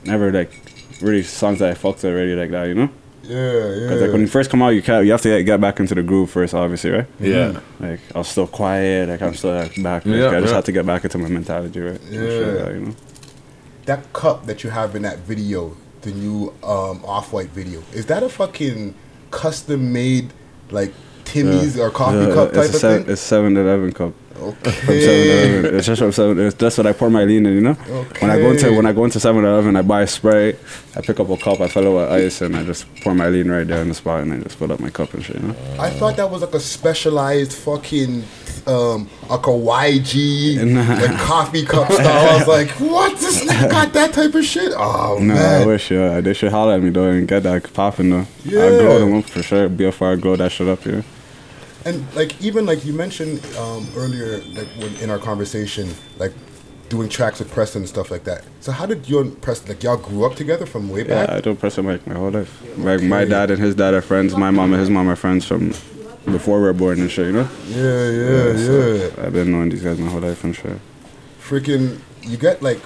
never 0.05 0.31
like 0.31 0.61
really 1.01 1.23
songs 1.23 1.59
that 1.59 1.71
I 1.71 1.73
fucked 1.73 2.03
with 2.03 2.13
already 2.13 2.35
like 2.35 2.51
that. 2.51 2.67
You 2.69 2.75
know. 2.75 2.89
Yeah, 3.31 3.75
yeah. 3.75 3.89
Cause 3.89 4.01
like 4.01 4.11
when 4.11 4.21
you 4.21 4.27
first 4.27 4.49
come 4.49 4.61
out, 4.61 4.69
you 4.69 4.81
can't, 4.81 5.05
you 5.05 5.11
have 5.11 5.21
to 5.21 5.29
get, 5.29 5.43
get 5.43 5.61
back 5.61 5.79
into 5.79 5.95
the 5.95 6.03
groove 6.03 6.29
first, 6.31 6.53
obviously, 6.53 6.91
right? 6.91 7.07
Yeah. 7.19 7.59
Like 7.79 7.99
I 8.13 8.17
was 8.19 8.27
still 8.27 8.47
quiet, 8.47 9.09
like 9.09 9.21
I'm 9.21 9.35
still 9.35 9.53
like, 9.53 9.75
back. 9.81 10.05
Like, 10.05 10.15
Yeah, 10.15 10.27
I 10.29 10.39
just 10.41 10.47
yeah. 10.49 10.55
had 10.55 10.65
to 10.65 10.71
get 10.71 10.85
back 10.85 11.03
into 11.05 11.17
my 11.17 11.29
mentality, 11.29 11.79
right? 11.79 11.99
And 12.01 12.09
shit 12.13 12.47
like 12.47 12.57
Yeah. 12.57 12.63
that, 12.65 12.73
you 12.73 12.79
know. 12.87 12.95
that 13.85 14.13
cup 14.13 14.45
that 14.47 14.63
you 14.63 14.69
have 14.69 14.95
in 14.95 15.01
that 15.03 15.19
video, 15.19 15.75
the 16.01 16.11
new 16.11 16.53
um, 16.63 17.03
off 17.05 17.31
white 17.33 17.49
video, 17.49 17.81
is 17.93 18.05
that 18.07 18.23
a 18.23 18.29
fucking 18.29 18.93
custom 19.31 19.93
made 19.93 20.33
like 20.71 20.93
Timmy's 21.25 21.77
Yeah. 21.77 21.83
or 21.83 21.89
coffee 21.91 22.17
Yeah, 22.27 22.33
cup 22.33 22.49
type 22.53 22.57
a 22.57 22.69
of 22.69 22.75
seven, 22.75 23.03
thing? 23.03 23.13
It's 23.13 23.21
Seven 23.21 23.55
Eleven 23.57 23.91
cup. 23.93 24.13
From 24.41 24.53
7-Eleven. 24.95 25.75
It's 25.75 25.85
just 25.87 26.01
from 26.01 26.11
7 26.11 26.39
it's 26.47 26.55
That's 26.55 26.77
what 26.77 26.87
I 26.87 26.93
pour 26.93 27.09
my 27.09 27.23
lean 27.23 27.45
in, 27.45 27.53
you 27.53 27.61
know. 27.61 27.73
When 27.73 28.31
I 28.31 28.37
go 28.39 28.51
into 28.51 28.73
when 28.73 28.85
I 28.85 28.93
go 28.93 29.05
into 29.05 29.19
7-Eleven, 29.19 29.75
I 29.75 29.81
buy 29.81 30.01
a 30.01 30.07
spray. 30.07 30.55
I 30.95 31.01
pick 31.01 31.19
up 31.19 31.29
a 31.29 31.37
cup. 31.37 31.61
I 31.61 31.67
fill 31.67 31.87
it 31.87 31.95
with 32.01 32.11
ice, 32.11 32.41
and 32.41 32.55
I 32.55 32.63
just 32.63 32.85
pour 33.01 33.13
my 33.13 33.27
lean 33.29 33.49
right 33.49 33.65
there 33.65 33.81
in 33.81 33.87
the 33.89 33.93
spot, 33.93 34.21
and 34.23 34.33
I 34.33 34.37
just 34.39 34.57
fill 34.57 34.71
up 34.71 34.79
my 34.79 34.89
cup 34.89 35.13
and 35.13 35.23
shit. 35.23 35.37
You 35.37 35.49
know. 35.49 35.55
I 35.79 35.89
thought 35.91 36.17
that 36.17 36.29
was 36.29 36.41
like 36.41 36.53
a 36.53 36.59
specialized 36.59 37.53
fucking 37.53 38.23
um 38.67 39.09
like 39.27 39.47
a 39.47 39.49
YG 39.49 40.63
Nah. 40.71 40.93
like 40.93 41.17
coffee 41.19 41.65
cup 41.65 41.91
style. 41.91 42.29
I 42.29 42.37
was 42.37 42.47
like, 42.47 42.69
what? 42.79 43.19
This 43.19 43.43
nigga 43.43 43.69
got 43.71 43.93
that 43.93 44.13
type 44.13 44.35
of 44.35 44.45
shit? 44.45 44.71
Oh 44.75 45.17
No, 45.19 45.33
I 45.33 45.65
wish 45.65 45.89
yeah, 45.91 46.21
they 46.21 46.33
should 46.33 46.51
holler 46.51 46.73
at 46.73 46.81
me 46.83 46.89
though 46.91 47.09
and 47.09 47.27
get 47.27 47.43
that 47.43 47.73
popping 47.73 48.09
though. 48.11 48.27
Yeah. 48.45 48.63
I 48.65 48.69
glow 48.69 48.99
them 48.99 49.15
up 49.17 49.25
for 49.25 49.41
sure. 49.41 49.67
BFR 49.69 50.19
glow 50.21 50.35
that 50.35 50.51
shit 50.51 50.67
up, 50.67 50.85
yeah. 50.85 51.01
And 51.85 52.13
like 52.15 52.39
even 52.41 52.65
like 52.65 52.85
you 52.85 52.93
mentioned 52.93 53.43
um, 53.57 53.87
earlier, 53.95 54.39
like 54.53 54.67
when 54.77 54.95
in 54.97 55.09
our 55.09 55.17
conversation, 55.19 55.89
like 56.17 56.33
doing 56.89 57.07
tracks 57.09 57.39
with 57.39 57.51
Pressa 57.51 57.77
and 57.77 57.87
stuff 57.87 58.11
like 58.11 58.25
that. 58.25 58.43
So 58.59 58.71
how 58.71 58.85
did 58.85 59.09
you 59.09 59.19
and 59.19 59.41
Pressa 59.41 59.67
like 59.69 59.81
y'all 59.81 59.97
grew 59.97 60.25
up 60.25 60.35
together 60.35 60.65
from 60.65 60.89
way 60.89 60.99
Yeah, 60.99 61.25
back? 61.25 61.29
I 61.29 61.41
don't 61.41 61.59
press 61.59 61.77
him 61.77 61.87
like 61.87 62.05
my 62.05 62.15
whole 62.15 62.29
life. 62.29 62.61
Like 62.77 63.01
my 63.01 63.25
dad 63.25 63.49
and 63.49 63.59
his 63.59 63.75
dad 63.75 63.93
are 63.93 64.01
friends. 64.01 64.35
My 64.35 64.51
mom 64.51 64.73
and 64.73 64.79
his 64.79 64.89
mom 64.89 65.09
are 65.09 65.15
friends 65.15 65.45
from 65.45 65.69
before 66.25 66.59
we 66.59 66.65
were 66.65 66.73
born 66.73 66.99
and 66.99 67.09
shit. 67.09 67.27
You 67.27 67.33
know. 67.33 67.49
Yeah, 67.67 68.09
yeah, 68.09 68.57
so 68.57 69.13
I've 69.23 69.33
been 69.33 69.51
knowing 69.51 69.69
these 69.69 69.81
guys 69.81 69.97
my 69.99 70.09
whole 70.09 70.21
life 70.21 70.43
and 70.43 70.55
shit. 70.55 70.77
Freaking, 71.41 71.99
you 72.21 72.37
get 72.37 72.61
like 72.61 72.79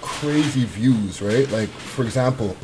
crazy 0.00 0.64
views, 0.64 1.22
right? 1.22 1.48
Like 1.50 1.68
for 1.68 2.02
example, 2.02 2.56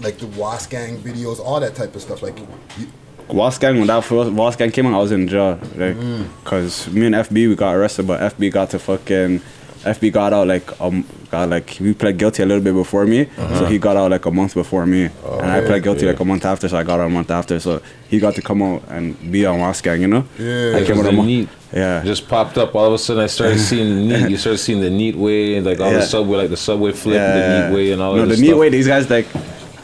like 0.00 0.18
the 0.18 0.26
Wasp 0.28 0.70
Gang 0.70 0.98
videos, 0.98 1.38
all 1.38 1.60
that 1.60 1.74
type 1.74 1.94
of 1.94 2.02
stuff. 2.02 2.22
Like, 2.22 2.38
you, 2.78 2.88
Wasp 3.30 3.60
Gang, 3.60 3.78
when 3.78 3.86
that 3.88 4.04
first 4.04 4.30
Wasp 4.32 4.58
Gang 4.58 4.70
came 4.70 4.86
out, 4.86 4.94
I 4.94 4.98
was 5.02 5.12
in 5.12 5.28
jail, 5.28 5.58
like, 5.76 5.96
Mm. 5.96 6.24
cause 6.44 6.88
me 6.88 7.06
and 7.06 7.14
FB 7.14 7.48
we 7.48 7.54
got 7.56 7.74
arrested, 7.74 8.06
but 8.06 8.20
FB 8.20 8.50
got 8.50 8.70
to 8.70 8.78
fucking, 8.78 9.40
FB 9.84 10.10
got 10.12 10.32
out 10.32 10.46
like 10.48 10.80
um, 10.80 11.04
got 11.30 11.48
like 11.50 11.68
he 11.70 11.92
pled 11.94 12.16
guilty 12.18 12.42
a 12.42 12.46
little 12.46 12.62
bit 12.62 12.74
before 12.74 13.06
me, 13.06 13.26
so 13.36 13.42
Uh-huh. 13.42 13.64
he 13.66 13.78
got 13.78 13.96
out 13.96 14.10
like 14.10 14.24
a 14.26 14.30
month 14.30 14.54
before 14.54 14.86
me, 14.86 15.04
and 15.40 15.50
I 15.50 15.60
pled 15.60 15.82
guilty 15.82 16.04
yeah. 16.06 16.12
like 16.12 16.20
a 16.20 16.24
month 16.24 16.44
after, 16.44 16.68
so 16.68 16.76
I 16.78 16.82
got 16.82 17.00
out 17.00 17.06
a 17.06 17.10
month 17.10 17.30
after, 17.30 17.60
so 17.60 17.80
he 18.08 18.18
got 18.18 18.34
to 18.36 18.42
come 18.42 18.62
out 18.62 18.82
and 18.90 19.14
be 19.30 19.44
on 19.46 19.58
Wasp 19.60 19.84
Gang, 19.84 20.00
you 20.00 20.08
know? 20.08 20.24
Yeah. 20.38 20.72
I 20.76 20.84
came 20.84 20.96
Because 20.96 20.98
out 20.98 21.04
a 21.04 21.10
the 21.10 21.12
month. 21.12 21.28
neat 21.28 21.48
Yeah. 21.72 22.02
just 22.04 22.28
popped 22.28 22.56
up. 22.58 22.74
All 22.74 22.86
of 22.86 22.92
a 22.94 22.98
sudden, 22.98 23.22
I 23.22 23.26
started 23.26 23.58
seeing 23.68 24.08
the 24.08 24.18
neat. 24.18 24.30
You 24.30 24.36
started 24.38 24.58
seeing 24.58 24.80
the 24.80 24.90
neat 24.90 25.16
way, 25.16 25.60
like 25.60 25.78
all 25.80 25.92
Yeah. 25.92 25.98
the 25.98 26.06
subway, 26.06 26.38
like 26.38 26.50
the 26.50 26.56
subway 26.56 26.92
flip, 26.92 27.14
the 27.14 27.38
Yeah. 27.38 27.68
neat 27.68 27.74
way, 27.76 27.92
and 27.92 28.00
all 28.02 28.14
no, 28.16 28.22
the 28.22 28.28
this 28.28 28.40
neat 28.40 28.46
stuff. 28.48 28.58
way. 28.60 28.68
These 28.70 28.86
guys 28.88 29.08
like, 29.10 29.26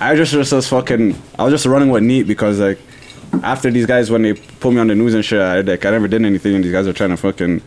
I 0.01 0.17
just 0.17 0.33
just 0.33 0.53
was 0.53 0.67
fucking. 0.67 1.15
I 1.39 1.45
was 1.45 1.53
just 1.53 1.67
running 1.67 1.91
with 1.91 2.03
neat 2.03 2.27
because 2.27 2.59
like, 2.59 2.79
after 3.45 3.71
these 3.71 3.87
guys 3.87 4.11
when 4.11 4.23
they 4.23 4.35
put 4.35 4.73
me 4.73 4.81
on 4.81 4.87
the 4.89 4.95
news 4.95 5.15
and 5.15 5.25
shit, 5.25 5.41
I 5.41 5.61
like 5.61 5.85
I 5.85 5.91
never 5.91 6.09
did 6.09 6.25
anything, 6.25 6.55
and 6.55 6.65
these 6.65 6.73
guys 6.73 6.87
are 6.87 6.93
trying 6.93 7.11
to 7.11 7.17
fucking 7.17 7.63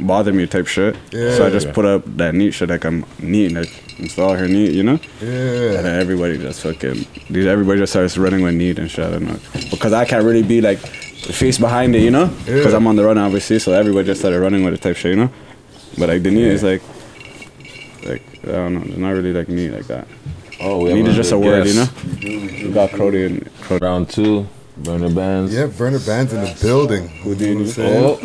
bother 0.00 0.32
me 0.32 0.46
type 0.46 0.66
shit. 0.66 0.96
Yeah, 1.10 1.34
So 1.36 1.46
I 1.46 1.50
just 1.50 1.66
Yeah. 1.66 1.72
put 1.72 1.84
up 1.84 2.02
that 2.16 2.34
neat 2.34 2.52
shit 2.52 2.68
like 2.68 2.84
I'm 2.84 3.04
neat, 3.20 3.52
like 3.52 3.70
install 3.98 4.34
her 4.34 4.46
neat, 4.46 4.72
you 4.72 4.82
know. 4.82 4.98
Yeah. 5.22 5.76
And 5.76 5.84
then 5.86 6.00
everybody 6.00 6.36
just 6.38 6.60
fucking, 6.62 7.06
these 7.30 7.46
everybody 7.46 7.80
just 7.80 7.92
starts 7.92 8.18
running 8.18 8.42
with 8.42 8.54
neat 8.54 8.78
and 8.78 8.90
shit. 8.90 9.04
I 9.06 9.10
don't 9.12 9.26
know 9.26 9.38
because 9.70 9.92
I 9.92 10.04
can't 10.04 10.24
really 10.24 10.42
be 10.42 10.60
like 10.60 10.80
the 10.80 11.32
face 11.32 11.56
behind 11.58 11.96
it, 11.96 12.02
you 12.02 12.10
know, 12.10 12.26
because 12.44 12.72
Yeah. 12.72 12.76
I'm 12.76 12.86
on 12.86 12.96
the 12.96 13.04
run 13.04 13.16
obviously. 13.18 13.58
So 13.58 13.72
everybody 13.72 14.06
just 14.06 14.20
started 14.20 14.40
running 14.40 14.64
with 14.64 14.74
it 14.74 14.82
type 14.82 14.96
shit, 14.96 15.12
you 15.14 15.16
know. 15.22 15.30
But 15.98 16.08
like 16.10 16.22
the 16.22 16.30
neat 16.30 16.44
is 16.44 16.62
like, 16.62 16.82
like 18.06 18.22
I 18.44 18.52
don't 18.52 18.74
know, 18.74 18.82
it's 18.84 18.96
not 18.98 19.10
really 19.10 19.32
like 19.32 19.48
neat 19.48 19.70
like 19.70 19.86
that. 19.86 20.06
Oh, 20.60 20.84
we 20.84 20.92
Neat 20.94 21.00
have 21.06 21.08
is 21.08 21.16
just 21.16 21.32
a 21.32 21.36
another 21.36 21.58
word, 21.58 21.66
you 21.66 21.74
know. 21.74 21.84
guest. 21.86 22.64
We 22.64 22.70
got 22.72 22.90
Crody 22.90 23.26
and 23.26 23.44
Crody. 23.62 23.80
Round 23.82 24.08
two, 24.08 24.46
Burna 24.82 25.08
Bandz. 25.12 25.52
yeah, 25.52 25.66
Burna 25.66 25.98
Bandz 25.98 26.32
in 26.32 26.42
the 26.42 26.58
building. 26.60 27.08
Houdini. 27.22 27.72
Oh, 27.78 28.18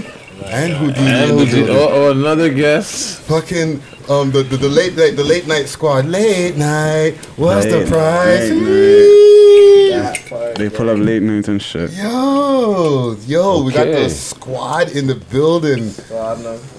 And 0.46 0.74
Houdini. 0.74 1.08
and 1.10 1.32
in 1.32 1.38
we 1.38 1.46
the 1.46 1.52
did, 1.52 1.66
building. 1.68 1.84
oh, 1.94 2.08
oh, 2.08 2.12
another 2.12 2.50
guest. 2.54 3.22
Fucking 3.22 3.82
um 4.10 4.32
the, 4.32 4.44
the, 4.44 4.58
the 4.58 4.68
late 4.70 4.96
night 4.98 5.16
the 5.16 5.24
late 5.24 5.48
night 5.48 5.68
squad. 5.70 6.06
Late 6.06 6.58
night. 6.58 7.16
What's 7.38 7.66
the 7.68 7.86
Late 10.04 10.26
price? 10.26 10.58
They 10.58 10.70
pull 10.70 10.90
up 10.90 10.98
late 10.98 11.22
nights 11.22 11.48
and 11.48 11.62
shit. 11.62 11.92
Yo, 11.92 13.16
yo, 13.26 13.64
we 13.64 13.72
got 13.74 13.88
Okay. 13.88 14.04
the 14.04 14.10
squad 14.10 14.90
in 14.92 15.08
the 15.08 15.16
building. 15.16 15.92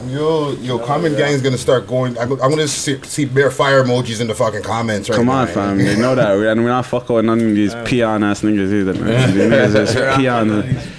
Yo, 0.08 0.52
yo, 0.60 0.78
comment 0.78 1.16
gang's 1.16 1.42
gonna 1.42 1.58
start 1.58 1.86
going. 1.86 2.16
I'm, 2.18 2.32
I'm 2.32 2.50
gonna 2.50 2.68
see, 2.68 3.00
see 3.02 3.24
bare 3.24 3.50
fire 3.50 3.82
emojis 3.82 4.20
in 4.20 4.26
the 4.26 4.34
fucking 4.34 4.62
comments 4.62 5.08
right 5.08 5.16
Come 5.16 5.26
now. 5.26 5.32
on, 5.42 5.46
fam. 5.48 5.78
They 5.78 5.96
know 5.98 6.14
that. 6.14 6.36
We, 6.36 6.48
and 6.48 6.62
we're 6.62 6.68
not 6.70 6.86
fucking 6.86 7.14
with 7.16 7.24
none 7.24 7.40
of 7.40 7.54
these 7.54 7.74
peon 7.84 8.22
ass 8.24 8.42
niggas 8.42 8.72
either, 8.72 8.94
man. 8.94 9.32
These 9.34 9.50
niggas 9.50 9.74
is 9.76 10.16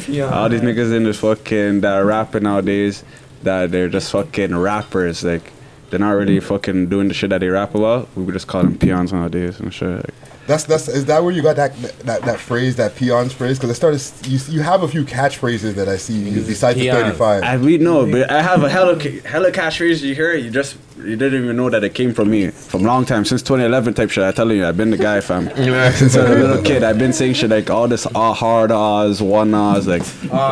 peon. 0.07 0.23
All 0.33 0.49
these 0.49 0.61
niggas 0.61 0.95
in 0.95 1.03
this 1.03 1.19
fucking 1.19 1.81
that 1.81 1.93
are 1.93 2.05
rapping 2.05 2.43
nowadays, 2.43 3.03
that 3.43 3.71
they're 3.71 3.89
just 3.89 4.11
fucking 4.11 4.55
rappers. 4.57 5.23
Like, 5.23 5.51
they're 5.89 5.99
not 5.99 6.11
really 6.11 6.39
fucking 6.39 6.89
doing 6.89 7.07
the 7.07 7.13
shit 7.13 7.29
that 7.29 7.39
they 7.39 7.49
rap 7.49 7.75
about. 7.75 8.09
We 8.15 8.23
would 8.23 8.33
just 8.33 8.47
call 8.47 8.63
them 8.63 8.77
peons 8.77 9.13
nowadays 9.13 9.59
and 9.59 9.73
shit. 9.73 9.89
Like, 9.97 10.13
That's 10.45 10.65
that's 10.65 10.87
is 10.87 11.05
that 11.05 11.23
where 11.23 11.31
you 11.31 11.41
got 11.41 11.55
that 11.55 11.77
that, 11.99 12.21
that 12.23 12.39
phrase 12.39 12.75
that 12.75 12.95
peons 12.95 13.33
phrase? 13.33 13.57
Because 13.57 13.69
I 13.69 13.73
started 13.73 14.29
you 14.29 14.39
you 14.49 14.61
have 14.61 14.83
a 14.83 14.87
few 14.87 15.05
catchphrases 15.05 15.75
that 15.75 15.87
I 15.87 15.95
see 15.95 16.23
besides 16.33 16.77
mm, 16.77 16.81
the 16.81 16.85
Peon. 16.87 16.95
thirty 16.95 17.17
five. 17.17 17.43
I 17.43 17.57
we 17.57 17.77
know, 17.77 18.05
but 18.09 18.29
I 18.29 18.41
have 18.41 18.63
a 18.63 18.69
hella 18.69 18.99
hella 18.99 19.51
catchphrase. 19.51 20.01
You 20.01 20.13
hear 20.13 20.33
it, 20.33 20.43
you 20.43 20.51
just 20.51 20.77
you 21.03 21.15
didn't 21.15 21.43
even 21.43 21.55
know 21.55 21.69
that 21.69 21.83
it 21.83 21.93
came 21.93 22.13
from 22.13 22.29
me 22.29 22.49
from 22.49 22.83
long 22.83 23.05
time 23.05 23.25
since 23.25 23.41
2011 23.41 23.93
type 23.93 24.09
shit. 24.09 24.23
I 24.23 24.31
telling 24.31 24.57
you, 24.57 24.65
I've 24.65 24.77
been 24.77 24.89
the 24.89 24.97
guy, 24.97 25.21
fam. 25.21 25.47
since 25.93 26.15
I 26.15 26.23
was 26.23 26.31
a 26.31 26.35
little 26.35 26.63
kid, 26.63 26.83
I've 26.83 26.97
been 26.97 27.13
saying 27.13 27.33
shit 27.33 27.49
like 27.49 27.69
all 27.69 27.87
this 27.87 28.05
ah 28.15 28.33
hard 28.33 28.71
ahs, 28.71 29.21
one 29.21 29.53
ahs, 29.53 29.87
like 29.87 30.03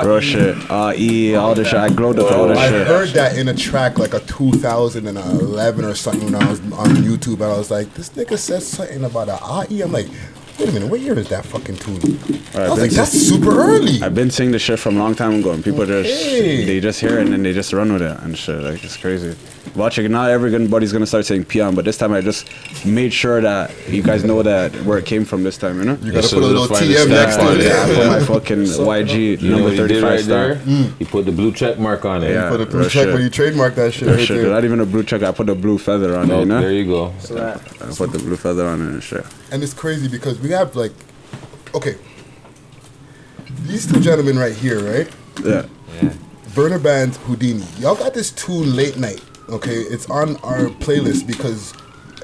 real 0.03 0.19
shit, 0.19 0.55
ah 0.69 0.93
e, 0.95 1.35
all 1.35 1.55
this 1.55 1.69
shit. 1.69 1.79
I 1.79 1.89
glowed 1.89 2.19
up 2.19 2.31
all 2.31 2.47
this 2.47 2.57
I 2.57 2.69
shit. 2.69 2.87
heard 2.87 3.09
that 3.09 3.37
in 3.37 3.47
a 3.47 3.53
track 3.53 3.97
like 3.97 4.13
a 4.13 4.19
2011 4.21 5.85
or 5.85 5.95
something 5.95 6.25
when 6.25 6.35
I 6.35 6.49
was 6.49 6.59
on 6.73 6.89
YouTube, 6.97 7.35
and 7.35 7.43
I 7.43 7.57
was 7.57 7.71
like, 7.71 7.93
this 7.93 8.09
nigga 8.09 8.37
says 8.37 8.67
something 8.67 9.03
about 9.03 9.29
a 9.29 9.39
AE. 9.73 9.81
I'm 9.81 9.91
like, 9.91 10.07
wait 10.59 10.69
a 10.69 10.71
minute, 10.73 10.89
what 10.89 10.99
year 10.99 11.17
is 11.17 11.29
that 11.29 11.45
fucking 11.45 11.77
tune? 11.77 12.19
I 12.53 12.69
was 12.69 12.79
like, 12.79 12.91
that's 12.91 13.11
super 13.11 13.51
early. 13.51 14.01
I've 14.01 14.15
been 14.15 14.31
saying 14.31 14.51
this 14.51 14.61
shit 14.61 14.79
from 14.79 14.97
a 14.97 14.99
long 14.99 15.15
time 15.15 15.33
ago, 15.35 15.51
and 15.51 15.63
people 15.63 15.85
just 15.85 16.09
they 16.09 16.79
just 16.79 16.99
hear 16.99 17.19
it 17.19 17.21
and 17.23 17.33
then 17.33 17.43
they 17.43 17.53
just 17.53 17.73
run 17.73 17.91
with 17.93 18.01
it 18.01 18.19
and 18.19 18.37
shit. 18.37 18.61
Like 18.61 18.83
it's 18.83 18.97
crazy. 18.97 19.35
Watching 19.75 20.11
not 20.11 20.29
everybody's 20.31 20.91
gonna 20.91 21.05
start 21.05 21.25
saying 21.25 21.45
peon, 21.45 21.75
but 21.75 21.85
this 21.85 21.97
time 21.97 22.11
I 22.13 22.21
just 22.21 22.49
made 22.85 23.13
sure 23.13 23.39
that 23.41 23.71
you 23.87 24.01
guys 24.03 24.23
know 24.25 24.41
that 24.43 24.73
where 24.85 24.97
it 24.97 25.05
came 25.05 25.23
from 25.23 25.43
this 25.43 25.57
time. 25.57 25.77
You 25.79 25.85
know, 25.85 25.97
You 26.01 26.11
gotta 26.11 26.27
put 26.27 26.43
a 26.43 26.45
little 26.45 26.67
TM 26.67 27.07
next 27.09 27.37
to 27.37 27.51
it. 27.53 27.63
Yeah, 27.65 27.83
I 27.83 27.95
put 27.95 28.07
my 28.07 28.19
fucking 28.39 28.57
YG 28.63 29.39
You 29.41 29.49
know 29.51 29.57
number 29.59 29.63
what 29.63 29.71
he 29.73 29.77
did 29.87 30.01
35 30.01 30.03
right 30.03 30.19
star. 30.19 30.47
there? 30.55 30.55
Mm. 30.65 30.97
He 30.97 31.05
put 31.05 31.25
the 31.25 31.31
blue 31.31 31.53
check 31.53 31.79
mark 31.79 32.03
on 32.05 32.23
it. 32.23 32.31
Yeah, 32.31 32.49
Put 32.49 32.61
a 32.61 32.65
blue 32.65 32.79
real 32.81 32.89
check 32.89 33.05
shit. 33.05 33.13
when 33.13 33.21
you 33.23 33.29
trademark 33.29 33.75
that 33.75 33.93
shit 33.93 34.07
Real 34.07 34.17
right 34.17 34.25
shit. 34.27 34.37
there. 34.41 34.49
Not 34.49 34.65
even 34.65 34.79
a 34.81 34.85
blue 34.85 35.03
check. 35.03 35.21
I 35.23 35.31
put 35.31 35.47
a 35.47 35.55
blue 35.55 35.77
feather 35.77 36.17
on 36.17 36.29
it. 36.29 36.39
You 36.39 36.45
know? 36.45 36.59
there 36.61 36.71
you 36.73 36.85
go. 36.85 37.05
I 37.29 37.57
put 37.95 38.11
the 38.11 38.19
blue 38.19 38.35
feather 38.37 38.65
on 38.67 38.81
it 38.81 38.89
and 38.91 39.01
shit. 39.03 39.25
And 39.51 39.63
it's 39.63 39.73
crazy 39.73 40.07
because 40.07 40.39
we 40.39 40.49
have 40.49 40.75
like, 40.75 40.91
okay, 41.75 41.95
these 43.63 43.85
two 43.91 43.99
gentlemen 44.01 44.37
right 44.37 44.53
here, 44.55 44.79
right? 44.81 45.09
Yeah. 45.45 45.65
Burner 46.55 46.79
Band 46.79 47.15
Houdini. 47.17 47.63
Y'all 47.79 47.95
got 47.95 48.13
this 48.13 48.31
tune 48.31 48.75
late 48.75 48.97
night. 48.97 49.21
Okay, 49.51 49.75
it's 49.75 50.09
on 50.09 50.37
our 50.37 50.67
playlist 50.79 51.27
because 51.27 51.73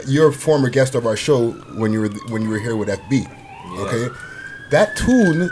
you're 0.08 0.30
a 0.30 0.34
former 0.34 0.70
guest 0.70 0.96
of 0.96 1.06
our 1.06 1.18
show 1.18 1.52
when 1.76 1.92
you 1.92 2.02
were 2.02 2.10
when 2.30 2.42
you 2.42 2.50
were 2.50 2.60
here 2.60 2.78
with 2.78 2.88
FB. 2.88 3.30
Okay, 3.80 4.08
that 4.72 4.96
tune 4.96 5.50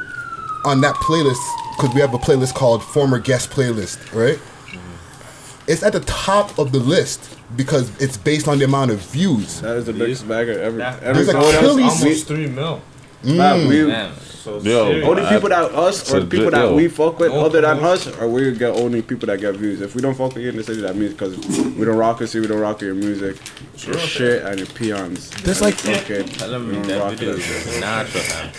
on 0.63 0.79
that 0.81 0.95
playlist 0.95 1.41
because 1.75 1.93
we 1.93 1.99
have 1.99 2.13
a 2.13 2.17
playlist 2.17 2.53
called 2.53 2.81
former 2.81 3.19
guest 3.19 3.49
playlist, 3.49 3.97
right? 4.13 4.37
Mm-hmm. 4.37 5.71
It's 5.71 5.83
at 5.83 5.91
the 5.91 5.99
top 6.01 6.57
of 6.57 6.71
the 6.71 6.79
list 6.79 7.37
because 7.57 7.91
it's 8.01 8.15
based 8.15 8.47
on 8.47 8.59
the 8.59 8.65
amount 8.65 8.91
of 8.91 9.01
views. 9.01 9.59
That 9.59 9.75
is 9.77 9.85
the 9.85 9.93
biggest 9.93 10.27
bagger 10.27 10.57
ever. 10.57 10.77
There's 10.77 11.27
a 11.27 11.37
Achilles. 11.37 12.01
Almost 12.01 12.27
three 12.27 12.47
mil. 12.47 12.81
Man, 13.25 13.67
we, 13.67 13.85
Damn. 13.87 14.13
So 14.15 14.59
Yo, 14.59 14.61
serious. 14.91 15.07
only 15.07 15.23
people 15.27 15.49
that 15.49 15.71
us 15.73 16.13
or 16.13 16.19
the 16.19 16.27
people 16.27 16.51
that 16.51 16.61
yo. 16.65 16.75
we 16.75 16.87
fuck 16.87 17.17
with 17.17 17.31
other 17.31 17.61
than 17.61 17.79
us, 17.83 18.05
or 18.19 18.27
we 18.29 18.51
get 18.55 18.69
only 18.75 19.01
people 19.01 19.25
that 19.25 19.39
get 19.39 19.55
views. 19.55 19.81
If 19.81 19.95
we 19.95 20.01
don't 20.03 20.13
fuck 20.13 20.35
with 20.35 20.43
you 20.43 20.49
in 20.49 20.57
the 20.57 20.63
city, 20.63 20.81
that 20.81 20.95
means 20.95 21.13
because 21.13 21.35
we 21.75 21.83
don't 21.83 21.97
rock 21.97 22.19
with 22.19 22.35
you, 22.35 22.41
we 22.41 22.47
don't 22.47 22.59
rock 22.59 22.75
with 22.75 22.83
your 22.85 22.93
music, 22.93 23.37
your 23.87 23.97
shit, 23.97 24.43
and 24.43 24.59
your 24.59 24.67
peons. 24.67 25.31
There's 25.41 25.61
like 25.61 25.73
fucking, 25.73 26.27
Tell 26.27 26.51
them 26.51 26.67
we 26.67 26.73
don't 26.75 26.87
that 26.89 26.99
rock 26.99 27.13
video 27.13 27.33
with 27.33 27.39
is 27.67 27.73
you. 27.75 27.81
natural, 27.81 28.23
man. 28.29 28.51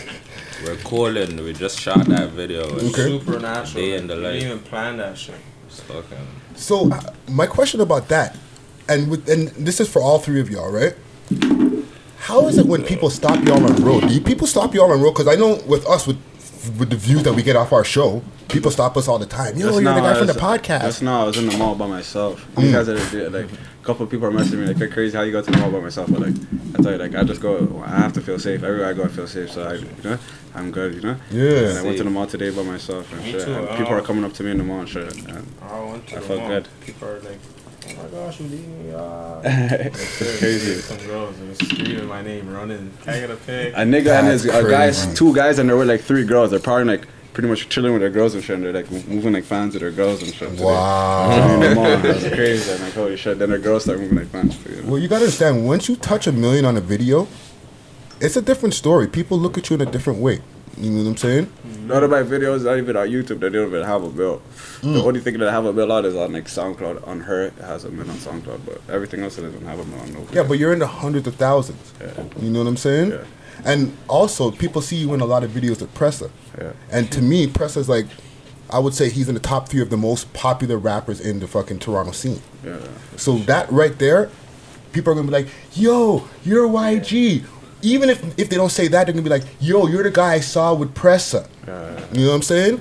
We're 0.65 0.77
calling. 0.83 1.45
We 1.45 1.53
just 1.53 1.79
shot 1.79 2.05
that 2.09 2.31
video. 2.31 2.63
It's 2.79 2.99
Okay. 2.99 3.05
supernatural. 3.19 3.85
Day 3.85 3.95
in 3.95 4.09
the 4.09 4.17
We 4.17 4.21
life. 4.23 4.33
didn't 4.41 4.49
even 4.51 4.63
plan 4.65 4.97
that 4.97 5.17
shit. 5.17 5.37
It's 5.69 5.81
fucking. 5.83 6.19
So 6.57 6.91
uh, 6.91 7.01
my 7.29 7.47
question 7.47 7.81
about 7.81 8.09
that, 8.09 8.37
and 8.89 9.09
with, 9.09 9.29
and 9.29 9.49
this 9.51 9.79
is 9.79 9.89
for 9.89 10.03
all 10.03 10.19
three 10.19 10.41
of 10.41 10.51
y'all, 10.51 10.73
right? 10.73 10.95
How 12.27 12.49
is 12.49 12.59
it 12.59 12.67
when 12.67 12.83
people 12.83 13.09
stop 13.11 13.45
y'all 13.45 13.65
on 13.65 13.75
the 13.77 13.83
road? 13.83 14.01
Do 14.09 14.13
you 14.15 14.21
people 14.21 14.47
stop 14.49 14.75
y'all 14.75 14.91
on 14.91 14.99
the 14.99 15.05
road? 15.05 15.13
Because 15.13 15.29
I 15.29 15.37
know 15.37 15.61
with 15.67 15.87
us, 15.87 16.07
with 16.07 16.17
with 16.81 16.91
the 16.91 16.97
views 16.97 17.23
that 17.23 17.33
we 17.33 17.43
get 17.45 17.55
off 17.55 17.73
our 17.73 17.85
show, 17.85 18.21
people 18.49 18.73
stop 18.73 18.97
us 18.97 19.07
all 19.07 19.21
the 19.21 19.27
time. 19.27 19.57
Yo, 19.57 19.67
Just 19.67 19.75
you're 19.75 19.83
now, 19.83 19.95
the 19.95 20.01
guy 20.01 20.11
I 20.11 20.19
from 20.19 20.27
the 20.27 20.33
was- 20.35 20.43
podcast. 20.43 20.81
Just 20.81 21.03
now, 21.03 21.23
I 21.23 21.25
was 21.27 21.37
in 21.39 21.47
the 21.47 21.57
mall 21.57 21.77
by 21.77 21.87
myself. 21.87 22.45
Mm. 22.57 22.65
You 22.65 22.73
guys 22.73 22.89
are 22.89 23.31
like 23.31 23.47
a 23.53 23.85
couple 23.85 24.03
of 24.05 24.11
people 24.11 24.27
are 24.27 24.33
messaging 24.33 24.59
me 24.59 24.67
like, 24.67 24.79
"You're 24.79 24.89
crazy. 24.89 25.17
How 25.17 25.23
you 25.23 25.31
go 25.31 25.41
to 25.43 25.49
the 25.51 25.57
mall 25.59 25.71
by 25.71 25.79
myself?" 25.79 26.11
But 26.11 26.21
like, 26.23 26.35
I 26.77 26.83
tell 26.83 26.93
you, 26.93 26.99
like 26.99 27.15
I 27.15 27.23
just 27.23 27.41
go. 27.41 27.83
I 27.87 27.91
have 28.01 28.13
to 28.15 28.21
feel 28.21 28.41
safe. 28.41 28.65
Everywhere 28.65 28.89
I 28.89 28.93
go, 28.95 29.05
I 29.05 29.09
feel 29.09 29.29
safe. 29.29 29.53
So 29.53 29.63
I, 29.63 29.75
you 29.75 29.87
know, 30.03 30.19
I'm 30.57 30.73
good. 30.73 30.95
You 30.97 31.03
know. 31.03 31.17
Yeah. 31.31 31.69
And 31.71 31.79
I 31.79 31.83
went 31.83 31.99
to 31.99 32.05
the 32.05 32.11
mall 32.11 32.27
today 32.27 32.51
by 32.51 32.63
myself 32.65 33.13
and 33.13 33.23
Me 33.23 33.31
shit. 33.31 33.45
too, 33.45 33.55
and 33.55 33.69
uh, 33.69 33.77
people 33.77 33.93
are 33.95 34.03
coming 34.03 34.25
up 34.25 34.33
to 34.33 34.43
me 34.43 34.51
in 34.51 34.59
the 34.59 34.65
mall 34.65 34.81
and 34.81 34.89
shit. 34.89 35.15
And 35.29 35.47
I 35.63 35.81
went 35.85 36.09
to 36.09 36.17
I 36.17 36.19
the 36.19 36.27
felt 36.27 36.41
mall. 36.41 36.49
good. 36.49 36.69
People 36.81 37.09
are 37.09 37.21
like, 37.21 37.39
oh 37.89 38.03
my 38.03 38.09
gosh, 38.11 38.41
you 38.41 38.47
leave 38.49 38.67
me. 38.69 38.93
Ah. 38.99 39.41
It's 39.45 40.39
crazy. 40.39 40.75
Some 40.81 40.99
girls 41.07 41.39
are 41.41 41.55
screaming 41.67 42.07
my 42.07 42.23
name, 42.23 42.49
running. 42.53 42.91
Can 43.03 43.15
I 43.15 43.21
get 43.21 43.31
a 43.31 43.37
pic? 43.37 43.75
A 43.75 43.79
nigga 43.81 44.19
and 44.19 44.27
his 44.29 44.45
That's 44.45 44.67
a 44.67 44.71
guys, 44.71 45.03
crazy. 45.05 45.17
two 45.17 45.35
guys, 45.35 45.59
and 45.59 45.69
there 45.69 45.77
were 45.77 45.85
like 45.85 46.01
three 46.01 46.25
girls. 46.25 46.51
They're 46.51 46.59
probably 46.61 46.85
like 46.85 47.07
pretty 47.35 47.49
much 47.51 47.69
chilling 47.69 47.93
with 47.93 48.01
their 48.01 48.11
girls 48.11 48.35
and 48.35 48.43
shit. 48.43 48.57
And 48.57 48.65
they're 48.65 48.73
like 48.73 48.91
moving 48.91 49.35
like 49.35 49.45
fans 49.45 49.75
with 49.75 49.83
their 49.83 49.91
girls 49.91 50.23
and 50.23 50.33
shit. 50.35 50.51
Wow. 50.59 51.61
In. 51.61 52.03
That's 52.03 52.27
crazy. 52.29 52.73
I'm 52.73 52.81
like, 52.83 52.95
holy 52.95 53.17
shit. 53.17 53.39
Then 53.39 53.51
their 53.51 53.59
girls 53.59 53.85
start 53.85 54.01
moving 54.01 54.17
like 54.19 54.29
fans. 54.29 54.57
too, 54.65 54.73
You 54.73 54.83
know? 54.83 54.89
Well, 54.93 54.99
you 54.99 55.09
gotta 55.09 55.25
understand, 55.25 55.67
once 55.67 55.89
you 55.89 55.97
touch 55.97 56.27
a 56.27 56.33
million 56.33 56.65
on 56.65 56.77
a 56.77 56.81
video, 56.81 57.29
it's 58.21 58.37
a 58.37 58.43
different 58.43 58.75
story. 58.75 59.07
People 59.07 59.39
look 59.39 59.59
at 59.59 59.69
you 59.69 59.75
in 59.75 59.83
a 59.83 59.91
different 59.91 60.21
way. 60.21 60.41
You 60.79 60.91
know 60.91 61.03
what 61.05 61.11
I'm 61.11 61.17
saying? 61.19 61.53
None 61.87 62.05
of 62.05 62.11
my 62.11 62.23
videos, 62.23 62.65
not 62.65 62.79
even 62.79 62.97
on 62.97 63.09
YouTube, 63.09 63.41
they 63.41 63.49
don't 63.51 63.69
even 63.69 63.85
have 63.85 64.03
a 64.03 64.09
bill. 64.09 64.43
The 64.83 64.89
Mm. 64.89 65.05
only 65.05 65.21
thing 65.21 65.39
that 65.39 65.49
I 65.49 65.53
have 65.53 65.65
a 65.65 65.73
bill 65.73 65.91
on 65.93 66.05
is 66.05 66.15
on 66.17 66.33
like 66.33 66.47
SoundCloud. 66.47 67.07
On 67.07 67.21
her, 67.21 67.45
it 67.47 67.53
has 67.61 67.85
a 67.85 67.89
bill 67.89 68.09
on 68.11 68.17
SoundCloud, 68.17 68.61
but 68.67 68.81
everything 68.93 69.21
else 69.23 69.39
it 69.39 69.43
doesn't 69.43 69.65
have 69.65 69.79
a 69.79 69.85
bill 69.85 70.01
on 70.01 70.13
no. 70.13 70.21
Yeah, 70.33 70.43
but 70.43 70.59
you're 70.59 70.73
in 70.73 70.79
the 70.81 70.87
hundreds 70.87 71.27
of 71.27 71.35
thousands. 71.37 71.93
You 72.41 72.51
know 72.51 72.61
what 72.61 72.69
I'm 72.69 72.77
saying? 72.77 73.15
And 73.65 73.97
also, 74.09 74.51
people 74.51 74.83
see 74.83 74.97
you 74.97 75.15
in 75.15 75.21
a 75.21 75.25
lot 75.25 75.43
of 75.43 75.51
videos 75.51 75.81
with 75.81 75.95
Pressa. 75.95 76.31
Yeah. 76.59 76.73
And 76.91 77.11
to 77.13 77.23
me, 77.23 77.47
Pressa's 77.47 77.89
like, 77.89 78.07
I 78.69 78.79
would 78.79 78.93
say 78.95 79.09
he's 79.09 79.29
in 79.29 79.35
the 79.35 79.41
top 79.41 79.69
three 79.69 79.81
of 79.81 79.91
the 79.91 79.97
most 79.97 80.33
popular 80.35 80.77
rappers 80.77 81.21
in 81.21 81.39
the 81.41 81.47
fucking 81.47 81.79
Toronto 81.79 82.13
scene. 82.13 82.43
Yeah. 82.65 82.77
So 83.17 83.39
that 83.47 83.71
right 83.73 83.97
there, 83.99 84.29
people 84.93 85.13
are 85.13 85.17
gonna 85.17 85.27
be 85.29 85.33
like, 85.33 85.49
"Yo, 85.75 86.25
you're 86.45 86.69
YG." 86.69 87.45
Even 87.87 88.11
if 88.11 88.19
if 88.39 88.49
they 88.51 88.57
don't 88.57 88.71
say 88.73 88.89
that, 88.89 89.05
they're 89.07 89.13
gonna 89.15 89.23
be 89.23 89.31
like, 89.31 89.45
"Yo, 89.61 89.87
you're 89.87 90.03
the 90.03 90.11
guy 90.11 90.35
I 90.35 90.41
saw 90.41 90.75
with 90.75 90.93
Pressa." 90.95 91.47
You 92.13 92.23
know 92.23 92.29
what 92.31 92.35
I'm 92.37 92.43
saying? 92.43 92.81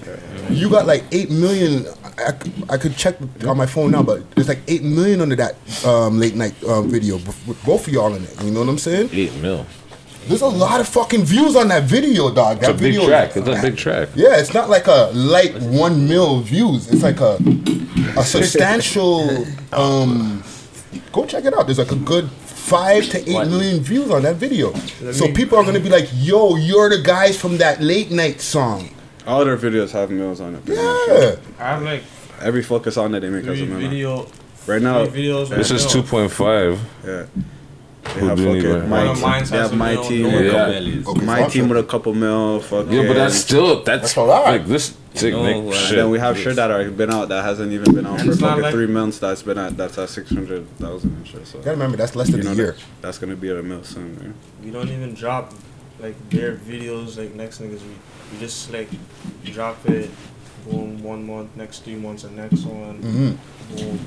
You 0.50 0.70
got 0.70 0.86
like 0.88 1.04
eight 1.12 1.30
million. 1.30 1.86
I, 2.18 2.34
I 2.70 2.78
could 2.78 2.96
check 2.98 3.16
on 3.46 3.58
my 3.58 3.66
phone 3.66 3.92
now, 3.92 4.02
but 4.02 4.20
there's 4.36 4.48
like 4.48 4.62
eight 4.68 4.84
million 4.84 5.22
under 5.22 5.36
that 5.36 5.56
um, 5.86 6.18
late 6.20 6.36
night 6.36 6.56
um, 6.64 6.90
video 6.90 7.16
with 7.18 7.40
with 7.48 7.64
both 7.66 7.88
of 7.88 7.94
y'all 7.94 8.14
in 8.16 8.24
it. 8.24 8.44
You 8.44 8.52
know 8.52 8.62
what 8.62 8.70
I'm 8.70 8.78
saying? 8.80 9.10
Eight 9.14 9.34
mil. 9.42 9.66
There's 10.28 10.42
a 10.42 10.48
lot 10.48 10.80
of 10.80 10.88
fucking 10.88 11.24
views 11.24 11.56
on 11.56 11.68
that 11.68 11.84
video, 11.84 12.34
dog. 12.34 12.58
It's 12.58 12.66
That 12.66 12.72
a 12.72 12.74
big 12.74 12.94
video, 12.94 13.06
track. 13.08 13.38
It's 13.38 13.48
a 13.48 13.62
big 13.62 13.78
track. 13.78 14.10
Yeah, 14.16 14.38
it's 14.38 14.56
not 14.56 14.70
like 14.72 14.88
a 14.88 15.12
light 15.14 15.54
one 15.62 16.08
mil 16.08 16.40
views. 16.42 16.90
It's 16.92 17.04
like 17.04 17.20
a 17.22 17.38
a 18.18 18.24
substantial. 18.24 19.46
Um, 19.72 20.44
go 21.12 21.26
check 21.28 21.46
it 21.46 21.54
out. 21.54 21.68
There's 21.68 21.78
like 21.78 21.92
a 21.92 21.96
good 22.12 22.28
five 22.66 23.08
to 23.10 23.18
eight 23.30 23.48
million 23.48 23.80
views 23.80 24.10
on 24.10 24.24
that 24.24 24.36
video. 24.38 24.74
So 25.12 25.32
people 25.32 25.58
are 25.58 25.64
gonna 25.64 25.80
be 25.80 25.90
like, 25.90 26.10
"Yo, 26.16 26.56
you're 26.56 26.90
the 26.90 27.02
guys 27.02 27.38
from 27.38 27.58
that 27.58 27.82
late 27.82 28.12
night 28.12 28.42
song." 28.42 28.90
All 29.28 29.44
their 29.46 29.58
videos 29.58 29.92
have 29.92 30.12
mills 30.12 30.40
on 30.42 30.56
it. 30.56 30.66
pretty 30.66 30.82
much. 30.82 31.10
Yeah. 31.10 31.36
I 31.60 31.64
have 31.74 31.84
like 31.84 32.04
Every 32.42 32.64
focus 32.64 32.98
on 32.98 33.12
that 33.14 33.22
they 33.22 33.30
make 33.30 33.46
has 33.46 33.62
a 33.62 33.66
three 33.66 33.88
video. 33.88 34.28
Right 34.68 34.82
now, 34.82 35.06
videos. 35.06 35.50
This 35.50 35.72
is 35.72 35.84
right 35.84 35.92
two 35.92 36.02
now. 36.02 36.08
point 36.10 36.32
five. 36.32 36.80
Yeah. 37.06 37.26
They 38.14 38.22
Who 38.22 38.28
have 38.28 38.38
didn't 38.38 38.56
fucking 38.62 38.70
even- 38.78 38.90
my 38.90 39.06
One 39.06 39.16
team. 39.16 39.22
mine's 39.24 39.50
They 39.50 39.58
has 39.58 39.66
have 39.66 39.74
a 39.74 39.76
my 39.76 39.94
mil, 39.94 40.04
team. 40.04 40.22
no 40.24 40.28
with 40.30 40.40
a 40.42 40.46
Yeah. 40.46 40.52
couple- 41.04 41.12
Okay, 41.18 41.26
My 41.26 41.48
team 41.48 41.70
with 41.70 41.78
a 41.80 41.84
couple 41.84 42.14
mil. 42.14 42.60
Fucking. 42.62 42.92
Yeah, 42.94 43.08
but 43.08 43.14
that's 43.16 43.36
still 43.36 43.84
that's, 43.84 44.02
That's 44.02 44.16
a 44.16 44.22
lot. 44.22 44.46
like 44.46 44.66
this 44.68 44.94
sick 45.16 45.34
know, 45.34 45.44
Nick 45.44 45.74
uh, 45.74 45.78
shit. 45.78 45.96
then 45.98 46.10
we 46.12 46.20
have 46.20 46.38
shit 46.38 46.56
that 46.56 46.72
are 46.72 46.84
been 46.92 47.12
out 47.12 47.30
that 47.30 47.44
hasn't 47.44 47.72
even 47.74 47.94
been 47.96 48.06
out 48.06 48.20
And 48.20 48.26
for 48.28 48.32
it's 48.32 48.42
not 48.42 48.50
fucking 48.50 48.64
like- 48.64 48.74
three 48.74 48.88
months. 48.88 49.20
That's 49.20 49.42
been 49.42 49.58
at 49.58 49.76
that's 49.76 49.98
at 49.98 50.10
six 50.10 50.30
hundred 50.30 50.68
thousand 50.78 51.12
and 51.18 51.28
shit. 51.28 51.46
So 51.48 51.58
You 51.58 51.64
gotta 51.66 51.78
remember 51.78 51.98
that's 51.98 52.16
less 52.16 52.28
than 52.30 52.38
you 52.38 52.44
know 52.46 52.52
a 52.52 52.56
year. 52.56 52.72
that- 52.74 53.02
that's 53.02 53.18
gonna 53.18 53.36
be 53.36 53.50
at 53.50 53.58
a 53.58 53.64
mill 53.64 53.84
soon. 53.84 54.16
Man. 54.16 54.34
We 54.64 54.72
don't 54.72 54.90
even 54.90 55.14
drop 55.14 55.54
like 56.02 56.16
their 56.30 56.54
videos 56.56 57.18
like 57.18 57.34
next 57.36 57.60
niggas. 57.62 57.82
We 57.82 57.96
we 58.34 58.40
just 58.40 58.72
like 58.72 58.90
drop 59.46 59.78
it. 59.90 60.10
Boom, 60.70 61.04
one 61.04 61.28
month, 61.28 61.50
next 61.56 61.84
three 61.84 61.96
months, 61.96 62.24
and 62.24 62.36
next 62.38 62.66
one. 62.66 62.98
Mhm. 63.04 63.78
Boom. 63.78 64.00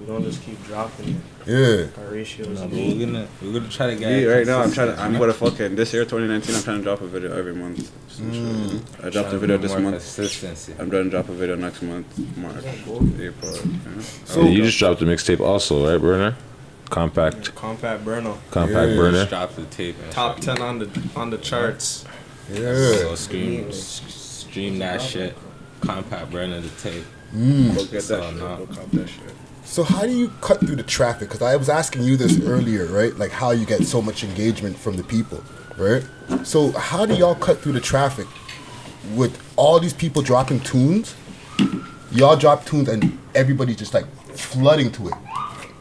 We 0.00 0.06
don't 0.06 0.22
just 0.24 0.42
keep 0.42 0.62
dropping 0.64 1.08
it. 1.10 1.16
Yeah. 1.46 2.02
Our 2.02 2.10
ratios. 2.12 2.58
No, 2.60 2.66
we're 2.68 3.06
gonna 3.06 3.28
we're 3.42 3.52
gonna 3.52 3.68
try 3.68 3.88
to 3.88 3.96
get. 3.96 4.10
Me 4.10 4.24
right 4.24 4.46
now, 4.46 4.62
I'm 4.62 4.72
trying 4.72 4.88
to. 4.96 5.00
I'm 5.00 5.12
you 5.14 5.20
with 5.20 5.28
know? 5.40 5.46
a 5.46 5.50
fucking 5.50 5.76
this 5.76 5.92
year, 5.92 6.04
2019. 6.04 6.54
I'm 6.56 6.62
trying 6.62 6.78
to 6.78 6.82
drop 6.82 7.00
a 7.02 7.06
video 7.06 7.36
every 7.36 7.54
month. 7.54 7.90
Some 8.10 8.32
shit, 8.32 8.42
you 8.42 8.78
know? 8.78 8.80
I 9.04 9.10
dropped 9.10 9.32
a 9.34 9.38
video 9.38 9.58
this 9.58 9.72
month. 9.72 9.96
Consistency. 9.96 10.72
I'm 10.78 10.90
trying 10.90 11.04
to 11.04 11.10
drop 11.10 11.28
a 11.28 11.32
video 11.32 11.56
next 11.56 11.82
month, 11.82 12.06
March, 12.38 12.64
April. 12.64 13.04
You? 13.18 13.32
So 14.24 14.42
you 14.44 14.62
just 14.64 14.78
dropped 14.78 15.02
a 15.02 15.04
mixtape 15.04 15.40
also, 15.40 15.86
right, 15.90 16.00
Burna? 16.00 16.34
Compact, 16.88 17.54
Compact 17.54 18.04
burner. 18.04 18.34
compact 18.50 18.90
Yeah. 18.90 18.96
burner. 18.96 19.18
Just 19.18 19.30
drop 19.30 19.54
the 19.54 19.64
tape. 19.66 19.94
And 20.02 20.10
Top 20.12 20.40
ten 20.40 20.60
on 20.60 20.78
the 20.80 20.88
on 21.14 21.30
the 21.30 21.38
charts. 21.38 22.04
Yeah. 22.52 22.74
So 22.96 23.14
stream 23.14 23.70
stream 23.70 24.78
that 24.80 25.00
shit. 25.00 25.36
Compact 25.82 26.30
burner 26.32 26.60
the 26.60 26.68
tape. 26.70 27.04
Mm. 27.34 27.76
Go 27.76 27.84
get 27.84 28.02
So, 28.02 28.16
that 28.20 28.30
shit. 28.30 28.36
no. 28.40 28.56
Go 28.56 28.66
cop 28.66 28.90
that 28.90 29.08
shit. 29.08 29.22
So 29.70 29.84
how 29.84 30.02
do 30.02 30.10
you 30.10 30.32
cut 30.40 30.58
through 30.58 30.74
the 30.74 30.82
traffic? 30.82 31.28
Because 31.28 31.42
I 31.42 31.54
was 31.54 31.68
asking 31.68 32.02
you 32.02 32.16
this 32.16 32.44
earlier, 32.44 32.86
right? 32.86 33.16
Like 33.16 33.30
how 33.30 33.52
you 33.52 33.64
get 33.64 33.84
so 33.84 34.02
much 34.02 34.24
engagement 34.24 34.76
from 34.76 34.96
the 34.96 35.04
people, 35.04 35.44
right? 35.78 36.04
So 36.42 36.72
how 36.72 37.06
do 37.06 37.14
y'all 37.14 37.36
cut 37.36 37.60
through 37.60 37.74
the 37.74 37.80
traffic 37.80 38.26
with 39.14 39.40
all 39.54 39.78
these 39.78 39.92
people 39.92 40.22
dropping 40.22 40.58
tunes? 40.60 41.14
Y'all 42.10 42.34
drop 42.34 42.66
tunes 42.66 42.88
and 42.88 43.16
everybody's 43.36 43.76
just 43.76 43.94
like 43.94 44.06
flooding 44.34 44.90
to 44.90 45.06
it. 45.06 45.14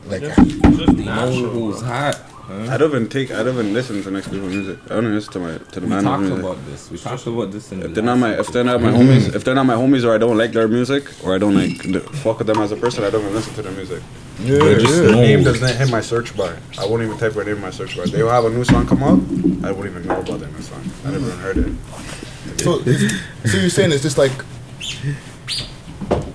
Like 0.05 0.21
They 0.21 1.05
know 1.05 1.31
who's 1.49 1.81
hot. 1.81 2.28
I 2.49 2.77
don't 2.77 2.89
even 2.89 3.07
take. 3.09 3.29
I 3.31 3.43
don't 3.43 3.53
even 3.53 3.73
listen 3.73 4.01
to 4.01 4.09
next 4.11 4.29
people's 4.29 4.53
music. 4.53 4.79
I 4.89 4.95
don't 4.95 5.13
listen 5.13 5.33
to 5.33 5.39
my 5.39 5.57
to 5.57 5.79
the 5.79 5.87
man. 5.87 5.89
We 5.89 5.95
man. 5.95 6.03
talked 6.03 6.23
music. 6.23 6.39
about 6.39 6.65
this. 6.65 6.89
We 6.91 6.97
talked 6.97 7.27
about 7.27 7.51
this 7.51 7.71
in 7.71 7.79
the 7.81 7.85
If 7.87 7.93
they're 7.93 8.03
not 8.03 8.17
my, 8.17 8.39
if 8.39 8.47
they're 8.47 8.63
not 8.63 8.81
my 8.81 8.89
homies, 8.99 9.35
if 9.35 9.43
they're 9.43 9.53
not 9.53 9.65
my 9.67 9.75
homies, 9.75 10.03
or 10.03 10.15
I 10.15 10.17
don't 10.17 10.37
like 10.37 10.51
their 10.53 10.67
music, 10.67 11.03
or 11.23 11.35
I 11.35 11.37
don't 11.37 11.53
like 11.53 11.83
the, 11.83 11.99
fuck 11.99 12.39
with 12.39 12.47
them 12.47 12.57
as 12.57 12.71
a 12.71 12.75
person, 12.75 13.03
I 13.03 13.11
don't 13.11 13.21
even 13.21 13.33
listen 13.35 13.53
to 13.53 13.61
their 13.61 13.71
music. 13.71 14.01
yeah, 14.39 14.57
But 14.57 14.79
just 14.79 14.95
yeah. 14.95 15.01
Their 15.03 15.15
name 15.15 15.43
does 15.43 15.61
not 15.61 15.75
hit 15.75 15.91
my 15.91 16.01
search 16.01 16.35
bar. 16.35 16.57
I 16.79 16.85
won't 16.87 17.03
even 17.03 17.17
type 17.19 17.33
their 17.33 17.45
name 17.45 17.57
in 17.57 17.61
my 17.61 17.69
search 17.69 17.95
bar. 17.95 18.07
They 18.07 18.23
will 18.23 18.31
have 18.31 18.45
a 18.45 18.49
new 18.49 18.63
song 18.63 18.87
come 18.87 19.03
out. 19.03 19.19
I 19.63 19.71
won't 19.71 19.85
even 19.85 20.07
know 20.07 20.19
about 20.19 20.39
that 20.39 20.51
new 20.51 20.61
song. 20.61 20.81
I 21.05 21.11
never 21.11 21.27
even 21.27 21.39
heard 21.39 21.57
it. 21.57 22.61
So, 22.61 22.81
so 22.81 23.57
you're 23.57 23.69
saying 23.69 23.91
it's 23.91 24.01
just 24.01 24.17
like, 24.17 24.31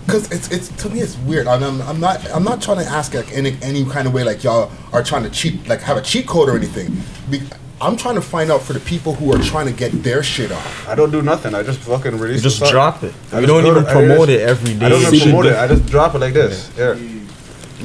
cause 0.07 0.31
it's 0.31 0.51
it's 0.51 0.69
to 0.83 0.89
me 0.89 1.01
it's 1.01 1.17
weird. 1.19 1.47
And 1.47 1.65
I'm, 1.65 1.83
I'm 1.83 2.01
not 2.01 2.29
I'm 2.31 2.45
not 2.45 2.63
trying 2.63 2.79
to 2.79 2.85
ask 2.85 3.15
like 3.15 3.33
any 3.33 3.57
any 3.63 3.85
kind 3.85 4.07
of 4.07 4.15
way 4.15 4.25
like 4.25 4.45
y'all 4.45 4.71
are 4.93 5.03
trying 5.03 5.23
to 5.25 5.31
cheat 5.31 5.67
like 5.69 5.81
have 5.81 5.97
a 5.97 6.03
cheat 6.03 6.27
code 6.27 6.49
or 6.49 6.57
anything. 6.57 6.97
Be, 7.31 7.43
I'm 7.81 7.97
trying 7.97 8.15
to 8.15 8.21
find 8.23 8.51
out 8.51 8.63
for 8.63 8.73
the 8.73 8.81
people 8.81 9.15
who 9.15 9.33
are 9.35 9.39
trying 9.43 9.67
to 9.67 9.73
get 9.73 9.91
their 10.03 10.23
shit 10.23 10.51
off. 10.53 10.89
I 10.89 10.95
don't 10.95 11.11
do 11.11 11.21
nothing. 11.23 11.55
I 11.55 11.63
just 11.63 11.81
fucking 11.81 12.17
release. 12.19 12.43
just 12.43 12.61
the 12.61 12.67
drop 12.71 13.03
it. 13.03 13.13
I 13.33 13.41
We 13.41 13.47
just 13.47 13.49
don't 13.49 13.67
even 13.67 13.85
to- 13.85 13.91
promote 13.91 14.29
just- 14.29 14.31
it 14.31 14.41
every 14.41 14.75
day. 14.75 14.87
I 14.87 14.89
don't 14.89 15.01
even 15.03 15.21
promote 15.21 15.47
it. 15.47 15.57
I 15.57 15.67
just 15.67 15.87
drop 15.87 16.15
it 16.15 16.19
like 16.21 16.33
this. 16.35 16.75
Here. 16.77 16.97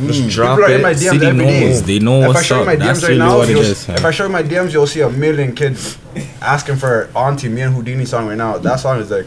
Just 0.05 0.29
drop 0.29 0.57
People 0.57 0.71
are 0.71 0.75
in 0.75 0.81
my 0.81 0.93
DMs 0.93 1.09
City 1.09 1.25
every 1.25 1.45
day. 1.45 1.67
knows. 1.67 1.83
They 1.83 1.99
know 1.99 2.19
if 2.19 2.23
I 2.23 2.27
what's 2.29 2.45
show 2.45 2.55
you 2.55 2.61
up. 2.61 2.67
my 2.67 2.75
That's 2.77 2.99
DMs 2.99 3.01
right 3.01 3.07
really 3.09 3.19
now, 3.19 3.37
what 3.37 3.49
it 3.49 3.51
you'll- 3.53 3.61
is, 3.65 3.87
man. 3.87 3.97
if 3.97 4.05
I 4.05 4.11
show 4.11 4.23
you 4.23 4.29
my 4.29 4.43
DMs, 4.43 4.71
you'll 4.71 4.87
see 4.87 5.01
a 5.01 5.09
million 5.09 5.55
kids 5.55 5.97
asking 6.41 6.75
for 6.77 7.09
Auntie 7.15 7.49
Me 7.49 7.61
and 7.61 7.73
Houdini 7.75 8.05
song 8.05 8.27
right 8.27 8.37
now. 8.37 8.57
That 8.59 8.79
song 8.79 8.99
is 8.99 9.09
like 9.11 9.25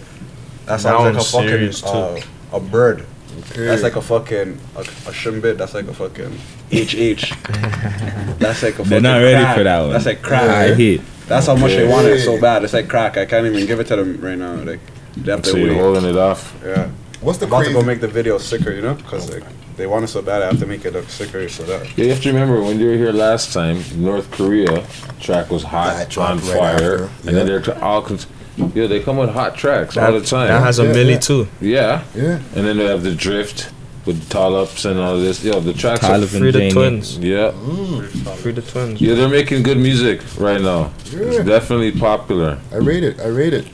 that 0.66 0.80
song 0.80 0.92
That 1.12 1.16
is 1.20 1.34
like 1.34 1.44
a 1.44 1.46
one's 1.46 1.50
serious, 1.50 1.80
fucking 1.80 2.00
uh, 2.00 2.20
a 2.52 2.60
bird. 2.60 3.06
Okay. 3.50 3.64
That's 3.64 3.82
like 3.82 3.96
a 3.96 4.02
fucking 4.02 4.58
a, 4.76 4.80
a 4.80 4.84
shimbit. 5.12 5.56
That's 5.56 5.74
like 5.74 5.86
a 5.86 5.94
fucking 5.94 6.32
HH. 6.70 7.32
That's 8.38 8.62
like 8.62 8.74
a 8.74 8.76
fucking 8.78 8.90
They're 8.90 9.00
not 9.00 9.18
ready 9.18 9.42
crack. 9.42 9.56
for 9.56 9.64
that 9.64 9.80
one. 9.80 9.90
That's 9.92 10.06
like 10.06 10.22
crack. 10.22 10.50
I 10.50 10.74
hate. 10.74 11.00
That's 11.26 11.46
how 11.46 11.56
much 11.56 11.70
they 11.72 11.86
want 11.88 12.06
it 12.08 12.20
so 12.20 12.40
bad. 12.40 12.62
It's 12.64 12.72
like 12.74 12.88
crack. 12.88 13.16
I 13.16 13.24
can't 13.24 13.46
even 13.46 13.66
give 13.66 13.80
it 13.80 13.86
to 13.88 13.96
them 13.96 14.20
right 14.20 14.36
now. 14.36 14.54
Like 14.56 14.80
they 15.16 15.30
have 15.32 15.42
to 15.42 15.50
So 15.50 15.56
you're 15.56 15.70
wait. 15.70 15.80
holding 15.80 16.04
it 16.04 16.16
off. 16.16 16.54
Yeah. 16.64 16.90
What's 17.20 17.38
the 17.38 17.46
I'm 17.46 17.52
about 17.52 17.64
to 17.66 17.72
go 17.72 17.82
make 17.82 18.00
the 18.00 18.08
video 18.08 18.36
sicker, 18.38 18.72
you 18.72 18.82
know, 18.82 18.94
because 18.94 19.30
like 19.32 19.44
they 19.76 19.86
want 19.86 20.04
it 20.04 20.08
so 20.08 20.20
bad. 20.20 20.42
I 20.42 20.46
have 20.46 20.58
to 20.58 20.66
make 20.66 20.84
it 20.84 20.92
look 20.92 21.08
sicker 21.08 21.48
so 21.48 21.62
that. 21.64 21.86
Yeah, 21.96 22.04
you 22.04 22.10
have 22.10 22.20
to 22.22 22.28
remember 22.32 22.60
when 22.60 22.78
you 22.78 22.86
were 22.88 22.96
here 22.96 23.12
last 23.12 23.52
time, 23.54 23.80
North 23.96 24.30
Korea 24.32 24.84
track 25.20 25.50
was 25.50 25.62
hot, 25.62 25.96
That 25.96 26.18
on 26.18 26.38
right 26.38 26.46
fire, 26.58 26.74
after, 27.04 27.28
and 27.28 27.36
then 27.36 27.46
they're 27.46 27.82
all. 27.82 28.02
Cons- 28.02 28.26
yeah, 28.74 28.86
they 28.86 29.00
come 29.00 29.16
with 29.16 29.30
hot 29.30 29.56
tracks 29.56 29.94
That, 29.94 30.12
all 30.12 30.20
the 30.20 30.26
time. 30.26 30.48
that 30.48 30.60
has 30.62 30.78
a 30.78 30.84
Yeah, 30.84 30.92
milli 30.92 31.10
yeah. 31.12 31.18
too. 31.18 31.48
yeah, 31.60 32.02
Yeah. 32.14 32.40
and 32.54 32.66
then 32.66 32.76
they 32.76 32.86
have 32.86 33.02
the 33.02 33.14
drift 33.14 33.70
with 34.04 34.28
tall 34.28 34.56
ups 34.56 34.84
and 34.84 34.98
all 34.98 35.16
this. 35.18 35.44
Yo, 35.44 35.60
the 35.60 35.72
tracks 35.72 36.00
Tyler 36.00 36.24
are 36.24 36.26
Free 36.26 36.50
the 36.50 36.58
Janie. 36.58 36.72
twins. 36.72 37.18
yeah, 37.18 37.52
mm. 37.52 38.04
Free 38.36 38.52
the 38.52 38.62
twins. 38.62 39.00
yeah, 39.00 39.14
they're 39.14 39.28
making 39.28 39.62
good 39.62 39.78
music 39.78 40.20
right 40.38 40.60
now. 40.60 40.90
It's 41.06 41.44
definitely 41.46 41.92
popular. 41.92 42.58
I 42.72 42.76
rate 42.76 43.04
it. 43.04 43.20
I 43.20 43.26
rate 43.28 43.54
it. 43.54 43.66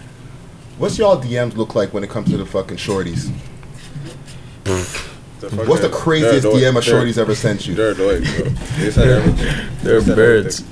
What's 0.76 0.98
y'all 0.98 1.20
DMs 1.20 1.56
look 1.56 1.74
like 1.74 1.92
when 1.94 2.04
it 2.04 2.10
comes 2.10 2.30
to 2.30 2.36
the 2.36 2.46
fucking 2.46 2.76
shorties? 2.76 3.30
What's 5.40 5.82
the 5.82 5.88
craziest 5.88 6.46
DM 6.46 6.76
a 6.76 6.82
shorty's 6.82 7.18
ever 7.18 7.34
sent 7.34 7.66
you? 7.66 7.74
They're 7.74 7.92
annoying, 7.92 8.22
bro. 8.24 8.50
They 8.78 8.90
said 8.90 9.08
everything. 9.18 9.68
They're 9.82 10.02
birds. 10.02 10.64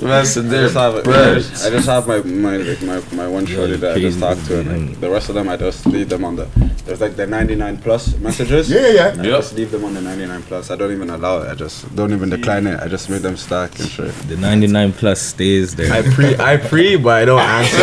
That's 0.00 0.36
I 0.36 0.42
just 0.42 0.74
have 0.74 1.04
birds. 1.04 1.64
I 1.64 1.70
just 1.70 1.86
have 1.88 2.06
my 2.06 2.18
my 2.22 2.56
like 2.56 2.82
my, 2.82 3.00
my 3.16 3.28
one 3.28 3.46
shorty 3.46 3.76
that 3.76 3.96
I 3.96 4.00
just 4.00 4.18
crazy 4.18 4.20
talk 4.20 4.46
to, 4.48 4.60
and 4.60 4.88
like, 4.90 5.00
the 5.00 5.10
rest 5.10 5.28
of 5.28 5.34
them 5.36 5.48
I 5.48 5.56
just 5.56 5.86
leave 5.86 6.08
them 6.08 6.24
on 6.24 6.36
the 6.36 6.46
There's 6.84 7.00
like 7.00 7.16
the 7.16 7.26
99 7.26 7.78
plus 7.78 8.16
messages. 8.18 8.70
Yeah, 8.70 8.80
yeah, 8.88 9.14
yeah. 9.14 9.20
I 9.20 9.24
just 9.24 9.54
leave 9.54 9.70
them 9.70 9.84
on 9.84 9.94
the 9.94 10.00
99 10.00 10.42
plus. 10.42 10.70
I 10.70 10.76
don't 10.76 10.92
even 10.92 11.10
allow 11.10 11.42
it. 11.42 11.50
I 11.50 11.54
just 11.54 11.94
don't 11.94 12.12
even 12.12 12.30
decline 12.30 12.66
it. 12.66 12.80
I 12.80 12.88
just 12.88 13.08
make 13.10 13.22
them 13.22 13.36
stack 13.36 13.78
and 13.78 13.88
shit. 13.88 14.12
The 14.28 14.36
99 14.36 14.92
plus 14.94 15.20
stays 15.20 15.76
there. 15.76 15.92
I 15.92 16.02
pre, 16.02 16.36
I 16.36 16.56
pre, 16.56 16.96
but 16.96 17.22
I 17.22 17.24
don't 17.24 17.40
answer. 17.58 17.76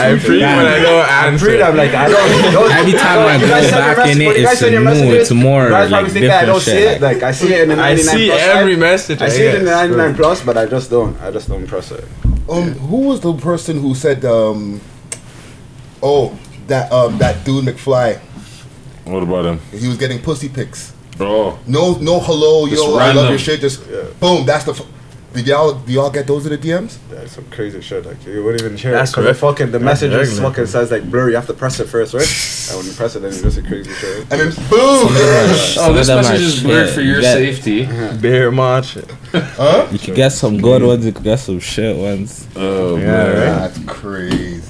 I 0.00 0.18
pre, 0.24 0.39
but 0.40 0.66
I 0.66 0.82
don't 0.82 1.08
answer. 1.32 1.46
pre, 1.46 1.62
I'm 1.62 1.76
like, 1.76 1.92
I 1.94 2.08
don't. 2.08 2.52
don't 2.52 2.72
Every 2.72 2.92
time 2.92 3.18
I 3.26 3.38
go 3.40 3.48
guys 3.48 3.68
send 3.68 3.86
your 3.86 3.96
back 3.96 4.08
in 4.10 4.20
it, 4.20 4.26
when 4.26 4.36
you 4.36 4.42
guys 4.44 4.52
it's 4.52 4.62
a 4.62 4.70
new, 4.70 5.12
it's 5.14 5.30
more, 5.30 5.70
like, 5.70 5.88
probably 5.90 6.30
I 6.30 6.44
don't 6.44 6.58
different 6.58 6.62
see 6.62 6.70
shit. 6.70 6.96
it. 6.96 7.02
Like 7.02 7.22
I 7.22 7.32
see 7.32 7.54
it 7.54 7.60
in 7.62 7.68
the 7.68 7.74
I 7.74 7.94
99 7.94 8.16
see 8.16 8.26
plus. 8.28 8.40
every 8.40 8.72
right? 8.74 8.80
message, 8.80 9.22
I 9.22 9.26
I 9.26 9.28
see 9.28 9.42
it 9.42 9.54
in 9.56 9.64
the 9.64 9.70
99 9.70 10.14
plus, 10.14 10.42
but 10.42 10.56
I 10.56 10.66
just 10.66 10.90
don't. 10.90 11.20
I 11.20 11.30
just 11.30 11.48
don't 11.48 11.66
press 11.66 11.90
it. 11.92 12.04
Um, 12.48 12.72
who 12.72 13.08
was 13.08 13.20
the 13.20 13.32
person 13.34 13.80
who 13.80 13.94
said, 13.94 14.24
um, 14.24 14.80
oh, 16.02 16.36
that 16.66 16.90
um, 16.92 17.18
that 17.18 17.44
dude 17.44 17.64
McFly? 17.64 18.18
What 19.04 19.22
about 19.22 19.44
him? 19.44 19.60
He 19.78 19.88
was 19.88 19.96
getting 19.96 20.20
pussy 20.20 20.48
pics. 20.48 20.94
Oh. 21.18 21.58
No, 21.66 21.94
no, 21.96 22.18
hello, 22.20 22.66
Just 22.66 22.82
yo, 22.82 22.96
I 22.96 23.12
love 23.12 23.28
your 23.28 23.38
shit. 23.38 23.60
Just 23.60 23.84
boom. 24.20 24.46
That's 24.46 24.64
the. 24.64 24.72
F- 24.72 24.86
did 25.32 25.46
y'all 25.46 25.74
do 25.74 25.92
y'all 25.92 26.10
get 26.10 26.26
those 26.26 26.44
in 26.46 26.52
the 26.52 26.58
DMs? 26.58 26.98
Yeah, 27.12 27.24
some 27.26 27.44
crazy 27.50 27.80
shit. 27.80 28.04
Like 28.04 28.24
you 28.26 28.42
wouldn't 28.42 28.62
even 28.62 28.76
hear 28.76 28.90
That's 28.92 29.12
it 29.12 29.16
because 29.16 29.26
the 29.26 29.34
fucking 29.34 29.66
the 29.66 29.78
That's 29.78 29.84
message 29.84 30.10
just 30.12 30.30
regular. 30.32 30.50
fucking 30.50 30.66
says 30.66 30.90
like 30.90 31.08
blurry. 31.10 31.30
You 31.32 31.36
have 31.36 31.46
to 31.46 31.54
press 31.54 31.78
it 31.78 31.86
first, 31.86 32.14
right? 32.14 32.68
and 32.70 32.78
when 32.78 32.86
you 32.86 32.92
press 32.92 33.14
it, 33.16 33.20
then 33.20 33.32
you 33.32 33.42
just 33.42 33.58
a 33.58 33.62
crazy 33.62 33.92
shit. 33.92 34.20
And 34.30 34.40
then 34.40 34.50
boom. 34.68 35.08
Oh, 35.82 35.92
this 35.94 36.08
message 36.08 36.40
is 36.40 36.62
blurred 36.62 36.90
for 36.90 37.00
your 37.00 37.22
safety. 37.22 37.86
Bear 38.20 38.50
much. 38.50 38.98
Huh? 39.32 39.88
You 39.92 39.98
could 39.98 40.14
get 40.14 40.30
some 40.32 40.60
good 40.60 40.82
ones, 40.82 41.04
you 41.06 41.12
could 41.12 41.24
get 41.24 41.38
some 41.38 41.60
shit 41.60 41.96
ones. 41.96 42.46
Oh, 42.56 42.96
Yeah, 42.96 43.04
man. 43.06 43.34
That's 43.72 43.78
crazy. 43.86 44.60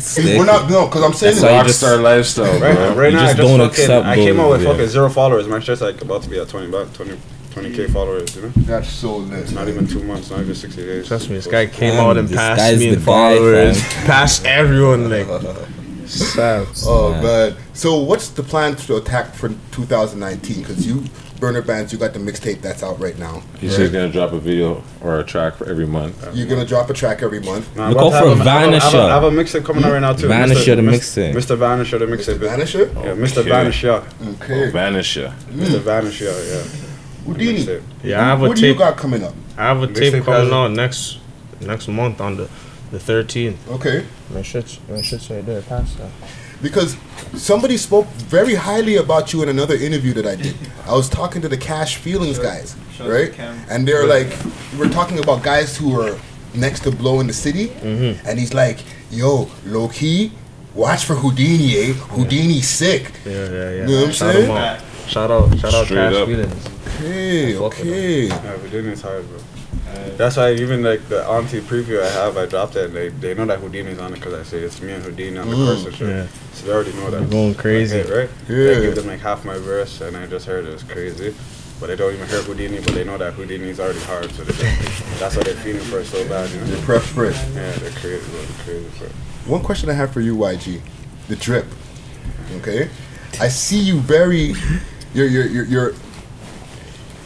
Stick. 0.00 0.36
We're 0.38 0.46
not 0.46 0.68
no, 0.68 0.86
because 0.86 1.02
I'm 1.04 1.12
saying 1.12 1.36
That's 1.36 1.44
why 1.44 1.58
you 1.58 1.64
Rockstar 1.64 2.02
lifestyle, 2.02 2.60
Right, 2.60 2.74
bro. 2.74 2.94
right 2.96 3.12
You 3.12 3.16
now, 3.18 3.26
just 3.26 3.34
I 3.34 3.36
just 3.36 3.48
don't 3.48 3.58
fucking, 3.60 3.82
accept 3.84 4.06
I 4.06 4.14
came 4.16 4.40
out 4.40 4.50
with 4.50 4.62
yeah. 4.62 4.72
fucking 4.72 4.86
zero 4.88 5.08
followers. 5.10 5.46
My 5.46 5.60
shit's 5.60 5.80
like 5.80 6.00
about 6.02 6.22
to 6.24 6.28
be 6.30 6.40
at 6.40 6.48
20 6.48 6.70
back, 6.72 6.92
20, 6.94 7.16
20k 7.52 7.92
followers. 7.92 8.34
You 8.36 8.42
know, 8.42 8.48
That's 8.56 8.88
so 8.88 9.16
lit. 9.18 9.52
not 9.52 9.68
even 9.68 9.86
two 9.86 10.02
months, 10.02 10.30
not 10.30 10.40
even 10.40 10.54
60 10.54 10.82
days. 10.84 11.08
Trust 11.08 11.28
me, 11.28 11.36
this 11.36 11.46
guy 11.46 11.66
came 11.66 11.92
Fam, 11.92 12.00
out 12.06 12.16
and 12.16 12.30
passed 12.30 12.78
me 12.78 12.88
in 12.88 13.00
followers, 13.00 13.80
fam. 13.82 14.06
passed 14.06 14.44
everyone. 14.46 15.10
Like, 15.10 15.26
sad. 16.06 16.66
Oh 16.84 17.12
man. 17.22 17.56
So 17.74 17.98
what's 17.98 18.28
the 18.30 18.42
plan 18.42 18.76
to 18.76 18.96
attack 18.96 19.34
for 19.34 19.48
2019? 19.72 20.58
Because 20.58 20.86
you, 20.86 20.96
Burna 21.40 21.60
Bandz, 21.62 21.90
you 21.92 21.98
got 21.98 22.12
the 22.12 22.18
mixtape 22.20 22.60
that's 22.60 22.82
out 22.84 23.00
right 23.00 23.18
now. 23.18 23.42
He's 23.58 23.72
right? 23.72 23.78
just 23.80 23.92
gonna 23.92 24.10
drop 24.12 24.32
a 24.32 24.38
video 24.38 24.82
or 25.00 25.18
a 25.20 25.24
track 25.24 25.56
for 25.56 25.68
every 25.68 25.86
month. 25.86 26.24
You're 26.34 26.46
gonna 26.46 26.64
drop 26.66 26.88
a 26.90 26.94
track 26.94 27.22
every 27.22 27.40
month. 27.40 27.74
Nah, 27.76 27.88
Look 27.88 27.98
I'm 27.98 28.04
out 28.04 28.12
for 28.12 28.24
to 28.30 28.36
have 28.36 28.46
a- 28.46 28.50
I 28.50 28.60
have 28.60 28.72
a- 28.72 28.76
Vanisher. 28.76 29.00
I 29.10 29.14
have 29.14 29.24
a 29.24 29.30
mixtape 29.30 29.64
coming 29.64 29.84
out 29.84 29.92
right 29.92 30.00
now 30.00 30.12
too. 30.12 30.28
Vanisher 30.28 30.76
the 30.76 30.82
Mr. 30.82 31.32
mixtape. 31.32 31.34
Mr. 31.34 31.56
Vanisher 31.58 31.98
the 31.98 32.06
mixtape. 32.06 32.38
Vanisher? 32.38 32.94
Yeah, 32.94 33.14
Mr. 33.14 33.38
Okay. 33.38 33.50
Vanisher. 33.50 34.04
Okay. 34.34 34.70
Vanisher. 34.70 35.32
Mm. 35.50 35.58
Mr. 35.66 35.80
Vanisher. 35.80 36.48
Yeah. 36.82 36.88
Houdini. 37.24 37.64
Mixtape. 37.64 37.82
Yeah, 38.02 38.20
I 38.20 38.24
have 38.24 38.42
a 38.42 38.48
What 38.48 38.56
do 38.56 38.66
you 38.66 38.74
got 38.74 38.96
coming 38.96 39.22
up? 39.24 39.34
I 39.56 39.62
have 39.64 39.82
a 39.82 39.86
Mixtape 39.88 40.10
tape 40.12 40.24
coming 40.24 40.44
has- 40.44 40.52
out 40.52 40.68
next 40.72 41.18
next 41.60 41.88
month 41.88 42.20
on 42.20 42.36
the 42.36 42.48
the 42.90 42.98
13th. 42.98 43.56
Okay. 43.70 44.04
My 44.34 44.42
shit's 44.42 44.78
my 44.90 45.00
shit's 45.02 45.30
right 45.30 45.44
there. 45.46 45.62
Pass 45.62 45.94
that. 45.94 46.10
Because 46.62 46.96
somebody 47.34 47.76
spoke 47.76 48.06
very 48.30 48.54
highly 48.54 48.96
about 48.96 49.32
you 49.32 49.42
in 49.42 49.48
another 49.48 49.74
interview 49.74 50.12
that 50.14 50.26
I 50.26 50.36
did. 50.36 50.54
I 50.86 50.92
was 50.92 51.08
talking 51.08 51.42
to 51.42 51.48
the 51.48 51.56
Cash 51.56 51.96
Feelings 51.96 52.38
guys, 52.38 52.76
right? 53.00 53.32
And 53.68 53.86
they're 53.88 54.06
like, 54.06 54.28
we're 54.78 54.88
talking 54.90 55.18
about 55.18 55.42
guys 55.42 55.76
who 55.76 56.00
are 56.00 56.16
next 56.54 56.80
to 56.84 56.90
Blow 56.92 57.18
in 57.20 57.26
the 57.26 57.32
city, 57.32 57.68
Mm-hmm. 57.68 58.28
and 58.28 58.38
he's 58.38 58.54
like, 58.54 58.78
"Yo, 59.10 59.48
low 59.66 59.88
key, 59.88 60.30
watch 60.74 61.04
for 61.04 61.14
Houdini, 61.16 61.76
eh? 61.78 61.92
Houdini's 62.14 62.68
sick." 62.68 63.10
Yeah, 63.24 63.32
yeah, 63.32 63.50
yeah. 63.50 63.70
You 63.70 63.86
know 63.86 64.00
what 64.00 64.06
I'm 64.08 64.12
saying? 64.12 64.48
Him 65.02 65.04
out. 65.04 65.10
Shout 65.10 65.30
out, 65.30 65.58
shout 65.58 65.74
out, 65.74 65.84
Straight 65.84 65.96
Cash 65.96 66.14
up. 66.14 66.28
Feelings. 66.28 66.66
Okay, 66.98 67.56
okay. 67.56 68.26
Yeah, 68.28 68.56
Houdini's 68.58 69.02
hard, 69.02 69.28
bro. 69.28 69.38
That's 70.16 70.36
why 70.36 70.52
even 70.54 70.82
like 70.82 71.06
the 71.08 71.24
auntie 71.26 71.60
preview 71.60 72.02
I 72.02 72.08
have, 72.10 72.36
I 72.36 72.46
dropped 72.46 72.76
it. 72.76 72.86
And 72.86 72.94
they 72.94 73.08
they 73.08 73.34
know 73.34 73.44
that 73.46 73.58
Houdini's 73.60 73.98
on 73.98 74.12
it 74.12 74.16
because 74.16 74.34
I 74.34 74.42
say 74.42 74.58
it's 74.58 74.80
me 74.80 74.92
and 74.92 75.02
Houdini 75.02 75.38
on 75.38 75.48
the 75.50 75.56
Mm. 75.56 75.66
chorus 75.66 75.84
and 75.86 75.94
shit. 75.94 76.08
Yeah. 76.08 76.26
So 76.54 76.66
they 76.66 76.72
already 76.72 76.92
know 76.94 77.10
that. 77.10 77.18
They're 77.20 77.28
going 77.28 77.48
Like, 77.48 77.58
crazy. 77.58 77.98
hey, 78.02 78.10
right? 78.20 78.30
Yeah. 78.48 78.70
I 78.78 78.80
give 78.80 78.94
them 78.94 79.06
like 79.06 79.20
half 79.20 79.44
my 79.44 79.58
verse, 79.58 80.00
and 80.00 80.16
I 80.16 80.26
just 80.26 80.46
heard 80.46 80.64
it 80.66 80.72
was 80.72 80.82
crazy. 80.82 81.34
But 81.80 81.88
they 81.88 81.96
don't 81.96 82.14
even 82.14 82.28
hear 82.28 82.42
Houdini, 82.42 82.78
but 82.80 82.94
they 82.94 83.04
know 83.04 83.18
that 83.18 83.34
Houdini's 83.34 83.80
already 83.80 83.98
hard. 84.00 84.30
So 84.32 84.44
they 84.44 84.52
just, 84.52 85.18
that's 85.20 85.36
why 85.36 85.42
they're 85.42 85.54
feeling 85.56 85.82
for 85.82 85.98
it 86.00 86.06
so 86.06 86.26
bad. 86.28 86.48
You 86.50 86.60
know? 86.60 86.66
You're 86.66 86.82
prep 86.82 87.02
for 87.02 87.24
it. 87.26 87.34
Yeah, 87.54 87.72
they're 87.72 87.90
crazy, 87.90 88.24
bro. 88.30 88.40
They're 88.40 88.64
crazy 88.64 88.88
for 88.98 89.04
it. 89.06 89.12
One 89.46 89.62
question 89.62 89.90
I 89.90 89.94
have 89.94 90.12
for 90.12 90.20
you, 90.20 90.36
YG, 90.36 90.80
the 91.28 91.36
drip. 91.36 91.66
Okay, 92.58 92.88
I 93.40 93.48
see 93.48 93.78
you 93.80 93.98
very, 94.00 94.54
you're 95.14 95.26
you're 95.26 95.46
you're. 95.46 95.64
you're 95.64 95.94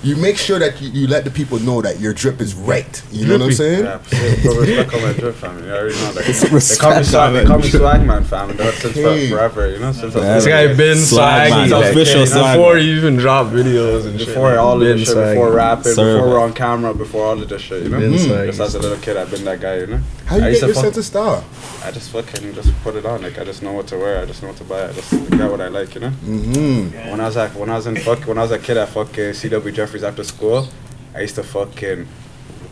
you 0.03 0.15
make 0.17 0.37
sure 0.37 0.59
that 0.59 0.81
you, 0.81 0.91
you 0.91 1.07
let 1.09 1.25
the 1.25 1.31
people 1.31 1.59
know 1.59 1.81
that 1.83 1.99
your 2.01 2.13
drip 2.13 2.41
is 2.41 2.55
right. 2.55 3.03
You 3.11 3.27
know 3.27 3.39
what 3.39 3.47
I'm 3.47 3.53
saying? 3.53 3.85
Yeah, 3.85 3.99
put 3.99 4.57
respect 4.59 4.95
on 4.95 5.03
my 5.03 5.13
drip 5.15 5.35
family. 5.37 5.71
I 5.71 5.75
already 5.77 5.95
know 5.97 6.13
that. 6.13 6.25
Put 6.25 6.35
They 6.37 6.39
call 6.39 6.51
me 6.51 6.55
respect 6.55 7.07
swag, 7.07 7.27
on 7.29 7.33
they 7.35 7.41
that 7.41 7.47
call 7.47 7.59
me 7.59 7.69
swag 7.71 8.07
man 8.07 8.25
family. 8.25 8.55
That's 8.55 8.77
since 8.79 8.97
Okay. 8.97 9.29
forever, 9.31 9.71
you 9.71 9.79
know. 9.79 9.93
Since 9.93 10.15
I 10.15 10.19
was 10.19 10.27
This 10.27 10.47
a 10.47 10.49
guy 10.49 10.61
little 10.63 10.77
been 10.77 10.99
Swag 10.99 11.51
swaggy, 11.53 11.57
man, 11.57 11.71
like, 11.71 11.91
official 11.91 12.27
swag 12.27 12.57
before 12.57 12.79
you 12.79 12.95
even 12.97 13.17
drop 13.17 13.47
videos 13.49 14.07
and. 14.07 14.19
Before 14.19 14.51
like, 14.51 14.59
all 14.59 14.75
of 14.75 14.81
this 14.81 15.09
shit, 15.09 15.17
swaggy. 15.17 15.35
before 15.35 15.53
rapping, 15.53 15.95
Serve 15.95 16.19
before 16.21 16.31
we're 16.33 16.41
on 16.41 16.53
camera, 16.53 16.95
before 16.95 17.25
all 17.27 17.41
of 17.43 17.49
this 17.49 17.63
shit, 17.63 17.83
you 17.85 17.89
know. 17.89 17.99
Been 18.01 18.13
Mm. 18.13 18.47
Just 18.47 18.61
as 18.61 18.75
a 18.75 18.79
little 18.79 18.99
kid, 18.99 19.17
I've 19.17 19.31
been 19.31 19.45
that 19.45 19.61
guy, 19.61 19.79
you 19.79 19.87
know. 19.87 20.01
How 20.27 20.37
you 20.37 20.45
I 20.45 20.49
used 20.49 20.61
get 20.61 20.67
to 20.67 20.67
your 20.67 20.75
fuck- 20.75 20.85
sense 20.85 20.97
of 20.99 21.05
style? 21.05 21.45
I 21.85 21.91
just 21.91 22.11
fucking 22.11 22.55
just 22.55 22.73
put 22.83 22.97
it 22.97 23.07
on. 23.07 23.23
Like 23.23 23.39
I 23.39 23.45
just 23.45 23.63
know 23.63 23.73
what 23.73 23.87
to 23.89 23.97
wear. 23.97 24.21
I 24.21 24.25
just 24.27 24.43
know 24.43 24.49
what 24.49 24.57
to 24.59 24.65
buy. 24.65 24.89
I 24.89 24.93
just 24.93 25.11
get 25.11 25.51
what 25.51 25.61
I 25.61 25.69
like, 25.69 25.95
you 25.95 26.01
know. 26.01 26.11
Mm-hmm. 26.25 27.11
When 27.11 27.21
I 27.21 27.27
was 27.27 27.37
like, 27.37 27.53
when 27.55 27.71
I 27.71 27.77
was 27.77 27.87
in 27.87 27.97
fuck, 27.97 28.27
when 28.27 28.37
I 28.39 28.43
was 28.43 28.51
a 28.51 28.59
kid 28.59 28.77
at 28.77 28.89
fucking 28.89 29.31
CW 29.35 29.73
Jefferys 29.87 30.03
after 30.07 30.25
school, 30.25 30.69
I 31.15 31.21
used 31.23 31.35
to 31.37 31.43
fucking. 31.43 32.07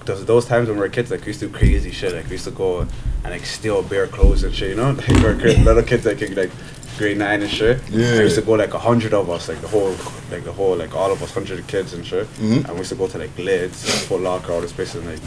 Those, 0.05 0.25
those 0.27 0.45
times 0.45 0.69
when 0.69 0.77
we 0.77 0.83
were 0.83 0.89
kids, 0.91 1.11
like 1.11 1.21
we 1.23 1.29
used 1.29 1.41
to 1.41 1.47
do 1.49 1.55
crazy 1.55 1.91
shit. 1.91 2.13
Like 2.15 2.27
we 2.27 2.33
used 2.33 2.45
to 2.45 2.51
go 2.51 2.81
and 2.81 2.91
like 3.25 3.47
steal 3.47 3.83
bare 3.83 4.07
clothes 4.07 4.45
and 4.45 4.55
shit. 4.55 4.71
You 4.71 4.77
know, 4.77 4.91
like 4.93 5.09
we 5.09 5.23
were 5.23 5.35
kid- 5.37 5.65
little 5.65 5.83
kids 5.83 6.05
like 6.05 6.21
like 6.37 6.51
grade 6.99 7.17
nine 7.19 7.41
and 7.43 7.51
shit. 7.51 7.81
Yeah. 7.91 8.07
I 8.09 8.23
used 8.23 8.35
to 8.37 8.43
go 8.43 8.53
like 8.53 8.75
a 8.75 8.79
hundred 8.79 9.15
of 9.15 9.31
us, 9.31 9.49
like 9.49 9.61
the 9.61 9.69
whole, 9.69 9.91
like 10.31 10.45
the 10.45 10.53
whole, 10.53 10.77
like 10.77 10.95
all 10.95 11.11
of 11.11 11.23
us, 11.23 11.33
hundred 11.33 11.67
kids 11.69 11.95
and 11.95 12.05
shit. 12.05 12.27
Mhm. 12.35 12.65
And 12.65 12.71
we 12.73 12.79
used 12.79 12.91
to 12.91 12.97
go 12.97 13.07
to 13.09 13.19
like 13.19 13.37
Lids, 13.39 14.05
Foot 14.07 14.21
Locker, 14.21 14.53
all 14.53 14.61
this 14.61 14.73
places, 14.73 14.97
and 14.97 15.07
like 15.07 15.21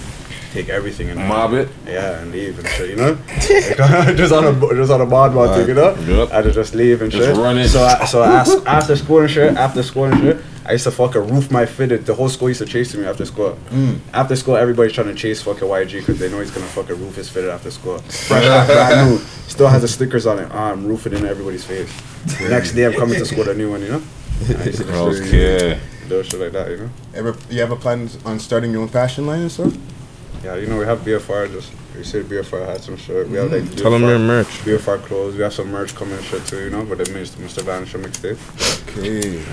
take 0.58 0.70
everything 0.70 1.10
and 1.10 1.20
Mob 1.28 1.54
it. 1.54 1.70
yeah, 1.86 2.20
and 2.22 2.32
leave 2.32 2.58
and 2.60 2.68
shit, 2.70 2.90
you 2.90 2.96
know. 2.96 3.16
Just 4.22 4.34
on 4.34 4.44
a 4.46 4.76
just 4.76 4.92
on 4.92 5.02
a 5.02 5.06
mod 5.06 5.34
mod 5.34 5.56
thing, 5.56 5.68
you 5.68 5.74
know. 5.76 5.94
Yep. 5.96 6.32
I 6.34 6.42
just 6.42 6.56
just 6.56 6.74
leave 6.76 7.02
and 7.02 7.12
Just 7.12 7.28
shit. 7.28 7.38
run 7.38 7.58
it. 7.58 7.70
So 7.70 7.84
I, 7.84 8.06
so 8.06 8.22
I, 8.24 8.46
after 8.78 8.96
school 8.96 9.20
and 9.22 9.30
shit, 9.30 9.56
after 9.56 9.84
school 9.84 10.06
and 10.06 10.18
shit, 10.22 10.38
I 10.66 10.72
used 10.74 10.84
to 10.86 10.92
fucking 10.92 11.28
roof 11.34 11.52
my 11.52 11.66
fitted. 11.66 12.06
The 12.06 12.16
whole 12.16 12.30
school 12.30 12.48
used 12.50 12.60
to 12.62 12.66
chase 12.66 12.96
me 12.96 13.06
after 13.06 13.26
school. 13.26 13.58
Mm. 13.70 14.00
After 14.14 14.36
school, 14.36 14.56
everybody's 14.56 14.94
trying 14.94 15.08
to 15.08 15.16
chase 15.16 15.42
fucking 15.42 15.68
YG 15.68 15.92
because 16.00 16.20
they 16.20 16.30
know 16.30 16.40
he's 16.42 16.52
gonna 16.52 16.66
fucking 16.68 16.98
roof 17.00 17.16
his 17.16 17.30
fitted 17.30 17.50
after 17.52 17.70
school. 17.72 18.00
Fresh 18.00 18.46
out, 18.46 18.68
brand 18.68 19.12
new. 19.12 19.18
Still 19.48 19.68
has 19.68 19.82
the 19.82 19.88
stickers 19.88 20.26
on 20.26 20.40
it. 20.40 20.48
Ah, 20.52 20.72
I'm 20.72 20.86
roofing 20.86 21.14
in 21.14 21.26
everybody's 21.26 21.64
face. 21.64 21.90
Next 22.50 22.74
day, 22.74 22.86
I'm 22.86 22.94
coming 22.94 23.18
to 23.20 23.26
school 23.26 23.40
with 23.46 23.50
a 23.50 23.54
new 23.56 23.70
one, 23.72 23.82
you 23.82 23.90
know. 23.90 24.02
And 24.50 24.58
I 24.62 24.66
used 24.66 24.80
to 24.80 24.84
just 24.86 25.22
Okay. 25.24 25.80
do 26.10 26.24
shit 26.24 26.40
like 26.40 26.52
that, 26.52 26.70
you 26.72 26.78
know. 26.78 26.90
Ever 27.14 27.36
you 27.50 27.62
ever 27.62 27.76
plans 27.76 28.18
on 28.26 28.40
starting 28.40 28.72
your 28.72 28.82
own 28.82 28.88
fashion 28.90 29.26
line 29.28 29.42
and 29.42 29.52
stuff? 29.52 29.74
Yeah, 30.44 30.56
you 30.56 30.68
know, 30.68 30.78
we 30.78 30.86
have 30.86 31.00
BFR, 31.00 31.52
just, 31.52 31.72
we 31.96 32.04
see 32.04 32.22
BFR 32.22 32.66
hats 32.66 32.88
and 32.88 33.00
shit. 33.00 33.28
We 33.28 33.38
have 33.38 33.52
like 33.52 33.76
Tell 33.76 33.94
'em 33.94 34.02
BFR 34.02 34.10
your 34.10 34.20
merch. 34.20 34.48
BFR 34.64 34.98
clothes. 35.04 35.36
We 35.36 35.42
have 35.44 35.54
some 35.54 35.72
merch 35.72 35.96
coming 35.96 36.16
and 36.16 36.24
shit 36.24 36.46
too, 36.46 36.64
you 36.66 36.70
know, 36.70 36.86
but 36.86 37.00
the 37.00 37.06
Mr. 37.06 37.38
Mr. 37.38 37.64
Vanisher 37.64 38.00
mixtape. 38.02 38.38
Okay. 38.98 39.44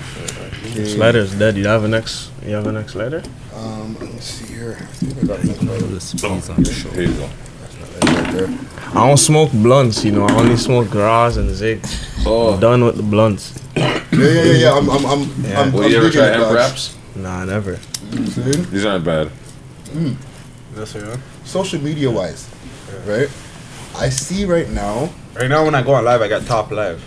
This 0.73 0.95
letter's 0.95 1.33
dead. 1.35 1.57
You 1.57 1.67
have 1.67 1.83
a 1.83 1.87
next. 1.87 2.31
You 2.45 2.55
have 2.55 2.67
a 2.67 2.71
next 2.71 2.95
letter. 2.95 3.23
Um, 3.53 3.95
let 3.99 4.13
me 4.13 4.19
see 4.19 4.53
here. 4.53 4.77
I 4.79 5.21
I 5.21 5.25
got 5.25 5.39
another 5.61 5.87
letter. 5.87 6.71
Here 6.93 7.01
you 7.03 7.13
go. 7.13 7.29
I 8.93 9.07
don't 9.07 9.17
smoke 9.17 9.51
blunts. 9.53 10.03
You 10.05 10.11
know, 10.11 10.25
I 10.25 10.33
only 10.39 10.57
smoke 10.57 10.89
gras 10.89 11.37
and 11.37 11.49
zig. 11.49 11.79
Oh. 12.25 12.53
I'm 12.53 12.59
done 12.59 12.83
with 12.85 12.97
the 12.97 13.03
blunts. 13.03 13.53
Yeah, 13.75 14.01
yeah, 14.11 14.19
yeah, 14.19 14.43
yeah. 14.53 14.77
I'm, 14.77 14.89
I'm, 14.89 15.05
I'm, 15.05 15.43
Yeah. 15.43 15.61
I'm, 15.61 15.71
Will 15.73 15.83
I'm 15.83 15.91
you 15.91 15.97
ever 15.97 16.09
digging 16.09 16.21
try 16.21 16.37
hemp 16.37 16.53
wraps? 16.53 16.95
Nah, 17.15 17.45
never. 17.45 17.77
See? 17.77 18.41
These 18.71 18.85
aren't 18.85 19.03
bad. 19.05 19.29
That's 19.93 20.34
it, 20.77 20.95
yeah. 20.95 21.17
Social 21.43 21.81
media 21.81 22.09
wise, 22.11 22.49
right? 23.05 23.29
I 23.95 24.09
see 24.09 24.45
right 24.45 24.69
now. 24.69 25.09
Right 25.35 25.49
now, 25.49 25.63
when 25.65 25.75
I 25.75 25.81
go 25.81 25.93
on 25.93 26.05
live, 26.05 26.21
I 26.21 26.27
got 26.27 26.45
top 26.45 26.71
live. 26.71 27.03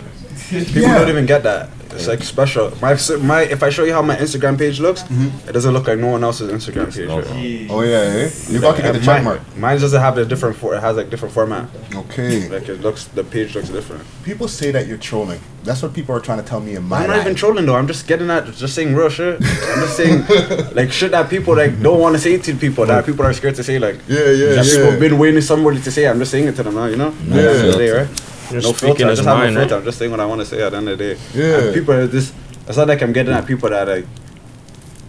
People 0.49 0.81
Yeah. 0.81 0.97
don't 0.99 1.09
even 1.09 1.25
get 1.25 1.43
that. 1.43 1.69
It's 1.91 2.07
like 2.07 2.21
special. 2.23 2.71
My 2.81 2.95
my 3.21 3.41
if 3.41 3.63
I 3.63 3.69
show 3.71 3.83
you 3.83 3.93
how 3.93 4.03
my 4.03 4.15
Instagram 4.15 4.57
page 4.59 4.79
looks, 4.79 5.03
it 5.47 5.53
doesn't 5.53 5.73
look 5.73 5.87
like 5.87 5.97
no 5.97 6.07
one 6.07 6.23
else's 6.23 6.51
Instagram 6.51 6.93
page. 6.93 7.09
right? 7.09 7.67
Oh 7.71 7.81
yeah, 7.81 7.97
eh? 8.25 8.29
you 8.47 8.61
got 8.61 8.75
to 8.75 8.81
get 8.83 8.93
the 8.93 8.99
check 8.99 9.23
mark. 9.23 9.41
Mine 9.57 9.79
doesn't 9.79 9.99
have 9.99 10.15
the 10.15 10.23
different. 10.23 10.55
For, 10.55 10.75
it 10.75 10.81
has 10.81 10.97
like 10.97 11.09
different 11.09 11.33
format. 11.33 11.67
Okay. 11.95 12.47
Like 12.47 12.69
it 12.69 12.81
looks. 12.81 13.05
The 13.05 13.23
page 13.23 13.55
looks 13.55 13.69
different. 13.69 14.03
People 14.23 14.47
say 14.47 14.69
that 14.69 14.85
you're 14.85 14.99
trolling. 14.99 15.39
That's 15.63 15.81
what 15.81 15.93
people 15.95 16.15
are 16.15 16.19
trying 16.19 16.37
to 16.37 16.47
tell 16.47 16.59
me 16.59 16.75
in 16.75 16.83
my 16.83 17.01
I'm 17.01 17.07
not 17.07 17.17
life. 17.17 17.25
even 17.25 17.35
trolling 17.35 17.65
though. 17.65 17.75
I'm 17.75 17.87
just 17.87 18.05
getting 18.07 18.29
at 18.29 18.45
just 18.53 18.75
saying 18.75 18.93
real 18.95 19.09
shit. 19.09 19.35
I'm 19.41 19.79
just 19.85 19.97
saying 19.97 20.25
like 20.75 20.91
shit 20.91 21.09
that 21.11 21.27
people 21.27 21.55
like 21.55 21.81
don't 21.81 21.99
want 21.99 22.13
to 22.15 22.21
say 22.21 22.37
to 22.37 22.53
people 22.55 22.85
that 22.85 23.03
people 23.05 23.25
are 23.25 23.33
scared 23.33 23.55
to 23.55 23.63
say 23.63 23.79
like 23.79 23.95
Yeah, 24.07 24.29
yeah, 24.29 24.55
that 24.55 24.65
yeah. 24.65 24.71
people 24.75 24.91
have 24.91 24.99
been 24.99 25.17
waiting 25.17 25.41
somebody 25.41 25.81
to 25.81 25.91
say. 25.91 26.07
I'm 26.07 26.19
just 26.19 26.29
saying 26.31 26.47
it 26.47 26.55
to 26.57 26.63
them 26.63 26.75
now. 26.75 26.85
You 26.85 26.97
know. 26.97 27.13
Yeah. 27.25 27.41
That's 27.41 27.61
the 27.61 27.71
day, 27.79 27.89
right? 27.89 28.09
You're 28.51 28.61
no 28.61 28.71
speaking 28.73 28.95
filter. 28.95 29.05
I 29.05 29.09
his 29.09 29.19
just 29.19 29.27
have 29.27 29.37
mind, 29.37 29.53
no 29.55 29.59
filter. 29.61 29.75
right? 29.75 29.79
I'm 29.79 29.85
just 29.85 29.97
saying 29.99 30.11
what 30.11 30.19
I 30.19 30.25
want 30.25 30.41
to 30.41 30.45
say 30.45 30.61
at 30.61 30.69
the 30.71 30.77
end 30.77 30.89
of 30.89 30.97
the 30.97 31.15
day. 31.15 31.19
Yeah. 31.33 31.59
And 31.65 31.73
people 31.73 31.93
are 31.93 32.07
just. 32.07 32.33
It's 32.67 32.77
not 32.77 32.87
like 32.87 33.01
I'm 33.01 33.13
getting 33.13 33.33
at 33.33 33.45
people 33.45 33.69
that 33.69 33.87
like. 33.87 34.05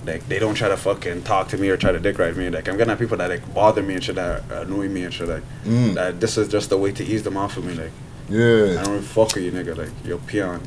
Like 0.06 0.26
they 0.28 0.38
don't 0.38 0.54
try 0.54 0.68
to 0.68 0.78
fucking 0.78 1.24
talk 1.24 1.48
to 1.48 1.58
me 1.58 1.68
or 1.68 1.76
try 1.76 1.92
to 1.92 2.00
dick 2.00 2.18
ride 2.18 2.34
me. 2.36 2.48
Like 2.48 2.68
I'm 2.68 2.78
getting 2.78 2.90
at 2.90 2.98
people 2.98 3.18
that 3.18 3.28
like 3.28 3.54
bother 3.54 3.82
me 3.82 3.94
and 3.94 4.02
shit 4.02 4.14
that 4.14 4.42
annoy 4.50 4.88
me 4.88 5.04
and 5.04 5.12
shit. 5.12 5.28
Like 5.28 5.42
Mm. 5.66 5.94
that. 5.94 6.20
This 6.20 6.38
is 6.38 6.48
just 6.48 6.72
a 6.72 6.76
way 6.78 6.90
to 6.92 7.04
ease 7.04 7.22
them 7.22 7.36
off 7.36 7.58
of 7.58 7.64
me. 7.66 7.74
Like 7.74 7.92
Yeah. 8.30 8.80
I 8.80 8.84
don't 8.84 8.94
really 8.94 9.02
fuck 9.02 9.34
with 9.34 9.44
you, 9.44 9.52
nigga. 9.52 9.76
Like 9.76 9.90
you're 10.04 10.16
peon. 10.18 10.62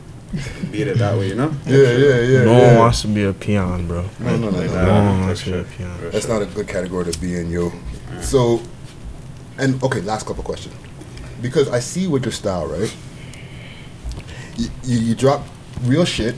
Beat 0.71 0.87
it 0.87 0.97
that 0.99 1.17
way, 1.17 1.29
you 1.29 1.35
know? 1.35 1.51
Yeah, 1.65 1.77
yeah, 1.77 2.19
yeah. 2.21 2.43
No 2.43 2.57
yeah. 2.59 2.67
one 2.69 2.77
wants 2.77 3.01
to 3.01 3.07
be 3.07 3.23
a 3.23 3.33
peon, 3.33 3.87
bro. 3.87 4.05
No, 4.19 4.35
no, 4.37 4.49
no, 4.51 4.57
Like 4.59 4.67
no. 4.69 4.73
that. 4.75 4.85
No 4.85 5.03
one 5.03 5.21
wants 5.21 5.43
to 5.43 5.51
be 5.51 5.57
a 5.59 5.63
peon. 5.63 5.91
That's 6.11 6.25
sure. 6.25 6.39
not 6.39 6.41
a 6.43 6.51
good 6.53 6.67
category 6.67 7.11
to 7.11 7.19
be 7.19 7.35
in, 7.35 7.49
yo. 7.49 7.71
So, 8.21 8.61
and 9.57 9.81
okay, 9.83 10.01
last 10.01 10.25
couple 10.27 10.43
questions. 10.43 10.75
Because 11.43 11.69
I 11.69 11.79
see 11.79 12.07
with 12.07 12.23
your 12.23 12.31
style, 12.31 12.65
right? 12.65 12.95
You, 14.55 14.69
you, 14.83 14.97
you 14.99 15.15
drop 15.15 15.45
real 15.83 16.05
shit, 16.05 16.35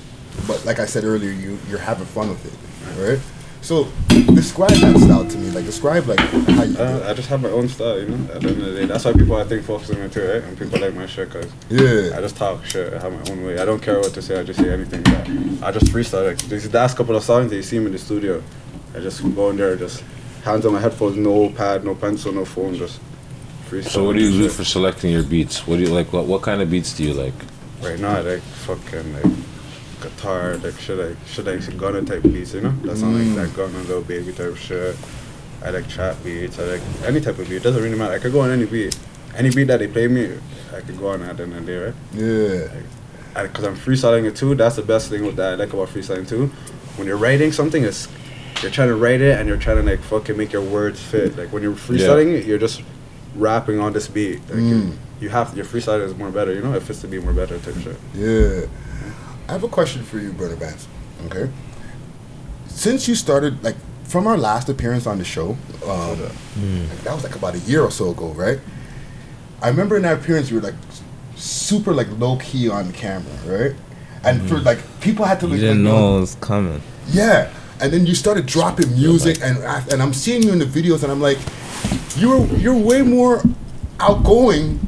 but 0.47 0.65
like 0.65 0.79
I 0.79 0.85
said 0.85 1.03
earlier, 1.03 1.31
you 1.31 1.59
you're 1.69 1.79
having 1.79 2.05
fun 2.07 2.29
with 2.29 2.43
it, 2.43 3.07
right? 3.09 3.21
So, 3.61 3.87
describe 4.35 4.71
that 4.71 4.99
style 4.99 5.25
to 5.25 5.37
me. 5.37 5.49
Like, 5.51 5.65
describe 5.65 6.05
like 6.07 6.19
how 6.19 6.63
you. 6.63 6.77
Uh, 6.77 7.07
I 7.07 7.13
just 7.13 7.29
have 7.29 7.41
my 7.41 7.49
own 7.49 7.67
style, 7.67 7.99
you 7.99 8.07
know. 8.09 8.33
At 8.33 8.41
the 8.41 8.49
end 8.49 8.61
of 8.61 8.65
the 8.65 8.75
day, 8.75 8.85
that's 8.85 9.05
why 9.05 9.13
people 9.13 9.35
I 9.35 9.43
think 9.43 9.63
focus 9.63 9.89
on 9.91 10.01
me 10.01 10.09
too, 10.09 10.21
right? 10.21 10.43
And 10.43 10.57
people 10.57 10.79
like 10.79 10.93
my 10.93 11.05
shit, 11.05 11.29
cause 11.31 11.51
Yeah. 11.69 12.15
I 12.17 12.21
just 12.21 12.37
talk 12.37 12.63
shit. 12.65 12.93
I 12.93 12.99
have 12.99 13.11
my 13.11 13.31
own 13.31 13.43
way. 13.43 13.59
I 13.59 13.65
don't 13.65 13.81
care 13.81 13.99
what 13.99 14.13
to 14.13 14.21
say. 14.21 14.39
I 14.39 14.43
just 14.43 14.59
say 14.59 14.71
anything. 14.71 15.03
I 15.63 15.71
just 15.71 15.87
freestyle. 15.87 16.27
Like 16.27 16.37
these 16.47 16.71
last 16.73 16.97
couple 16.97 17.15
of 17.15 17.23
songs 17.23 17.49
that 17.51 17.55
you 17.55 17.63
see 17.63 17.79
me 17.79 17.87
in 17.87 17.91
the 17.91 17.97
studio, 17.99 18.41
I 18.95 18.99
just 18.99 19.21
go 19.35 19.49
in 19.51 19.57
there, 19.57 19.75
just 19.75 20.03
hands 20.43 20.65
on 20.65 20.73
my 20.73 20.79
headphones, 20.79 21.17
no 21.17 21.49
pad, 21.49 21.83
no 21.83 21.95
pencil, 21.95 22.31
no 22.33 22.45
phone, 22.45 22.75
just 22.75 22.99
freestyle. 23.83 23.89
So 23.89 24.03
what 24.03 24.15
do 24.15 24.21
you 24.23 24.31
do 24.43 24.49
for 24.49 24.63
selecting 24.63 25.11
your 25.11 25.23
beats? 25.23 25.65
What 25.67 25.77
do 25.77 25.83
you 25.83 25.89
like? 25.89 26.11
What, 26.13 26.25
what 26.25 26.41
kind 26.41 26.61
of 26.61 26.69
beats 26.69 26.93
do 26.95 27.03
you 27.03 27.13
like? 27.13 27.33
Right 27.81 27.99
now, 27.99 28.17
I 28.17 28.21
like 28.21 28.41
fucking 28.41 29.13
like 29.13 29.31
guitar, 30.01 30.57
like 30.57 30.79
shit, 30.79 30.97
like 30.97 31.17
shit, 31.27 31.45
like 31.45 31.77
Gunna 31.77 32.01
type 32.03 32.23
beats, 32.23 32.53
you 32.53 32.61
know. 32.61 32.73
That's 32.83 33.01
not 33.01 33.11
Mm. 33.13 33.35
like 33.35 33.47
that 33.49 33.55
Gunna 33.55 33.77
little 33.83 34.01
baby 34.01 34.31
type 34.33 34.55
shit. 34.55 34.95
I 35.63 35.69
like 35.71 35.87
trap 35.89 36.15
beats. 36.23 36.59
I 36.59 36.63
like 36.63 36.81
any 37.05 37.21
type 37.21 37.37
of 37.39 37.47
beat. 37.49 37.57
It 37.57 37.63
doesn't 37.63 37.81
really 37.81 37.97
matter. 37.97 38.13
I 38.13 38.19
could 38.19 38.31
go 38.31 38.41
on 38.41 38.51
any 38.51 38.65
beat. 38.65 38.97
Any 39.35 39.49
beat 39.49 39.65
that 39.65 39.79
they 39.79 39.87
play 39.87 40.07
me, 40.07 40.31
I 40.75 40.81
could 40.81 40.97
go 40.97 41.07
on 41.09 41.21
at 41.23 41.37
the 41.37 41.43
end 41.43 41.53
of 41.53 41.65
the 41.65 41.71
day, 41.71 41.77
right? 41.77 41.93
Yeah. 42.13 43.43
Because 43.43 43.65
I'm 43.65 43.75
freestyling 43.75 44.25
it 44.25 44.35
too. 44.35 44.55
That's 44.55 44.77
the 44.77 44.81
best 44.81 45.09
thing 45.09 45.25
with 45.25 45.35
that 45.35 45.53
I 45.53 45.55
like 45.55 45.73
about 45.73 45.89
freestyling 45.89 46.27
too. 46.27 46.47
When 46.95 47.05
you're 47.07 47.17
writing 47.17 47.51
something, 47.51 47.83
it's 47.83 48.07
you're 48.61 48.71
trying 48.71 48.87
to 48.87 48.95
write 48.95 49.19
it 49.19 49.37
and 49.37 49.49
you're 49.49 49.57
trying 49.57 49.75
to 49.77 49.83
like 49.83 49.99
fucking 49.99 50.37
make 50.37 50.53
your 50.53 50.61
words 50.61 51.01
fit. 51.01 51.35
Like 51.37 51.51
when 51.51 51.61
you're 51.61 51.73
freestyling 51.73 52.33
it, 52.33 52.45
you're 52.45 52.57
just 52.57 52.81
rapping 53.35 53.79
on 53.79 53.93
this 53.93 54.07
beat. 54.07 54.39
Like 54.49 54.59
Mm. 54.59 54.95
you 55.19 55.29
have 55.29 55.55
your 55.55 55.65
freestyle 55.65 56.01
is 56.01 56.15
more 56.15 56.29
better. 56.31 56.53
You 56.53 56.61
know, 56.61 56.73
it 56.73 56.83
fits 56.83 57.01
to 57.01 57.07
be 57.07 57.19
more 57.19 57.33
better 57.33 57.57
type 57.59 57.75
shit. 57.83 57.97
Yeah. 58.13 58.65
I 59.47 59.51
have 59.53 59.63
a 59.63 59.67
question 59.67 60.03
for 60.03 60.17
you, 60.19 60.31
Burna 60.31 60.55
Bandz. 60.55 60.85
Okay. 61.27 61.49
Since 62.67 63.07
you 63.07 63.15
started, 63.15 63.63
like, 63.63 63.75
from 64.03 64.27
our 64.27 64.37
last 64.37 64.69
appearance 64.69 65.07
on 65.07 65.17
the 65.17 65.23
show, 65.23 65.57
um, 65.87 66.19
like, 66.21 67.01
that 67.03 67.13
was 67.13 67.23
like 67.23 67.35
about 67.35 67.55
a 67.55 67.59
year 67.59 67.81
or 67.81 67.91
so 67.91 68.11
ago, 68.11 68.27
right? 68.29 68.59
I 69.61 69.69
remember 69.69 69.95
in 69.95 70.03
that 70.03 70.17
appearance 70.19 70.49
you 70.51 70.57
were 70.57 70.61
like 70.61 70.75
super 71.35 71.93
like 71.93 72.07
low 72.19 72.37
key 72.37 72.69
on 72.69 72.91
camera, 72.91 73.31
right? 73.45 73.75
And 74.23 74.47
for 74.49 74.57
like 74.59 74.79
people 75.01 75.25
had 75.25 75.39
to 75.41 75.47
You 75.47 75.57
didn't 75.57 75.83
like, 75.85 75.93
know 75.93 76.17
it 76.17 76.21
was 76.21 76.35
coming. 76.41 76.81
yeah, 77.09 77.49
and 77.79 77.91
then 77.91 78.05
you 78.05 78.13
started 78.15 78.45
dropping 78.45 78.91
music, 78.93 79.39
and 79.41 79.57
I- 79.63 79.83
and 79.91 80.01
I'm 80.03 80.13
seeing 80.13 80.43
you 80.43 80.51
in 80.51 80.59
the 80.59 80.65
videos, 80.65 81.03
and 81.03 81.11
I'm 81.11 81.21
like, 81.21 81.37
you're 82.17 82.45
you're 82.57 82.77
way 82.77 83.01
more 83.01 83.41
outgoing. 83.99 84.79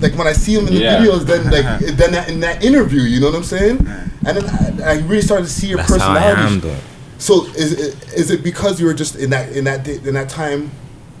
Like 0.00 0.16
when 0.16 0.26
I 0.28 0.32
see 0.32 0.54
him 0.54 0.68
in 0.68 0.74
the 0.74 0.80
Yeah. 0.80 0.98
videos, 0.98 1.26
than 1.26 1.50
like 1.50 1.80
than 1.96 2.12
that, 2.12 2.28
in 2.28 2.40
that 2.40 2.62
interview, 2.64 3.02
you 3.02 3.20
know 3.20 3.26
what 3.26 3.36
I'm 3.36 3.44
saying? 3.44 3.78
And 4.26 4.36
then 4.36 4.80
I, 4.82 4.92
I 4.92 4.94
really 5.00 5.22
started 5.22 5.44
to 5.46 5.50
see 5.52 5.68
your 5.68 5.78
That's 5.78 5.96
how 5.96 6.12
I 6.12 6.34
personality. 6.34 6.76
So 7.18 7.46
is 7.56 7.72
it, 7.72 8.12
is 8.14 8.30
it 8.30 8.44
because 8.44 8.78
you 8.80 8.86
were 8.86 8.94
just 8.94 9.16
in 9.16 9.30
that 9.30 9.50
in 9.52 9.64
that 9.64 9.88
in 9.88 10.14
that 10.14 10.28
time, 10.28 10.70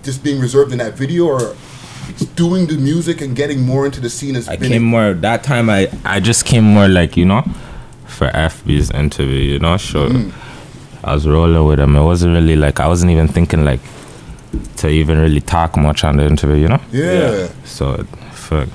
just 0.04 0.22
being 0.22 0.40
reserved 0.40 0.70
in 0.70 0.78
that 0.78 0.94
video, 0.94 1.26
or 1.26 1.56
doing 2.36 2.66
the 2.68 2.76
music 2.76 3.20
and 3.20 3.34
getting 3.34 3.60
more 3.62 3.84
into 3.84 4.00
the 4.00 4.08
scene 4.08 4.34
has 4.36 4.48
I 4.48 4.56
came 4.56 4.82
more 4.84 5.12
that 5.12 5.42
time. 5.42 5.68
I 5.68 5.88
I 6.04 6.20
just 6.20 6.44
came 6.44 6.62
more 6.64 6.86
like 6.88 7.16
you 7.16 7.24
know, 7.24 7.42
for 8.06 8.28
FB's 8.30 8.92
interview. 8.92 9.40
You 9.40 9.58
know, 9.58 9.76
sure. 9.76 10.08
Mm. 10.08 10.32
I 11.02 11.14
was 11.14 11.26
rolling 11.26 11.64
with 11.64 11.80
him. 11.80 11.96
It 11.96 12.04
wasn't 12.04 12.34
really 12.34 12.56
like 12.56 12.78
I 12.78 12.86
wasn't 12.86 13.10
even 13.10 13.26
thinking 13.26 13.64
like 13.64 13.80
to 14.76 14.88
even 14.88 15.18
really 15.18 15.40
talk 15.40 15.76
much 15.76 16.04
on 16.04 16.16
the 16.16 16.26
interview. 16.26 16.56
You 16.56 16.68
know. 16.68 16.80
Yeah. 16.92 17.48
So, 17.64 18.04
fuck. 18.32 18.68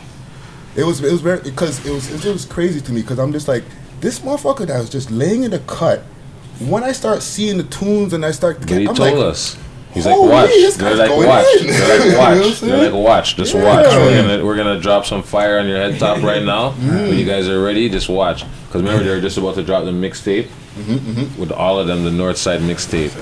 It 0.75 0.83
was 0.83 1.03
it 1.03 1.11
was 1.11 1.21
very 1.21 1.39
because 1.41 1.85
it 1.85 1.91
was 1.91 2.25
it 2.25 2.31
was 2.31 2.45
crazy 2.45 2.81
to 2.81 2.91
me 2.91 3.01
because 3.01 3.19
I'm 3.19 3.31
just 3.31 3.47
like 3.47 3.63
this 3.99 4.19
motherfucker 4.19 4.67
that 4.67 4.79
was 4.79 4.89
just 4.89 5.11
laying 5.11 5.43
in 5.43 5.51
the 5.51 5.59
cut. 5.59 6.01
When 6.59 6.83
I 6.83 6.91
start 6.91 7.21
seeing 7.23 7.57
the 7.57 7.63
tunes 7.63 8.13
and 8.13 8.25
I 8.25 8.31
start 8.31 8.59
But 8.59 8.69
he 8.69 8.87
I'm 8.87 8.95
told 8.95 8.99
like, 8.99 9.15
us. 9.15 9.57
He's 9.93 10.05
like, 10.07 10.17
watch. 10.17 10.49
They're 10.77 10.95
like, 10.95 11.11
watch. 11.11 11.45
They're 11.61 11.97
like, 11.97 12.05
You 12.05 12.11
know 12.11 12.17
what 12.17 12.27
I'm 12.27 12.39
watch. 12.39 12.59
They're 12.61 12.91
like, 12.91 13.03
watch. 13.03 13.35
Just 13.35 13.53
Yeah. 13.53 13.63
watch. 13.63 13.85
We're 13.85 14.21
gonna 14.21 14.45
we're 14.45 14.55
gonna 14.55 14.79
drop 14.79 15.05
some 15.05 15.21
fire 15.21 15.59
on 15.59 15.67
your 15.67 15.77
head 15.77 15.99
top 15.99 16.23
right 16.23 16.43
now. 16.43 16.71
Mm. 16.71 17.09
When 17.09 17.17
you 17.17 17.25
guys 17.25 17.47
are 17.47 17.61
ready, 17.61 17.89
just 17.89 18.09
watch. 18.09 18.43
Because 18.67 18.81
remember, 18.81 19.03
they're 19.03 19.21
just 19.21 19.37
about 19.37 19.55
to 19.55 19.63
drop 19.63 19.85
the 19.85 19.91
mixtape 19.91 20.47
Mm-hmm, 20.75 21.39
with 21.39 21.51
all 21.51 21.79
of 21.79 21.87
them, 21.87 22.03
the 22.03 22.11
North 22.11 22.37
Side 22.37 22.61
mixtape. 22.61 23.13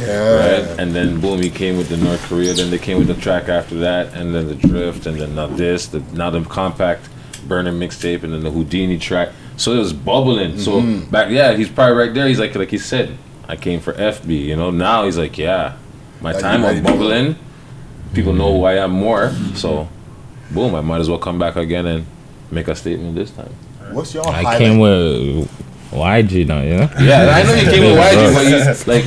Yeah. 0.00 0.60
Right. 0.62 0.78
And 0.80 0.94
then 0.94 1.20
boom, 1.20 1.40
he 1.42 1.50
came 1.50 1.76
with 1.76 1.88
the 1.88 1.96
North 1.98 2.22
Korea. 2.28 2.54
Then 2.54 2.70
they 2.70 2.78
came 2.78 2.98
with 2.98 3.08
the 3.08 3.14
track 3.14 3.48
after 3.48 3.74
that, 3.80 4.14
and 4.14 4.34
then 4.34 4.48
the 4.48 4.54
Drift, 4.54 5.06
and 5.06 5.20
then 5.20 5.34
now 5.34 5.46
this, 5.46 5.86
the 5.86 6.00
now 6.14 6.30
the 6.30 6.42
compact 6.44 7.08
burner 7.46 7.72
mixtape, 7.72 8.22
and 8.22 8.32
then 8.32 8.42
the 8.42 8.50
Houdini 8.50 8.98
track. 8.98 9.28
So 9.56 9.72
it 9.74 9.78
was 9.78 9.92
bubbling. 9.92 10.58
So 10.58 10.80
Mhm. 10.80 11.10
back, 11.10 11.30
yeah, 11.30 11.52
he's 11.54 11.68
probably 11.68 11.94
right 11.96 12.14
there. 12.14 12.26
He's 12.26 12.38
like, 12.40 12.54
like 12.54 12.70
he 12.70 12.78
said, 12.78 13.16
I 13.48 13.56
came 13.56 13.80
for 13.80 13.92
FB. 13.92 14.34
You 14.46 14.56
know, 14.56 14.70
now 14.70 15.04
he's 15.04 15.18
like, 15.18 15.36
yeah, 15.36 15.74
my 16.22 16.32
Like, 16.32 16.40
time 16.40 16.60
you 16.62 16.66
of 16.66 16.72
ready 16.74 16.80
to 16.80 16.86
go. 16.86 16.92
bubbling. 16.98 17.36
People 18.14 18.32
know 18.32 18.56
who 18.56 18.64
I 18.64 18.74
am 18.82 18.92
more. 18.92 19.32
So, 19.54 19.88
boom, 20.50 20.74
I 20.74 20.80
might 20.80 21.00
as 21.00 21.08
well 21.10 21.18
come 21.18 21.38
back 21.38 21.56
again 21.56 21.84
and 21.86 22.06
make 22.50 22.68
a 22.68 22.74
statement 22.74 23.14
this 23.14 23.30
time. 23.30 23.50
What's 23.92 24.14
your 24.14 24.26
I 24.26 24.32
highlight? 24.42 24.58
came 24.58 24.78
with 24.78 25.48
YG 25.90 26.46
now. 26.46 26.62
You 26.62 26.76
know. 26.76 26.90
Yeah, 27.00 27.30
I 27.34 27.42
know 27.42 27.54
you 27.54 27.70
came 27.70 27.84
with 27.84 27.98
YG, 28.04 28.34
but 28.34 28.46
you 28.46 28.92
like 28.92 29.04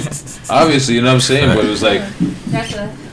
obviously, 0.50 0.96
you 0.96 1.02
know 1.02 1.08
what 1.08 1.14
I'm 1.16 1.22
saying. 1.22 1.56
But 1.56 1.66
it 1.66 1.70
was 1.70 1.84
like, 1.84 2.02
That's 2.48 2.74
a. 2.74 3.07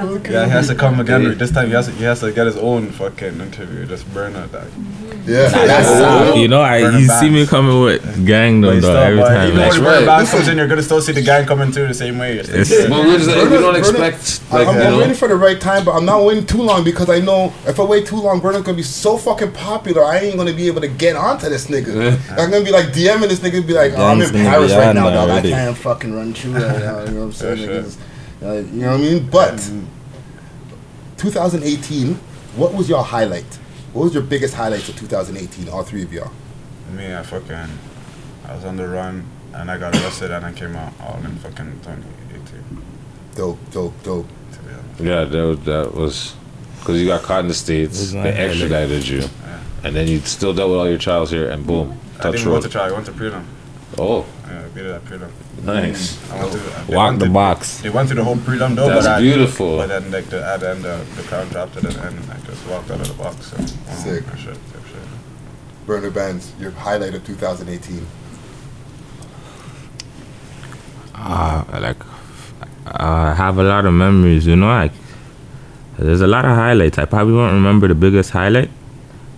That 0.00 0.06
sounds 0.06 0.20
okay. 0.20 0.32
Yeah, 0.32 0.44
he 0.46 0.50
has 0.50 0.68
to 0.68 0.74
come 0.74 1.00
again. 1.00 1.36
This 1.36 1.50
time 1.50 1.66
he 1.68 1.72
has 1.74 1.86
to, 1.86 1.92
he 1.92 2.04
has 2.04 2.20
to 2.20 2.32
get 2.32 2.46
his 2.46 2.56
own 2.56 2.90
fucking 2.90 3.40
interview. 3.40 3.86
Just 3.86 4.12
burn 4.14 4.34
out 4.36 4.50
that. 4.52 4.68
Yeah. 5.26 5.48
That's, 5.48 6.36
you 6.36 6.48
know, 6.48 6.62
I 6.62 6.80
Burning 6.80 7.00
you 7.00 7.08
see 7.08 7.28
me 7.30 7.46
coming 7.46 7.82
with 7.82 8.26
gang 8.26 8.60
But 8.62 8.68
them 8.68 8.74
you 8.76 8.80
though 8.80 9.00
every 9.00 9.22
time. 9.22 9.48
Even 9.48 9.56
That's 9.58 9.74
when 9.76 9.84
the 9.84 9.90
burn 9.90 10.06
right. 10.06 10.18
band 10.18 10.28
comes 10.28 10.48
in, 10.48 10.56
you're 10.58 10.66
gonna 10.68 10.82
still 10.82 11.00
see 11.02 11.12
the 11.12 11.22
gang 11.22 11.46
coming 11.46 11.72
through 11.72 11.88
the 11.88 11.94
same 11.94 12.18
way. 12.18 12.38
It's 12.38 12.48
It's- 12.48 12.88
but 12.88 13.04
we're 13.04 13.18
just 13.18 13.28
like, 13.28 13.50
we 13.50 13.58
don't 13.58 13.76
expect 13.76 14.40
like 14.50 14.66
I'm, 14.66 14.76
you 14.76 14.82
I'm 14.82 14.98
waiting 14.98 15.14
for 15.14 15.28
the 15.28 15.36
right 15.36 15.60
time, 15.60 15.84
but 15.84 15.92
I'm 15.92 16.04
not 16.06 16.24
waiting 16.24 16.46
too 16.46 16.62
long 16.62 16.82
because 16.84 17.10
I 17.10 17.20
know 17.20 17.52
if 17.66 17.78
I 17.78 17.84
wait 17.84 18.06
too 18.06 18.16
long, 18.16 18.40
Burna's 18.40 18.62
gonna 18.62 18.76
be 18.76 18.82
so 18.82 19.16
fucking 19.18 19.52
popular. 19.52 20.04
I 20.04 20.18
ain't 20.20 20.36
gonna 20.36 20.54
be 20.54 20.66
able 20.66 20.80
to 20.80 20.88
get 20.88 21.16
onto 21.16 21.48
this 21.48 21.66
nigga. 21.66 22.18
I'm 22.38 22.50
gonna 22.50 22.64
be 22.64 22.72
like 22.72 22.86
DMing 22.86 23.28
this 23.28 23.40
nigga, 23.40 23.58
and 23.58 23.66
be 23.66 23.74
like, 23.74 23.92
oh, 23.96 24.06
I'm 24.06 24.20
in 24.22 24.30
Paris 24.32 24.72
right 24.72 24.94
now, 24.94 25.10
dog. 25.10 25.30
I 25.30 25.42
can't 25.42 25.76
fucking 25.76 26.14
run 26.14 26.32
through 26.32 26.54
right. 26.54 27.08
You 27.08 27.14
know 27.14 27.26
what 27.26 27.26
I'm 27.26 27.32
saying? 27.32 27.92
For 28.40 28.46
Like, 28.46 28.52
sure. 28.54 28.60
it's- 28.60 28.70
uh, 28.70 28.74
you 28.74 28.80
know 28.82 28.90
what 28.92 29.00
I 29.00 29.02
mean? 29.02 29.28
But 29.30 29.70
2018, 31.16 32.14
what 32.56 32.74
was 32.74 32.88
your 32.88 33.02
highlight? 33.02 33.58
What 33.92 34.04
was 34.04 34.14
your 34.14 34.22
biggest 34.22 34.54
highlight 34.54 34.88
of 34.88 34.96
2018? 34.96 35.68
All 35.68 35.82
three 35.82 36.02
of 36.02 36.12
y'all. 36.12 36.30
Me, 36.96 37.14
I 37.14 37.22
fucking, 37.22 37.54
I 38.48 38.54
was 38.54 38.64
on 38.64 38.76
the 38.76 38.88
run 38.88 39.24
and 39.54 39.70
I 39.70 39.78
got 39.78 39.94
arrested 39.96 40.30
and 40.30 40.44
I 40.44 40.52
came 40.52 40.74
out 40.76 40.92
all 41.00 41.20
in 41.24 41.36
fucking 41.36 41.80
2018. 41.82 42.82
Dope, 43.36 43.58
dope, 43.70 44.02
dope. 44.02 44.26
To 44.52 44.58
be 44.60 44.72
honest. 44.74 45.00
Yeah, 45.00 45.24
that 45.24 45.42
was, 45.46 45.58
that 45.64 45.94
was 45.94 46.34
because 46.80 47.00
you 47.00 47.06
got 47.06 47.22
caught 47.22 47.40
in 47.40 47.48
the 47.48 47.54
states, 47.54 48.12
they 48.12 48.18
not 48.18 48.26
extradited 48.28 49.06
you, 49.06 49.22
and 49.84 49.94
then 49.94 50.08
you 50.08 50.18
still 50.20 50.52
dealt 50.54 50.70
with 50.70 50.78
all 50.78 50.88
your 50.88 50.98
trials 50.98 51.30
here, 51.30 51.50
and 51.50 51.66
boom, 51.66 51.96
I 52.18 52.22
touch 52.22 52.32
didn't 52.36 52.48
go 52.48 52.60
to 52.60 52.68
trial. 52.68 52.90
I 52.90 52.92
went 52.92 53.06
to 53.06 53.12
prelim. 53.12 53.44
Oh, 53.98 54.24
Yeah, 54.50 54.64
I 54.64 54.68
beat 54.68 54.84
it 54.86 54.90
at 54.90 55.04
prelim. 55.04 55.30
nice. 55.64 56.30
I 56.32 56.40
went 56.40 56.52
to, 56.52 56.58
they 56.58 56.96
Walk 56.96 57.08
went 57.08 57.18
the 57.20 57.28
box. 57.28 57.80
They 57.82 57.90
went 57.90 58.08
to 58.08 58.14
the 58.14 58.24
whole 58.24 58.36
prelim 58.36 58.74
though. 58.74 58.88
That's 58.88 59.06
but 59.06 59.16
I- 59.16 59.20
beautiful. 59.20 59.76
But 59.78 59.88
then 59.88 60.10
like 60.10 60.26
the, 60.26 60.44
at 60.44 60.60
the 60.60 60.70
end, 60.70 60.84
uh, 60.84 60.98
the 61.16 61.22
crown 61.22 61.48
dropped 61.48 61.76
it, 61.76 61.84
and 61.84 61.94
then 61.94 62.30
I 62.30 62.40
just 62.46 62.66
walked 62.68 62.90
out 62.90 63.00
of 63.00 63.08
the 63.08 63.14
box. 63.14 63.46
So, 63.46 63.56
oh, 63.60 63.94
Sick. 63.94 64.24
Shit, 64.36 64.54
type 64.72 64.86
shit. 64.90 65.86
Burna 65.86 66.10
Bandz, 66.10 66.58
your 66.60 66.72
highlight 66.72 67.14
of 67.14 67.24
2018. 67.24 68.06
Uh, 71.14 71.64
like 71.80 71.96
I 72.86 73.34
have 73.34 73.58
a 73.58 73.62
lot 73.62 73.84
of 73.84 73.92
memories, 73.94 74.46
you 74.46 74.56
know. 74.56 74.66
Like 74.68 74.92
there's 75.98 76.22
a 76.22 76.26
lot 76.26 76.44
of 76.44 76.52
highlights. 76.56 76.98
I 76.98 77.04
probably 77.04 77.34
won't 77.34 77.52
remember 77.52 77.88
the 77.88 77.94
biggest 77.94 78.30
highlight, 78.30 78.70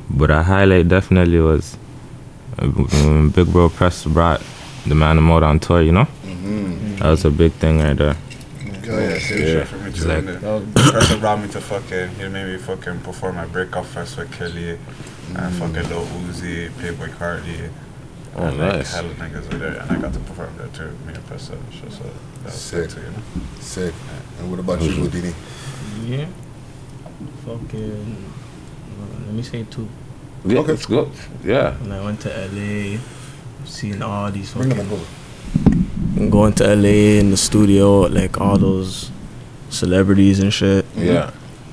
but 0.09 0.30
a 0.30 0.43
highlight 0.43 0.89
definitely 0.89 1.40
was 1.40 1.76
uh, 2.59 2.66
when 2.68 3.30
Big 3.30 3.52
Bro 3.52 3.70
Press 3.70 4.05
brought 4.05 4.40
the 4.86 4.94
man 4.94 5.18
out 5.18 5.42
on 5.42 5.59
tour. 5.60 5.82
You 5.82 5.92
know, 5.92 6.06
Mm-hmm. 6.24 6.96
that 6.96 7.10
was 7.10 7.24
a 7.24 7.30
big 7.30 7.52
thing 7.52 7.78
right 7.80 7.96
there. 7.96 8.16
Oh, 8.84 8.98
yeah, 8.98 9.10
Yeah. 9.10 9.18
shit 9.18 9.68
for 9.68 9.76
me 9.76 9.90
It's 9.90 10.00
too. 10.02 10.09
like- 10.09 10.18
and 10.18 10.74
the 10.74 10.80
person 10.92 11.20
brought 11.20 11.40
me 11.40 11.48
to 11.48 11.60
fucking, 11.60 12.09
he 12.16 12.28
made 12.28 12.46
me 12.52 12.59
fucking 12.59 12.98
perform 13.00 13.36
my 13.36 13.46
breakup 13.46 13.86
fest 13.86 14.16
with 14.18 14.32
Kelly, 14.32 14.76
and 15.36 15.54
fucking 15.54 15.88
Lil 15.88 16.04
Uzi, 16.26 16.68
Playboi 16.70 17.09
Carti. 17.16 17.70
Oh, 18.34 18.44
and 18.46 18.59
like 18.59 18.72
nice. 18.76 18.94
hella 18.94 19.09
niggas 19.10 19.52
were 19.52 19.59
there, 19.59 19.78
and 19.82 19.90
I 19.90 20.00
got 20.00 20.12
to 20.14 20.18
perform 20.20 20.50
there 20.59 20.66
too, 20.68 20.90
me 21.06 21.14
and 21.14 21.24
Pressa 21.28 21.52
and 21.52 21.62
shit, 21.72 21.92
so 21.92 22.02
that 22.02 22.44
was 22.46 22.54
sick 22.54 22.90
Sick. 22.90 22.94
too, 22.94 23.00
you 23.06 23.10
know? 23.12 23.46
Sick. 23.60 23.94
And 24.40 24.50
what 24.50 24.59
about 24.59 24.80
you, 24.82 24.90
Houdini? 24.90 25.32
Yeah. 26.06 26.26
Fucking. 27.44 28.16
uh, 29.00 29.26
Let 29.26 29.34
me 29.34 29.42
say 29.42 29.64
two. 29.70 29.88
Yeah, 30.44 30.64
it's 30.68 30.86
good. 30.86 31.09
Yeah. 31.44 31.74
When 31.78 31.92
I 31.92 32.04
went 32.04 32.20
to 32.22 32.28
LA, 32.30 32.98
seeing 33.64 34.02
all 34.02 34.30
these 34.30 34.52
Bring 34.55 34.68
them 34.70 34.86
fucking. 34.89 36.30
Going 36.30 36.52
to 36.55 36.64
LA 36.76 37.18
in 37.20 37.30
the 37.30 37.36
studio, 37.36 38.02
like 38.02 38.40
all 38.40 38.59
those 38.59 39.10
celebrities 39.70 40.40
and 40.40 40.52
shit. 40.52 40.84
Yeah. 40.97 41.30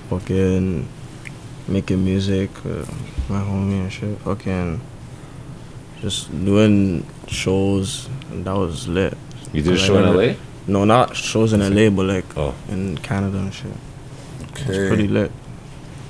Fucking 0.10 0.88
making 1.68 2.03
music, 2.03 2.49
uh, 2.66 2.86
my 3.30 3.41
homie 3.41 3.82
and 3.82 3.91
shit. 3.91 4.18
Fucking 4.20 4.82
just 6.02 6.32
doing 6.45 7.06
shows, 7.28 8.07
and 8.32 8.45
that 8.45 8.56
was 8.56 8.88
lit. 8.88 9.16
You 9.53 9.61
did 9.61 9.74
a 9.74 9.76
Like, 9.76 9.86
show 9.86 9.98
in 9.98 10.16
LA? 10.16 10.36
No, 10.68 10.86
not 10.86 11.16
shows 11.16 11.53
in 11.53 11.60
LA, 11.61 11.90
but 11.90 12.06
like 12.06 12.38
Oh. 12.38 12.53
in 12.70 12.98
Canada 12.99 13.38
and 13.40 13.53
shit. 13.53 13.68
It 13.68 14.52
was 14.68 14.78
Okay. 14.78 14.88
pretty 14.88 15.07
lit. 15.07 15.32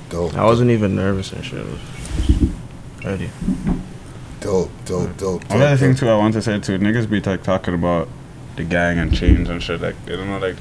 Dope. 0.08 0.34
I 0.36 0.44
wasn't 0.44 0.70
even 0.70 0.94
nervous 0.96 1.32
and 1.32 1.44
shit. 1.44 1.60
It 1.60 1.66
was 1.66 3.04
ready. 3.04 3.30
Dope, 4.40 4.70
dope, 4.86 5.16
dope. 5.16 5.44
Another 5.50 5.70
dope, 5.70 5.78
thing 5.78 5.94
too, 5.94 6.08
I 6.08 6.16
want 6.16 6.34
to 6.34 6.42
say 6.42 6.58
too, 6.58 6.78
niggas 6.78 7.08
be 7.08 7.20
like 7.20 7.42
talking 7.42 7.74
about 7.74 8.08
the 8.56 8.64
gang 8.64 8.98
and 8.98 9.14
chains 9.14 9.48
and 9.48 9.62
shit. 9.62 9.80
Like, 9.80 9.96
you 10.06 10.16
don't 10.16 10.28
know, 10.28 10.38
like 10.38 10.56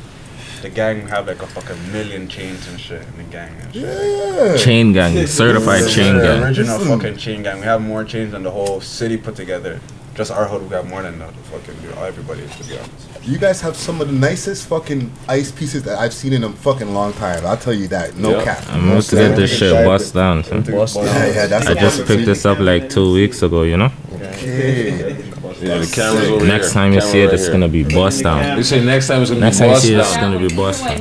the 0.61 0.69
gang 0.69 1.07
have 1.07 1.27
like 1.27 1.41
a 1.41 1.47
fucking 1.47 1.91
million 1.91 2.27
chains 2.27 2.67
and 2.67 2.79
shit 2.79 3.01
in 3.01 3.17
the 3.17 3.23
gang 3.23 3.55
and 3.61 3.73
shit. 3.73 3.83
Yeah. 3.83 4.57
Chain 4.57 4.91
gang, 4.91 5.25
certified 5.27 5.83
This 5.83 5.95
chain 5.95 6.17
the 6.17 6.23
gang. 6.23 6.43
Original 6.43 6.77
Listen. 6.77 6.99
fucking 6.99 7.17
chain 7.17 7.43
gang. 7.43 7.59
We 7.59 7.65
have 7.65 7.81
more 7.81 8.03
chains 8.03 8.33
than 8.33 8.43
the 8.43 8.51
whole 8.51 8.81
city 8.81 9.17
put 9.17 9.35
together. 9.35 9.79
Just 10.15 10.31
our 10.31 10.45
hood, 10.45 10.63
we 10.63 10.69
got 10.69 10.85
more 10.85 11.01
than 11.01 11.19
the 11.19 11.27
fucking 11.27 11.75
everybody. 11.97 12.45
To 12.47 12.63
be 12.67 12.77
honest. 12.77 13.08
You 13.23 13.37
guys 13.37 13.61
have 13.61 13.75
some 13.75 14.01
of 14.01 14.07
the 14.07 14.13
nicest 14.13 14.67
fucking 14.67 15.11
ice 15.27 15.51
pieces 15.51 15.83
that 15.83 15.99
I've 15.99 16.13
seen 16.13 16.33
in 16.33 16.43
a 16.43 16.49
fucking 16.49 16.93
long 16.93 17.13
time. 17.13 17.45
I'll 17.45 17.57
tell 17.57 17.73
you 17.73 17.87
that. 17.89 18.15
No 18.15 18.37
Yeah. 18.37 18.43
cap. 18.43 18.63
I'm 18.69 18.89
about 18.89 19.03
to 19.03 19.15
get 19.15 19.35
this 19.35 19.51
shit 19.51 19.85
bust 19.85 20.13
down. 20.13 20.43
son. 20.43 20.63
Yeah, 20.63 21.25
yeah, 21.27 21.45
that's 21.47 21.67
I 21.67 21.73
just 21.75 22.05
picked 22.05 22.25
this 22.25 22.45
up 22.45 22.59
like 22.59 22.89
two 22.89 23.13
weeks 23.13 23.41
ago, 23.43 23.63
you 23.63 23.77
know? 23.77 23.91
Okay. 24.15 25.15
Yeah, 25.61 25.77
the 25.79 25.91
camera's 25.93 26.29
over 26.29 26.45
Next 26.45 26.67
here. 26.67 26.73
time 26.73 26.93
you 26.93 26.99
Camera 26.99 27.11
see 27.11 27.19
it, 27.21 27.25
right 27.25 27.33
it's 27.33 27.43
here. 27.43 27.51
gonna 27.51 27.67
be 27.67 27.83
bust 27.83 28.23
down. 28.23 28.57
You 28.57 28.63
say 28.63 28.83
next 28.83 29.07
time 29.07 29.21
it's 29.21 29.29
gonna 29.31 29.41
be 29.41 29.45
Next 29.45 29.57
be 29.57 29.65
time 29.65 29.69
you 29.69 29.73
bust 29.75 29.83
see 29.85 29.93
it, 29.93 29.99
it's 29.99 30.13
down. 30.15 30.33
gonna 30.33 30.47
be 30.47 30.55
bust 30.55 30.83
down. 30.85 30.97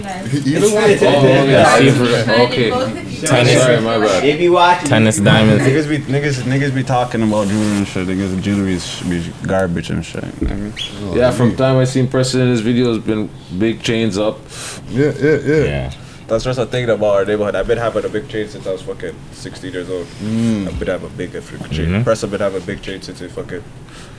Either 0.46 0.74
way. 0.74 0.98
Oh, 1.00 1.44
yeah. 1.44 1.78
See, 1.78 2.42
Okay. 2.42 2.70
Tennis- 3.26 3.62
Sorry, 3.62 3.80
my 3.80 3.98
bad. 3.98 4.22
They 4.22 4.36
be 4.36 4.48
watching. 4.48 4.88
Tennis 4.88 5.18
diamonds. 5.18 5.64
Niggas 5.64 5.88
be 5.88 5.98
niggas 5.98 6.42
niggas 6.42 6.74
be 6.74 6.82
talking 6.84 7.22
about 7.22 7.48
jewelry 7.48 7.76
and 7.78 7.86
shit. 7.88 8.06
Niggas 8.08 8.40
jewelry 8.42 8.74
is 8.74 9.00
be 9.02 9.22
garbage 9.46 9.90
and 9.90 10.04
shit. 10.04 10.24
You 10.40 10.48
know 10.48 10.54
what 10.54 10.82
I 10.92 11.04
mean? 11.04 11.16
Yeah, 11.16 11.30
from 11.30 11.56
time 11.56 11.76
I 11.78 11.84
seen 11.84 12.08
Pressa 12.08 12.40
in 12.40 12.48
his 12.48 12.62
videos, 12.62 13.04
been 13.04 13.28
big 13.58 13.82
chains 13.82 14.18
up. 14.18 14.38
Yeah, 14.90 15.12
yeah, 15.20 15.36
yeah. 15.44 15.64
Yeah. 15.64 15.92
That's 16.28 16.44
just 16.44 16.58
a 16.58 16.66
thing 16.66 16.88
about 16.90 17.14
our 17.14 17.24
neighborhood. 17.24 17.56
I've 17.56 17.66
been 17.66 17.78
having 17.78 18.04
a 18.04 18.08
big 18.08 18.28
chain 18.28 18.46
since 18.48 18.66
I 18.66 18.72
was 18.72 18.82
fucking 18.82 19.14
16 19.32 19.72
years 19.72 19.88
old. 19.88 20.06
I've 20.22 20.78
been 20.78 20.88
having 20.88 21.06
a 21.06 21.10
big 21.16 21.30
freaking 21.32 21.70
chain. 21.72 21.86
Mhm. 21.88 22.04
Press, 22.04 22.22
I've 22.22 22.30
been 22.30 22.40
having 22.40 22.62
a 22.62 22.66
big 22.66 22.82
chain 22.82 23.00
since 23.00 23.20
he 23.20 23.28
fucking 23.28 23.62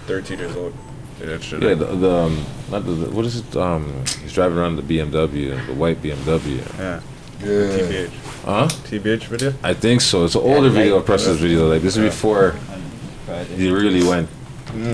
13 0.10 0.40
years 0.40 0.56
old. 0.56 0.73
Yeah. 1.22 1.38
Yeah, 1.60 1.76
the, 1.76 1.86
the 1.86 2.11
um, 2.11 2.45
not 2.72 2.84
the, 2.84 2.94
the 2.94 3.11
what 3.11 3.26
is 3.26 3.36
it? 3.38 3.56
Um, 3.56 4.03
he's 4.23 4.34
driving 4.34 4.57
around 4.57 4.77
the 4.77 4.81
BMW, 4.81 5.68
the 5.68 5.73
white 5.76 6.02
BMW. 6.02 6.57
yeah. 6.80 7.02
Yeah. 7.40 7.48
TBH. 7.77 8.10
Huh? 8.44 8.68
TBH 8.90 9.23
video? 9.26 9.53
I 9.64 9.73
think 9.73 10.02
so. 10.02 10.26
It's 10.26 10.36
an 10.36 10.41
older 10.41 10.69
video 10.69 10.98
of 10.98 11.06
Pressa's 11.06 11.40
video. 11.40 11.69
Like 11.69 11.84
this 11.84 11.95
is 11.95 12.03
before 12.03 12.56
he 13.56 13.72
really 13.72 14.03
went 14.03 14.27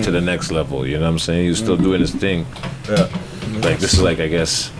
to 0.04 0.10
the 0.10 0.20
next 0.20 0.50
level. 0.50 0.86
You 0.86 0.98
know 0.98 1.04
what 1.04 1.12
I'm 1.12 1.18
saying? 1.18 1.44
He 1.44 1.48
was 1.48 1.58
still 1.58 1.78
doing 1.78 2.00
his 2.00 2.14
thing. 2.14 2.44
Yeah. 2.88 3.08
Like 3.66 3.78
this 3.78 3.94
is 3.94 4.02
like 4.02 4.20
I 4.20 4.28
guess 4.28 4.70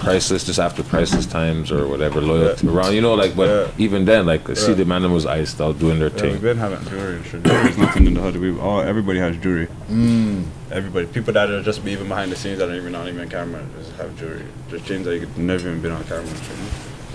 priceless 0.00 0.44
just 0.44 0.58
after 0.58 0.82
priceless 0.82 1.26
times 1.26 1.70
or 1.70 1.86
whatever 1.86 2.20
loyalty 2.20 2.66
around. 2.68 2.94
You 2.94 3.00
know, 3.02 3.14
like 3.14 3.36
but 3.36 3.48
Yeah. 3.48 3.84
even 3.86 4.04
then, 4.04 4.26
like 4.26 4.48
I 4.50 4.54
see 4.54 4.72
the 4.74 4.84
man 4.84 5.02
that 5.02 5.10
was 5.10 5.26
iced 5.26 5.60
out 5.60 5.78
doing 5.78 5.98
their 6.00 6.08
Yeah, 6.08 6.22
we've 6.22 6.32
thing. 6.32 6.40
been 6.40 6.56
having 6.58 6.82
jewelry 6.88 7.16
and 7.16 7.26
shit. 7.26 7.44
There's 7.44 7.78
nothing 7.78 8.06
in 8.06 8.14
the 8.14 8.20
hood. 8.20 8.36
We 8.36 8.58
all 8.58 8.80
everybody 8.80 9.18
has 9.20 9.36
jewelry. 9.36 9.68
Mm. 9.90 10.44
Everybody, 10.72 11.06
people 11.06 11.32
that 11.34 11.50
are 11.50 11.62
just 11.62 11.84
even 11.86 12.08
behind 12.08 12.30
the 12.32 12.36
scenes 12.36 12.58
that 12.58 12.68
are 12.68 12.74
even 12.74 12.92
not 12.92 13.06
even 13.08 13.20
on 13.20 13.28
camera, 13.28 13.62
just 13.78 13.92
have 13.96 14.16
jewelry. 14.18 14.42
There's 14.68 14.82
chains 14.82 15.04
that 15.04 15.14
you 15.14 15.20
could 15.26 15.38
never 15.38 15.68
even 15.68 15.80
been 15.80 15.92
on 15.92 16.04
camera. 16.04 16.24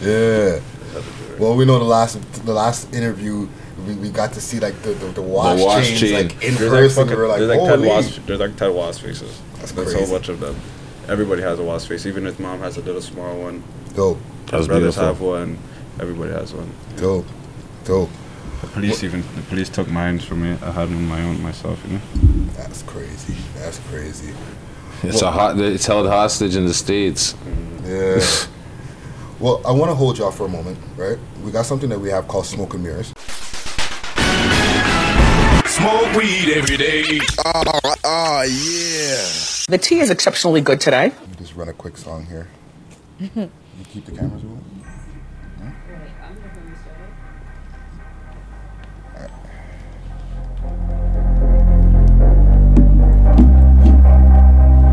Yeah. 0.02 0.60
Just 0.60 0.94
have 0.94 1.06
the 1.06 1.24
jewelry. 1.26 1.40
Well, 1.40 1.56
we 1.56 1.66
know 1.66 1.80
the 1.80 1.86
last 1.86 2.20
the 2.45 2.53
last 2.53 2.94
interview 2.94 3.48
we, 3.88 3.94
we 3.95 4.10
got 4.10 4.32
to 4.34 4.41
see 4.41 4.60
like 4.60 4.80
the 4.84 4.91
the, 4.91 5.07
the 5.07 5.22
wash, 5.22 5.60
wash 5.60 5.88
chains 5.88 5.99
chain. 5.99 6.14
like 6.14 6.44
in 6.44 6.56
There's 6.56 6.70
person. 6.95 7.07
like, 7.07 7.16
we 7.16 7.22
were 7.22 7.28
like, 7.28 7.40
there's 7.40 7.49
like 7.49 7.60
ten 7.60 7.80
holy. 7.80 7.88
wasp, 7.90 8.26
there's 8.26 8.40
like 8.40 8.56
ten 8.56 8.74
wasp 8.74 9.02
faces. 9.02 9.41
That's 9.57 9.72
There's 9.72 9.94
crazy. 9.94 10.06
so 10.06 10.14
much 10.14 10.30
of 10.30 10.40
them. 10.40 10.56
Everybody 11.07 11.41
has 11.41 11.60
a 11.60 11.64
wasp 11.64 11.90
face. 11.90 12.06
Even 12.06 12.26
if 12.27 12.40
mom 12.40 12.60
has 12.60 12.77
a 12.77 12.82
little 12.82 13.02
small 13.02 13.38
one. 13.40 13.64
Dope, 13.95 14.18
That 14.48 14.53
was 14.53 14.61
His 14.61 14.68
brothers 14.68 14.95
beautiful. 14.95 15.06
have 15.06 15.22
one. 15.22 15.57
Everybody 15.99 16.32
has 16.34 16.53
one. 16.53 16.69
dope, 16.98 17.26
dope. 17.86 18.10
The 18.61 18.68
police 18.68 19.03
even 19.03 19.22
the 19.36 19.41
police 19.44 19.69
took 19.69 19.88
mine 19.90 20.19
from 20.19 20.41
me. 20.44 20.52
I 20.61 20.72
had 20.72 20.90
one 20.90 21.07
my 21.07 21.22
own 21.22 21.41
myself. 21.41 21.82
You 21.88 21.94
know. 21.94 22.02
That's 22.57 22.82
crazy. 22.84 23.36
That's 23.56 23.80
crazy. 23.90 24.34
It's 25.03 25.22
a 25.22 25.30
hot. 25.32 25.60
It's 25.60 25.86
held 25.86 26.07
hostage 26.07 26.56
in 26.56 26.65
the 26.65 26.73
states. 26.73 27.36
Yeah. 27.84 28.19
well, 29.40 29.61
I 29.65 29.72
want 29.72 29.91
to 29.91 29.95
hold 29.95 30.18
y'all 30.18 30.32
for 30.32 30.45
a 30.45 30.49
moment, 30.49 30.77
right? 30.98 31.18
We 31.44 31.52
got 31.52 31.65
something 31.65 31.90
that 31.90 31.99
we 31.99 32.10
have 32.10 32.27
called 32.27 32.45
smoke 32.48 32.73
and 32.73 32.84
mirrors. 32.84 33.14
Smoke 35.76 36.15
weed 36.15 36.53
every 36.56 36.77
day. 36.77 37.19
Oh, 37.43 37.64
oh 38.06 38.41
yeah. 38.43 39.68
The 39.68 39.77
tea 39.77 39.99
is 39.99 40.10
exceptionally 40.10 40.61
good 40.61 40.80
today. 40.80 41.10
Let 41.10 41.30
me 41.30 41.35
just 41.38 41.53
run 41.53 41.68
a 41.68 41.73
quick 41.73 41.97
song 41.97 42.26
here. 42.27 42.47
you 43.19 43.49
keep 43.91 44.06
the 44.06 44.14
cameras 44.14 44.41
rolling. 44.45 44.64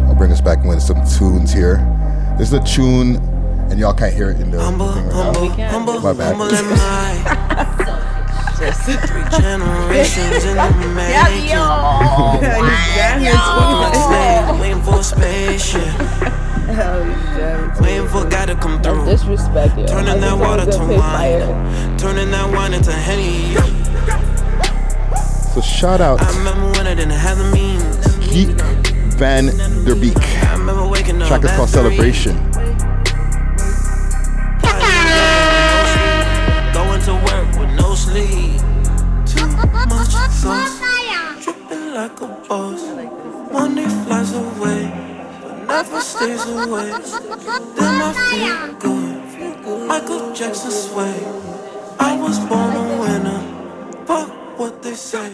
I'll 0.08 0.16
bring 0.16 0.32
us 0.32 0.40
back 0.40 0.64
with 0.64 0.82
some 0.82 0.96
tunes 1.06 1.52
here. 1.52 1.76
This 2.38 2.52
is 2.52 2.54
a 2.54 2.64
tune, 2.64 3.16
and 3.70 3.78
y'all 3.78 3.94
can't 3.94 4.12
hear 4.12 4.30
it 4.30 4.40
in 4.40 4.50
the 4.50 4.58
thing 4.58 4.78
right 4.78 5.56
now. 5.56 6.00
My 6.00 6.12
bad. 6.12 8.08
Three 8.72 9.24
generations 9.40 10.44
in 10.44 10.54
the 10.56 10.92
making. 10.94 11.58
Waiting 14.60 14.82
for 14.82 15.00
a 15.00 15.02
spaceship. 15.02 15.82
Waiting 17.80 18.06
for 18.06 18.24
God 18.28 18.46
to 18.46 18.54
come 18.54 18.80
through. 18.80 19.04
Disrespect 19.06 19.76
you. 19.78 19.86
Turning 19.86 20.20
that 20.20 20.38
water 20.38 20.70
to 20.70 20.78
wine. 20.78 21.98
Turning 21.98 22.30
that 22.30 22.52
wine 22.54 22.72
into 22.74 22.92
Henny. 22.92 23.54
So 25.52 25.60
shout 25.60 26.00
out 26.00 26.22
I 26.22 26.38
remember 26.38 26.70
when 26.78 26.86
I 26.86 26.94
didn't 26.94 27.10
have 27.10 27.38
the 27.38 27.50
means. 27.50 28.06
Geek 28.32 28.56
Van 29.18 29.46
Der 29.84 29.96
Beek. 29.96 30.16
I 30.16 30.52
remember 30.52 30.86
waking 30.88 31.20
up. 31.20 31.26
Track 31.28 31.42
is 31.44 31.50
at 31.50 31.56
called 31.56 31.68
three. 31.70 31.82
Celebration. 31.96 32.51
But 45.82 45.90
never 45.90 46.00
stays 46.00 46.44
away. 46.46 46.86
Then 46.86 48.02
I 48.02 48.76
feel 49.30 49.62
good. 49.62 49.88
Michael 49.88 50.32
Jackson 50.32 50.70
sway. 50.70 51.14
I 51.98 52.18
was 52.20 52.38
born 52.40 52.76
a 52.76 53.00
winner. 53.00 54.04
But 54.06 54.28
what 54.58 54.82
they 54.82 54.94
say. 54.94 55.32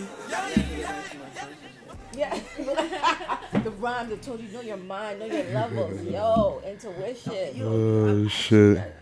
Yeah. 2.14 2.38
the 3.64 3.70
rhymes 3.78 4.10
that 4.10 4.22
told 4.22 4.40
you 4.40 4.48
know 4.48 4.60
your 4.60 4.76
mind, 4.76 5.20
know 5.20 5.26
your 5.26 5.44
levels. 5.44 6.02
Yo, 6.02 6.62
intuition. 6.66 7.62
Oh 7.62 8.28
shit. 8.28 8.94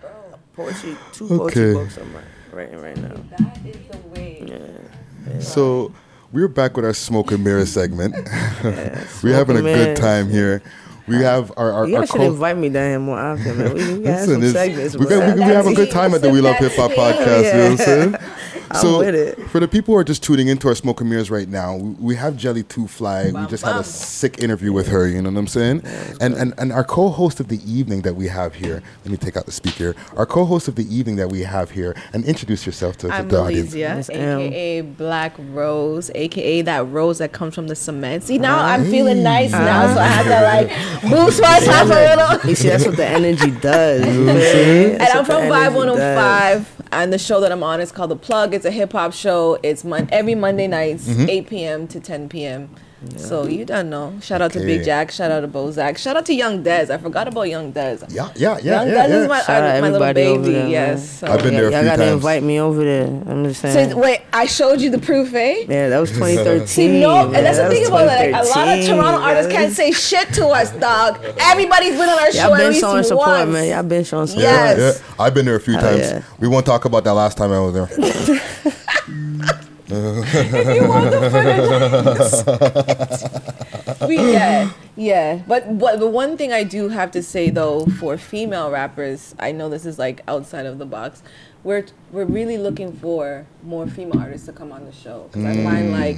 Poetry, 0.55 0.97
two 1.13 1.25
Okay. 1.27 1.37
poetry 1.37 1.75
books 1.75 1.99
I'm 1.99 2.57
writing 2.57 2.81
right 2.81 2.97
now. 2.97 3.15
That 3.39 3.59
is 3.67 3.77
the 3.91 3.99
way. 4.09 4.43
Yeah. 4.47 5.41
So 5.41 5.93
we're 6.33 6.49
back 6.49 6.77
with 6.77 6.85
our 6.85 6.95
smoke 6.95 7.33
and 7.33 7.45
mirror 7.45 7.67
segment. 7.67 8.15
we're 9.23 9.35
having 9.35 9.57
a 9.59 9.63
good 9.63 9.97
time 9.97 10.31
here. 10.31 10.63
We 11.09 11.17
uh, 11.17 11.21
have 11.21 11.53
our 11.57 11.73
our, 11.73 11.87
You 11.89 11.95
our 11.97 12.01
guys 12.03 12.11
should 12.11 12.17
co- 12.19 12.27
invite 12.33 12.57
me 12.57 12.69
down 12.69 12.89
here 12.91 12.99
more 12.99 13.19
often, 13.19 13.59
man. 13.59 13.75
We, 13.75 13.81
we 13.99 14.05
got 14.05 14.27
Listen, 14.27 14.41
some 14.43 14.51
segments. 14.53 14.97
we, 14.97 15.07
bro. 15.07 15.19
got, 15.21 15.35
we, 15.37 15.45
we 15.45 15.51
have 15.53 15.67
a 15.67 15.75
good 15.75 15.91
time 15.91 16.15
at 16.15 16.23
the 16.23 16.31
We 16.31 16.41
Love 16.41 16.57
Hip 16.57 16.73
Hop 16.75 16.91
podcast. 16.93 17.45
You 17.45 17.53
know 17.59 17.63
what 17.63 17.71
I'm 17.73 17.77
saying? 17.79 18.17
I'm 18.69 18.81
So, 18.81 18.99
with 18.99 19.15
it. 19.15 19.39
for 19.51 19.61
the 19.61 19.69
people 19.69 19.95
who 19.95 20.01
are 20.01 20.05
just 20.05 20.25
tuning 20.25 20.49
into 20.49 20.67
our 20.67 20.75
Smoke 20.75 21.01
and 21.01 21.09
Mirrors 21.09 21.31
right 21.31 21.49
now, 21.49 21.77
we, 21.77 21.91
we 22.01 22.15
have 22.17 22.37
Jelly 22.37 22.65
Two 22.65 22.89
Fly. 22.89 23.31
we 23.31 23.47
just 23.47 23.65
had 23.65 23.77
a 23.77 23.85
sick 23.85 24.43
interview 24.43 24.73
with 24.73 24.89
her. 24.89 25.07
You 25.07 25.23
know 25.23 25.31
what 25.31 25.39
I'm 25.39 25.47
saying? 25.47 25.83
and, 26.21 26.35
and 26.35 26.53
and 26.59 26.73
our 26.73 26.83
co-host 26.83 27.39
of 27.39 27.47
the 27.47 27.61
evening 27.65 28.03
that 28.03 28.17
we 28.17 28.27
have 28.27 28.57
here. 28.57 28.83
Let 29.05 29.13
me 29.13 29.17
take 29.19 29.37
out 29.37 29.47
the 29.47 29.53
speaker. 29.53 29.95
Our 30.17 30.27
co-host 30.27 30.67
of 30.67 30.75
the 30.75 30.85
evening 30.93 31.15
that 31.15 31.29
we 31.31 31.43
have 31.43 31.71
here, 31.71 31.95
and 32.13 32.25
introduce 32.25 32.67
yourself 32.67 32.97
to, 32.99 33.07
to 33.07 33.15
I'm 33.15 33.29
the 33.29 33.39
audience. 33.41 33.73
Malaysia, 33.73 34.13
aka 34.13 34.81
Black 34.81 35.35
Rose, 35.39 36.11
aka 36.17 36.63
that 36.63 36.89
rose 36.89 37.19
that 37.19 37.31
comes 37.31 37.55
from 37.55 37.69
the 37.69 37.77
cement. 37.77 38.25
See 38.25 38.39
now 38.39 38.59
I'm 38.59 38.85
feeling 38.87 39.23
nice 39.23 39.53
now, 39.53 39.95
so 39.95 40.01
I 40.01 40.07
have 40.09 40.27
to 40.27 40.43
like 40.43 40.96
boost 41.03 41.41
myself 41.43 41.91
a 41.91 41.95
little. 41.95 42.49
You 42.51 42.55
see, 42.57 42.69
that's 42.69 42.87
what 42.87 42.97
the 42.97 43.07
energy 43.07 43.51
does. 43.51 44.07
You 44.07 44.25
know 44.25 44.35
what 44.35 44.43
I'm 44.43 45.01
and 45.01 45.03
I'm 45.03 45.25
from 45.25 45.43
energy 45.43 45.51
Vibe 45.55 45.65
does. 45.65 45.75
105, 45.75 46.83
and 46.93 47.13
the 47.13 47.19
show 47.19 47.41
that 47.41 47.53
I'm 47.53 47.63
on 47.63 47.81
is 47.81 47.93
called 47.93 48.11
The 48.11 48.17
Plug. 48.17 48.55
It's 48.55 48.65
a 48.65 48.71
hip 48.71 48.93
hop 48.93 49.13
show. 49.13 49.59
It's 49.63 49.85
mon- 49.85 50.09
every 50.13 50.35
Monday 50.35 50.67
nights, 50.67 51.09
Mhm. 51.09 51.29
8 51.29 51.47
p.m. 51.49 51.87
to 51.89 52.01
10 52.01 52.29
p.m. 52.29 52.71
So 53.17 53.47
you 53.47 53.65
don't 53.65 53.89
know. 53.91 54.15
Shout 54.21 54.43
out 54.43 54.53
to 54.53 54.61
Big 54.61 54.85
Jack. 54.85 55.11
Shout 55.11 55.31
out 55.31 55.41
to 55.41 55.49
Bozak. 55.49 55.97
Shout 55.99 56.17
out 56.17 56.27
to 56.27 56.35
Young 56.35 56.63
Dez. 56.63 56.91
I 56.91 56.99
forgot 56.99 57.29
about 57.29 57.43
Young 57.49 57.73
Dez. 57.73 58.05
Yeah, 58.13 58.31
yeah, 58.37 58.59
yeah, 58.63 58.83
Young 58.83 58.89
yeah, 58.89 59.07
Dez 59.07 59.09
yeah. 59.09 59.17
is 59.23 59.29
my, 59.29 59.41
Shout 59.41 59.63
out 59.63 59.81
my 59.81 59.89
little 59.91 60.03
everybody 60.05 60.27
over 60.27 60.43
baby. 60.43 60.53
there, 60.55 60.69
yes. 60.69 61.11
So- 61.21 61.27
I've 61.27 61.43
been 61.43 61.55
there 61.55 61.69
a 61.69 61.71
Y'all 61.71 61.81
few 61.81 61.89
gotta 61.91 62.03
times. 62.03 62.13
invite 62.13 62.43
me 62.43 62.61
over 62.61 62.85
there. 62.85 63.07
I'm 63.07 63.45
just 63.45 63.61
saying. 63.61 63.91
So 63.91 63.99
wait, 63.99 64.23
I 64.33 64.47
showed 64.47 64.81
you 64.81 64.91
the 64.91 64.99
proof, 64.99 65.35
eh? 65.35 65.65
yeah, 65.69 65.89
that 65.89 65.99
was 65.99 66.11
2013. 66.13 66.67
See, 66.67 67.01
no, 67.01 67.27
man. 67.27 67.35
and 67.37 67.47
that's 67.47 67.57
the 67.59 67.63
That 67.65 67.69
was 67.71 67.79
thing 67.79 67.87
about 67.87 68.03
it. 68.25 68.33
Like, 68.33 68.45
a 68.45 68.49
lot 68.49 68.69
of 68.69 68.85
2013, 68.85 68.97
Toronto 68.97 69.21
artists 69.21 69.53
can't 69.53 69.73
say 69.73 69.93
shit 69.93 70.29
to 70.35 70.47
us, 70.49 70.71
dog. 70.73 71.19
Everybody's 71.41 71.93
been 71.97 72.09
on 72.09 72.19
our 72.19 72.33
show 72.33 72.39
Y'all 72.47 72.55
at 72.55 72.59
been 72.59 72.69
least 72.69 72.81
showing 72.81 73.03
support, 73.05 73.29
once. 73.29 73.51
man. 73.53 73.69
Y'all 73.69 73.83
been 73.83 74.05
showing 74.05 74.27
support. 74.27 74.43
Yes. 74.45 74.79
Yeah, 74.79 74.85
yeah. 75.17 75.25
I've 75.25 75.35
been 75.35 75.47
there 75.47 75.57
a 75.57 75.61
few 75.61 75.75
Hell 75.75 75.83
times. 75.97 75.99
yeah. 76.01 76.23
We 76.39 76.49
won't 76.49 76.67
talk 76.67 76.85
about 76.85 77.05
that 77.05 77.15
last 77.15 77.37
time 77.39 77.53
I 77.53 77.61
was 77.61 77.73
there. 77.75 78.41
we, 84.09 84.33
yeah, 84.33 84.73
yeah. 84.97 85.43
But 85.47 85.79
but 85.79 86.01
the 86.01 86.09
one 86.09 86.37
thing 86.37 86.53
I 86.53 86.65
do 86.65 86.89
have 86.89 87.13
to 87.13 87.23
say 87.23 87.51
though, 87.51 87.87
for 87.87 88.19
female 88.19 88.73
rappers, 88.73 89.37
I 89.39 89.53
know 89.53 89.69
this 89.69 89.87
is 89.87 89.97
like 89.97 90.23
outside 90.27 90.67
of 90.67 90.79
the 90.79 90.87
box. 90.87 91.23
We're 91.63 91.87
we're 92.11 92.25
really 92.25 92.59
looking 92.59 92.95
for 92.95 93.47
more 93.63 93.87
female 93.87 94.19
artists 94.19 94.47
to 94.47 94.53
come 94.53 94.73
on 94.73 94.87
the 94.87 94.93
show 94.93 95.29
because 95.31 95.45
I 95.45 95.55
find 95.63 95.93
like 95.93 96.17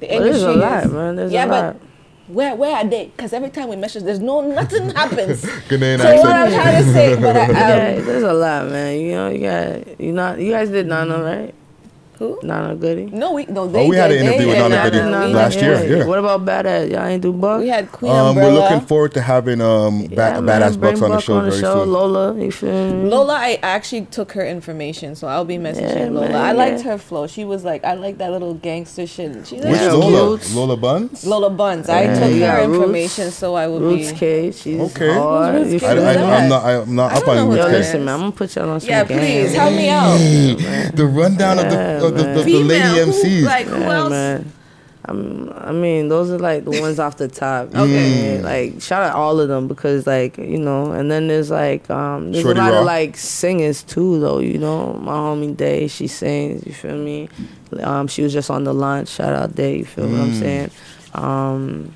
the 0.00 0.08
Well, 0.08 0.20
there's 0.20 0.42
industry 0.42 0.52
a 0.52 0.56
lot, 0.56 0.84
is, 0.84 0.92
man. 0.92 1.16
There's 1.16 1.30
a 1.30 1.34
yeah, 1.34 1.44
lot. 1.46 1.74
but. 1.74 1.82
Where, 2.28 2.56
where 2.56 2.74
are 2.74 2.84
they? 2.84 3.06
Because 3.06 3.32
every 3.32 3.50
time 3.50 3.68
we 3.68 3.76
message, 3.76 4.02
there's 4.02 4.18
no 4.18 4.40
nothing 4.40 4.90
happens. 4.90 5.42
so 5.42 5.48
Ghanaian 5.48 5.98
what. 6.18 6.34
I'm 6.34 6.50
trying 6.50 6.84
to 6.84 6.92
say, 6.92 7.14
but 7.14 7.36
I, 7.36 7.44
um, 7.44 7.50
yeah, 7.54 8.00
there's 8.00 8.24
a 8.24 8.32
lot, 8.32 8.68
man. 8.68 8.98
You 9.00 9.12
know, 9.12 9.28
you 9.30 9.40
got 9.40 10.00
you 10.00 10.12
not 10.12 10.40
you 10.40 10.50
guys 10.50 10.70
did 10.70 10.88
Nana, 10.88 11.22
right? 11.22 11.54
Who? 12.18 12.38
Nana 12.42 12.74
Goody. 12.74 13.06
no, 13.06 13.32
we 13.32 13.44
no. 13.46 13.66
They 13.66 13.84
Oh, 13.84 13.88
we 13.88 13.96
had 13.96 14.10
an 14.10 14.18
interview 14.24 14.38
they 14.38 14.46
with 14.46 14.56
did 14.56 14.68
Nana 14.70 14.90
Goody 14.90 14.98
Nana. 15.10 15.26
Last 15.28 15.54
had- 15.60 15.62
year. 15.86 15.98
Yeah. 15.98 16.06
What 16.06 16.18
about 16.18 16.44
Badass? 16.46 16.90
Y'all 16.90 17.04
ain't 17.04 17.22
do 17.22 17.32
Buck? 17.32 17.60
We 17.60 17.68
had 17.68 17.92
Queen 17.92 18.10
Um, 18.12 18.36
we're 18.36 18.50
looking 18.50 18.80
forward 18.80 19.12
to 19.14 19.20
having 19.20 19.60
um, 19.60 20.06
ba- 20.06 20.14
Yeah, 20.14 20.38
badass 20.40 20.78
bring 20.80 20.92
bucks 20.94 21.02
on 21.02 21.10
the 21.10 21.16
Buck 21.16 21.24
show 21.24 21.40
very 21.40 21.52
soon. 21.60 21.92
Lola, 21.92 22.34
you 22.38 22.50
feel 22.50 22.70
me? 22.94 23.08
Lola, 23.10 23.34
I 23.34 23.58
actually 23.62 24.06
took 24.06 24.32
her 24.32 24.46
information, 24.46 25.14
so 25.14 25.28
I'll 25.28 25.44
be 25.44 25.58
messaging 25.58 25.94
Yeah, 25.98 26.08
Lola. 26.08 26.28
man, 26.28 26.36
I 26.36 26.52
liked 26.52 26.78
yeah. 26.84 26.92
her 26.92 26.98
flow. 26.98 27.26
She 27.26 27.44
was 27.44 27.64
like, 27.64 27.84
I 27.84 27.94
like 27.94 28.16
that 28.18 28.30
little 28.32 28.54
gangster 28.54 29.06
shit. 29.06 29.46
She's 29.46 29.62
Which 29.62 29.72
like, 29.80 29.92
Lola? 29.92 30.30
Roots. 30.30 30.54
Lola 30.54 30.76
Buns? 30.78 31.26
Lola 31.26 31.50
Buns. 31.50 31.88
I 31.90 32.06
took 32.18 32.32
you 32.32 32.46
her 32.46 32.66
Roots. 32.66 32.78
information, 32.78 33.30
so 33.30 33.54
I 33.56 33.66
will 33.66 33.80
Roots 33.80 34.12
be. 34.12 34.16
K, 34.18 34.52
she's 34.52 34.80
Okay. 34.80 35.12
hard. 35.12 35.54
Roots 35.56 35.74
I, 35.74 35.78
feel 35.78 35.80
K? 35.80 35.86
I, 35.88 35.94
me? 35.96 36.00
that? 36.00 36.42
I'm 36.42 36.48
not. 36.48 36.64
I'm 36.64 36.94
not 36.94 37.12
up 37.12 37.28
on 37.28 37.36
who 37.36 37.42
Yo, 37.44 37.50
Roots 37.50 37.66
K. 37.66 37.72
listen, 37.72 38.04
man, 38.06 38.14
I'm 38.14 38.20
gonna 38.20 38.32
put 38.32 38.56
y'all 38.56 38.70
on 38.70 38.80
some 38.80 38.88
Yeah, 38.88 39.04
please 39.04 39.54
help 39.54 39.74
me 39.74 39.88
out. 39.90 40.16
The 40.96 41.04
rundown 41.06 41.58
of 41.58 41.64
the 41.70 42.05
Yeah, 42.10 42.22
the, 42.22 42.24
the, 42.24 42.34
the 42.34 42.44
Female, 42.44 42.66
lady 42.68 43.10
who- 43.12 43.12
MCs. 43.12 43.44
like 43.44 43.66
who 43.66 43.80
Yeah, 43.80 43.94
else? 43.98 44.10
man. 44.10 44.52
I'm, 45.08 45.52
I 45.54 45.70
mean, 45.70 46.08
those 46.08 46.30
are 46.32 46.38
like 46.38 46.64
the 46.64 46.72
ones 46.80 46.98
off 46.98 47.16
the 47.16 47.28
top. 47.28 47.72
Okay. 47.72 48.36
Yeah, 48.38 48.42
Like 48.42 48.82
shout 48.82 49.04
out 49.04 49.14
all 49.14 49.38
of 49.38 49.46
them 49.48 49.68
because 49.68 50.04
like 50.04 50.36
you 50.36 50.58
know, 50.58 50.90
and 50.90 51.08
then 51.10 51.28
there's 51.28 51.48
like 51.50 51.88
um 51.90 52.32
there's 52.32 52.42
Shorty 52.42 52.58
a 52.58 52.62
lot 52.64 52.72
Raw. 52.72 52.78
of 52.80 52.86
like 52.86 53.16
singers 53.16 53.84
too 53.84 54.18
though. 54.18 54.40
You 54.40 54.58
know, 54.58 54.94
my 54.94 55.12
homie 55.12 55.56
Day, 55.56 55.86
she 55.86 56.08
sings. 56.08 56.66
You 56.66 56.72
feel 56.72 56.96
me? 56.96 57.28
Um, 57.80 58.08
she 58.08 58.22
was 58.22 58.32
just 58.32 58.50
on 58.50 58.64
the 58.64 58.74
launch. 58.74 59.08
Shout 59.10 59.32
out 59.32 59.54
Day. 59.54 59.78
You 59.78 59.84
feel 59.84 60.08
what 60.08 60.20
I'm 60.20 60.32
Mm. 60.32 60.40
saying? 60.40 60.70
Um. 61.14 61.92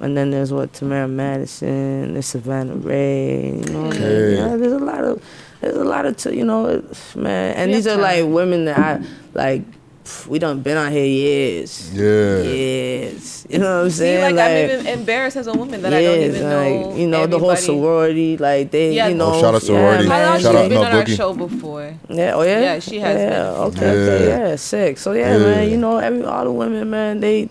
And 0.00 0.16
then 0.16 0.30
there's 0.32 0.52
what 0.52 0.72
Tamara 0.72 1.06
Madison, 1.06 2.14
there's 2.14 2.26
Savannah 2.26 2.74
Ray, 2.74 3.50
you 3.58 3.72
know, 3.72 3.82
like, 3.84 3.94
Okay. 4.00 4.34
yeah, 4.34 4.56
there's 4.56 4.72
a 4.72 4.78
lot 4.78 5.04
of, 5.04 5.22
there's 5.62 5.76
a 5.76 5.84
lot 5.84 6.04
of, 6.04 6.16
t- 6.16 6.36
you 6.36 6.44
know, 6.44 6.82
man, 7.16 7.54
and 7.56 7.70
We 7.70 7.76
these 7.76 7.86
have 7.86 7.98
are 7.98 8.02
like 8.02 8.24
women 8.26 8.66
that 8.66 8.78
I 8.78 9.00
like. 9.32 9.62
pff, 10.04 10.26
We 10.26 10.38
done 10.40 10.60
been 10.62 10.76
out 10.76 10.90
here 10.92 11.04
years. 11.06 11.90
Yeah. 11.94 12.42
Yes. 12.42 13.46
You 13.48 13.58
know 13.58 13.78
what 13.78 13.84
I'm 13.84 13.90
See, 13.90 13.96
saying? 13.98 14.34
like, 14.36 14.50
I'm 14.50 14.70
even 14.80 14.86
embarrassed 14.98 15.36
as 15.36 15.46
a 15.46 15.52
woman 15.52 15.80
that 15.82 15.92
I 15.94 16.02
don't 16.02 16.20
yes, 16.20 16.34
even 16.36 16.42
like, 16.50 16.74
know. 16.86 16.96
You 16.96 17.06
know, 17.06 17.26
the 17.26 17.38
whole 17.38 17.50
everybody. 17.52 17.60
sorority, 17.78 18.36
like 18.38 18.70
they, 18.72 18.94
Yeah. 18.94 19.08
you 19.08 19.14
know. 19.14 19.32
Oh, 19.34 19.40
shout 19.40 19.54
out 19.54 19.62
sorority. 19.62 20.04
Yeah, 20.04 20.10
How 20.10 20.18
man. 20.18 20.28
long 20.30 20.38
she 20.38 20.42
Shout 20.44 20.54
out 20.56 20.68
been 20.68 20.80
Mel 20.80 20.84
on 20.90 20.96
our 20.98 21.04
Boogie. 21.04 21.16
show 21.16 21.32
before? 21.34 21.94
Yeah, 22.08 22.34
oh 22.34 22.42
yeah. 22.42 22.60
Yeah, 22.60 22.78
she 22.80 22.98
has 22.98 23.16
Yeah, 23.20 23.28
been. 23.30 23.46
okay, 23.68 23.90
okay, 23.90 24.26
Yeah. 24.28 24.48
yeah, 24.48 24.56
sick. 24.56 24.98
So 24.98 25.12
yeah, 25.12 25.36
Yeah. 25.36 25.38
man, 25.38 25.70
you 25.70 25.76
know, 25.76 25.98
every 25.98 26.24
all 26.24 26.44
the 26.44 26.52
women, 26.52 26.90
man, 26.90 27.20
they 27.20 27.48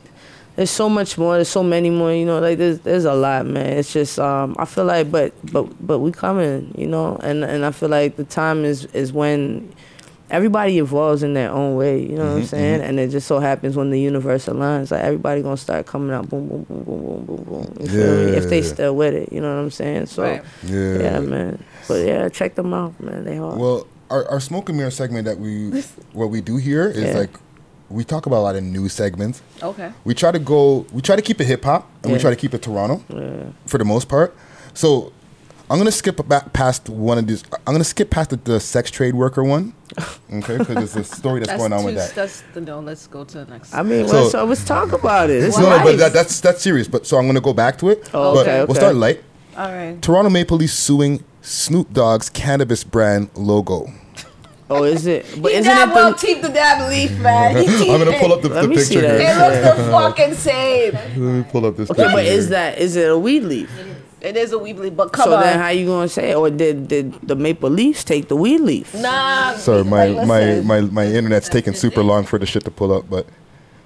there's 0.56 0.70
so 0.70 0.90
much 0.90 1.18
more. 1.18 1.36
There's 1.36 1.48
so 1.50 1.64
many 1.64 1.90
more. 1.90 2.12
You 2.14 2.26
know, 2.26 2.40
like 2.40 2.58
there's 2.58 2.80
there's 2.80 3.06
a 3.06 3.14
lot, 3.14 3.46
man. 3.46 3.78
It's 3.78 3.94
just 3.94 4.20
um, 4.20 4.56
I 4.60 4.66
feel 4.66 4.86
like, 4.86 5.12
but 5.12 5.34
but 5.52 5.66
but 5.86 6.00
we 6.00 6.12
coming, 6.12 6.74
you 6.78 6.88
know, 6.88 7.18
and 7.24 7.44
and 7.44 7.66
I 7.66 7.72
feel 7.72 7.90
like 7.90 8.16
the 8.18 8.24
time 8.26 8.66
is 8.66 8.86
is 8.94 9.12
when. 9.14 9.74
Everybody 10.30 10.78
evolves 10.78 11.24
in 11.24 11.34
their 11.34 11.52
own 11.52 11.76
way, 11.76 12.00
you 12.02 12.16
know 12.16 12.24
what 12.24 12.38
I'm 12.38 12.42
Mhm, 12.44 12.48
saying? 12.48 12.82
And 12.84 12.98
it 13.02 13.10
just 13.10 13.28
so 13.28 13.40
happens 13.40 13.76
when 13.76 13.90
the 13.90 14.00
universe 14.00 14.46
aligns, 14.46 14.90
like 14.90 15.02
everybody 15.04 15.42
gonna 15.42 15.58
start 15.58 15.86
coming 15.88 16.16
out, 16.16 16.30
boom, 16.30 16.48
boom, 16.48 16.64
boom, 16.70 16.84
boom, 16.86 17.04
boom, 17.06 17.26
boom, 17.26 17.44
boom. 17.44 17.76
You 17.82 17.90
feel 17.90 18.16
me? 18.16 18.38
If 18.38 18.48
they 18.50 18.62
Yeah. 18.62 18.74
still 18.74 18.96
with 18.96 19.14
it, 19.14 19.34
you 19.34 19.42
know 19.42 19.54
what 19.54 19.62
I'm 19.62 19.72
saying? 19.72 20.06
So, 20.06 20.24
Right. 20.24 20.42
Yeah. 20.64 21.00
yeah, 21.00 21.20
man. 21.20 21.62
But 21.86 22.06
yeah, 22.06 22.30
check 22.30 22.56
them 22.56 22.74
out, 22.74 22.98
man. 23.04 23.26
They 23.26 23.36
hard. 23.36 23.60
Well, 23.60 23.88
our, 24.10 24.26
our 24.32 24.40
smoke 24.40 24.70
and 24.70 24.78
mirror 24.78 24.90
segment 24.90 25.26
that 25.26 25.38
we 25.38 25.84
what 26.14 26.30
we 26.30 26.40
do 26.40 26.56
here 26.56 26.88
is 26.88 27.12
Yeah. 27.12 27.18
like 27.20 27.38
we 27.92 28.04
talk 28.04 28.26
about 28.26 28.38
a 28.40 28.46
lot 28.50 28.56
of 28.56 28.64
new 28.64 28.90
segments. 28.90 29.42
Okay. 29.62 29.92
We 30.04 30.14
try 30.14 30.32
to 30.32 30.40
go. 30.40 30.86
We 30.92 31.02
try 31.02 31.16
to 31.16 31.22
keep 31.22 31.40
it 31.42 31.46
hip 31.46 31.64
hop, 31.64 31.90
and 32.04 32.12
we 32.14 32.20
try 32.20 32.30
to 32.30 32.36
keep 32.36 32.54
it 32.54 32.62
Toronto 32.62 33.04
Yeah. 33.10 33.52
for 33.66 33.78
the 33.78 33.86
most 33.86 34.08
part. 34.10 34.36
So 34.74 35.12
I'm 35.70 35.78
gonna 35.78 35.92
skip 35.92 36.28
back 36.28 36.52
past 36.54 36.90
one 36.90 37.18
of 37.18 37.28
these. 37.28 37.44
I'm 37.66 37.74
gonna 37.74 37.84
skip 37.84 38.10
past 38.10 38.30
the, 38.32 38.38
the 38.38 38.60
sex 38.60 38.92
trade 38.92 39.16
worker 39.16 39.44
one, 39.44 39.74
okay? 40.34 40.58
Because 40.58 40.76
there's 40.94 40.96
a 40.98 41.04
story 41.04 41.40
that's, 41.42 41.58
going 41.58 41.72
on 41.74 41.80
too, 41.82 41.86
with 41.88 41.96
that. 41.96 42.14
That's 42.14 42.44
the 42.54 42.62
no. 42.62 42.80
Let's 42.80 43.08
go 43.08 43.24
to 43.24 43.46
the 43.46 43.52
next. 43.52 43.74
I 43.74 43.82
mean, 43.84 44.08
So- 44.08 44.14
well, 44.14 44.30
so 44.30 44.42
uh, 44.42 44.46
let's 44.46 44.66
talk 44.66 44.92
about 44.92 45.30
it. 45.30 45.44
It's 45.44 45.58
No, 45.58 45.70
no, 45.70 45.84
but 45.84 45.98
that, 45.98 46.14
that's 46.14 46.40
that's 46.42 46.62
serious. 46.62 46.88
But 46.88 47.06
so 47.08 47.18
I'm 47.18 47.26
gonna 47.26 47.42
go 47.42 47.54
back 47.54 47.78
to 47.80 47.90
it. 47.90 48.10
Oh, 48.14 48.34
but 48.36 48.48
okay, 48.48 48.66
We'll 48.66 48.76
start 48.76 48.96
light. 48.96 49.24
All 49.58 49.72
right. 49.72 50.02
Toronto 50.02 50.30
Maple 50.30 50.58
Leafs 50.58 50.74
suing 50.74 51.24
Snoop 51.42 51.92
Dogg's 51.94 52.30
cannabis 52.30 52.84
brand 52.84 53.30
logo. 53.36 53.88
Oh, 54.72 54.84
is 54.84 55.06
it? 55.06 55.26
But 55.42 55.52
he 55.52 55.58
isn't 55.58 55.70
damn 55.70 55.90
it 55.90 55.96
well 55.96 56.12
the? 56.12 56.18
keep 56.18 56.42
the 56.42 56.48
damn 56.50 56.90
leaf, 56.90 57.12
man. 57.20 57.58
I'm 57.58 58.00
gonna 58.00 58.18
pull 58.20 58.32
up 58.32 58.42
the, 58.42 58.50
Let 58.50 58.62
the 58.62 58.68
me 58.70 58.78
see 58.78 58.96
picture 58.96 59.18
that. 59.18 59.20
It 59.20 59.66
looks 59.66 59.78
the 59.78 59.92
fucking 59.92 60.34
same. 60.36 60.94
Let 60.94 61.18
me 61.18 61.44
pull 61.44 61.66
up 61.66 61.76
this. 61.76 61.92
Okay, 61.92 62.02
picture 62.04 62.16
but 62.16 62.26
is 62.26 62.50
that 62.50 62.78
is 62.78 62.96
it 62.96 63.10
a 63.12 63.18
weed 63.18 63.42
leaf? 63.44 63.70
It 64.22 64.38
is 64.38 64.52
a 64.52 64.58
weed 64.60 64.78
leaf, 64.78 64.96
but 64.96 65.12
come 65.12 65.26
so 65.26 65.36
on. 65.36 65.42
then, 65.42 65.60
how 65.60 65.70
you 65.70 65.88
gonna 65.88 66.08
say? 66.08 66.32
it? 66.32 66.36
Or 66.36 66.50
did 66.50 66.88
did 66.88 67.14
the 67.22 67.36
maple 67.36 67.70
leafs 67.70 68.04
take 68.04 68.28
the 68.30 68.36
weed 68.36 68.62
leaf? 68.62 68.94
nah. 68.94 69.56
Sorry, 69.56 69.84
my, 69.84 70.06
like, 70.08 70.28
my, 70.28 70.62
my, 70.62 70.82
my 70.82 71.06
internet's 71.06 71.50
taking 71.50 71.74
super 71.74 72.04
long 72.04 72.24
for 72.24 72.40
the 72.40 72.46
shit 72.46 72.64
to 72.66 72.72
pull 72.72 72.94
up, 72.94 73.10
but 73.10 73.26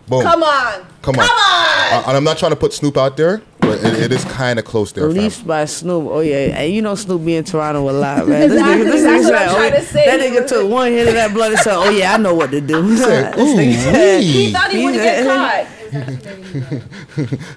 boom. 0.08 0.22
Come 0.22 0.44
on. 0.44 0.86
Come 1.02 1.16
on. 1.20 1.28
Uh, 1.32 2.04
and 2.08 2.18
I'm 2.18 2.24
not 2.24 2.38
trying 2.38 2.52
to 2.52 2.56
put 2.58 2.74
Snoop 2.74 2.98
out 2.98 3.16
there, 3.18 3.42
but 3.66 3.84
it, 3.84 3.94
it 4.04 4.12
is 4.12 4.24
kind 4.26 4.60
of 4.60 4.66
close 4.66 4.92
there. 4.94 5.10
fam. 5.10 5.18
Leafs 5.18 5.42
by 5.42 5.66
Snoop. 5.66 6.08
Oh 6.10 6.20
yeah, 6.22 6.58
and 6.60 6.74
you 6.74 6.82
know 6.82 6.96
Snoop 6.96 7.26
be 7.26 7.36
in 7.36 7.44
Toronto 7.44 7.90
a 7.90 7.92
lot, 7.92 8.28
man. 8.28 8.50
This 8.50 8.62
nigga, 8.62 8.84
this 8.84 9.02
nigga 9.04 9.24
what 9.24 9.36
I'm 9.36 9.50
said, 9.50 9.74
oh, 9.74 9.78
to 9.78 9.82
say. 9.86 10.06
That 10.06 10.20
nigga 10.20 10.48
took 10.48 10.70
one 10.70 10.92
hit 10.92 11.08
of 11.08 11.14
that 11.16 11.34
blood 11.34 11.52
and 11.52 11.60
said, 11.62 11.76
"Oh 11.76 11.90
yeah, 11.90 12.14
I 12.14 12.18
know 12.18 12.34
what 12.36 12.52
to 12.52 12.62
do." 12.62 12.96
said, 12.98 13.34
nigga 13.36 13.40
"Ooh, 13.40 13.74
said- 13.74 14.24
He 14.24 14.52
thought 14.52 14.72
he 14.72 14.84
wouldn't 14.86 15.04
get 15.04 15.26
caught. 15.26 15.68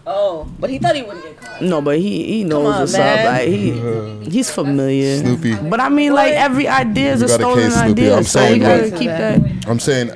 oh, 0.06 0.48
but 0.59 0.70
he 0.70 0.78
thought 0.78 0.94
he 0.94 1.02
wouldn't 1.02 1.24
get 1.24 1.36
caught. 1.40 1.62
No, 1.62 1.80
but 1.80 1.98
he 1.98 2.24
he 2.24 2.44
knows 2.44 2.66
on, 2.74 2.80
what's 2.80 2.93
man. 2.93 3.26
up. 3.26 3.32
Like 3.32 3.48
he 3.48 3.72
uh, 3.72 4.30
he's 4.30 4.51
familiar. 4.51 5.18
Snoopy. 5.18 5.55
But 5.68 5.80
I 5.80 5.89
mean, 5.89 6.12
like 6.14 6.32
every 6.35 6.68
idea 6.68 7.12
is 7.12 7.22
a 7.22 7.28
stolen 7.28 7.72
idea, 7.72 8.16
I'm 8.16 8.22
so 8.24 8.40
we 8.40 8.60
saying, 8.60 8.60
gotta 8.60 8.90
keep 8.90 9.09
that. 9.09 9.40
I'm 9.68 9.80
saying 9.80 10.10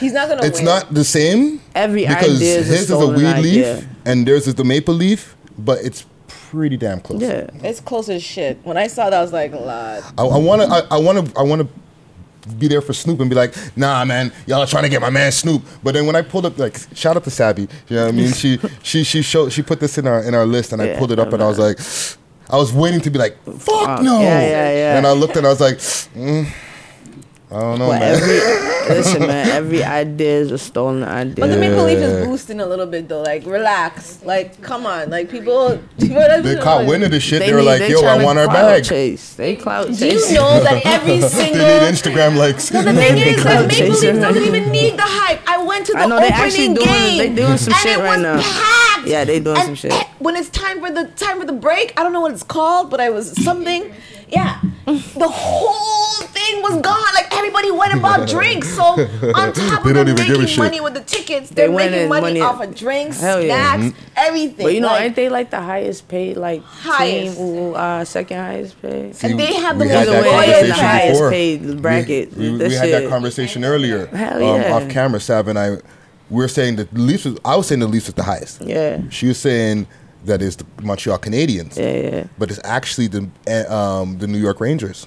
He's 0.00 0.12
not 0.12 0.28
gonna 0.28 0.44
it's 0.44 0.58
win. 0.58 0.64
not 0.66 0.92
the 0.92 1.04
same 1.04 1.60
Every 1.74 2.06
because 2.06 2.36
idea 2.36 2.58
is 2.58 2.68
a 2.68 2.72
his 2.72 2.80
is 2.82 2.90
a 2.90 3.06
weed 3.06 3.24
idea. 3.26 3.74
leaf 3.76 3.84
and 4.04 4.26
theirs 4.26 4.46
is 4.46 4.54
the 4.54 4.64
maple 4.64 4.94
leaf, 4.94 5.36
but 5.58 5.78
it's 5.84 6.04
pretty 6.28 6.76
damn 6.76 7.00
close. 7.00 7.20
Yeah. 7.22 7.48
It's 7.62 7.80
close 7.80 8.08
as 8.08 8.22
shit. 8.22 8.58
When 8.62 8.76
I 8.76 8.86
saw 8.88 9.10
that, 9.10 9.14
I 9.18 9.22
was 9.22 9.32
like, 9.32 9.52
Lord. 9.52 10.04
I 10.18 10.22
want 10.22 10.62
to. 10.62 10.86
I 10.90 10.98
want 10.98 11.26
to. 11.26 11.38
I 11.38 11.42
want 11.42 11.62
to 11.62 11.68
be 12.54 12.68
there 12.68 12.80
for 12.80 12.92
Snoop 12.92 13.18
and 13.18 13.28
be 13.28 13.34
like, 13.34 13.54
nah, 13.76 14.04
man, 14.04 14.32
y'all 14.46 14.60
are 14.60 14.66
trying 14.66 14.84
to 14.84 14.88
get 14.88 15.00
my 15.00 15.10
man 15.10 15.32
Snoop. 15.32 15.62
But 15.82 15.94
then 15.94 16.06
when 16.06 16.14
I 16.14 16.22
pulled 16.22 16.46
up, 16.46 16.56
like, 16.58 16.78
shout 16.94 17.16
out 17.16 17.24
to 17.24 17.30
Savvy. 17.30 17.62
you 17.88 17.96
know 17.96 18.04
what 18.04 18.14
I 18.14 18.16
mean? 18.16 18.32
She 18.32 18.58
she 18.82 19.02
she 19.02 19.22
showed 19.22 19.52
she 19.52 19.62
put 19.62 19.80
this 19.80 19.98
in 19.98 20.06
our 20.06 20.22
in 20.22 20.34
our 20.34 20.46
list, 20.46 20.72
and 20.72 20.80
I 20.82 20.96
pulled 20.96 21.10
it 21.12 21.18
up, 21.18 21.32
and 21.32 21.42
I 21.42 21.48
was 21.48 21.58
like, 21.58 21.78
I 22.48 22.56
was 22.56 22.72
waiting 22.72 23.00
to 23.00 23.10
be 23.10 23.18
like, 23.18 23.36
fuck 23.58 23.88
Uh, 23.88 24.02
no. 24.02 24.20
yeah, 24.20 24.40
yeah, 24.46 24.72
yeah. 24.72 24.96
And 24.98 25.06
I 25.06 25.12
looked 25.12 25.36
and 25.36 25.44
I 25.46 25.50
was 25.50 25.60
like, 25.60 25.78
mm, 25.78 26.46
I 27.50 27.60
don't 27.60 27.78
know, 27.80 27.88
But 27.88 28.00
man. 28.00 28.14
every 28.14 28.38
listen, 28.88 29.20
man, 29.26 29.48
every 29.48 29.82
idea 29.84 30.38
is 30.40 30.50
a 30.52 30.58
stolen 30.58 31.02
idea. 31.02 31.34
But 31.36 31.48
the 31.48 31.56
maple 31.56 31.84
leaf 31.84 31.98
is 31.98 32.26
boosting 32.26 32.60
a 32.60 32.66
little 32.66 32.86
bit 32.86 33.08
though. 33.08 33.22
Like 33.22 33.44
relax. 33.46 34.22
Like 34.24 34.60
come 34.62 34.86
on. 34.86 35.10
Like 35.10 35.30
people. 35.30 35.78
people 36.00 36.22
they 36.42 36.56
caught 36.60 36.86
wind 36.86 37.04
of 37.04 37.10
this 37.10 37.22
shit. 37.22 37.40
They, 37.40 37.46
They 37.46 37.52
were 37.52 37.60
need- 37.60 37.66
like, 37.80 37.88
yo, 37.88 38.00
I 38.02 38.22
want 38.22 38.38
our 38.38 38.46
clout 38.46 38.54
bag. 38.70 38.84
Chase. 38.84 39.34
They 39.34 39.56
clout 39.56 39.88
Do 39.88 39.96
chase. 39.96 40.30
you 40.30 40.36
know 40.38 40.60
that 40.64 40.84
every 40.86 41.20
single 41.22 41.58
they 41.66 41.80
need 41.80 41.94
Instagram 41.96 42.36
likes. 42.36 42.72
No, 42.72 42.82
the 42.82 42.92
thing 42.94 43.18
is, 43.18 43.42
Clout 43.42 43.56
like, 43.64 43.68
Maple 43.72 43.86
Leaf 43.86 44.00
chaser. 44.00 44.12
doesn't 44.20 44.42
even 44.42 44.70
need 44.70 44.96
the 44.98 45.02
hype. 45.04 45.40
I 45.48 45.62
went 45.64 45.86
to 45.86 45.92
the 45.92 45.98
I 45.98 46.06
know 46.06 46.18
they 46.20 46.28
actually 46.28 46.68
opening 46.70 46.74
doing 46.74 46.86
game. 46.88 47.18
they 47.18 47.34
doing 47.42 47.56
some 47.58 47.72
and 47.72 47.82
shit 47.82 47.98
it 47.98 48.02
right 48.02 48.16
was 48.16 48.22
now. 48.22 48.40
packed. 48.40 49.06
Yeah, 49.08 49.24
they 49.24 49.40
doing 49.40 49.56
And 49.56 49.66
some 49.66 49.74
shit. 49.74 49.92
When 50.18 50.34
it's 50.36 50.48
time 50.50 50.80
for 50.80 50.90
the 50.90 51.06
time 51.16 51.38
for 51.40 51.46
the 51.46 51.52
break, 51.52 51.92
I 51.98 52.02
don't 52.02 52.12
know 52.12 52.20
what 52.20 52.32
it's 52.32 52.42
called, 52.42 52.90
but 52.90 53.00
I 53.00 53.10
was 53.10 53.30
something. 53.44 53.92
Yeah, 54.28 54.60
the 54.86 55.28
whole 55.28 56.26
thing 56.26 56.60
was 56.62 56.80
gone. 56.80 57.00
Like 57.14 57.32
everybody 57.36 57.70
went 57.70 57.92
and 57.92 58.02
bought 58.02 58.28
drinks. 58.28 58.75
So 58.76 58.82
on 58.82 59.52
top 59.52 59.82
They 59.84 59.90
of 59.90 59.96
don't 59.96 60.06
them 60.06 60.08
even 60.10 60.26
give 60.26 60.36
a 60.36 60.38
making 60.38 60.46
shit. 60.46 60.58
money 60.58 60.80
with 60.80 60.94
the 60.94 61.00
tickets, 61.00 61.48
They 61.50 61.54
they're 61.62 61.70
went 61.72 61.90
making 61.92 62.08
money, 62.08 62.22
money- 62.22 62.40
off 62.40 62.60
of 62.62 62.74
drinks, 62.74 63.20
yeah. 63.22 63.40
snacks, 63.40 63.82
Mhm. 63.84 63.94
everything. 64.16 64.64
But 64.66 64.74
you 64.74 64.80
know, 64.80 64.88
Like, 64.88 65.02
ain't 65.02 65.16
they 65.16 65.28
like 65.28 65.50
the 65.50 65.60
highest 65.60 66.08
paid, 66.08 66.36
like 66.36 66.62
Highest. 66.62 67.36
team, 67.36 67.46
ooh, 67.46 67.72
uh, 67.74 68.04
second 68.04 68.38
highest 68.38 68.80
paid? 68.82 69.14
See, 69.16 69.30
And 69.30 69.40
they 69.40 69.54
have 69.54 69.78
the 69.78 69.84
we 69.84 69.90
most 69.90 69.98
had 69.98 70.08
that 70.08 70.22
loyal 70.22 70.32
conversation 70.32 70.68
the 70.68 70.74
highest 70.74 71.12
before. 71.14 71.30
paid 71.30 71.82
bracket. 71.82 72.36
We, 72.36 72.50
we, 72.50 72.58
we 72.68 72.74
had 72.74 72.88
that 72.90 73.08
conversation 73.08 73.64
earlier 73.64 74.06
Hell 74.06 74.42
um, 74.44 74.60
yeah. 74.60 74.72
off 74.74 74.88
camera. 74.88 75.20
Sav 75.20 75.48
and 75.48 75.58
I, 75.58 75.70
we 76.28 76.36
were 76.42 76.48
saying 76.48 76.76
that 76.76 76.92
the 76.92 77.00
Leafs. 77.00 77.24
Was, 77.24 77.38
I 77.44 77.56
was 77.56 77.66
saying 77.68 77.80
the 77.80 77.86
Leafs 77.86 78.06
was 78.06 78.14
the 78.14 78.22
highest. 78.24 78.60
Yeah. 78.62 78.98
She 79.10 79.28
was 79.28 79.38
saying 79.38 79.86
that 80.24 80.42
is 80.42 80.56
the 80.56 80.66
Montreal 80.82 81.18
Canadiens. 81.18 81.76
Yeah, 81.76 81.92
yeah. 82.10 82.24
But 82.36 82.50
it's 82.50 82.58
actually 82.64 83.06
the 83.06 83.28
uh, 83.48 83.72
um, 84.02 84.18
the 84.18 84.26
New 84.26 84.38
York 84.38 84.60
Rangers. 84.60 85.06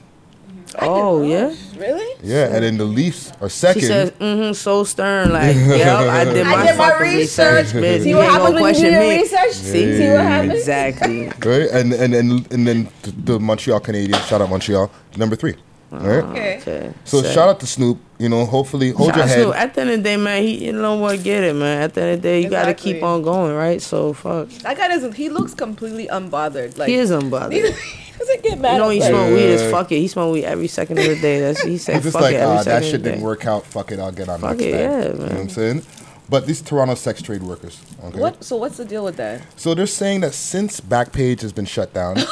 Oh 0.78 1.24
yeah. 1.24 1.54
Really? 1.78 2.16
Yeah, 2.22 2.54
and 2.54 2.64
then 2.64 2.78
the 2.78 2.84
Leafs 2.86 3.32
are 3.42 3.50
second. 3.50 3.82
She 3.82 3.88
second. 3.88 4.12
says, 4.20 4.20
mm-hmm, 4.20 4.54
so 4.54 4.84
stern. 4.84 5.32
Like, 5.34 5.56
yeah, 5.58 5.98
I 5.98 6.26
did 6.26 6.46
my, 6.46 6.54
I 6.54 6.68
did 6.68 6.78
my 6.78 6.90
fucking 6.90 7.08
research. 7.08 7.68
bitch. 7.68 8.04
See 8.04 8.10
You 8.10 8.18
what 8.18 8.24
ain't 8.26 8.32
happens 8.34 8.50
gonna 8.52 8.62
when 8.62 8.76
you 8.76 8.82
do 8.82 8.88
question 8.88 8.92
your 8.92 9.02
me. 9.02 9.22
research? 9.22 9.52
See, 9.54 9.98
see 9.98 10.10
what 10.12 10.22
happens? 10.22 10.54
Exactly. 10.54 11.26
right? 11.46 11.70
And 11.72 11.94
and 11.94 12.14
and 12.14 12.52
and 12.54 12.68
then 12.68 12.90
the, 13.04 13.12
the 13.12 13.40
Montreal 13.40 13.80
Canadiens. 13.80 14.26
Shout 14.28 14.42
out 14.42 14.50
Montreal, 14.50 14.92
number 15.18 15.36
three. 15.36 15.56
Right. 15.92 16.24
Okay. 16.24 16.94
So 17.04 17.22
Sick. 17.24 17.34
shout 17.34 17.50
out 17.50 17.60
to 17.62 17.66
Snoop. 17.66 17.98
You 18.20 18.30
know, 18.30 18.46
hopefully 18.46 18.92
hold 18.92 19.10
Shout 19.10 19.18
your 19.18 19.26
head. 19.28 19.44
to- 19.46 19.54
At 19.54 19.74
the 19.74 19.82
end 19.82 19.90
of 19.90 19.98
the 19.98 20.04
day, 20.04 20.18
man, 20.18 20.44
he 20.44 20.66
you 20.66 20.72
know 20.74 20.98
what, 20.98 21.24
get 21.24 21.44
it, 21.44 21.56
man. 21.56 21.82
At 21.82 21.96
the 21.96 22.02
end 22.02 22.12
of 22.12 22.22
the 22.22 22.28
day, 22.28 22.42
you 22.44 22.50
gotta 22.50 22.76
keep 22.76 23.02
on 23.02 23.24
going, 23.24 23.56
right? 23.56 23.82
So 23.82 24.14
fuck. 24.14 24.50
That 24.50 24.78
guy 24.78 24.88
doesn't. 24.90 25.14
He 25.16 25.30
looks 25.30 25.56
completely 25.56 26.08
unbothered. 26.08 26.78
Like 26.78 26.90
he 26.90 26.96
is 26.96 27.10
unbothered. 27.10 27.76
He 28.30 28.38
doesn't 28.38 28.50
get 28.50 28.60
mad. 28.60 28.74
You 28.74 28.80
know, 28.80 28.90
he 28.90 29.00
like- 29.00 29.10
smoke 29.10 29.30
weed 29.34 29.50
as 29.50 29.72
fuck 29.72 29.92
it. 29.92 30.00
He 30.00 30.08
smoke 30.08 30.34
weed 30.34 30.46
every 30.46 30.68
second 30.68 31.00
of 31.00 31.06
the 31.06 31.20
day. 31.20 31.40
That's 31.40 31.62
he 31.62 31.78
said 31.78 32.02
just 32.02 32.14
fuck 32.14 32.22
like, 32.24 32.36
it 32.36 32.38
every 32.38 32.58
ah, 32.58 32.62
second 32.62 32.82
that 32.84 32.90
shit 32.90 33.04
didn't 33.04 33.22
work 33.22 33.46
out. 33.46 33.66
Fuck 33.66 33.92
it, 33.92 34.00
I'll 34.00 34.12
get 34.12 34.30
on 34.30 34.40
Fuck 34.40 34.58
next 34.58 34.64
it, 34.64 34.72
time. 34.72 34.80
yeah, 34.80 35.08
You 35.08 35.14
know 35.14 35.24
what 35.26 35.32
I'm 35.34 35.50
saying? 35.50 35.82
But 36.30 36.46
these 36.46 36.62
Toronto 36.62 36.94
sex 36.94 37.22
trade 37.24 37.42
workers. 37.42 37.82
Okay. 38.04 38.20
What? 38.20 38.44
So 38.44 38.56
what's 38.58 38.78
the 38.78 38.86
deal 38.86 39.04
with 39.04 39.16
that? 39.18 39.42
So 39.60 39.74
they're 39.74 39.88
saying 39.88 40.22
that 40.22 40.34
since 40.36 40.80
Backpage 40.80 41.42
has 41.42 41.52
been 41.52 41.66
shut 41.66 41.92
down, 41.94 42.18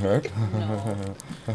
Right? 0.00 0.30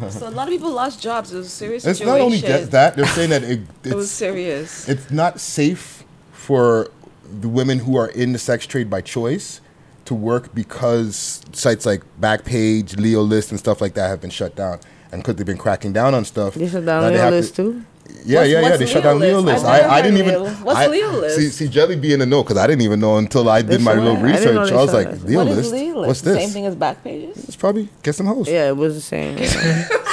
So 0.10 0.28
a 0.28 0.30
lot 0.30 0.48
of 0.48 0.50
people 0.54 0.72
lost 0.72 1.02
jobs. 1.02 1.34
It 1.34 1.38
was 1.38 1.48
a 1.48 1.50
serious 1.50 1.86
it's 1.86 1.98
situation. 2.00 2.20
not 2.20 2.24
only 2.26 2.40
just 2.40 2.72
that 2.72 2.96
they're 2.96 3.08
saying 3.08 3.32
that 3.32 3.44
it, 3.54 3.62
It 3.84 3.96
was 3.96 4.12
serious. 4.12 4.88
it's 4.88 5.10
not 5.10 5.40
safe 5.40 6.04
for 6.32 6.92
the 7.40 7.50
women 7.50 7.80
who 7.80 7.96
are 7.98 8.10
in 8.10 8.34
the 8.34 8.40
sex 8.40 8.68
trade 8.68 8.90
by 8.90 9.02
choice 9.02 9.62
to 10.06 10.16
work 10.16 10.54
because 10.56 11.42
sites 11.54 11.86
like 11.86 12.04
Backpage, 12.20 12.98
Leo 13.00 13.22
List, 13.22 13.52
and 13.52 13.60
stuff 13.60 13.82
like 13.82 13.94
that 13.96 14.08
have 14.10 14.22
been 14.22 14.30
shut 14.32 14.56
down, 14.56 14.80
and 15.12 15.22
because 15.22 15.36
they've 15.36 15.46
been 15.46 15.58
cracking 15.58 15.94
down 15.94 16.14
on 16.16 16.26
stuff. 16.26 16.56
They 16.56 16.68
shut 16.68 16.86
down 16.86 17.04
now 17.04 17.10
they 17.10 17.16
Leo 17.16 17.22
have 17.24 17.32
to- 17.32 17.36
List 17.38 17.56
too? 17.56 17.84
Yeah, 18.26 18.40
What's- 18.40 18.50
yeah, 18.52 18.60
yeah. 18.60 18.62
what's 18.62 18.78
They 18.80 18.86
shut 18.88 19.04
down 19.04 19.20
Leo 19.20 19.40
List? 19.40 19.64
List. 19.64 19.66
I've 19.66 19.86
I, 19.86 19.90
I 19.96 20.02
didn't 20.02 20.18
even. 20.18 20.42
What's 20.66 20.80
I, 20.80 20.88
Leo 20.88 21.12
List? 21.12 21.38
See, 21.38 21.48
see, 21.50 21.68
Jelly 21.70 21.96
be 21.96 22.12
in 22.14 22.20
the 22.20 22.26
know 22.26 22.44
because 22.44 22.58
I 22.58 22.68
didn't 22.68 22.82
even 22.82 23.00
know 23.00 23.18
until 23.18 23.48
I 23.50 23.62
did 23.62 23.80
They 23.80 23.84
my 23.84 23.94
little 23.94 24.16
down. 24.16 24.26
I 24.26 24.32
research. 24.34 24.72
I 24.72 24.76
was 24.76 24.94
like, 24.94 25.10
down. 25.12 25.26
Leo 25.26 25.38
what 25.40 25.48
is 25.48 25.58
List. 25.58 25.72
Leo 25.72 25.96
List? 26.00 26.08
What's 26.08 26.22
The 26.22 26.30
this? 26.32 26.40
Same 26.44 26.50
thing 26.50 26.66
as 26.66 26.76
Backpages. 26.76 27.48
It's 27.48 27.56
probably 27.56 27.88
get 28.04 28.14
some 28.16 28.26
hoes. 28.26 28.50
Yeah, 28.50 28.68
it 28.68 28.76
was 28.76 28.96
the 28.96 29.02
same. 29.02 29.38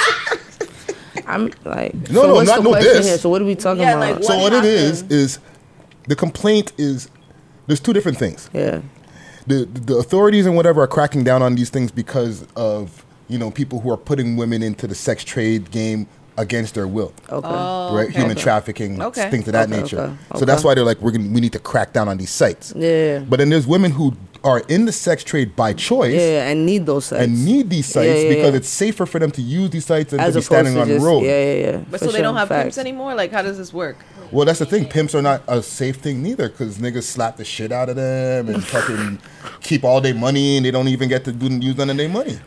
I'm 1.27 1.51
like, 1.65 1.93
No, 2.09 2.21
so 2.21 2.27
no, 2.27 2.33
what's 2.35 2.49
not 2.49 2.63
the 2.63 2.63
no 2.63 2.73
this. 2.81 3.07
here? 3.07 3.17
So 3.17 3.29
what 3.29 3.41
are 3.41 3.45
we 3.45 3.55
talking 3.55 3.81
Yeah, 3.81 3.97
about? 3.97 4.15
like, 4.15 4.23
So 4.23 4.35
What 4.37 4.53
what 4.53 4.65
it 4.65 4.65
is 4.65 5.03
is 5.03 5.39
the 6.07 6.15
complaint 6.15 6.71
is 6.77 7.09
there's 7.67 7.79
two 7.79 7.93
different 7.93 8.17
things. 8.17 8.49
yeah, 8.53 8.81
The 9.47 9.65
the 9.65 9.95
authorities 9.97 10.45
and 10.45 10.55
whatever 10.55 10.81
are 10.81 10.87
cracking 10.87 11.23
down 11.23 11.41
on 11.41 11.55
these 11.55 11.69
things 11.69 11.91
because 11.91 12.45
of 12.55 13.05
you 13.27 13.37
know 13.37 13.51
people 13.51 13.79
who 13.79 13.91
are 13.91 13.97
putting 13.97 14.35
women 14.37 14.61
into 14.63 14.87
the 14.87 14.95
sex 14.95 15.23
trade 15.23 15.71
game 15.71 16.07
against 16.37 16.73
their 16.73 16.87
will. 16.87 17.11
okay. 17.29 17.47
Oh, 17.49 17.93
right, 17.93 18.07
okay. 18.09 18.17
human 18.19 18.37
trafficking, 18.37 19.01
Okay. 19.01 19.29
things 19.29 19.45
of 19.47 19.53
that 19.53 19.69
Okay, 19.69 19.81
nature. 19.81 19.99
okay, 19.99 20.39
So 20.39 20.45
that's 20.45 20.63
why 20.63 20.73
they're 20.73 20.85
like, 20.85 21.01
we're 21.01 21.11
gonna, 21.11 21.29
we 21.29 21.41
need 21.41 21.51
to 21.51 21.59
crack 21.59 21.91
down 21.91 22.07
on 22.07 22.17
these 22.17 22.29
sites. 22.29 22.71
yeah, 22.77 23.19
But 23.19 23.39
then 23.39 23.49
there's 23.49 23.67
women 23.67 23.91
who 23.91 24.15
are 24.43 24.59
in 24.69 24.85
the 24.85 24.91
sex 24.91 25.23
trade 25.23 25.55
by 25.55 25.73
choice 25.73 26.13
yeah, 26.13 26.47
and 26.47 26.65
need 26.65 26.85
those 26.85 27.05
sites. 27.05 27.23
and 27.23 27.45
need 27.45 27.69
these 27.69 27.85
sites 27.85 28.07
Yeah, 28.07 28.15
yeah, 28.15 28.29
because 28.35 28.51
yeah. 28.51 28.57
it's 28.57 28.69
safer 28.69 29.05
for 29.05 29.19
them 29.19 29.31
to 29.31 29.41
use 29.41 29.69
these 29.69 29.85
sites 29.85 30.11
than 30.11 30.19
as 30.19 30.33
to 30.33 30.39
be 30.39 30.43
standing 30.43 30.73
to 30.75 30.81
on 30.81 30.87
the 30.87 30.99
road. 30.99 31.23
Yeah, 31.23 31.43
yeah, 31.53 31.71
yeah. 31.71 31.77
But 31.91 31.99
For 31.99 32.05
so 32.05 32.11
they 32.11 32.21
don't 32.21 32.35
have 32.35 32.47
facts. 32.47 32.63
pimps 32.63 32.77
anymore. 32.77 33.15
Like, 33.15 33.31
how 33.31 33.41
does 33.41 33.57
this 33.57 33.73
work? 33.73 33.97
Well, 34.31 34.45
that's 34.45 34.59
the 34.59 34.65
thing. 34.65 34.85
Pimps 34.85 35.13
are 35.15 35.21
not 35.21 35.43
a 35.47 35.61
safe 35.61 35.97
thing 35.97 36.21
neither 36.23 36.49
because 36.49 36.77
niggas 36.77 37.03
slap 37.03 37.37
the 37.37 37.43
shit 37.45 37.71
out 37.71 37.89
of 37.89 37.95
them 37.95 38.47
and 38.49 38.63
fucking 38.63 39.19
keep 39.61 39.83
all 39.83 39.99
their 40.01 40.15
money 40.15 40.57
and 40.57 40.65
they 40.65 40.71
don't 40.71 40.87
even 40.87 41.09
get 41.09 41.25
to 41.25 41.31
do, 41.31 41.47
use 41.47 41.77
none 41.77 41.89
of 41.89 41.97
their 41.97 42.09
money. 42.09 42.39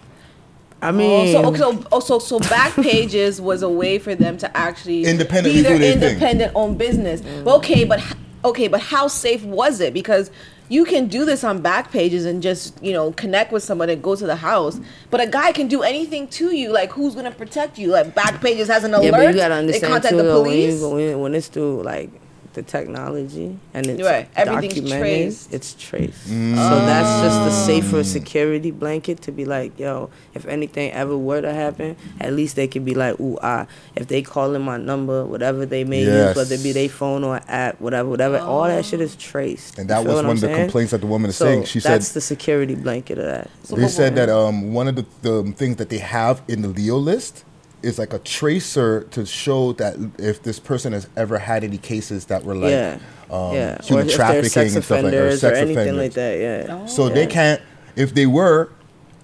I 0.80 0.90
mean, 0.90 1.28
oh, 1.36 1.52
so, 1.52 1.54
so, 1.54 1.84
oh, 1.92 2.00
so, 2.00 2.18
so 2.18 2.38
back 2.40 2.74
pages 2.74 3.40
was 3.40 3.62
a 3.62 3.68
way 3.68 3.98
for 4.00 4.14
them 4.16 4.36
to 4.38 4.56
actually 4.56 5.04
Independently 5.04 5.60
be 5.60 5.62
their 5.62 5.74
do 5.74 5.78
their 5.78 5.94
thing. 5.94 6.08
independent 6.10 6.52
own 6.56 6.76
business. 6.76 7.20
But 7.44 7.56
okay, 7.58 7.84
but 7.84 8.02
okay, 8.44 8.66
but 8.66 8.80
how 8.80 9.06
safe 9.06 9.44
was 9.44 9.80
it? 9.80 9.94
Because 9.94 10.30
you 10.72 10.86
can 10.86 11.06
do 11.06 11.26
this 11.26 11.44
on 11.44 11.60
back 11.60 11.92
pages 11.92 12.24
and 12.24 12.42
just 12.42 12.82
you 12.82 12.92
know 12.92 13.12
connect 13.12 13.52
with 13.52 13.62
someone 13.62 13.90
and 13.90 14.02
go 14.02 14.16
to 14.16 14.26
the 14.26 14.36
house. 14.36 14.80
But 15.10 15.20
a 15.20 15.26
guy 15.26 15.52
can 15.52 15.68
do 15.68 15.82
anything 15.82 16.28
to 16.28 16.56
you. 16.56 16.72
Like 16.72 16.90
who's 16.92 17.14
gonna 17.14 17.30
protect 17.30 17.78
you? 17.78 17.88
Like 17.88 18.14
back 18.14 18.40
pages 18.40 18.68
has 18.68 18.82
an 18.84 18.94
alert. 18.94 19.04
yeah, 19.04 19.10
but 19.10 19.26
you 19.28 19.34
gotta 19.34 19.54
they 19.54 19.60
understand 19.60 19.92
contact 19.92 20.12
too 20.12 20.16
the 20.16 20.22
though, 20.22 20.42
when, 20.42 20.78
police. 20.78 21.14
when 21.16 21.34
it's 21.34 21.48
through 21.48 21.82
like 21.82 22.10
the 22.54 22.62
technology 22.62 23.58
and 23.74 23.86
it's 23.86 24.02
Right, 24.02 24.28
everything's 24.36 24.74
documented, 24.74 25.00
traced. 25.00 25.52
it's 25.54 25.74
traced. 25.74 26.28
Mm. 26.28 26.56
So 26.68 26.84
that's 26.86 27.08
just 27.20 27.44
the 27.44 27.50
safer 27.50 28.04
security 28.04 28.70
blanket 28.70 29.20
to 29.22 29.32
be 29.32 29.44
like, 29.44 29.78
yo, 29.78 30.10
if 30.34 30.46
anything 30.46 30.92
ever 30.92 31.16
were 31.16 31.40
to 31.40 31.52
happen, 31.52 31.96
at 32.20 32.32
least 32.34 32.56
they 32.56 32.68
could 32.68 32.84
be 32.84 32.94
like, 32.94 33.18
ooh, 33.20 33.38
ah, 33.42 33.66
if 33.96 34.08
they 34.08 34.22
call 34.22 34.54
in 34.54 34.62
my 34.62 34.76
number, 34.76 35.24
whatever 35.24 35.64
they 35.66 35.84
may 35.84 36.04
Yes. 36.04 36.28
use, 36.28 36.36
whether 36.36 36.54
it 36.54 36.62
be 36.62 36.72
their 36.72 36.88
phone 36.88 37.24
or 37.24 37.40
app, 37.48 37.80
whatever, 37.80 38.08
whatever, 38.08 38.38
all 38.38 38.64
that 38.64 38.84
shit 38.84 39.00
is 39.00 39.16
traced. 39.16 39.78
And 39.78 39.88
that 39.90 40.04
was 40.04 40.16
one 40.16 40.24
I'm 40.26 40.30
of 40.32 40.40
the 40.40 40.48
complaints 40.48 40.90
that 40.92 41.00
the 41.00 41.06
woman 41.06 41.30
is 41.30 41.36
So 41.36 41.44
saying. 41.46 41.64
She 41.64 41.80
said 41.80 41.92
that's 41.92 42.12
the 42.12 42.20
security 42.20 42.74
blanket 42.74 43.18
of 43.18 43.24
that. 43.24 43.50
they 43.70 43.88
said 43.88 44.14
that 44.16 44.28
um, 44.28 44.72
one 44.74 44.88
of 44.88 44.96
the, 44.96 45.06
the 45.22 45.52
things 45.52 45.76
that 45.76 45.88
they 45.88 45.98
have 45.98 46.42
in 46.48 46.62
the 46.62 46.68
Leo 46.68 46.96
list 46.96 47.44
is 47.82 47.98
like 47.98 48.12
a 48.12 48.18
tracer 48.20 49.04
to 49.10 49.26
show 49.26 49.72
that 49.74 49.96
if 50.18 50.42
this 50.42 50.58
person 50.58 50.92
has 50.92 51.08
ever 51.16 51.38
had 51.38 51.64
any 51.64 51.78
cases 51.78 52.26
that 52.26 52.44
were 52.44 52.54
like 52.54 52.70
Yeah. 52.70 52.98
um, 53.30 53.54
yeah, 53.54 53.82
human 53.82 54.08
if 54.08 54.14
trafficking 54.14 54.62
and 54.74 54.84
stuff 54.84 54.90
like 55.02 55.12
that, 55.12 55.14
or 55.14 55.36
sex 55.36 55.58
or 55.58 55.62
anything 55.62 55.78
offenders. 55.78 55.96
like 55.98 56.12
that. 56.14 56.38
Yeah. 56.38 56.86
So 56.86 57.08
Yeah. 57.08 57.14
they 57.14 57.26
can't, 57.26 57.62
if 57.96 58.14
they 58.14 58.26
were, 58.26 58.70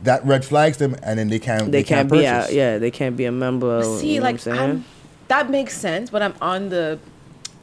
that 0.05 0.25
red 0.25 0.45
flags 0.45 0.77
them, 0.77 0.95
and 1.03 1.19
then 1.19 1.29
they 1.29 1.39
can't. 1.39 1.73
They, 1.73 1.83
can't, 1.83 2.11
be 2.11 2.19
purchase. 2.19 2.31
out. 2.31 2.53
Yeah, 2.53 2.79
they 2.79 2.91
can't 2.91 3.17
be 3.17 3.25
a 3.25 3.33
member. 3.33 3.79
Of, 3.79 3.99
See, 4.01 4.15
you 4.15 4.21
know 4.21 4.27
like 4.27 4.41
what 4.43 4.59
I'm? 4.59 4.71
I'm, 4.71 4.85
that 5.29 5.51
makes 5.51 5.77
sense, 5.77 6.09
but 6.11 6.23
I'm 6.23 6.35
on 6.41 6.69
the 6.69 6.99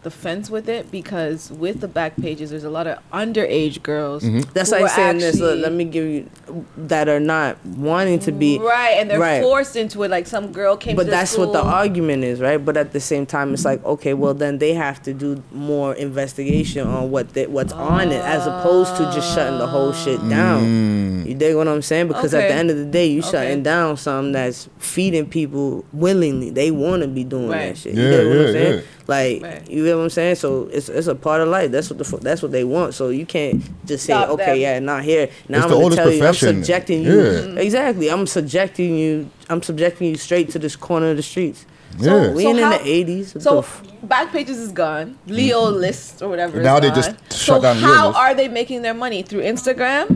the 0.06 0.12
fence 0.12 0.52
with 0.52 0.70
it 0.70 0.92
because 0.92 1.52
with 1.52 1.82
the 1.82 1.88
back 1.88 2.16
pages, 2.16 2.52
there's 2.52 2.64
a 2.64 2.70
lot 2.70 2.86
of 2.86 3.00
underage 3.12 3.82
girls. 3.82 4.24
Mm-hmm. 4.24 4.52
That's 4.54 4.70
who 4.70 4.78
why 4.78 4.84
I'm 4.84 4.90
saying 4.90 5.18
this. 5.18 5.40
Look, 5.40 5.60
let 5.60 5.74
me 5.74 5.84
give 5.84 6.06
you 6.06 6.30
that 6.78 7.10
are 7.10 7.20
not 7.20 7.58
wanting 7.66 8.20
to 8.20 8.32
be 8.32 8.60
right, 8.60 8.98
and 9.00 9.10
they're 9.10 9.20
right. 9.20 9.42
forced 9.42 9.76
into 9.76 10.04
it. 10.04 10.12
Like 10.12 10.28
some 10.28 10.52
girl 10.52 10.78
came. 10.78 10.96
But 10.96 11.06
to 11.06 11.10
that's 11.10 11.36
what 11.36 11.54
the 11.54 11.62
argument 11.64 12.24
is, 12.24 12.40
right? 12.40 12.64
But 12.64 12.78
at 12.78 12.94
the 12.94 13.00
same 13.00 13.26
time, 13.26 13.52
it's 13.52 13.64
mm-hmm. 13.64 13.84
like, 13.84 13.86
okay, 13.86 14.14
well 14.14 14.36
then 14.36 14.60
they 14.60 14.76
have 14.76 15.02
to 15.04 15.14
do 15.14 15.44
more 15.52 15.96
investigation 15.96 16.88
on 16.88 17.10
what 17.10 17.34
they, 17.34 17.48
what's 17.48 17.74
on 17.74 18.12
it, 18.12 18.24
as 18.24 18.46
opposed 18.46 18.96
to 18.98 19.04
just 19.06 19.34
shutting 19.34 19.58
the 19.58 19.68
whole 19.68 19.92
shit 19.92 20.20
mm. 20.20 20.30
down. 20.30 21.26
You 21.26 21.34
dig 21.34 21.56
what 21.56 21.68
I'm 21.68 21.82
saying? 21.82 22.10
Because 22.10 22.36
at 22.36 22.48
the 22.48 22.54
end 22.54 22.70
of 22.70 22.78
the 22.78 22.86
day, 22.86 23.08
you 23.08 23.22
Okay. 23.22 23.32
shutting 23.32 23.64
down 23.64 23.98
something 23.98 24.34
that's 24.34 24.70
feeding 24.78 25.26
people 25.28 25.84
willingly. 25.92 26.52
They 26.52 26.70
want 26.70 27.02
to 27.02 27.08
be 27.08 27.24
doing 27.24 27.50
Right. 27.50 27.70
that 27.70 27.78
shit. 27.78 27.96
Yeah, 27.96 28.04
you 28.04 28.12
dig 28.12 28.28
what 28.28 28.36
yeah, 28.36 28.42
I'm 28.42 28.54
saying? 28.54 28.74
yeah. 28.76 28.82
Like, 29.08 29.44
Right. 29.44 29.70
you 29.70 29.84
get 29.86 29.96
what 29.96 30.04
I'm 30.04 30.10
saying? 30.10 30.36
So 30.36 30.68
it's 30.72 30.90
it's 30.90 31.08
a 31.08 31.14
part 31.16 31.42
of 31.42 31.48
life. 31.50 31.70
That's 31.72 31.90
what 31.90 32.00
the 32.00 32.18
that's 32.18 32.42
what 32.42 32.52
they 32.52 32.64
want. 32.64 32.94
So 32.96 33.10
you 33.10 33.26
can't 33.26 33.62
just 33.86 34.06
say, 34.06 34.14
Stop 34.14 34.30
okay, 34.30 34.46
them. 34.46 34.58
yeah, 34.58 34.80
not 34.80 35.04
here. 35.04 35.30
Now 35.48 35.58
It's 35.58 35.66
I'm 35.66 35.70
gonna 35.72 35.84
oldest 35.84 35.98
tell 36.02 36.12
you, 36.12 36.26
I'm 36.26 36.34
subjecting 36.34 37.04
you. 37.04 37.16
Yeah. 37.22 37.32
Mm-hmm. 37.42 37.58
Exactly. 37.60 38.10
I'm 38.10 38.26
subjecting 38.26 38.96
you. 38.98 39.30
I'm 39.50 39.62
subjecting 39.62 40.10
you 40.10 40.16
straight 40.16 40.50
to 40.52 40.60
this 40.60 40.76
corner 40.76 41.12
of 41.12 41.18
the 41.18 41.24
streets. 41.24 41.66
Yeah. 42.00 42.32
we 42.32 42.46
ain't 42.48 42.60
how- 42.60 42.74
in 42.78 42.84
the 42.84 42.90
eighties. 42.90 43.36
So 43.42 43.64
back 44.04 44.32
pages 44.32 44.58
is 44.58 44.72
gone. 44.72 45.12
Mm-hmm. 45.28 45.34
Leo 45.34 45.70
list 45.70 46.22
or 46.24 46.30
whatever. 46.30 46.62
Now 46.62 46.76
is 46.78 46.82
they 46.82 46.88
gone. 46.90 46.96
just 46.96 47.12
so 47.32 47.54
shut 47.54 47.62
down 47.62 47.78
Leo 47.78 47.86
how 47.94 48.08
list. 48.08 48.20
are 48.20 48.34
they 48.34 48.48
making 48.48 48.82
their 48.82 48.94
money 48.96 49.22
through 49.22 49.42
Instagram? 49.44 50.08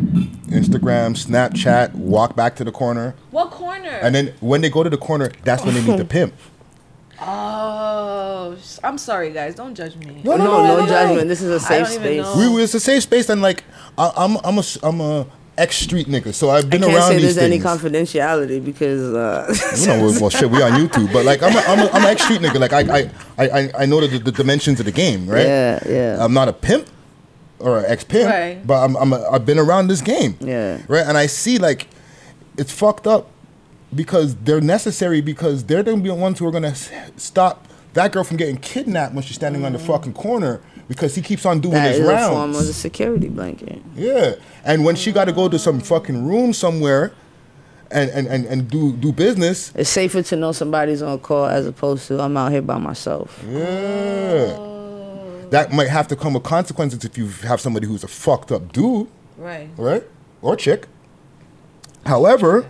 Instagram, 0.49 1.13
Snapchat, 1.15 1.93
walk 1.93 2.35
back 2.35 2.55
to 2.55 2.63
the 2.63 2.71
corner. 2.71 3.13
What 3.29 3.51
corner? 3.51 3.87
And 4.01 4.15
then 4.15 4.33
when 4.39 4.61
they 4.61 4.69
go 4.71 4.81
to 4.83 4.89
the 4.89 4.97
corner, 4.97 5.31
that's 5.43 5.63
when 5.63 5.75
they 5.75 5.83
need 5.85 5.99
the 5.99 6.05
pimp. 6.17 6.33
Oh, 7.21 8.55
I'm 8.83 8.97
sorry, 8.97 9.31
guys. 9.31 9.55
Don't 9.55 9.75
judge 9.75 9.95
me. 9.95 10.21
No, 10.23 10.37
no, 10.37 10.63
no, 10.77 10.85
judgment. 10.87 11.27
This 11.27 11.41
is 11.41 11.49
a 11.51 11.59
safe 11.59 11.87
space. 11.87 12.23
know. 12.23 12.51
We 12.55 12.63
it's 12.63 12.73
a 12.73 12.79
safe 12.79 13.03
space, 13.03 13.29
and 13.29 13.41
like 13.41 13.63
I, 13.97 14.11
I'm 14.15 14.37
I'm 14.43 14.57
a 14.57 14.63
I'm 14.83 15.01
a 15.01 15.25
ex 15.57 15.75
street 15.75 16.07
nigga, 16.07 16.33
so 16.33 16.49
I've 16.49 16.69
been 16.69 16.83
around 16.83 16.93
this. 16.93 16.95
I 16.95 16.95
been 16.95 16.95
can't 16.95 16.95
around 16.95 17.07
say 17.09 17.17
these 17.17 17.35
there's 17.35 17.45
any 17.45 17.59
confidentiality 17.59 18.63
because 18.63 19.13
uh, 19.13 19.53
you 19.81 19.87
know, 19.87 20.05
well, 20.05 20.21
well, 20.21 20.29
shit, 20.29 20.49
we 20.49 20.61
on 20.61 20.71
YouTube, 20.73 21.11
but 21.11 21.25
like 21.25 21.41
I'm 21.43 21.55
a, 21.55 21.59
I'm 21.59 21.79
a, 21.79 21.89
I'm 21.91 22.01
an 22.03 22.09
ex 22.09 22.23
street 22.23 22.41
nigga. 22.41 22.59
Like 22.59 22.73
I 22.73 22.81
I, 22.99 23.11
I 23.37 23.59
I- 23.59 23.71
I 23.79 23.85
know 23.85 24.05
the, 24.05 24.17
the 24.19 24.31
dimensions 24.31 24.79
of 24.79 24.85
the 24.85 24.91
game, 24.91 25.27
right? 25.27 25.45
Yeah, 25.45 25.79
yeah. 25.87 26.23
I'm 26.23 26.33
not 26.33 26.47
a 26.47 26.53
pimp 26.53 26.87
or 27.59 27.79
an 27.79 27.85
ex 27.87 28.03
pimp, 28.03 28.29
Right. 28.31 28.65
but 28.65 28.83
I'm 28.83 28.95
I'm 28.95 29.11
a, 29.13 29.29
I've 29.29 29.45
been 29.45 29.59
around 29.59 29.87
this 29.87 30.01
game, 30.01 30.37
Yeah. 30.39 30.81
right? 30.87 31.05
And 31.05 31.17
I 31.17 31.25
see 31.25 31.57
like 31.57 31.87
it's 32.57 32.71
fucked 32.71 33.05
up 33.07 33.29
because 33.93 34.35
they're 34.37 34.61
necessary 34.61 35.21
because 35.21 35.63
they're 35.65 35.83
gonna 35.83 36.01
be 36.01 36.09
the 36.09 36.15
ones 36.15 36.39
who 36.39 36.47
are 36.47 36.51
gonna 36.51 36.75
stop 37.17 37.67
that 37.93 38.11
girl 38.11 38.23
from 38.23 38.37
getting 38.37 38.57
kidnapped 38.57 39.13
when 39.15 39.23
she's 39.23 39.35
standing 39.35 39.65
on 39.65 39.73
the 39.73 39.79
fucking 39.79 40.13
corner 40.13 40.61
because 40.87 41.15
he 41.15 41.21
keeps 41.21 41.45
on 41.45 41.59
doing 41.59 41.73
Mm-hmm. 41.75 41.83
that 41.83 41.89
his 41.91 41.99
is 41.99 42.05
a 42.05 42.09
rounds. 42.11 42.33
form 42.35 42.49
of 42.51 42.57
a 42.69 42.73
security 42.73 43.29
blanket. 43.29 43.81
Yeah. 43.95 44.35
And 44.63 44.85
when 44.85 44.95
she 44.95 45.11
got 45.11 45.25
to 45.25 45.31
go 45.33 45.49
to 45.49 45.57
some 45.57 45.79
fucking 45.79 46.27
room 46.27 46.53
somewhere 46.53 47.13
and, 47.91 48.11
and, 48.11 48.27
and, 48.27 48.45
and 48.45 48.69
do, 48.69 48.93
do 48.93 49.11
business. 49.11 49.71
It's 49.75 49.89
safer 49.89 50.21
to 50.21 50.35
know 50.35 50.51
somebody's 50.51 51.01
on 51.01 51.17
call 51.19 51.45
as 51.47 51.65
opposed 51.65 52.07
to 52.09 52.21
I'm 52.21 52.37
out 52.37 52.51
here 52.51 52.61
by 52.61 52.77
myself. 52.77 53.43
Yeah. 53.49 54.55
That 55.49 55.73
might 55.73 55.89
have 55.89 56.07
to 56.09 56.15
come 56.15 56.35
with 56.35 56.43
consequences 56.43 57.03
if 57.03 57.17
you 57.17 57.27
have 57.47 57.59
somebody 57.59 57.87
who's 57.87 58.03
a 58.03 58.07
fucked 58.07 58.51
up 58.51 58.71
dude, 58.71 59.07
Right. 59.37 59.69
right? 59.77 60.03
Or 60.43 60.55
chick. 60.55 60.85
However, 62.05 62.67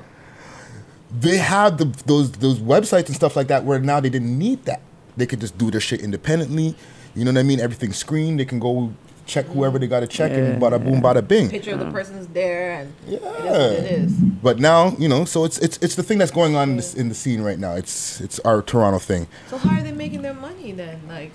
they 1.11 1.37
have 1.37 1.77
the, 1.77 1.85
those 2.05 2.31
those 2.33 2.59
websites 2.59 3.07
and 3.07 3.15
stuff 3.15 3.35
like 3.35 3.47
that 3.47 3.63
where 3.65 3.79
now 3.79 3.99
they 3.99 4.09
didn't 4.09 4.37
need 4.37 4.65
that. 4.65 4.81
They 5.17 5.25
could 5.25 5.41
just 5.41 5.57
do 5.57 5.71
their 5.71 5.81
shit 5.81 6.01
independently. 6.01 6.75
You 7.15 7.25
know 7.25 7.31
what 7.31 7.39
I 7.39 7.43
mean? 7.43 7.59
Everything's 7.59 7.97
screened. 7.97 8.39
They 8.39 8.45
can 8.45 8.59
go 8.59 8.93
check 9.25 9.45
whoever 9.45 9.77
they 9.79 9.87
got 9.87 10.01
to 10.01 10.07
check 10.07 10.31
and 10.31 10.61
bada 10.61 10.83
boom, 10.83 11.01
bada 11.01 11.25
bing. 11.25 11.49
Picture 11.49 11.73
of 11.73 11.79
the 11.79 11.85
mm. 11.85 11.91
person's 11.91 12.27
there, 12.27 12.71
and 12.71 12.93
yeah. 13.07 13.17
it 13.17 13.21
is 13.21 13.23
what 13.23 13.43
Yeah. 13.43 13.61
it 13.61 13.91
is. 13.91 14.13
But 14.13 14.59
now, 14.59 14.95
you 14.97 15.07
know, 15.07 15.25
so 15.25 15.45
it's 15.45 15.57
it's 15.59 15.77
it's 15.77 15.95
the 15.95 16.03
thing 16.03 16.17
that's 16.17 16.31
going 16.31 16.55
on 16.55 16.71
in, 16.71 16.75
this, 16.77 16.93
in 16.93 17.09
the 17.09 17.15
scene 17.15 17.41
right 17.41 17.59
now. 17.59 17.73
It's 17.73 18.19
it's 18.21 18.39
our 18.39 18.61
Toronto 18.61 18.99
thing. 18.99 19.27
So 19.47 19.57
how 19.57 19.77
are 19.77 19.83
they 19.83 19.91
making 19.91 20.21
their 20.21 20.33
money 20.33 20.71
then? 20.71 21.01
Like, 21.07 21.31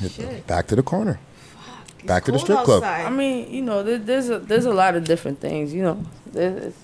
shit. 0.00 0.46
Back 0.46 0.68
to 0.68 0.76
the 0.76 0.82
corner. 0.82 1.18
Fuck, 1.56 2.06
Back 2.06 2.24
to 2.24 2.32
the 2.32 2.38
cold 2.38 2.46
strip 2.46 2.64
club. 2.64 2.82
I 2.84 3.10
mean, 3.10 3.50
you 3.50 3.62
know, 3.62 3.82
there, 3.82 3.98
there's 3.98 4.28
a 4.28 4.38
there's 4.38 4.66
a 4.66 4.74
lot 4.74 4.94
of 4.94 5.04
different 5.04 5.40
things. 5.40 5.74
You 5.74 5.82
know, 5.82 6.04
there's, 6.26 6.74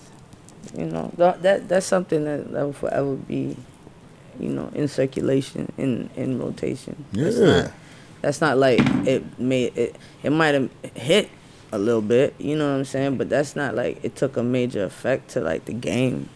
you 0.77 0.85
know, 0.85 1.11
th- 1.17 1.35
that 1.41 1.67
that's 1.67 1.85
something 1.85 2.23
that, 2.25 2.51
that 2.51 2.63
will 2.65 2.73
forever 2.73 3.15
be, 3.15 3.55
you 4.39 4.49
know, 4.49 4.69
in 4.73 4.87
circulation, 4.87 5.71
in 5.77 6.09
in 6.15 6.39
rotation. 6.39 7.03
That's 7.13 7.37
Yeah. 7.37 7.45
not, 7.63 7.71
that's 8.21 8.41
not 8.41 8.57
like 8.57 8.79
it 9.07 9.39
made 9.39 9.77
it. 9.77 9.95
It 10.23 10.29
might 10.31 10.53
have 10.53 10.69
hit 10.95 11.29
a 11.71 11.77
little 11.77 12.01
bit. 12.01 12.33
You 12.37 12.55
know 12.57 12.69
what 12.71 12.77
I'm 12.79 12.85
saying? 12.85 13.17
But 13.17 13.29
that's 13.29 13.55
not 13.55 13.75
like 13.75 14.03
it 14.03 14.15
took 14.15 14.37
a 14.37 14.43
major 14.43 14.83
effect 14.83 15.29
to 15.31 15.41
like 15.41 15.65
the 15.65 15.73
game. 15.73 16.29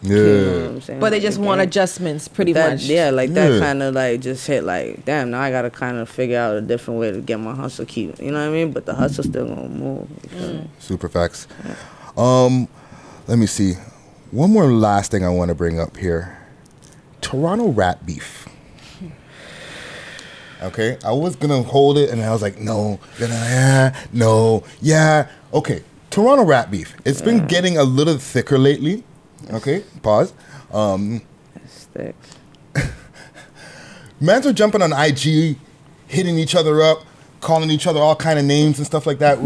Yeah. 0.00 0.16
You 0.16 0.24
know 0.24 0.60
what 0.62 0.70
I'm 0.70 0.80
saying? 0.80 1.00
But 1.00 1.10
they 1.10 1.18
just 1.20 1.38
the 1.38 1.44
want 1.44 1.58
game. 1.60 1.68
adjustments, 1.68 2.28
pretty 2.28 2.52
That- 2.52 2.70
much. 2.74 2.84
Yeah, 2.84 3.10
like 3.10 3.30
that 3.34 3.60
kind 3.60 3.82
of 3.82 3.94
like 3.94 4.20
just 4.20 4.46
hit 4.46 4.62
like, 4.64 5.04
damn, 5.04 5.30
now 5.32 5.40
I 5.40 5.50
gotta 5.50 5.70
kind 5.70 5.96
of 5.98 6.08
figure 6.08 6.38
out 6.38 6.56
a 6.56 6.60
different 6.60 7.00
way 7.00 7.10
to 7.10 7.20
get 7.20 7.38
my 7.40 7.54
hustle 7.54 7.84
keep. 7.84 8.20
You 8.20 8.30
know 8.30 8.38
what 8.40 8.48
I 8.48 8.52
mean? 8.52 8.70
But 8.72 8.86
the 8.86 8.94
hustle 8.94 9.24
still 9.24 9.48
gonna 9.48 9.68
move. 9.68 10.08
you 10.22 10.28
feel 10.38 10.52
me? 10.54 10.70
Super 10.78 11.08
facts. 11.08 11.46
Um, 12.16 12.68
let 13.28 13.38
me 13.38 13.46
see. 13.46 13.74
One 14.30 14.50
more 14.50 14.66
last 14.66 15.10
thing 15.10 15.24
I 15.24 15.28
want 15.28 15.50
to 15.50 15.54
bring 15.54 15.78
up 15.78 15.96
here. 15.96 16.36
Toronto 17.20 17.68
rat 17.68 18.04
beef. 18.04 18.48
Okay, 20.60 20.98
I 21.04 21.12
was 21.12 21.36
gonna 21.36 21.62
hold 21.62 21.98
it, 21.98 22.10
and 22.10 22.20
I 22.20 22.32
was 22.32 22.42
like, 22.42 22.58
no, 22.58 22.98
yeah, 23.20 23.96
no, 24.12 24.64
yeah. 24.80 25.28
Okay, 25.54 25.84
Toronto 26.10 26.44
rat 26.44 26.68
beef. 26.70 26.96
It's 27.04 27.22
been 27.22 27.46
getting 27.46 27.78
a 27.78 27.84
little 27.84 28.18
thicker 28.18 28.58
lately. 28.58 29.04
Okay, 29.52 29.84
pause. 30.02 30.32
Um, 30.72 31.22
Sticks. 31.66 32.34
Mans 34.20 34.46
are 34.46 34.52
jumping 34.52 34.82
on 34.82 34.92
IG, 34.92 35.58
hitting 36.08 36.38
each 36.38 36.56
other 36.56 36.82
up, 36.82 37.04
calling 37.40 37.70
each 37.70 37.86
other 37.86 38.00
all 38.00 38.16
kind 38.16 38.38
of 38.38 38.44
names 38.44 38.78
and 38.78 38.86
stuff 38.86 39.06
like 39.06 39.20
that. 39.20 39.38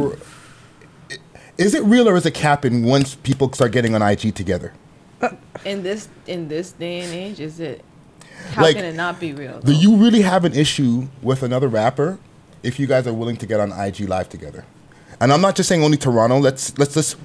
Is 1.62 1.74
it 1.74 1.84
real 1.84 2.08
or 2.08 2.16
is 2.16 2.26
it 2.26 2.34
capping 2.34 2.84
once 2.84 3.14
people 3.14 3.52
start 3.52 3.70
getting 3.70 3.94
on 3.94 4.02
IG 4.02 4.34
together? 4.34 4.72
In 5.64 5.84
this 5.84 6.08
in 6.26 6.48
this 6.48 6.72
day 6.72 7.00
and 7.00 7.12
age, 7.12 7.38
is 7.38 7.60
it? 7.60 7.84
How 8.50 8.62
Like, 8.62 8.74
can 8.74 8.84
it 8.84 8.96
not 8.96 9.20
be 9.20 9.32
real? 9.32 9.60
Do 9.60 9.72
you 9.72 9.94
really 9.94 10.22
have 10.22 10.44
an 10.44 10.54
issue 10.54 11.06
with 11.22 11.44
another 11.44 11.68
rapper 11.68 12.18
if 12.64 12.80
you 12.80 12.88
guys 12.88 13.06
are 13.06 13.12
willing 13.12 13.36
to 13.36 13.46
get 13.46 13.60
on 13.60 13.70
IG 13.70 14.00
live 14.08 14.28
together? 14.28 14.64
And 15.20 15.32
I'm 15.32 15.40
not 15.40 15.54
just 15.54 15.68
saying 15.68 15.84
only 15.84 15.96
Toronto. 15.96 16.38
Let's 16.38 16.76
let's 16.78 16.94
just. 16.94 17.16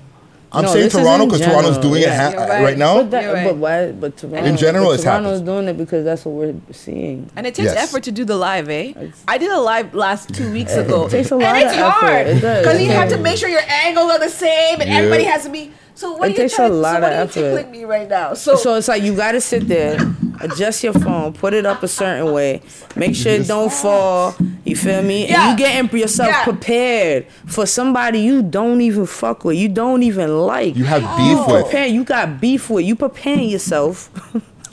I'm 0.49 0.63
No, 0.63 0.71
saying 0.71 0.89
Toronto 0.89 1.25
because 1.25 1.41
Toronto's 1.41 1.77
doing 1.77 2.01
yeah. 2.03 2.29
it 2.29 2.35
ha- 2.35 2.55
You're 2.55 2.63
right. 2.63 2.77
now. 2.77 2.95
But, 3.03 3.11
that, 3.11 3.43
but 3.45 3.57
why? 3.57 3.91
But 3.91 4.15
Toronto, 4.15 4.45
In 4.45 4.55
general, 4.55 4.85
but 4.85 4.91
it's 4.93 5.03
Toronto's 5.03 5.39
happened. 5.39 5.45
doing 5.45 5.67
it 5.67 5.77
because 5.77 6.05
that's 6.05 6.23
what 6.23 6.35
we're 6.35 6.55
seeing. 6.71 7.29
And 7.35 7.45
it 7.45 7.53
takes 7.53 7.73
Yes. 7.73 7.89
effort 7.89 8.03
to 8.03 8.11
do 8.13 8.23
the 8.23 8.37
live, 8.37 8.69
eh? 8.69 8.93
I 9.27 9.37
did 9.37 9.51
a 9.51 9.59
live 9.59 9.93
last 9.93 10.33
two 10.33 10.49
weeks 10.51 10.71
It 10.73 10.85
ago. 10.85 11.09
takes 11.09 11.31
a 11.31 11.33
and 11.35 11.43
lot 11.43 11.55
it's 11.57 11.73
of 11.73 11.79
effort. 11.79 11.91
hard 11.91 12.27
It 12.27 12.39
does. 12.39 12.59
because 12.65 12.81
you 12.81 12.89
have 12.91 13.09
to 13.09 13.17
make 13.17 13.37
sure 13.37 13.49
your 13.49 13.61
angles 13.85 14.09
are 14.09 14.19
the 14.19 14.29
same, 14.29 14.79
and 14.79 14.89
Yeah. 14.89 14.97
everybody 14.99 15.25
has 15.25 15.43
to 15.43 15.49
be. 15.49 15.71
So 15.97 16.11
what 16.13 16.21
It 16.21 16.25
are 16.25 16.29
you 16.29 16.37
takes 16.37 16.55
trying 16.55 16.71
a 16.71 16.75
lot 16.75 16.91
so 16.91 16.97
of 16.97 17.01
what 17.01 17.11
are 17.11 17.15
you 17.15 17.21
effort. 17.23 17.33
tickling 17.57 17.71
me 17.71 17.83
right 17.85 18.07
now? 18.07 18.33
So 18.35 18.55
So, 18.55 18.75
it's 18.75 18.87
like 18.87 19.01
you 19.01 19.15
gotta 19.15 19.41
sit 19.41 19.67
there, 19.67 19.97
adjust 20.41 20.83
your 20.83 20.93
phone, 20.93 21.33
put 21.33 21.55
it 21.55 21.65
up 21.65 21.81
a 21.81 21.87
certain 21.87 22.31
way, 22.33 22.61
make 22.95 23.15
sure 23.15 23.31
it 23.33 23.47
don't 23.47 23.73
fall. 23.73 24.35
You 24.63 24.75
feel 24.75 25.01
me? 25.01 25.27
Yeah. 25.27 25.49
And 25.49 25.59
you 25.59 25.65
getting 25.65 25.99
yourself 25.99 26.29
Yeah. 26.29 26.43
prepared 26.43 27.25
for 27.47 27.65
somebody 27.65 28.19
you 28.19 28.43
don't 28.43 28.79
even 28.81 29.07
fuck 29.07 29.43
with, 29.43 29.57
you 29.57 29.69
don't 29.69 30.03
even 30.03 30.37
like. 30.37 30.75
You 30.75 30.83
have 30.83 31.01
beef 31.17 31.39
with. 31.47 31.63
Prepare, 31.63 31.87
you 31.87 32.03
got 32.03 32.39
beef 32.39 32.69
with. 32.69 32.85
You 32.85 32.95
preparing 32.95 33.49
yourself. 33.49 34.11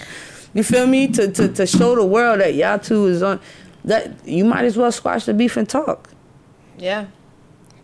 you 0.53 0.63
feel 0.63 0.87
me? 0.87 1.09
To, 1.09 1.31
to 1.33 1.49
to 1.49 1.67
show 1.67 1.95
the 1.97 2.05
world 2.05 2.41
that 2.41 2.55
y'all 2.55 2.79
two 2.79 3.07
is 3.07 3.23
on. 3.23 3.41
That 3.87 4.13
you 4.29 4.45
might 4.45 4.65
as 4.67 4.77
well 4.77 4.93
squash 4.93 5.25
the 5.25 5.33
beef 5.33 5.57
and 5.57 5.67
talk. 5.69 6.11
yeah. 6.79 7.07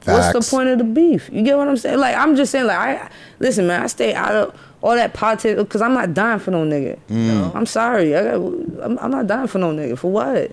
What's 0.04 0.32
the 0.32 0.56
point 0.56 0.68
of 0.68 0.78
the 0.78 0.84
beef? 0.84 1.28
You 1.32 1.42
get 1.42 1.56
what 1.56 1.68
I'm 1.68 1.76
saying? 1.76 1.98
Like 1.98 2.16
I'm 2.16 2.36
just 2.36 2.52
saying, 2.52 2.66
like 2.66 2.78
I 2.78 3.10
listen, 3.38 3.66
man. 3.66 3.82
I 3.82 3.86
stay 3.86 4.14
out 4.14 4.32
of 4.32 4.60
all 4.82 4.94
that 4.94 5.12
politics 5.12 5.60
because 5.62 5.82
I'm 5.82 5.94
not 5.94 6.14
dying 6.14 6.38
for 6.38 6.50
no 6.50 6.64
nigga. 6.64 6.98
Mm. 7.08 7.54
I'm 7.54 7.66
sorry. 7.66 8.16
I 8.16 8.22
got. 8.22 8.34
I'm, 8.34 8.98
I'm 8.98 9.10
not 9.10 9.26
dying 9.26 9.46
for 9.46 9.58
no 9.58 9.72
nigga. 9.72 9.98
For 9.98 10.10
what? 10.10 10.52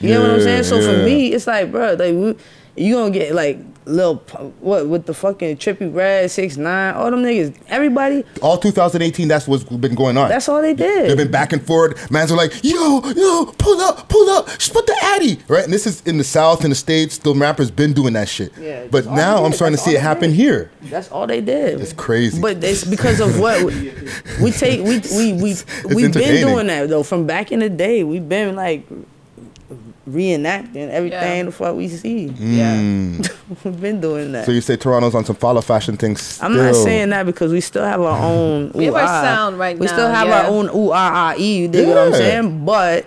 You 0.00 0.08
get 0.08 0.20
what 0.20 0.30
I'm 0.30 0.40
saying? 0.40 0.64
So 0.64 0.80
for 0.80 1.04
me, 1.04 1.32
it's 1.32 1.46
like, 1.46 1.70
bro, 1.70 1.92
like 1.92 2.14
we, 2.14 2.34
you 2.80 2.94
gonna 2.94 3.10
get 3.10 3.34
like 3.34 3.58
little 3.84 4.16
what 4.60 4.88
with 4.88 5.04
the 5.06 5.12
fucking 5.12 5.58
Trippie 5.58 5.92
Redd 5.92 6.30
six 6.30 6.56
nine, 6.56 6.94
all 6.94 7.10
them 7.10 7.22
niggas, 7.22 7.54
everybody. 7.68 8.24
All 8.40 8.56
2018, 8.56 9.28
that's 9.28 9.46
what's 9.46 9.64
been 9.64 9.94
going 9.94 10.16
on. 10.16 10.28
That's 10.28 10.48
all 10.48 10.62
they 10.62 10.74
did. 10.74 11.10
They've 11.10 11.16
been 11.16 11.30
back 11.30 11.52
and 11.52 11.64
forth. 11.64 12.10
Mans 12.10 12.32
are 12.32 12.36
like, 12.36 12.52
yo, 12.64 13.02
yo, 13.14 13.52
pull 13.58 13.80
up, 13.80 14.08
pull 14.08 14.30
up, 14.30 14.48
split 14.60 14.86
the 14.86 14.96
addy. 15.02 15.38
Right? 15.48 15.64
And 15.64 15.72
this 15.72 15.86
is 15.86 16.00
in 16.02 16.16
the 16.18 16.24
South, 16.24 16.64
in 16.64 16.70
the 16.70 16.76
States, 16.76 17.18
the 17.18 17.34
rappers 17.34 17.70
been 17.70 17.92
doing 17.92 18.14
that 18.14 18.28
shit. 18.28 18.56
Yeah, 18.58 18.86
but 18.90 19.06
now 19.06 19.44
I'm 19.44 19.52
starting 19.52 19.76
to 19.76 19.82
see 19.82 19.94
it 19.94 20.00
happen 20.00 20.30
did. 20.30 20.36
here. 20.36 20.70
That's 20.82 21.10
all 21.10 21.26
they 21.26 21.40
did. 21.40 21.80
It's 21.80 21.92
crazy. 21.92 22.40
But 22.40 22.64
it's 22.64 22.84
because 22.84 23.20
of 23.20 23.38
what 23.38 23.62
we, 23.64 23.92
we 24.42 24.50
take. 24.52 24.80
We 24.80 25.00
we 25.14 25.32
we 25.34 25.54
we've 25.94 26.12
been 26.12 26.46
doing 26.46 26.66
that 26.68 26.88
though 26.88 27.02
from 27.02 27.26
back 27.26 27.52
in 27.52 27.60
the 27.60 27.68
day. 27.68 28.04
We've 28.04 28.26
been 28.26 28.56
like 28.56 28.86
reenacting 30.08 30.88
everything 30.90 31.36
Yeah. 31.38 31.42
the 31.44 31.52
fuck 31.52 31.76
we 31.76 31.88
see. 31.88 32.28
Mm. 32.28 33.64
we've 33.64 33.80
been 33.80 34.00
doing 34.00 34.32
that. 34.32 34.46
So 34.46 34.52
you 34.52 34.60
say 34.60 34.76
Toronto's 34.76 35.14
on 35.14 35.24
some 35.24 35.36
follow 35.36 35.60
fashion 35.60 35.96
things? 35.96 36.38
I'm 36.42 36.56
not 36.56 36.74
saying 36.74 37.10
that 37.10 37.26
because 37.26 37.52
we 37.52 37.60
still 37.60 37.84
have 37.84 38.00
our 38.00 38.18
own. 38.18 38.72
We 38.74 38.86
have 38.86 38.94
our 38.94 39.02
ah. 39.02 39.22
sound 39.22 39.58
right 39.58 39.78
We 39.78 39.86
now, 39.86 39.92
still 39.92 40.08
have 40.08 40.28
yeah. 40.28 40.42
our 40.42 40.46
own 40.48 40.68
ooh 40.70 40.90
ah 40.90 41.32
ah 41.32 41.34
e. 41.38 41.58
You 41.62 41.68
dig 41.68 41.88
what 41.88 41.98
I'm 41.98 42.12
saying? 42.12 42.64
But 42.64 43.06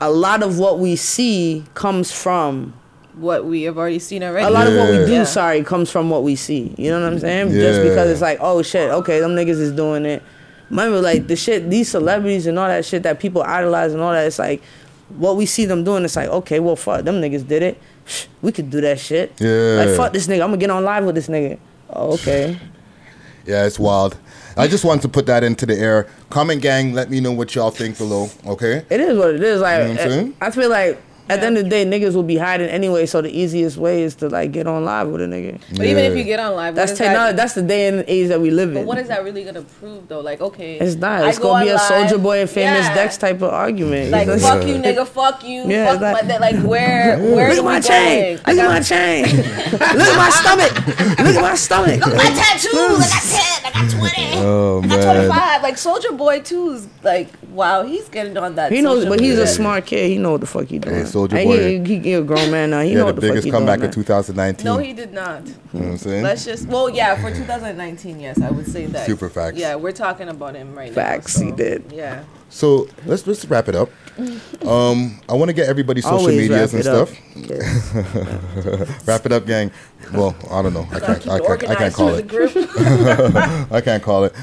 a 0.00 0.10
lot 0.10 0.42
of 0.42 0.58
what 0.58 0.78
we 0.78 0.94
see 0.96 1.64
comes 1.74 2.12
from 2.12 2.74
What 3.14 3.46
we 3.46 3.62
have 3.62 3.78
already 3.78 3.98
seen 3.98 4.22
already. 4.22 4.46
a 4.46 4.50
lot 4.50 4.66
of 4.66 4.74
what 4.76 4.90
we 4.90 5.06
do, 5.06 5.12
Yeah. 5.12 5.24
sorry, 5.24 5.64
comes 5.64 5.90
from 5.90 6.10
what 6.10 6.22
we 6.22 6.36
see. 6.36 6.74
You 6.76 6.90
know 6.90 7.00
what 7.00 7.12
I'm 7.14 7.18
saying? 7.18 7.50
Just 7.50 7.80
because 7.82 8.10
it's 8.10 8.20
like, 8.20 8.38
oh 8.42 8.60
shit, 8.62 8.90
okay, 8.90 9.20
them 9.20 9.30
niggas 9.34 9.58
is 9.58 9.72
doing 9.72 10.04
it. 10.04 10.22
Remember, 10.68 11.00
like 11.00 11.28
the 11.28 11.36
shit, 11.36 11.70
these 11.70 11.88
celebrities 11.88 12.46
and 12.46 12.58
all 12.58 12.66
that 12.68 12.84
shit 12.84 13.04
that 13.04 13.20
people 13.20 13.42
idolize 13.42 13.92
and 13.94 14.02
all 14.02 14.12
that. 14.12 14.26
It's 14.26 14.38
like 14.38 14.62
what 15.08 15.36
we 15.36 15.46
see 15.46 15.64
them 15.64 15.84
doing. 15.84 16.04
It's 16.04 16.16
like, 16.16 16.28
okay, 16.28 16.60
well, 16.60 16.76
fuck, 16.76 17.04
them 17.04 17.20
niggas 17.20 17.46
did 17.46 17.62
it. 17.62 17.80
We 18.42 18.52
could 18.52 18.70
do 18.70 18.80
that 18.82 19.00
shit. 19.00 19.32
Yeah. 19.40 19.84
Like 19.84 19.96
fuck 19.96 20.12
this 20.12 20.28
nigga. 20.28 20.42
I'm 20.42 20.50
gonna 20.50 20.58
get 20.58 20.70
on 20.70 20.84
live 20.84 21.04
with 21.04 21.16
this 21.16 21.28
nigga. 21.28 21.58
Oh, 21.90 22.12
okay. 22.14 22.58
Yeah, 23.46 23.64
it's 23.64 23.78
wild. 23.78 24.18
I 24.56 24.66
just 24.66 24.84
want 24.84 25.02
to 25.02 25.08
put 25.08 25.26
that 25.26 25.44
into 25.44 25.66
the 25.66 25.74
air. 25.78 26.08
Comment 26.30 26.60
gang, 26.60 26.94
let 26.94 27.10
me 27.10 27.20
know 27.20 27.30
what 27.30 27.54
y'all 27.54 27.70
think 27.70 27.96
below. 27.96 28.28
Okay. 28.44 28.84
It 28.90 29.00
is 29.00 29.16
what 29.16 29.34
it 29.36 29.42
is. 29.42 29.60
Like 29.60 29.82
You 29.82 29.84
know 29.84 29.90
what 29.90 30.00
I'm 30.00 30.06
eh, 30.06 30.10
saying? 30.10 30.36
I 30.40 30.50
feel 30.50 30.68
like 30.68 31.00
at 31.28 31.40
the 31.40 31.46
end 31.46 31.58
of 31.58 31.64
the 31.64 31.70
day, 31.70 31.84
niggas 31.84 32.14
will 32.14 32.22
be 32.22 32.36
hiding 32.36 32.68
anyway. 32.68 33.06
So 33.06 33.20
the 33.22 33.30
easiest 33.30 33.76
way 33.76 34.02
is 34.02 34.14
to 34.16 34.28
like 34.28 34.52
get 34.52 34.66
on 34.66 34.84
live 34.84 35.08
with 35.08 35.20
a 35.22 35.26
nigga. 35.26 35.60
But 35.76 35.86
even 35.86 36.04
if 36.04 36.16
you 36.16 36.24
get 36.24 36.38
on 36.40 36.54
live, 36.54 36.74
that's 36.74 36.92
is 36.92 36.98
technology. 36.98 37.32
that- 37.32 37.36
That's 37.36 37.54
the 37.54 37.62
day 37.62 37.88
and 37.88 38.04
age 38.06 38.28
that 38.28 38.40
we 38.40 38.50
live 38.50 38.72
But 38.72 38.80
in. 38.80 38.84
But 38.86 38.88
what 38.88 38.98
is 38.98 39.08
that 39.08 39.24
really 39.24 39.44
gonna 39.44 39.62
prove 39.62 40.08
though? 40.08 40.20
Like, 40.20 40.40
okay, 40.40 40.78
It's 40.78 40.96
not. 40.96 41.22
I 41.24 41.28
It's 41.30 41.38
go 41.38 41.50
gonna 41.50 41.64
be 41.64 41.70
a 41.70 41.78
Soulja 41.78 42.22
Boy 42.22 42.40
and 42.40 42.50
Famous 42.50 42.86
yeah. 42.86 42.94
Dex 42.94 43.16
type 43.18 43.36
of 43.42 43.50
argument. 43.50 44.10
Like 44.10 44.28
know? 44.28 44.38
fuck 44.38 44.66
you, 44.66 44.74
nigga. 44.76 45.06
Fuck 45.16 45.44
you. 45.44 45.64
Yeah, 45.66 45.92
fuck 45.92 46.00
like- 46.00 46.26
my. 46.26 46.36
Like 46.38 46.62
where? 46.62 47.18
Where 47.36 47.48
Look 47.48 47.58
at 47.58 47.64
my 47.64 47.80
chain. 47.80 48.36
Look 48.36 48.58
at 48.58 48.68
my 48.68 48.80
chain. 48.80 49.24
Look 49.72 49.82
at 49.82 50.16
my 50.16 50.30
stomach. 50.30 50.86
Look 51.18 51.36
at 51.36 51.42
my 51.42 51.54
stomach. 51.54 52.00
Look 52.04 52.14
at 52.14 52.16
my 52.16 52.40
tattoos. 52.40 52.72
I 52.74 53.08
got 53.08 53.22
ten. 53.22 53.64
I 53.64 53.70
got 53.72 53.90
twenty. 53.98 54.30
Oh 54.36 54.80
I 54.84 54.86
got 54.88 55.02
twenty 55.14 55.28
five. 55.28 55.62
Like 55.62 55.74
Soulja 55.74 56.16
Boy 56.16 56.40
too 56.40 56.72
is 56.72 56.86
like 57.02 57.28
wow. 57.50 57.82
He's 57.84 58.08
getting 58.08 58.36
on 58.36 58.54
that. 58.56 58.70
He 58.72 58.80
knows, 58.82 59.06
but 59.06 59.20
he's 59.20 59.38
a 59.38 59.46
smart 59.46 59.86
kid. 59.86 60.08
He 60.10 60.18
know 60.18 60.32
what 60.32 60.40
the 60.40 60.46
fuck 60.46 60.66
he 60.66 60.78
doing. 60.78 61.06
Hey, 61.16 61.26
Soulja 61.28 61.38
And 61.38 61.84
Boy. 61.84 61.88
He, 61.88 61.94
he, 61.96 62.00
he 62.00 62.12
a 62.14 62.22
grown 62.22 62.50
man 62.50 62.70
now. 62.70 62.80
He 62.80 62.90
yeah, 62.90 62.94
know 62.94 63.00
the 63.00 63.06
what 63.06 63.16
the 63.16 63.20
fuck 63.22 63.30
biggest 63.30 63.44
he 63.44 63.50
comeback 63.50 63.78
doing. 63.78 63.88
of 63.88 63.94
2019. 63.94 64.64
No, 64.64 64.78
he 64.78 64.92
did 64.92 65.12
not. 65.12 65.46
You 65.46 65.52
know 65.52 65.56
what 65.72 65.82
I'm 65.82 65.98
saying? 65.98 66.22
Let's 66.22 66.44
just 66.44 66.68
well, 66.68 66.90
yeah, 66.90 67.20
for 67.20 67.30
2019, 67.30 68.20
yes, 68.20 68.40
I 68.40 68.50
would 68.50 68.66
say 68.66 68.86
that. 68.86 69.06
Super 69.06 69.28
facts. 69.28 69.56
Yeah, 69.58 69.76
we're 69.76 69.92
talking 69.92 70.28
about 70.28 70.54
him 70.54 70.74
right 70.74 70.90
now. 70.90 70.94
Facts, 70.94 71.38
now. 71.38 71.46
he 71.46 71.52
did. 71.52 71.92
Yeah. 71.92 72.24
So 72.50 72.88
let's 73.04 73.26
let's 73.26 73.44
wrap 73.46 73.68
it 73.68 73.74
up. 73.74 73.90
Um, 74.66 75.20
I 75.28 75.34
want 75.34 75.48
to 75.48 75.52
get 75.52 75.68
everybody's 75.68 76.02
social 76.02 76.18
Always 76.18 76.36
medias 76.48 76.74
and 76.74 76.82
stuff. 76.82 77.10
wrap 79.06 79.24
it 79.24 79.30
up, 79.30 79.46
gang. 79.46 79.70
Well, 80.12 80.34
I 80.50 80.60
don't 80.62 80.74
know. 80.74 80.88
I 80.90 80.98
can't. 80.98 81.28
I 81.28 81.38
can't, 81.38 81.68
I 81.70 81.74
can't 81.76 81.94
call 81.94 82.14
it. 82.14 82.26
I 83.72 83.80
can't 83.80 84.02
call 84.02 84.24
it. 84.24 84.34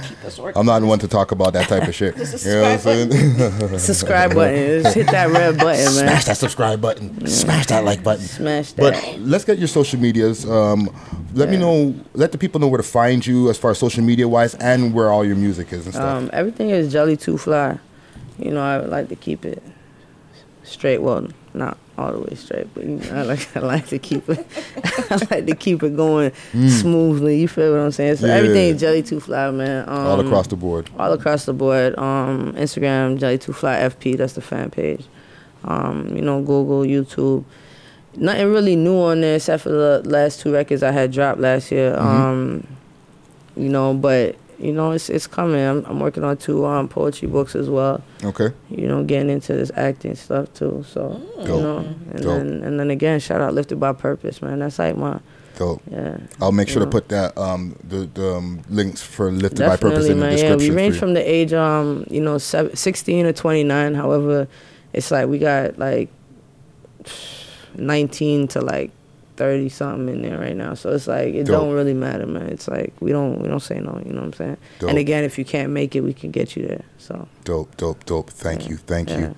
I'm 0.55 0.65
not 0.65 0.81
one 0.83 0.99
to 0.99 1.07
talk 1.09 1.31
about 1.31 1.51
that 1.53 1.67
type 1.67 1.87
of 1.87 1.93
shit. 1.95 2.15
The 2.15 2.41
You 2.45 2.55
know 2.55 2.61
what 2.61 2.71
I'm 2.71 3.59
saying? 3.69 3.79
Subscribe 3.79 4.33
button. 4.33 4.83
Just 4.83 4.95
hit 4.95 5.07
that 5.07 5.29
red 5.29 5.57
button, 5.57 5.83
man. 5.83 5.91
Smash 5.91 6.25
that 6.25 6.37
subscribe 6.37 6.79
button. 6.79 7.27
Smash 7.27 7.65
that 7.67 7.83
like 7.83 8.01
button. 8.03 8.25
Smash 8.25 8.71
that. 8.73 8.93
But 8.93 9.19
let's 9.19 9.43
get 9.43 9.57
your 9.57 9.67
social 9.67 9.99
medias. 9.99 10.49
Um, 10.49 10.89
let 11.33 11.49
me 11.49 11.57
know. 11.57 11.93
Let 12.13 12.31
the 12.31 12.37
people 12.37 12.61
know 12.61 12.67
where 12.67 12.77
to 12.77 12.87
find 12.87 13.25
you 13.25 13.49
as 13.49 13.57
far 13.57 13.71
as 13.71 13.79
social 13.79 14.03
media 14.03 14.27
wise, 14.27 14.55
and 14.55 14.93
where 14.93 15.09
all 15.09 15.25
your 15.25 15.35
music 15.35 15.73
is 15.73 15.85
and 15.85 15.93
stuff. 15.93 16.23
Um, 16.23 16.29
everything 16.31 16.69
is 16.69 16.91
jelly 16.91 17.17
too 17.17 17.37
fly. 17.37 17.79
You 18.39 18.51
know, 18.51 18.61
I 18.63 18.79
would 18.79 18.89
like 18.89 19.09
to 19.09 19.15
keep 19.15 19.45
it 19.45 19.61
straight. 20.63 20.99
Well, 20.99 21.27
not 21.53 21.77
all 21.97 22.11
the 22.11 22.19
way 22.19 22.33
straight, 22.35 22.73
but 22.73 22.83
you 22.83 22.95
know, 22.95 23.11
I 23.13 23.21
like 23.23 23.55
I 23.55 23.59
like 23.59 23.87
to 23.89 23.99
keep 23.99 24.27
it. 24.27 24.45
I 25.11 25.15
like 25.29 25.45
to 25.45 25.55
keep 25.55 25.83
it 25.83 25.95
going 25.95 26.31
Mm. 26.53 26.69
smoothly. 26.69 27.39
You 27.41 27.47
feel 27.47 27.71
what 27.71 27.79
I'm 27.81 27.91
saying? 27.91 28.17
So 28.17 28.27
Yeah. 28.27 28.33
everything 28.33 28.73
is 28.73 28.79
jelly 28.81 29.03
too 29.03 29.19
fly, 29.19 29.51
man. 29.51 29.87
Um, 29.87 30.07
all 30.07 30.19
across 30.19 30.47
the 30.47 30.55
board. 30.55 30.89
all 30.97 31.13
across 31.13 31.45
the 31.45 31.53
board. 31.53 31.97
Um, 31.99 32.53
Instagram, 32.53 33.19
Jelly 33.19 33.37
Two 33.37 33.53
Fly 33.53 33.75
FP, 33.75 34.17
that's 34.17 34.33
the 34.33 34.41
fan 34.41 34.71
page. 34.71 35.05
Um, 35.63 36.11
you 36.15 36.21
know, 36.21 36.39
Google, 36.41 36.81
YouTube. 36.81 37.43
Nothing 38.15 38.51
really 38.51 38.75
new 38.75 38.95
on 38.97 39.21
there 39.21 39.35
except 39.35 39.63
for 39.63 39.69
the 39.69 40.01
last 40.05 40.41
two 40.41 40.51
records 40.53 40.83
I 40.83 40.91
had 40.91 41.11
dropped 41.11 41.39
last 41.39 41.71
year. 41.71 41.93
Mhm. 41.95 42.01
Um, 42.01 42.67
you 43.55 43.69
know, 43.69 43.93
but 43.93 44.35
you 44.63 44.71
know, 44.71 44.91
it's 44.91 45.09
it's 45.09 45.27
coming. 45.27 45.59
I'm, 45.59 45.85
I'm 45.85 45.99
working 45.99 46.23
on 46.23 46.37
two 46.37 46.65
um, 46.65 46.87
poetry 46.87 47.27
books 47.27 47.55
as 47.55 47.69
well. 47.69 48.01
Okay. 48.23 48.51
You 48.69 48.87
know, 48.87 49.03
getting 49.03 49.29
into 49.29 49.53
this 49.53 49.71
acting 49.75 50.15
stuff 50.15 50.53
too. 50.53 50.85
So 50.87 51.21
you 51.39 51.47
Dope. 51.47 51.61
know, 51.61 51.77
and 51.77 52.21
Dope. 52.21 52.37
then 52.37 52.63
and 52.63 52.79
then 52.79 52.89
again, 52.89 53.19
shout 53.19 53.41
out 53.41 53.53
Lifted 53.53 53.79
by 53.79 53.91
Purpose, 53.93 54.41
man. 54.41 54.59
That's 54.59 54.79
like 54.79 54.95
my 54.95 55.19
Dope. 55.57 55.81
yeah. 55.91 56.17
I'll 56.41 56.51
make 56.51 56.69
sure 56.69 56.81
you 56.81 56.85
to 56.85 56.91
put 56.91 57.09
that 57.09 57.37
um, 57.37 57.75
the, 57.83 58.09
the 58.13 58.35
um, 58.35 58.61
links 58.69 59.01
for 59.01 59.31
Lifted 59.31 59.59
by 59.59 59.75
Purpose 59.77 60.07
Definitely, 60.07 60.11
in 60.11 60.19
the 60.19 60.25
man. 60.25 60.31
Yeah, 60.31 60.43
description. 60.55 60.75
we 60.75 60.81
range 60.81 60.97
from 60.97 61.13
the 61.13 61.29
age, 61.29 61.53
um, 61.53 62.05
you 62.09 62.21
know, 62.21 62.37
sev 62.37 62.77
16 62.77 63.25
to 63.25 63.33
29. 63.33 63.95
However, 63.95 64.47
it's 64.93 65.11
like 65.11 65.27
we 65.27 65.39
got 65.39 65.77
like 65.77 66.09
19 67.75 68.47
to 68.49 68.61
like 68.61 68.91
30 69.37 69.69
something 69.69 70.15
in 70.15 70.21
there 70.21 70.37
right 70.39 70.55
now. 70.55 70.73
So 70.73 70.91
it's 70.91 71.07
like 71.07 71.33
it 71.33 71.45
Dope. 71.45 71.61
don't 71.61 71.73
really 71.73 71.93
matter, 71.93 72.25
man. 72.25 72.49
It's 72.49 72.67
like 72.67 72.93
we 72.99 73.11
don't 73.11 73.39
we 73.41 73.47
don't 73.47 73.59
say 73.61 73.79
no. 73.79 74.01
You 74.05 74.13
know 74.13 74.21
what 74.21 74.27
I'm 74.27 74.33
saying? 74.33 74.57
Dope. 74.79 74.89
And 74.89 74.97
again, 74.99 75.23
if 75.23 75.37
you 75.37 75.45
can't 75.45 75.71
make 75.71 75.95
it, 75.95 76.01
we 76.01 76.13
can 76.13 76.31
get 76.31 76.55
you 76.55 76.67
there. 76.67 76.85
So 76.97 77.27
Dope, 77.43 77.75
dope, 77.77 78.05
dope. 78.05 78.29
Thank 78.29 78.69
you, 78.69 78.77
thank 78.77 79.09
Yeah. 79.09 79.19
you, 79.19 79.35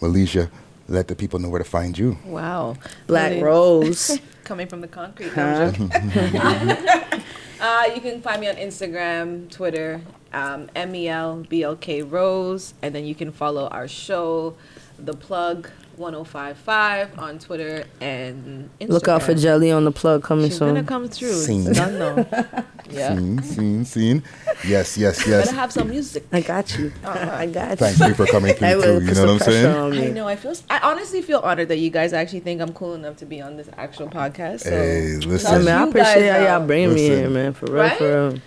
Malaysia. 0.00 0.50
Let 0.88 1.08
the 1.08 1.16
people 1.16 1.40
know 1.40 1.48
where 1.48 1.58
to 1.62 1.68
find 1.68 1.98
you. 1.98 2.16
Wow. 2.24 2.76
Black 3.08 3.30
Really- 3.32 3.42
Rose. 3.42 4.20
Coming 4.44 4.68
from 4.68 4.80
the 4.80 4.86
concrete. 4.86 5.30
Huh? 5.34 5.72
uh, 7.60 7.84
you 7.94 8.00
can 8.00 8.20
find 8.22 8.40
me 8.40 8.48
on 8.48 8.54
Instagram, 8.54 9.50
Twitter, 9.50 10.00
um, 10.32 10.68
MELBLK 10.76 12.08
Rose, 12.10 12.74
and 12.82 12.94
then 12.94 13.04
you 13.04 13.14
can 13.16 13.32
follow 13.32 13.66
our 13.68 13.88
show, 13.88 14.54
The 14.98 15.14
Plug 15.14 15.68
1055 15.98 17.18
on 17.18 17.38
Twitter 17.38 17.84
and 18.00 18.70
Instagram. 18.80 18.88
Look 18.88 19.08
out 19.08 19.22
for 19.22 19.34
Jelly 19.34 19.70
on 19.70 19.84
the 19.84 19.92
plug 19.92 20.22
coming 20.22 20.44
soon. 20.44 20.50
She's 20.50 20.58
soon. 20.58 20.74
gonna 20.74 20.86
come 20.86 21.08
through. 21.08 21.32
Scene. 21.32 21.66
It's 21.66 21.78
done 21.78 21.98
though. 21.98 22.64
Yeah. 22.88 23.16
Scene, 23.16 23.42
scene, 23.42 23.84
scene. 23.84 24.22
Yes, 24.64 24.96
yes, 24.96 25.26
yes. 25.26 25.46
Better 25.46 25.56
have 25.56 25.72
some 25.72 25.88
music. 25.90 26.24
I 26.32 26.40
got 26.40 26.78
you. 26.78 26.92
I 27.04 27.46
got 27.46 27.70
you. 27.70 27.76
Thank 27.78 27.98
you 27.98 28.14
for 28.14 28.26
coming 28.26 28.54
through 28.54 28.80
too. 28.80 29.04
You 29.04 29.12
know 29.14 29.22
what 29.22 29.30
I'm 29.30 29.38
saying? 29.40 30.04
I 30.04 30.06
know. 30.12 30.28
I 30.28 30.36
feel. 30.36 30.54
I 30.70 30.78
honestly 30.78 31.20
feel 31.20 31.40
honored 31.40 31.66
that 31.66 31.78
you 31.78 31.90
guys 31.90 32.12
actually 32.12 32.40
think 32.40 32.60
I'm 32.60 32.72
cool 32.72 32.94
enough 32.94 33.16
to 33.16 33.26
be 33.26 33.40
on 33.42 33.56
this 33.56 33.68
actual 33.76 34.06
podcast. 34.08 34.60
So 34.60 34.70
Hey, 34.70 35.16
listen. 35.16 35.52
I 35.52 35.58
mean, 35.58 35.68
I 35.68 35.82
appreciate 35.88 36.14
guys 36.28 36.30
how 36.30 36.38
y'all 36.44 36.62
out. 36.62 36.66
bringing 36.68 36.94
me 36.94 37.08
Listen. 37.08 37.18
here, 37.18 37.30
man. 37.30 37.52
For 37.54 37.66
real, 37.66 37.74
Right? 37.82 37.98
for 37.98 38.28
real. 38.30 38.40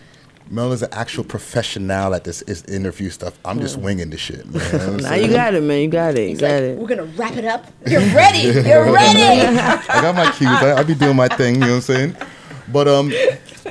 Mel 0.51 0.71
is 0.71 0.81
an 0.81 0.89
actual 0.91 1.23
professional 1.23 2.13
at 2.15 2.23
this 2.23 2.41
is 2.43 2.63
interview 2.63 3.09
stuff. 3.11 3.38
I'm 3.45 3.59
just 3.59 3.77
winging 3.77 4.09
the 4.09 4.17
shit, 4.17 4.45
man. 4.47 4.53
You 4.71 4.77
know 4.80 4.85
what 4.93 4.95
I'm 4.95 4.97
Nah, 4.97 5.13
you 5.15 5.27
got 5.27 5.53
it, 5.53 5.61
man. 5.63 5.81
You 5.81 5.88
got 5.89 6.15
it. 6.15 6.21
You 6.23 6.27
He's 6.30 6.39
got 6.41 6.51
like, 6.53 6.61
it. 6.63 6.77
we're 6.77 6.88
gonna 6.88 7.03
wrap 7.03 7.38
it 7.38 7.45
up. 7.45 7.65
You're 7.85 7.99
ready. 8.15 8.39
You're 8.39 8.91
ready. 8.91 9.21
I 9.21 10.01
got 10.01 10.15
my 10.15 10.31
cues. 10.31 10.49
I, 10.49 10.73
I 10.80 10.84
be 10.84 10.95
doing 10.95 11.15
my 11.15 11.27
thing. 11.27 11.55
You 11.55 11.61
know 11.61 11.67
what 11.67 11.76
I'm 11.76 11.81
saying? 11.81 12.15
But 12.71 12.88
um, 12.88 13.11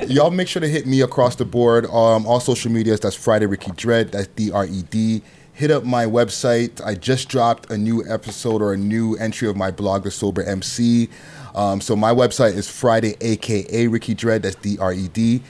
y'all 0.07 0.31
make 0.31 0.47
sure 0.47 0.61
to 0.61 0.67
hit 0.67 0.85
me 0.85 1.01
across 1.01 1.35
the 1.35 1.45
board. 1.45 1.85
Um, 1.87 2.25
all 2.25 2.39
social 2.39 2.71
medias. 2.71 2.99
That's 2.99 3.15
Friday 3.15 3.45
Ricky 3.45 3.71
Dread. 3.71 4.11
That's 4.11 4.27
D 4.27 4.51
R 4.51 4.65
E 4.65 4.83
D. 4.89 5.21
Hit 5.53 5.71
up 5.71 5.83
my 5.83 6.05
website. 6.05 6.81
I 6.85 6.95
just 6.95 7.27
dropped 7.27 7.69
a 7.69 7.77
new 7.77 8.05
episode 8.09 8.61
or 8.61 8.71
a 8.71 8.77
new 8.77 9.15
entry 9.17 9.49
of 9.49 9.57
my 9.57 9.71
blog, 9.71 10.03
The 10.05 10.11
Sober 10.11 10.41
MC. 10.43 11.09
Um, 11.53 11.81
so 11.81 11.97
my 11.97 12.13
website 12.13 12.53
is 12.55 12.69
Friday, 12.69 13.15
aka 13.19 13.87
Ricky 13.87 14.13
Dread. 14.13 14.43
That's 14.43 14.55
D 14.55 14.77
R 14.79 14.93
E 14.93 15.09
D. 15.09 15.41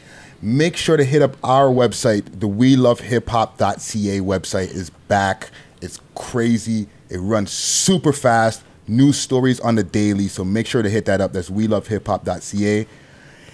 Make 0.42 0.78
sure 0.78 0.96
to 0.98 1.04
hit 1.04 1.22
up 1.22 1.36
our 1.44 1.68
website. 1.68 2.40
The 2.40 2.48
We 2.48 2.76
Love 2.76 3.02
Hip 3.02 3.28
Hop.ca 3.30 4.20
website 4.22 4.74
is 4.74 4.90
back. 5.10 5.52
It's 5.82 6.00
crazy. 6.16 6.88
It 7.10 7.18
runs 7.18 7.52
super 7.52 8.14
fast. 8.14 8.64
News 8.88 9.18
stories 9.18 9.60
on 9.60 9.76
the 9.76 9.84
daily. 9.84 10.28
So 10.30 10.44
make 10.46 10.66
sure 10.66 10.82
to 10.82 10.90
hit 10.90 11.06
that 11.06 11.20
up. 11.22 11.34
That's 11.34 11.50
We 11.50 11.68
Love 11.68 11.88
Hip 11.88 12.08
Hop.ca. 12.08 12.88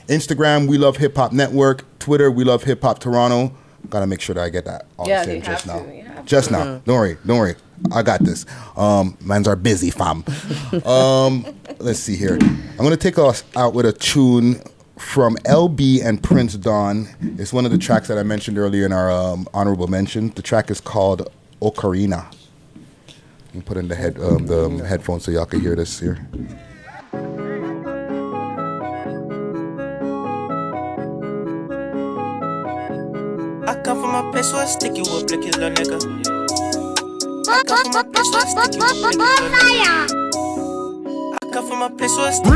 Instagram, 0.07 0.67
We 0.67 0.77
Love 0.77 0.97
Hip 0.97 1.15
Hop 1.15 1.31
Network. 1.33 1.83
Twitter, 1.97 2.29
We 2.29 2.43
Love 2.43 2.63
Hip 2.63 2.81
Hop 2.83 2.99
Toronto. 2.99 3.51
Gotta 3.89 4.05
make 4.07 4.21
sure 4.21 4.35
that 4.35 4.43
I 4.43 4.49
get 4.49 4.65
that 4.65 4.85
all 4.97 5.07
Yeah, 5.07 5.23
said 5.23 5.35
you 5.37 5.41
just 5.41 5.65
have 5.65 5.85
now. 5.87 5.91
to, 6.15 6.23
Just 6.25 6.47
to. 6.49 6.53
now. 6.53 6.63
Don't 6.85 6.95
worry. 6.95 7.17
Don't 7.25 7.37
worry. 7.39 7.55
I 7.91 8.03
got 8.03 8.23
this. 8.23 8.45
Um, 8.77 9.17
mans 9.21 9.47
are 9.47 9.55
busy, 9.55 9.89
fam. 9.91 10.23
um, 10.85 11.45
let's 11.79 11.99
see 11.99 12.15
here. 12.15 12.37
I'm 12.41 12.77
gonna 12.77 12.95
take 12.97 13.17
us 13.17 13.43
out 13.55 13.73
with 13.73 13.85
a 13.85 13.93
tune 13.93 14.61
from 14.97 15.35
LB 15.37 16.03
and 16.03 16.21
Prince 16.21 16.55
Don. 16.55 17.07
It's 17.37 17.51
one 17.53 17.65
of 17.65 17.71
the 17.71 17.77
tracks 17.77 18.07
that 18.07 18.17
I 18.17 18.23
mentioned 18.23 18.57
earlier 18.57 18.85
in 18.85 18.93
our 18.93 19.11
um, 19.11 19.47
honorable 19.53 19.87
mention. 19.87 20.29
The 20.29 20.41
track 20.41 20.71
is 20.71 20.79
called 20.79 21.29
Ocarina. 21.61 22.33
You 23.53 23.61
put 23.61 23.77
in 23.77 23.87
the 23.87 23.95
head 23.95 24.19
um, 24.19 24.47
the 24.47 24.65
um, 24.65 24.79
headphones 24.79 25.23
so 25.23 25.31
y'all 25.31 25.45
can 25.45 25.61
hear 25.61 25.75
this 25.75 25.99
here. 25.99 26.17
I 33.67 33.81
come 33.83 34.01
from 34.01 34.13
a 34.13 34.31
place 34.31 34.51
where 34.51 34.63
I 34.63 34.65
stick 34.65 34.97
you 34.97 35.03
up 35.03 35.29
like 35.29 35.39
a 35.39 35.57
little 35.57 35.69
nigga. 35.71 35.99
I 37.47 37.63
come 37.63 37.85
from 37.85 37.95
a 37.95 38.03
place 38.11 38.29
where 38.31 38.41
I 38.41 38.45
stick 38.45 38.75
you 38.75 38.85
up 38.85 38.95
little 38.95 39.21
nigga. 39.21 39.95
I 41.41 41.51
come 41.53 41.67
from 41.67 41.81
a 41.81 41.89
place 41.89 42.15
where 42.17 42.27
I 42.27 42.31
stick 42.31 42.45
you 42.45 42.51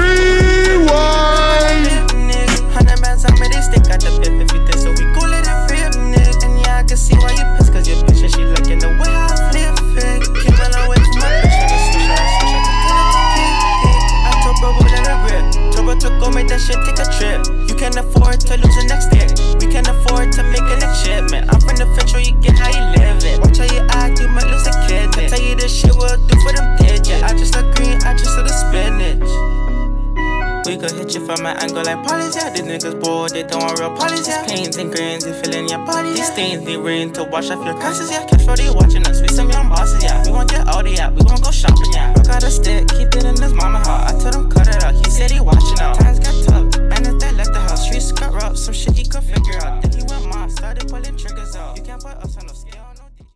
up 0.89 1.89
Rewind! 1.89 2.08
Hundred 2.79 3.03
bands 3.03 3.27
on 3.27 3.35
me, 3.35 3.51
they 3.51 3.59
stick 3.59 3.91
out 3.91 3.99
the 3.99 4.07
pip 4.23 4.31
if 4.39 4.47
you 4.55 4.63
think 4.63 4.79
so. 4.79 4.95
We 4.95 5.03
call 5.11 5.27
it 5.27 5.43
a 5.43 5.67
rip, 5.67 5.99
nigga. 5.99 6.31
And 6.47 6.63
yeah, 6.63 6.79
I 6.79 6.83
can 6.87 6.95
see 6.95 7.11
why 7.19 7.35
you 7.35 7.43
pissed, 7.59 7.75
cause 7.75 7.83
your 7.83 7.99
bitch 8.07 8.23
and 8.23 8.31
she 8.31 8.47
liking 8.47 8.79
the 8.79 8.95
way 8.95 9.11
I 9.11 9.27
flip 9.51 9.75
it. 9.99 10.23
Came 10.39 10.55
a 10.55 10.67
long 10.79 10.87
way 10.87 10.95
from 10.95 11.19
my 11.19 11.27
bitch, 11.43 11.59
and 11.59 11.75
I 11.75 11.79
switch, 11.91 12.07
I 12.07 12.23
switch, 12.39 12.55
I 12.55 12.63
can 12.63 13.51
her. 13.83 13.99
I 14.23 14.33
told 14.47 14.55
bro, 14.63 14.69
we 14.79 14.87
let 14.95 15.11
her 15.11 15.19
rip. 15.27 15.43
Turbo 15.75 15.91
to 15.99 16.09
go 16.23 16.31
make 16.31 16.47
that 16.47 16.63
shit 16.63 16.79
take 16.87 17.03
a 17.03 17.07
trip. 17.19 17.43
You 17.67 17.75
can't 17.75 17.99
afford 17.99 18.39
to 18.47 18.55
lose 18.55 18.75
the 18.79 18.87
next 18.87 19.11
day. 19.11 19.27
We 19.59 19.67
can't 19.67 19.91
afford 19.91 20.31
to 20.39 20.41
make 20.47 20.63
an 20.63 20.79
achievement. 20.79 21.51
I'm 21.51 21.59
from 21.59 21.75
the 21.75 21.87
future, 21.99 22.23
you 22.23 22.31
get 22.39 22.55
how 22.55 22.71
you 22.71 22.83
live 22.95 23.19
it. 23.27 23.43
Watch 23.43 23.59
how 23.59 23.67
you 23.67 23.83
act, 23.91 24.23
you 24.23 24.31
might 24.31 24.47
lose 24.47 24.63
a 24.63 24.73
kid. 24.87 25.11
I 25.19 25.27
tell 25.27 25.43
you 25.43 25.59
this 25.59 25.75
shit 25.75 25.91
will 25.91 26.15
do 26.15 26.33
for 26.47 26.55
them. 26.55 26.79
Yeah, 27.03 27.27
I 27.27 27.35
just 27.35 27.59
agree, 27.59 27.91
I 28.07 28.15
just 28.15 28.31
saw 28.31 28.43
the 28.43 28.55
spinach. 28.55 29.68
We 30.69 30.77
could 30.77 30.91
hit 30.91 31.15
you 31.15 31.25
from 31.25 31.47
an 31.47 31.57
angle 31.57 31.81
like 31.81 32.05
policy. 32.05 32.37
These 32.53 32.61
niggas 32.61 33.01
bored, 33.01 33.31
they 33.31 33.41
don't 33.41 33.59
want 33.59 33.79
real 33.79 33.89
policy. 33.89 34.29
Yeah. 34.29 34.45
Pains 34.45 34.77
and 34.77 34.93
grains, 34.93 35.25
they 35.25 35.33
filling 35.41 35.67
your 35.67 35.83
body. 35.83 36.13
These 36.13 36.31
stains, 36.31 36.63
they 36.63 36.77
rain 36.77 37.11
to 37.13 37.23
wash 37.23 37.49
off 37.49 37.65
your 37.65 37.73
curses. 37.81 38.11
Yeah, 38.11 38.27
cash 38.27 38.45
for 38.45 38.55
they 38.55 38.69
watching 38.69 39.01
us. 39.07 39.19
We 39.19 39.29
some 39.29 39.49
young 39.49 39.67
bosses. 39.67 40.03
Yeah, 40.03 40.21
we 40.25 40.29
gon' 40.29 40.45
get 40.45 40.67
out 40.67 40.85
of 40.85 40.93
yeah. 40.93 41.09
We 41.09 41.23
gon' 41.23 41.41
go 41.41 41.49
shopping. 41.49 41.91
Yeah, 41.91 42.13
I 42.15 42.21
got 42.21 42.43
a 42.43 42.51
stick, 42.51 42.87
keep 42.89 43.07
it 43.15 43.23
in 43.23 43.35
his 43.41 43.51
mama 43.51 43.79
heart. 43.79 44.13
I 44.13 44.19
told 44.19 44.35
him 44.35 44.51
cut 44.51 44.67
it 44.67 44.83
out. 44.83 44.93
He 44.93 45.09
said 45.09 45.31
he 45.31 45.39
watching 45.39 45.79
out. 45.79 45.97
Times 45.97 46.19
got 46.19 46.37
tough, 46.45 46.75
and 46.77 47.07
if 47.07 47.17
they 47.17 47.31
left 47.31 47.51
the 47.51 47.61
house, 47.61 47.87
streets 47.87 48.11
got 48.11 48.31
rough. 48.31 48.55
Some 48.55 48.75
shit 48.75 48.93
he 48.93 49.05
could 49.05 49.23
figure 49.23 49.57
out. 49.65 49.81
Then 49.81 49.91
he 49.91 50.03
went 50.05 50.29
mad, 50.29 50.51
started 50.51 50.87
pulling 50.87 51.17
triggers 51.17 51.55
out. 51.55 51.77
You 51.77 51.83
can't 51.83 51.99
put 51.99 52.13
us 52.17 52.37
on 52.37 52.45
the 52.45 52.53